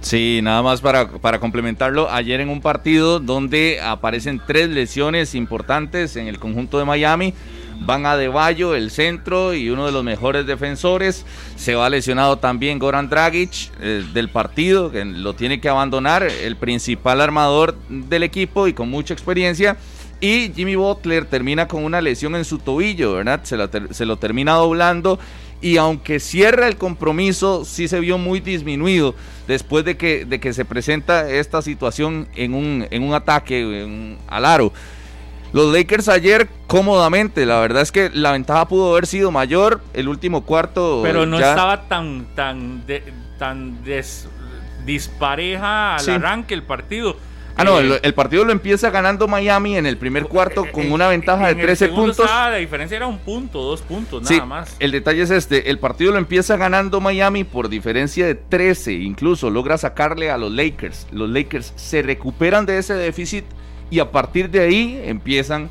Sí, 0.03 0.41
nada 0.43 0.61
más 0.61 0.81
para, 0.81 1.07
para 1.07 1.39
complementarlo, 1.39 2.11
ayer 2.11 2.41
en 2.41 2.49
un 2.49 2.59
partido 2.59 3.21
donde 3.21 3.79
aparecen 3.81 4.41
tres 4.45 4.69
lesiones 4.69 5.33
importantes 5.33 6.17
en 6.17 6.27
el 6.27 6.39
conjunto 6.39 6.77
de 6.77 6.83
Miami, 6.83 7.33
van 7.79 8.05
a 8.05 8.17
Deballo, 8.17 8.75
el 8.75 8.91
centro 8.91 9.53
y 9.53 9.69
uno 9.69 9.85
de 9.85 9.93
los 9.93 10.03
mejores 10.03 10.45
defensores. 10.45 11.25
Se 11.55 11.75
va 11.75 11.89
lesionado 11.89 12.37
también 12.37 12.79
Goran 12.79 13.09
Dragic 13.09 13.71
eh, 13.81 14.03
del 14.13 14.27
partido, 14.29 14.91
que 14.91 15.05
lo 15.05 15.35
tiene 15.35 15.61
que 15.61 15.69
abandonar, 15.69 16.23
el 16.23 16.57
principal 16.57 17.21
armador 17.21 17.77
del 17.87 18.23
equipo 18.23 18.67
y 18.67 18.73
con 18.73 18.89
mucha 18.89 19.13
experiencia. 19.13 19.77
Y 20.19 20.51
Jimmy 20.53 20.75
Butler 20.75 21.25
termina 21.25 21.69
con 21.69 21.81
una 21.81 22.01
lesión 22.01 22.35
en 22.35 22.43
su 22.43 22.57
tobillo, 22.57 23.13
¿verdad? 23.13 23.39
Se, 23.43 23.57
se 23.93 24.05
lo 24.05 24.17
termina 24.17 24.53
doblando 24.53 25.17
y 25.63 25.77
aunque 25.77 26.19
cierra 26.19 26.67
el 26.67 26.75
compromiso, 26.75 27.63
sí 27.63 27.87
se 27.87 28.01
vio 28.01 28.17
muy 28.17 28.41
disminuido 28.41 29.15
después 29.47 29.85
de 29.85 29.95
que, 29.95 30.25
de 30.25 30.41
que 30.41 30.53
se 30.53 30.65
presenta 30.65 31.29
esta 31.29 31.61
situación 31.61 32.27
en 32.35 32.53
un, 32.53 32.85
en 32.91 33.01
un 33.01 33.13
ataque 33.13 34.17
al 34.27 34.43
aro. 34.45 34.73
Los 35.53 35.73
Lakers 35.73 36.09
ayer 36.09 36.49
cómodamente, 36.67 37.45
la 37.45 37.59
verdad 37.59 37.81
es 37.81 37.93
que 37.93 38.09
la 38.13 38.33
ventaja 38.33 38.67
pudo 38.67 38.91
haber 38.91 39.07
sido 39.07 39.31
mayor, 39.31 39.81
el 39.93 40.09
último 40.09 40.41
cuarto. 40.41 40.99
Pero 41.01 41.25
no 41.25 41.39
estaba 41.39 41.83
tan, 41.87 42.25
tan, 42.35 42.83
tan 43.39 43.79
dispareja 44.85 45.95
al 45.95 46.09
arranque 46.09 46.53
el 46.53 46.63
partido. 46.63 47.15
Ah, 47.55 47.63
no, 47.63 47.79
eh, 47.79 47.99
el, 48.01 48.13
partido 48.13 48.45
lo 48.45 48.51
empieza 48.51 48.89
ganando 48.89 49.27
Miami 49.27 49.77
en 49.77 49.85
el 49.85 49.97
primer 49.97 50.25
cuarto 50.25 50.65
con 50.71 50.91
una 50.91 51.07
ventaja 51.07 51.47
de 51.47 51.55
13 51.55 51.89
puntos. 51.89 52.25
la 52.25 52.55
diferencia 52.55 52.97
era 52.97 53.07
un 53.07 53.19
punto, 53.19 53.61
dos 53.61 53.81
puntos, 53.81 54.23
nada 54.23 54.45
más. 54.45 54.75
El 54.79 54.91
detalle 54.91 55.21
es 55.21 55.31
este: 55.31 55.69
el 55.69 55.79
partido 55.79 56.11
lo 56.11 56.17
empieza 56.17 56.57
ganando 56.57 56.99
Miami 56.99 57.43
por 57.43 57.69
diferencia 57.69 58.25
de 58.25 58.35
13, 58.35 58.93
incluso 58.93 59.49
logra 59.49 59.77
sacarle 59.77 60.31
a 60.31 60.37
los 60.37 60.51
Lakers. 60.51 61.07
Los 61.11 61.29
Lakers 61.29 61.73
se 61.75 62.01
recuperan 62.01 62.65
de 62.65 62.79
ese 62.79 62.95
déficit 62.95 63.45
y 63.91 63.99
a 63.99 64.11
partir 64.11 64.49
de 64.49 64.61
ahí 64.61 65.01
empiezan 65.05 65.69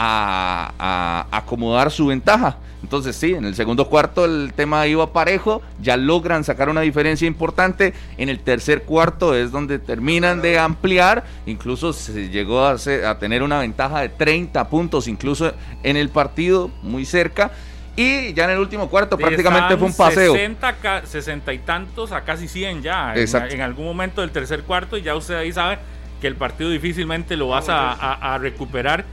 a, 0.00 1.26
acomodar 1.30 1.90
su 1.90 2.06
ventaja. 2.06 2.56
Entonces 2.82 3.14
sí, 3.14 3.34
en 3.34 3.44
el 3.44 3.54
segundo 3.54 3.88
cuarto 3.88 4.24
el 4.24 4.52
tema 4.54 4.86
iba 4.86 5.12
parejo, 5.12 5.60
ya 5.82 5.98
logran 5.98 6.44
sacar 6.44 6.70
una 6.70 6.80
diferencia 6.80 7.28
importante, 7.28 7.92
en 8.16 8.30
el 8.30 8.40
tercer 8.40 8.84
cuarto 8.84 9.34
es 9.34 9.52
donde 9.52 9.78
terminan 9.78 10.40
de 10.40 10.58
ampliar, 10.58 11.24
incluso 11.44 11.92
se 11.92 12.30
llegó 12.30 12.64
a, 12.64 12.76
a 13.06 13.18
tener 13.18 13.42
una 13.42 13.58
ventaja 13.58 14.00
de 14.00 14.08
30 14.08 14.68
puntos 14.70 15.08
incluso 15.08 15.52
en 15.82 15.96
el 15.98 16.08
partido, 16.08 16.70
muy 16.82 17.04
cerca, 17.04 17.50
y 17.96 18.32
ya 18.32 18.44
en 18.44 18.50
el 18.50 18.58
último 18.58 18.88
cuarto 18.88 19.18
prácticamente 19.18 19.76
fue 19.76 19.86
un 19.86 19.94
paseo. 19.94 20.34
60, 20.34 21.52
y 21.52 21.58
tantos 21.58 22.12
a 22.12 22.22
casi 22.24 22.48
100 22.48 22.82
ya, 22.82 23.14
en, 23.14 23.28
en, 23.50 23.60
algún 23.60 23.84
momento 23.84 24.22
del 24.22 24.30
tercer 24.30 24.62
cuarto, 24.62 24.96
y 24.96 25.02
ya 25.02 25.14
usted 25.14 25.34
ahí 25.34 25.52
sabe 25.52 25.78
que 26.20 26.26
el 26.26 26.36
partido 26.36 26.70
difícilmente 26.70 27.36
lo 27.36 27.48
vas 27.48 27.66
a, 27.68 28.38
recuperar. 28.40 29.04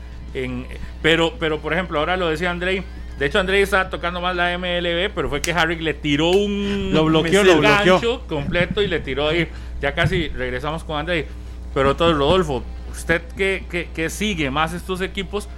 En, 0.44 0.68
pero, 1.02 1.34
pero, 1.40 1.60
por 1.60 1.74
ejemplo, 1.74 2.00
ahora 2.00 2.18
lo 2.18 2.30
decía 2.30 2.52
Andrei. 2.52 2.84
De 3.18 3.26
hecho, 3.26 3.40
Andrei 3.40 3.62
estaba 3.64 3.90
tocando 3.90 4.22
más 4.22 4.36
la 4.36 4.56
MLB, 4.58 5.12
pero 5.14 5.30
fue 5.30 5.42
que 5.42 5.52
Harry 5.52 5.78
le 5.78 5.96
tiró 5.96 6.30
un 6.30 6.92
lo 6.94 7.06
bloqueó, 7.06 7.44
lo 7.44 7.60
gancho 7.60 8.26
completo 8.28 8.82
y 8.82 8.88
le 8.88 9.00
tiró 9.00 9.30
ahí. 9.30 9.48
Ya 9.82 9.94
casi 9.94 10.30
regresamos 10.30 10.84
con 10.84 11.00
Andrei. 11.00 11.26
Pero 11.74 11.96
todo, 11.96 12.14
Rodolfo, 12.14 12.64
usted 12.92 13.22
que, 13.36 13.88
que, 13.94 14.10
sigue 14.10 14.52
más 14.52 14.74
estos 14.74 15.02
equipos, 15.02 15.50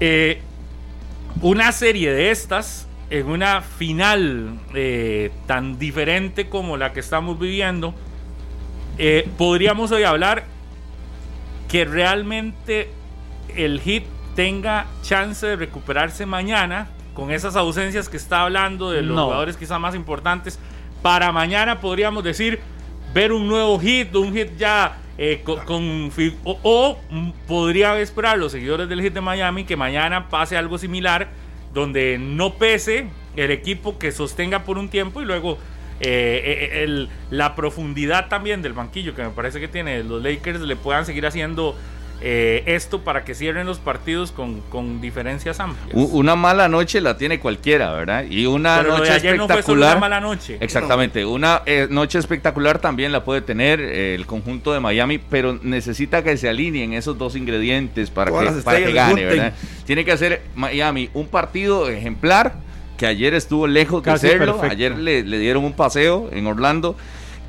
eh, 0.00 0.40
una 1.40 1.72
serie 1.72 2.12
de 2.12 2.30
estas 2.30 2.86
en 3.10 3.26
una 3.26 3.60
final 3.60 4.58
eh, 4.74 5.30
tan 5.46 5.78
diferente 5.78 6.48
como 6.48 6.76
la 6.76 6.92
que 6.92 7.00
estamos 7.00 7.38
viviendo, 7.38 7.94
eh, 8.98 9.28
podríamos 9.36 9.90
hoy 9.92 10.04
hablar 10.04 10.44
que 11.68 11.84
realmente 11.84 12.88
el 13.56 13.80
hit 13.80 14.04
tenga 14.34 14.86
chance 15.02 15.46
de 15.46 15.56
recuperarse 15.56 16.26
mañana 16.26 16.88
con 17.14 17.30
esas 17.30 17.56
ausencias 17.56 18.08
que 18.08 18.16
está 18.16 18.42
hablando 18.42 18.90
de 18.90 19.02
los 19.02 19.16
jugadores 19.24 19.56
quizás 19.56 19.78
más 19.78 19.94
importantes. 19.94 20.58
Para 21.02 21.32
mañana 21.32 21.80
podríamos 21.80 22.24
decir 22.24 22.60
ver 23.12 23.32
un 23.32 23.46
nuevo 23.48 23.78
hit, 23.78 24.14
un 24.14 24.32
hit 24.32 24.56
ya 24.56 24.96
eh, 25.18 25.42
co- 25.44 25.62
con, 25.66 26.10
o, 26.44 26.58
o, 26.62 26.98
podría 27.46 27.98
esperar 28.00 28.38
los 28.38 28.52
seguidores 28.52 28.88
del 28.88 29.02
Heat 29.02 29.12
de 29.12 29.20
Miami 29.20 29.64
que 29.64 29.76
mañana 29.76 30.28
pase 30.30 30.56
algo 30.56 30.78
similar, 30.78 31.28
donde 31.74 32.16
no 32.18 32.54
pese 32.54 33.08
el 33.36 33.50
equipo 33.50 33.98
que 33.98 34.10
sostenga 34.12 34.64
por 34.64 34.78
un 34.78 34.88
tiempo 34.88 35.20
y 35.20 35.26
luego 35.26 35.58
eh, 36.00 36.70
eh, 36.72 36.82
el- 36.84 37.10
la 37.30 37.54
profundidad 37.54 38.28
también 38.28 38.62
del 38.62 38.72
banquillo 38.72 39.14
que 39.14 39.22
me 39.22 39.30
parece 39.30 39.60
que 39.60 39.68
tiene 39.68 40.02
los 40.02 40.22
Lakers 40.22 40.60
le 40.62 40.76
puedan 40.76 41.04
seguir 41.04 41.26
haciendo 41.26 41.76
eh, 42.24 42.62
esto 42.66 43.00
para 43.02 43.24
que 43.24 43.34
cierren 43.34 43.66
los 43.66 43.78
partidos 43.78 44.30
con, 44.30 44.60
con 44.62 45.00
diferencias 45.00 45.58
amplias. 45.60 45.90
Una 45.92 46.36
mala 46.36 46.68
noche 46.68 47.00
la 47.00 47.16
tiene 47.16 47.40
cualquiera, 47.40 47.92
¿verdad? 47.92 48.24
Y 48.30 48.46
una 48.46 48.76
Pero 48.78 48.88
lo 48.88 48.94
de 48.94 49.00
noche 49.00 49.12
ayer 49.12 49.36
no 49.36 49.46
fue 49.48 49.62
solo 49.62 49.84
espectacular. 49.84 49.96
una 49.96 50.00
mala 50.00 50.20
noche. 50.20 50.56
Exactamente, 50.60 51.24
una 51.26 51.62
eh, 51.66 51.88
noche 51.90 52.18
espectacular 52.18 52.78
también 52.78 53.10
la 53.12 53.24
puede 53.24 53.40
tener 53.42 53.80
eh, 53.80 54.14
el 54.14 54.26
conjunto 54.26 54.72
de 54.72 54.80
Miami, 54.80 55.18
pero 55.18 55.58
necesita 55.62 56.22
que 56.22 56.36
se 56.36 56.48
alineen 56.48 56.92
esos 56.92 57.18
dos 57.18 57.34
ingredientes 57.36 58.10
para 58.10 58.30
Todas 58.30 58.54
que, 58.54 58.62
para 58.62 58.78
que 58.78 58.92
gane. 58.92 59.24
¿verdad? 59.24 59.54
Tiene 59.84 60.04
que 60.04 60.12
hacer 60.12 60.42
Miami 60.54 61.10
un 61.14 61.26
partido 61.26 61.88
ejemplar, 61.88 62.54
que 62.96 63.06
ayer 63.06 63.34
estuvo 63.34 63.66
lejos 63.66 64.00
Casi 64.02 64.26
de 64.28 64.32
serlo, 64.34 64.52
perfecto. 64.52 64.72
ayer 64.72 64.96
le, 64.96 65.24
le 65.24 65.38
dieron 65.38 65.64
un 65.64 65.72
paseo 65.72 66.30
en 66.32 66.46
Orlando. 66.46 66.96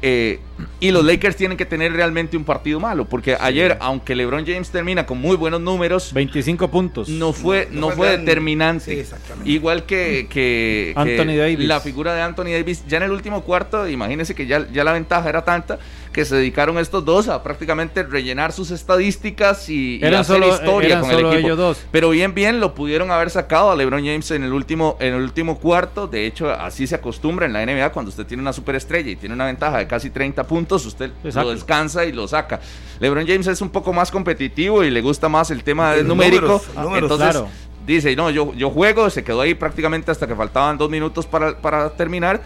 Eh, 0.06 0.40
y 0.82 0.92
los 0.92 1.06
Lakers 1.06 1.38
tienen 1.38 1.58
que 1.58 1.66
tener 1.66 1.94
realmente 1.94 2.36
un 2.36 2.44
partido 2.44 2.78
malo, 2.80 3.06
porque 3.06 3.38
ayer, 3.40 3.78
aunque 3.80 4.16
LeBron 4.16 4.46
James 4.46 4.70
termina 4.70 5.06
con 5.06 5.18
muy 5.18 5.38
buenos 5.38 5.62
números, 5.62 6.12
25 6.14 6.70
puntos. 6.70 7.08
no 7.08 7.32
fue, 7.32 7.70
No 7.72 7.88
no 7.88 7.90
fue 7.92 8.18
determinante. 8.18 9.06
Sí. 9.06 9.14
Igual 9.46 9.86
que, 9.86 10.28
que- 10.30 10.92
que 10.94 10.94
Anthony 10.98 11.38
Davis. 11.38 11.68
la 11.68 11.80
figura 11.80 12.14
de 12.14 12.22
Anthony 12.22 12.52
Davis, 12.52 12.84
ya 12.86 12.98
en 12.98 13.04
el 13.04 13.12
último 13.12 13.44
cuarto, 13.44 13.88
imagínense 13.88 14.36
que 14.36 14.46
ya, 14.46 14.68
ya 14.74 14.84
la 14.84 14.92
ventaja 14.92 15.30
era 15.30 15.46
tanta 15.46 15.80
que 16.14 16.24
se 16.26 16.36
dedicaron 16.36 16.78
estos 16.78 17.04
dos 17.04 17.28
a 17.28 17.44
prácticamente 17.44 18.04
rellenar 18.04 18.54
sus 18.54 18.72
estadísticas 18.72 19.68
y, 19.70 20.00
hacer 20.06 20.24
solo- 20.26 20.48
historia 20.48 20.88
eran 20.88 21.02
con 21.02 21.10
solo 21.12 21.28
el 21.30 21.34
equipo. 21.34 21.48
ellos 21.48 21.58
dos. 21.58 21.86
Pero 21.92 22.12
bien, 22.12 22.34
bien 22.34 22.60
lo 22.60 22.74
pudieron 22.76 23.12
haber 23.12 23.30
sacado 23.32 23.72
a 23.72 23.76
LeBron 23.76 24.00
James 24.06 24.30
en 24.32 24.44
el 24.44 24.54
último, 24.54 24.96
en 25.00 25.16
el 25.16 25.22
último 25.24 25.58
cuarto. 25.60 26.08
De 26.08 26.26
hecho, 26.26 26.50
así 26.52 26.88
se 26.88 26.96
acostumbra 26.96 27.46
en 27.46 27.54
la 27.54 27.66
NBA 27.66 27.92
cuando 27.92 28.10
usted 28.10 28.26
tiene 28.26 28.42
una 28.42 28.54
superestrella 28.54 29.10
y 29.12 29.16
tiene 29.16 29.36
una 29.36 29.46
ventaja 29.46 29.80
de 29.80 29.88
casi 29.88 30.10
30 30.12 30.44
puntos, 30.46 30.86
usted 30.86 31.12
Exacto. 31.24 31.50
lo 31.50 31.56
descansa 31.56 32.06
y 32.06 32.12
lo 32.12 32.28
saca. 32.28 32.60
LeBron 33.00 33.26
James 33.28 33.48
es 33.48 33.60
un 33.62 33.70
poco 33.70 33.92
más 33.92 34.12
competitivo 34.12 34.84
y 34.84 34.92
le 34.92 35.02
gusta 35.02 35.28
más 35.30 35.50
el 35.52 35.64
tema 35.64 35.96
Los 35.96 36.06
numérico. 36.06 36.42
números, 36.44 36.68
números, 36.76 37.02
Entonces, 37.12 37.30
claro. 37.32 37.48
dice, 37.86 38.16
no, 38.16 38.30
yo, 38.30 38.54
yo 38.54 38.70
juego, 38.70 39.10
se 39.10 39.24
quedó 39.24 39.42
ahí 39.42 39.56
prácticamente 39.56 40.12
hasta 40.12 40.28
que 40.28 40.36
faltaban 40.36 40.78
dos 40.78 40.90
minutos 40.90 41.26
para, 41.26 41.58
para 41.58 41.90
terminar. 41.90 42.42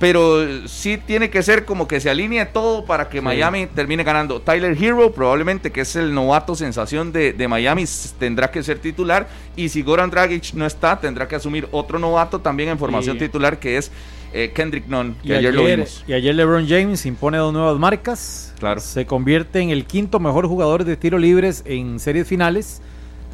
Pero 0.00 0.66
sí 0.66 0.96
tiene 0.96 1.28
que 1.28 1.42
ser 1.42 1.66
como 1.66 1.86
que 1.86 2.00
se 2.00 2.08
alinee 2.08 2.46
todo 2.46 2.86
para 2.86 3.10
que 3.10 3.20
Miami 3.20 3.66
termine 3.66 4.02
ganando. 4.02 4.40
Tyler 4.40 4.74
Hero, 4.82 5.12
probablemente 5.12 5.70
que 5.70 5.82
es 5.82 5.94
el 5.94 6.14
novato 6.14 6.54
sensación 6.54 7.12
de, 7.12 7.34
de 7.34 7.48
Miami, 7.48 7.84
tendrá 8.18 8.50
que 8.50 8.62
ser 8.62 8.78
titular. 8.78 9.28
Y 9.56 9.68
si 9.68 9.82
Goran 9.82 10.08
Dragic 10.10 10.54
no 10.54 10.64
está, 10.64 10.98
tendrá 10.98 11.28
que 11.28 11.36
asumir 11.36 11.68
otro 11.70 11.98
novato 11.98 12.40
también 12.40 12.70
en 12.70 12.78
formación 12.78 13.18
titular, 13.18 13.58
que 13.58 13.76
es 13.76 13.92
eh, 14.32 14.52
Kendrick 14.54 14.86
Nunn, 14.86 15.16
que 15.22 15.28
Y 15.28 15.32
ayer, 15.34 15.54
lo 15.54 15.64
vimos. 15.64 16.02
y 16.06 16.14
ayer 16.14 16.34
LeBron 16.34 16.66
James 16.66 17.04
impone 17.04 17.36
dos 17.36 17.52
nuevas 17.52 17.78
marcas. 17.78 18.54
Claro. 18.58 18.80
Se 18.80 19.04
convierte 19.04 19.60
en 19.60 19.68
el 19.68 19.84
quinto 19.84 20.18
mejor 20.18 20.46
jugador 20.46 20.84
de 20.84 20.96
tiro 20.96 21.18
libres 21.18 21.62
en 21.66 22.00
series 22.00 22.26
finales. 22.26 22.80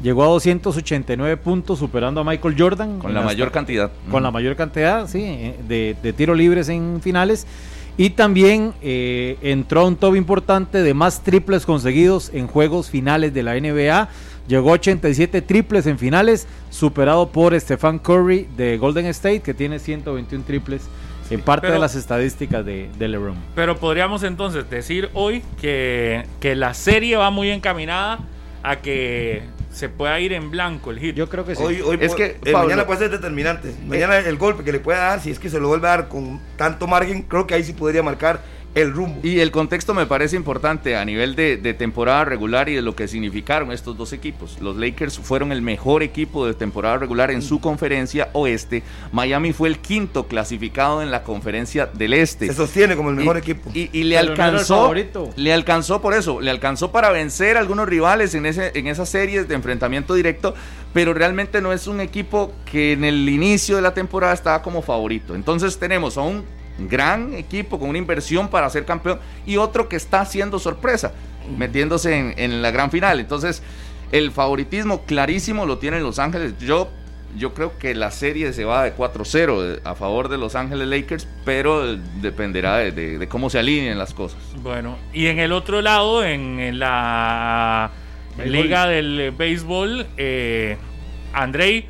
Llegó 0.01 0.23
a 0.23 0.27
289 0.27 1.37
puntos, 1.37 1.79
superando 1.79 2.21
a 2.21 2.23
Michael 2.23 2.55
Jordan. 2.57 2.99
Con 2.99 3.13
la 3.13 3.21
mayor 3.21 3.51
cantidad. 3.51 3.91
Con 4.11 4.21
la 4.23 4.29
mayor 4.31 4.55
cantidad, 4.55 5.07
sí, 5.07 5.23
eh, 5.23 5.55
de, 5.67 5.95
de 6.01 6.13
tiro 6.13 6.35
libres 6.35 6.69
en 6.69 6.99
finales. 7.01 7.47
Y 7.99 8.11
también 8.11 8.73
eh, 8.83 9.37
entró 9.41 9.81
a 9.81 9.85
un 9.85 9.95
top 9.95 10.15
importante 10.15 10.83
de 10.83 10.93
más 10.93 11.23
triples 11.23 11.65
conseguidos 11.65 12.29
en 12.31 12.45
juegos 12.45 12.91
finales 12.91 13.33
de 13.33 13.41
la 13.41 13.55
NBA. 13.59 14.07
Llegó 14.47 14.69
a 14.69 14.73
87 14.73 15.41
triples 15.41 15.87
en 15.87 15.97
finales, 15.97 16.47
superado 16.69 17.29
por 17.29 17.59
Stephen 17.59 17.97
Curry 17.97 18.47
de 18.55 18.77
Golden 18.77 19.07
State, 19.07 19.41
que 19.41 19.55
tiene 19.55 19.79
121 19.79 20.43
triples 20.45 20.83
en 21.31 21.41
parte 21.41 21.63
pero- 21.67 21.73
de 21.73 21.79
las 21.79 21.95
estadísticas 21.95 22.63
de, 22.63 22.87
de 22.99 23.07
LeBron. 23.07 23.35
Pero 23.55 23.77
podríamos 23.77 24.21
entonces 24.21 24.69
decir 24.69 25.09
hoy 25.15 25.41
que, 25.59 26.23
que 26.39 26.55
la 26.55 26.75
serie 26.75 27.17
va 27.17 27.31
muy 27.31 27.49
encaminada 27.49 28.19
a 28.61 28.75
que 28.77 29.41
se 29.77 29.89
pueda 29.89 30.19
ir 30.19 30.33
en 30.33 30.49
blanco 30.51 30.91
el 30.91 30.99
hit. 30.99 31.15
Yo 31.15 31.29
creo 31.29 31.45
que 31.45 31.55
sí. 31.55 31.63
Hoy, 31.63 31.81
hoy 31.81 31.97
Es 32.01 32.15
que, 32.15 32.25
eh, 32.25 32.51
Pablo- 32.51 32.67
mañana 32.69 32.85
puede 32.85 32.99
ser 32.99 33.11
determinante. 33.11 33.73
Mañana 33.85 34.17
el 34.17 34.37
golpe 34.37 34.63
que 34.63 34.71
le 34.71 34.79
pueda 34.79 34.99
dar, 34.99 35.21
si 35.21 35.31
es 35.31 35.39
que 35.39 35.49
se 35.49 35.59
lo 35.59 35.67
vuelve 35.67 35.87
a 35.87 35.91
dar 35.91 36.07
con 36.07 36.39
tanto 36.57 36.87
margen, 36.87 37.21
creo 37.21 37.45
que 37.47 37.53
ahí 37.53 37.63
sí 37.63 37.73
podría 37.73 38.03
marcar 38.03 38.41
el 38.81 38.93
rumbo. 38.93 39.19
Y 39.23 39.39
el 39.39 39.51
contexto 39.51 39.93
me 39.93 40.05
parece 40.05 40.35
importante 40.35 40.95
a 40.95 41.03
nivel 41.05 41.35
de, 41.35 41.57
de 41.57 41.73
temporada 41.73 42.25
regular 42.25 42.69
y 42.69 42.75
de 42.75 42.81
lo 42.81 42.95
que 42.95 43.07
significaron 43.07 43.71
estos 43.71 43.97
dos 43.97 44.13
equipos. 44.13 44.57
Los 44.61 44.77
Lakers 44.77 45.19
fueron 45.19 45.51
el 45.51 45.61
mejor 45.61 46.03
equipo 46.03 46.45
de 46.45 46.53
temporada 46.53 46.97
regular 46.97 47.31
en 47.31 47.41
su 47.41 47.59
conferencia 47.59 48.29
oeste. 48.33 48.83
Miami 49.11 49.53
fue 49.53 49.69
el 49.69 49.79
quinto 49.79 50.27
clasificado 50.27 51.01
en 51.01 51.11
la 51.11 51.23
conferencia 51.23 51.85
del 51.87 52.13
este. 52.13 52.47
se 52.47 52.53
sostiene 52.53 52.95
como 52.95 53.09
el 53.09 53.15
mejor 53.15 53.37
Y- 53.37 53.39
equipo. 53.39 53.69
Y, 53.73 53.89
y 53.91 54.03
le 54.03 54.15
Pero 54.15 54.35
no 54.35 54.43
alcanzó, 54.43 54.75
favorito. 54.81 55.29
le 55.35 55.53
alcanzó 55.53 56.01
por 56.01 56.13
eso, 56.13 56.39
le 56.41 56.51
alcanzó 56.51 56.91
para 56.91 57.09
vencer 57.11 57.57
a 57.57 57.59
algunos 57.59 57.87
rivales 57.87 58.35
en, 58.35 58.45
ese, 58.45 58.71
en 58.75 58.87
esas 58.87 59.09
series 59.09 59.47
de 59.47 59.55
enfrentamiento 59.55 60.13
directo, 60.13 60.53
pero 60.93 61.13
realmente 61.13 61.61
no 61.61 61.73
es 61.73 61.87
un 61.87 61.99
equipo 62.01 62.53
que 62.71 62.93
en 62.93 63.03
el 63.03 63.27
inicio 63.29 63.75
de 63.75 63.81
la 63.81 63.93
temporada 63.93 64.33
estaba 64.33 64.61
como 64.61 64.81
favorito. 64.81 65.35
Entonces 65.35 65.77
tenemos 65.79 66.17
a 66.17 66.21
un 66.21 66.43
gran 66.79 67.33
equipo 67.33 67.79
con 67.79 67.89
una 67.89 67.97
inversión 67.97 68.47
para 68.49 68.69
ser 68.69 68.85
campeón 68.85 69.19
y 69.45 69.57
otro 69.57 69.89
que 69.89 69.95
está 69.95 70.21
haciendo 70.21 70.59
sorpresa, 70.59 71.13
metiéndose 71.57 72.15
en, 72.17 72.33
en 72.37 72.61
la 72.61 72.71
gran 72.71 72.91
final. 72.91 73.19
Entonces 73.19 73.63
el 74.11 74.31
favoritismo 74.31 75.03
clarísimo 75.05 75.65
lo 75.65 75.77
tienen 75.79 76.03
Los 76.03 76.19
Ángeles. 76.19 76.53
Yo 76.59 76.89
yo 77.35 77.53
creo 77.53 77.77
que 77.77 77.93
la 77.93 78.09
serie 78.09 78.53
se 78.53 78.63
va 78.63 78.83
de 78.85 78.95
4-0 78.95 79.81
a 79.83 79.95
favor 79.95 80.29
de 80.29 80.37
Los 80.37 80.55
Ángeles 80.55 80.87
Lakers, 80.87 81.27
pero 81.43 81.85
eh, 81.93 81.99
dependerá 82.21 82.77
de, 82.77 82.91
de- 82.93 83.17
de 83.19 83.27
cómo 83.27 83.49
se 83.49 83.59
alineen 83.59 83.97
las 83.99 84.13
cosas. 84.13 84.39
Bueno, 84.63 84.97
y 85.13 85.27
en 85.27 85.37
el 85.39 85.51
otro 85.51 85.81
lado, 85.81 86.23
en, 86.23 86.59
en 86.59 86.79
la 86.79 87.91
Béisbol. 88.37 88.51
liga 88.63 88.87
del 88.87 89.19
eh, 89.19 89.31
béisbol, 89.31 90.07
eh, 90.15 90.77
Andrei, 91.33 91.89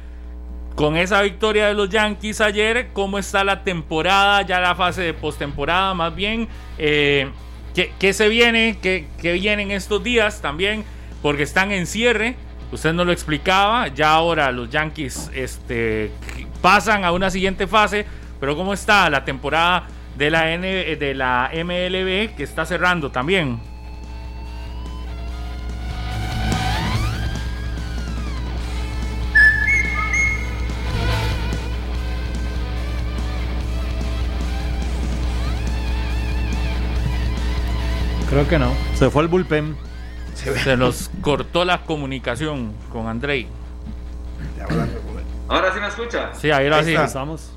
con 0.78 0.96
esa 0.96 1.24
victoria 1.24 1.66
de 1.66 1.74
los 1.74 1.90
Yankees 1.90 2.40
ayer, 2.40 2.90
¿cómo 2.94 3.18
está 3.18 3.44
la 3.44 3.64
temporada? 3.64 4.44
Ya 4.44 4.60
la 4.60 4.76
fase 4.76 5.02
de 5.02 5.14
postemporada, 5.16 5.96
más 5.96 6.14
bien. 6.14 6.48
Eh, 6.78 7.32
¿qué, 7.74 7.92
qué 7.98 8.14
se 8.14 8.30
viene? 8.30 8.78
¿Qué, 8.80 9.08
¿Qué 9.20 9.34
viene 9.34 9.64
en 9.64 9.72
estos 9.72 10.04
días 10.04 10.40
también? 10.40 10.86
Porque 11.24 11.42
están 11.42 11.72
en 11.72 11.88
cierre. 11.88 12.36
Usted 12.72 12.94
nos 12.94 13.08
lo 13.08 13.12
explicaba. 13.12 13.88
Ya 13.88 14.12
ahora 14.12 14.52
los 14.52 14.70
Yankees 14.70 15.32
este, 15.34 16.12
pasan 16.62 17.06
a 17.06 17.12
una 17.12 17.32
siguiente 17.32 17.66
fase. 17.66 18.06
Pero 18.40 18.56
¿cómo 18.56 18.72
está 18.72 19.10
la 19.10 19.26
temporada 19.26 19.88
de 20.16 20.30
la, 20.30 20.54
N, 20.54 20.96
de 20.96 21.16
la 21.16 21.50
MLB 21.56 22.36
que 22.36 22.44
está 22.44 22.68
cerrando 22.68 23.10
también? 23.10 23.60
Creo 38.38 38.50
que 38.50 38.60
no. 38.60 38.72
Se 38.94 39.10
fue 39.10 39.24
al 39.24 39.30
bullpen. 39.30 39.76
Se 40.36 40.78
nos 40.78 41.10
cortó 41.22 41.66
la 41.66 41.82
comunicación 41.82 42.72
con 42.92 43.08
Andrei. 43.08 43.48
Ahora 45.48 45.74
sí 45.74 45.80
me 45.80 45.88
escucha. 45.88 46.36
Sí, 46.36 46.52
ahí 46.52 46.68
ahora 46.68 46.84
sí. 46.84 46.94
Estamos. 46.94 47.52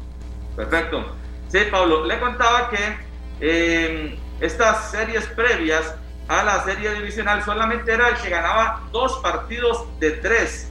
Perfecto. 0.57 1.05
Sí, 1.49 1.59
Pablo, 1.71 2.07
le 2.07 2.19
contaba 2.19 2.71
que 2.71 2.97
eh, 3.43 4.19
estas 4.41 4.91
series 4.91 5.27
previas 5.27 5.97
a 6.29 6.45
la 6.45 6.65
serie 6.65 6.95
divisional 6.95 7.45
solamente 7.45 7.93
era 7.93 8.09
el 8.09 8.15
que 8.15 8.31
ganaba 8.31 8.81
dos 8.91 9.19
partidos 9.19 9.85
de 9.99 10.13
tres. 10.13 10.71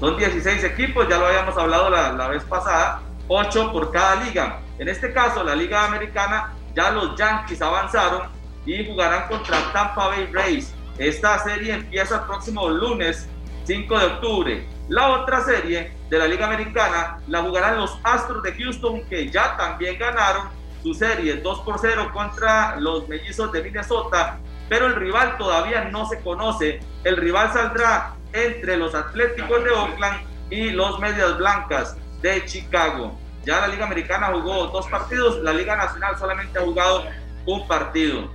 Son 0.00 0.16
16 0.16 0.64
equipos, 0.64 1.06
ya 1.06 1.18
lo 1.18 1.26
habíamos 1.26 1.54
hablado 1.58 1.90
la, 1.90 2.12
la 2.12 2.28
vez 2.28 2.44
pasada, 2.44 3.02
8 3.28 3.72
por 3.72 3.92
cada 3.92 4.24
liga. 4.24 4.60
En 4.78 4.88
este 4.88 5.12
caso, 5.12 5.44
la 5.44 5.54
liga 5.54 5.84
americana, 5.84 6.54
ya 6.74 6.90
los 6.92 7.14
Yankees 7.18 7.60
avanzaron 7.60 8.33
y 8.66 8.86
jugarán 8.86 9.28
contra 9.28 9.72
Tampa 9.72 10.08
Bay 10.08 10.28
Rays. 10.32 10.74
Esta 10.98 11.38
serie 11.40 11.74
empieza 11.74 12.16
el 12.16 12.22
próximo 12.22 12.68
lunes 12.68 13.28
5 13.64 13.98
de 13.98 14.06
octubre. 14.06 14.66
La 14.88 15.08
otra 15.20 15.40
serie 15.42 15.92
de 16.10 16.18
la 16.18 16.26
Liga 16.26 16.46
Americana 16.46 17.18
la 17.26 17.42
jugarán 17.42 17.78
los 17.78 17.98
Astros 18.04 18.42
de 18.42 18.52
Houston, 18.52 19.02
que 19.08 19.30
ya 19.30 19.56
también 19.56 19.98
ganaron 19.98 20.48
su 20.82 20.94
serie 20.94 21.36
2 21.36 21.60
por 21.60 21.78
0 21.78 22.10
contra 22.12 22.76
los 22.76 23.08
Mellizos 23.08 23.50
de 23.52 23.62
Minnesota, 23.62 24.38
pero 24.68 24.86
el 24.86 24.94
rival 24.94 25.38
todavía 25.38 25.84
no 25.84 26.06
se 26.06 26.20
conoce. 26.20 26.80
El 27.04 27.16
rival 27.16 27.52
saldrá 27.52 28.14
entre 28.32 28.76
los 28.76 28.94
Atléticos 28.94 29.64
de 29.64 29.70
Oakland 29.70 30.20
y 30.50 30.70
los 30.70 30.98
Medias 31.00 31.38
Blancas 31.38 31.96
de 32.20 32.44
Chicago. 32.44 33.18
Ya 33.44 33.60
la 33.60 33.68
Liga 33.68 33.86
Americana 33.86 34.30
jugó 34.32 34.66
dos 34.68 34.86
partidos, 34.88 35.42
la 35.42 35.52
Liga 35.52 35.76
Nacional 35.76 36.18
solamente 36.18 36.58
ha 36.58 36.62
jugado 36.62 37.04
un 37.46 37.66
partido. 37.66 38.30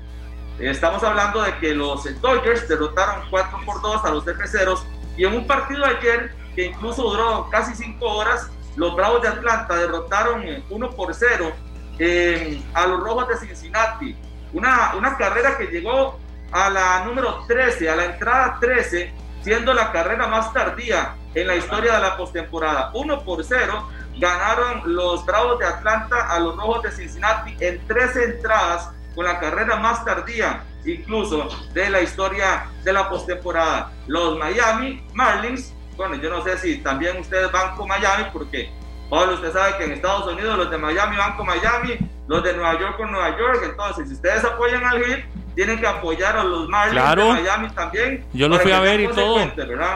Estamos 0.60 1.02
hablando 1.04 1.42
de 1.42 1.58
que 1.60 1.74
los 1.74 2.04
Dodgers 2.20 2.68
derrotaron 2.68 3.30
4 3.30 3.60
por 3.66 3.82
2 3.82 4.04
a 4.04 4.10
los 4.10 4.26
Cerveceros 4.26 4.86
y 5.16 5.24
en 5.24 5.34
un 5.34 5.48
partido 5.48 5.86
ayer 5.86 6.34
que 6.54 6.66
incluso 6.66 7.04
duró 7.04 7.48
casi 7.50 7.74
5 7.74 8.06
horas, 8.06 8.50
los 8.76 8.94
Bravos 8.94 9.22
de 9.22 9.30
Atlanta 9.30 9.76
derrotaron 9.76 10.44
1 10.70 10.90
por 10.92 11.14
0 11.14 11.52
eh, 11.98 12.62
a 12.74 12.88
los 12.88 13.00
Rojos 13.00 13.30
de 13.30 13.38
Cincinnati. 13.38 14.18
Una, 14.52 14.96
una 14.96 15.16
carrera 15.16 15.58
que 15.58 15.68
llegó 15.68 16.20
a 16.52 16.70
la 16.70 17.06
número 17.06 17.46
13, 17.48 17.90
a 17.90 17.96
la 17.96 18.06
entrada 18.06 18.58
13, 18.60 19.14
siendo 19.42 19.74
la 19.74 19.94
carrera 19.94 20.28
más 20.28 20.52
tardía 20.52 21.16
en 21.36 21.48
la 21.48 21.56
historia 21.56 21.94
de 21.94 22.02
la 22.02 22.18
postemporada. 22.18 22.92
1 22.94 23.24
por 23.24 23.46
0 23.46 23.90
ganaron 24.18 24.82
los 24.94 25.26
Bravos 25.26 25.60
de 25.60 25.66
Atlanta 25.66 26.28
a 26.30 26.38
los 26.40 26.58
Rojos 26.58 26.84
de 26.84 26.92
Cincinnati 26.92 27.56
en 27.62 27.86
13 27.88 28.24
entradas 28.26 28.90
con 29.16 29.26
la 29.26 29.40
carrera 29.40 29.78
más 29.78 30.06
tardía 30.06 30.64
incluso 30.86 31.50
de 31.74 31.90
la 31.90 32.02
historia 32.02 32.68
de 32.84 32.94
la 32.94 33.10
postemporada. 33.10 33.92
Los 34.08 34.38
Miami 34.38 35.04
Marlins, 35.14 35.74
bueno, 35.98 36.16
yo 36.16 36.30
no 36.30 36.44
sé 36.44 36.58
si 36.58 36.78
también 36.78 37.18
ustedes 37.18 37.52
van 37.52 37.76
con 37.76 37.88
Miami 37.88 38.26
porque 38.32 38.70
Pablo, 39.10 39.34
usted 39.34 39.52
sabe 39.52 39.78
que 39.78 39.86
en 39.86 39.92
Estados 39.94 40.32
Unidos 40.32 40.58
los 40.58 40.70
de 40.70 40.78
Miami 40.78 41.18
van 41.18 41.36
con 41.36 41.48
Miami, 41.48 41.98
los 42.28 42.44
de 42.44 42.54
Nueva 42.54 42.80
York 42.80 42.98
con 42.98 43.12
Nueva 43.12 43.36
York, 43.38 43.62
entonces 43.64 44.08
si 44.08 44.14
ustedes 44.14 44.44
apoyan 44.46 44.86
al 44.86 45.04
Heat, 45.04 45.26
tienen 45.56 45.80
que 45.80 45.88
apoyar 45.88 46.38
a 46.38 46.44
los 46.44 46.70
Marlins 46.70 47.16
de 47.16 47.42
Miami 47.42 47.70
también. 47.72 48.26
Yo 48.34 48.48
lo 48.48 48.60
fui 48.60 48.72
a 48.72 48.80
ver 48.80 49.02
y 49.02 49.08
todo. 49.08 49.40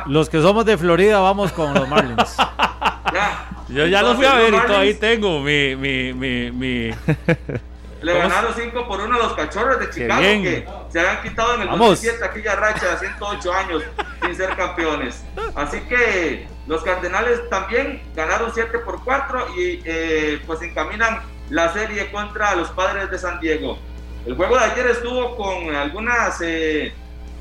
Los 0.08 0.30
que 0.30 0.42
somos 0.42 0.66
de 0.66 0.78
Florida 0.78 1.20
vamos 1.20 1.52
con 1.52 1.74
los 1.74 1.88
Marlins. 1.88 2.36
Yo 3.70 3.88
ya 3.88 4.02
lo 4.02 4.16
fui 4.16 4.26
a 4.26 4.34
ver 4.36 4.54
y 4.54 4.60
todo 4.68 4.78
ahí 4.78 4.94
tengo 4.96 5.40
mi, 5.40 5.76
mi, 5.76 6.14
mi, 6.14 6.52
mi... 6.52 6.92
Le 8.04 8.14
ganaron 8.18 8.54
5 8.54 8.86
por 8.86 9.00
1 9.00 9.16
a 9.16 9.18
los 9.18 9.34
cachorros 9.34 9.80
de 9.80 9.90
Chicago 9.90 10.22
que 10.22 10.68
se 10.90 11.00
habían 11.00 11.24
quitado 11.24 11.56
en 11.56 11.62
el 11.62 11.70
2007 11.70 12.26
aquella 12.26 12.56
racha 12.58 12.92
de 12.92 12.98
108 12.98 13.54
años 13.54 13.84
sin 14.22 14.36
ser 14.36 14.56
campeones. 14.58 15.24
Así 15.56 15.80
que 15.82 16.46
los 16.68 16.84
Cardenales 16.84 17.50
también 17.50 18.04
ganaron 18.14 18.52
7 18.54 18.80
por 18.80 19.02
4 19.06 19.48
y 19.58 19.82
eh, 19.86 20.42
pues 20.46 20.62
encaminan 20.62 21.22
la 21.50 21.72
serie 21.72 22.12
contra 22.12 22.56
los 22.56 22.70
Padres 22.72 23.10
de 23.10 23.18
San 23.18 23.40
Diego. 23.40 23.78
El 24.26 24.36
juego 24.36 24.58
de 24.58 24.66
ayer 24.66 24.88
estuvo 24.88 25.38
con 25.38 25.74
algunas 25.74 26.42
eh, 26.42 26.88
eh, 26.88 26.94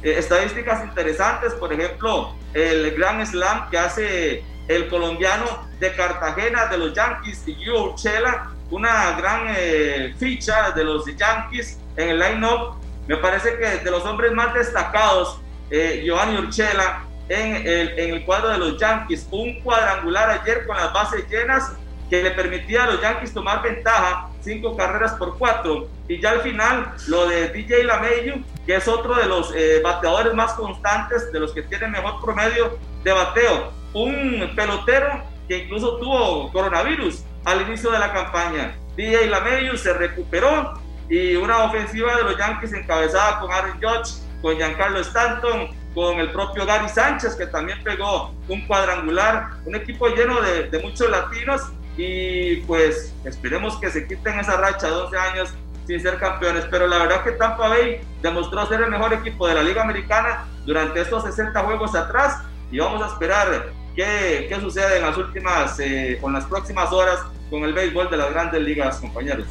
estadísticas 0.03 0.85
interesantes, 0.85 1.55
por 1.55 1.73
ejemplo, 1.73 2.37
el 2.55 2.93
Grand 2.93 3.25
Slam 3.27 3.69
que 3.69 3.79
hace 3.79 4.45
el 4.69 4.89
colombiano 4.89 5.69
de 5.81 5.93
Cartagena 5.93 6.67
de 6.67 6.79
los 6.79 6.93
Yankees, 6.95 7.45
Yu 7.47 7.75
Urchela, 7.75 8.52
una 8.73 9.13
gran 9.19 9.45
eh, 9.49 10.15
ficha 10.19 10.71
de 10.71 10.83
los 10.83 11.05
Yankees 11.15 11.79
en 11.97 12.09
el 12.09 12.19
line-up. 12.19 12.77
Me 13.07 13.19
parece 13.19 13.59
que 13.59 13.85
de 13.85 13.91
los 13.91 14.03
hombres 14.05 14.33
más 14.33 14.55
destacados, 14.55 15.39
eh, 15.71 16.01
Giovanni 16.05 16.39
Urchela 16.39 17.05
en 17.29 17.57
el, 17.67 17.99
en 17.99 18.15
el 18.15 18.25
cuadro 18.25 18.49
de 18.49 18.59
los 18.59 18.79
Yankees, 18.79 19.29
un 19.31 19.61
cuadrangular 19.61 20.31
ayer 20.31 20.67
con 20.67 20.77
las 20.77 20.93
bases 20.93 21.29
llenas 21.29 21.73
que 22.09 22.23
le 22.23 22.31
permitía 22.31 22.85
a 22.85 22.87
los 22.87 23.03
Yankees 23.03 23.35
tomar 23.35 23.63
ventaja, 23.63 24.31
cinco 24.41 24.75
carreras 24.75 25.13
por 25.13 25.37
cuatro. 25.37 25.89
Y 26.09 26.21
ya 26.21 26.31
al 26.31 26.41
final, 26.41 26.95
lo 27.09 27.27
de 27.27 27.49
DJ 27.49 27.85
LaMayu, 27.85 28.43
que 28.67 28.77
es 28.77 28.89
otro 28.89 29.15
de 29.15 29.27
los 29.27 29.53
eh, 29.55 29.81
bateadores 29.83 30.33
más 30.33 30.55
constantes, 30.55 31.31
de 31.31 31.41
los 31.41 31.53
que 31.53 31.63
tienen 31.63 31.91
mejor 31.91 32.23
promedio 32.23 32.79
de 33.05 33.13
bateo. 33.13 33.73
Un 33.93 34.51
pelotero 34.57 35.23
que 35.47 35.59
incluso 35.59 35.99
tuvo 35.99 36.51
coronavirus 36.53 37.25
al 37.45 37.63
inicio 37.63 37.91
de 37.91 37.99
la 37.99 38.13
campaña. 38.13 38.77
DJ 38.97 39.27
LaMayu 39.27 39.77
se 39.77 39.93
recuperó 39.93 40.75
y 41.09 41.37
una 41.37 41.65
ofensiva 41.65 42.17
de 42.17 42.25
los 42.25 42.39
Yankees 42.39 42.73
encabezada 42.73 43.41
con 43.41 43.51
Aaron 43.51 43.81
Judge, 43.81 44.15
con 44.41 44.57
Giancarlo 44.57 45.01
Stanton, 45.01 45.69
con 45.95 46.19
el 46.19 46.31
propio 46.31 46.65
Gary 46.67 46.89
Sánchez 46.89 47.35
que 47.35 47.47
también 47.47 47.83
pegó 47.83 48.35
un 48.49 48.67
cuadrangular, 48.67 49.51
un 49.65 49.75
equipo 49.75 50.09
lleno 50.09 50.41
de, 50.41 50.79
muchos 50.83 51.11
latinos. 51.11 51.63
Y 51.97 52.57
pues 52.63 53.15
esperemos 53.25 53.77
que 53.79 53.91
se 53.91 54.07
quiten 54.07 54.41
esa 54.41 54.57
racha 54.57 54.87
de 54.87 54.93
12 54.93 55.19
años 55.19 55.55
sin 55.87 56.01
ser 56.01 56.17
campeones, 56.19 56.65
pero 56.71 56.87
la 56.87 56.99
verdad 56.99 57.23
que 57.23 57.33
Tampa 57.33 57.69
Bay 57.69 58.01
demostró 58.23 58.65
ser 58.67 58.81
el 58.81 58.91
mejor 58.91 59.13
equipo 59.13 59.47
de 59.47 59.55
la 59.55 59.63
Liga 59.63 59.83
Americana 59.83 60.47
durante 60.65 61.03
estos 61.03 61.25
60 61.25 61.61
juegos 61.61 61.95
atrás. 61.95 62.39
Y 62.71 62.79
vamos 62.79 63.03
a 63.03 63.09
esperar 63.09 63.73
qué, 63.95 64.47
qué 64.49 64.61
sucede 64.61 64.97
en 64.97 65.03
las 65.03 65.17
últimas 65.17 65.79
eh, 65.81 66.19
en 66.23 66.33
las 66.33 66.45
próximas 66.45 66.93
horas 66.93 67.21
con 67.51 67.65
el 67.65 67.73
béisbol 67.73 68.11
de 68.11 68.17
las 68.17 68.31
grandes 68.31 68.63
ligas, 68.63 68.99
compañeros. 68.99 69.47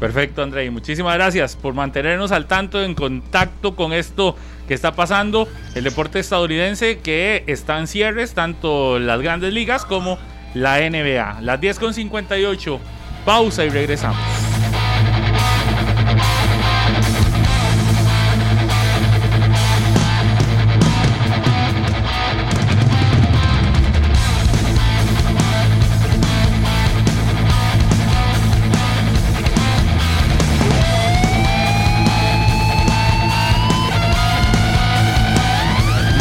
Perfecto, 0.00 0.42
André. 0.42 0.70
Muchísimas 0.70 1.14
gracias 1.14 1.56
por 1.56 1.72
mantenernos 1.72 2.32
al 2.32 2.46
tanto, 2.46 2.82
en 2.82 2.94
contacto 2.94 3.76
con 3.76 3.92
esto 3.92 4.36
que 4.66 4.74
está 4.74 4.94
pasando. 4.94 5.48
El 5.74 5.84
deporte 5.84 6.18
estadounidense 6.18 6.98
que 6.98 7.44
está 7.46 7.78
en 7.78 7.86
cierres, 7.86 8.34
tanto 8.34 8.98
las 8.98 9.20
grandes 9.20 9.52
ligas 9.52 9.84
como 9.84 10.18
la 10.52 10.78
NBA. 10.78 11.40
Las 11.42 11.60
10.58. 11.60 12.78
Pausa 13.24 13.64
y 13.64 13.70
regresamos. 13.70 14.53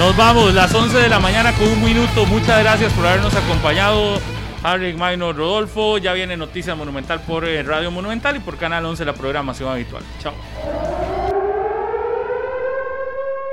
Nos 0.04 0.18
vamos, 0.18 0.54
las 0.54 0.76
11 0.76 0.98
de 0.98 1.08
la 1.08 1.22
mañana 1.22 1.54
con 1.54 1.66
un 1.66 1.82
minuto. 1.82 2.26
Muchas 2.26 2.60
gracias 2.62 2.92
por 2.92 3.06
habernos 3.08 3.34
acompañado. 3.34 4.20
Harry 4.62 4.92
Minor 4.92 5.34
Rodolfo. 5.34 5.98
Ya 5.98 6.12
viene 6.12 6.36
Noticia 6.36 6.76
Monumental 6.76 7.22
por 7.22 7.46
eh, 7.46 7.64
Radio 7.64 7.90
Monumental 7.90 8.36
y 8.36 8.40
por 8.40 8.58
Canal 8.58 8.86
11 8.86 9.06
la 9.06 9.14
programación 9.14 9.72
habitual. 9.72 10.04
Chao. 10.20 10.34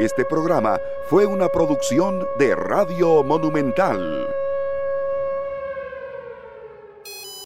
Este 0.00 0.24
programa 0.24 0.80
fue 1.08 1.24
una 1.24 1.48
producción 1.50 2.26
de 2.36 2.56
Radio 2.56 3.22
Monumental. 3.22 4.26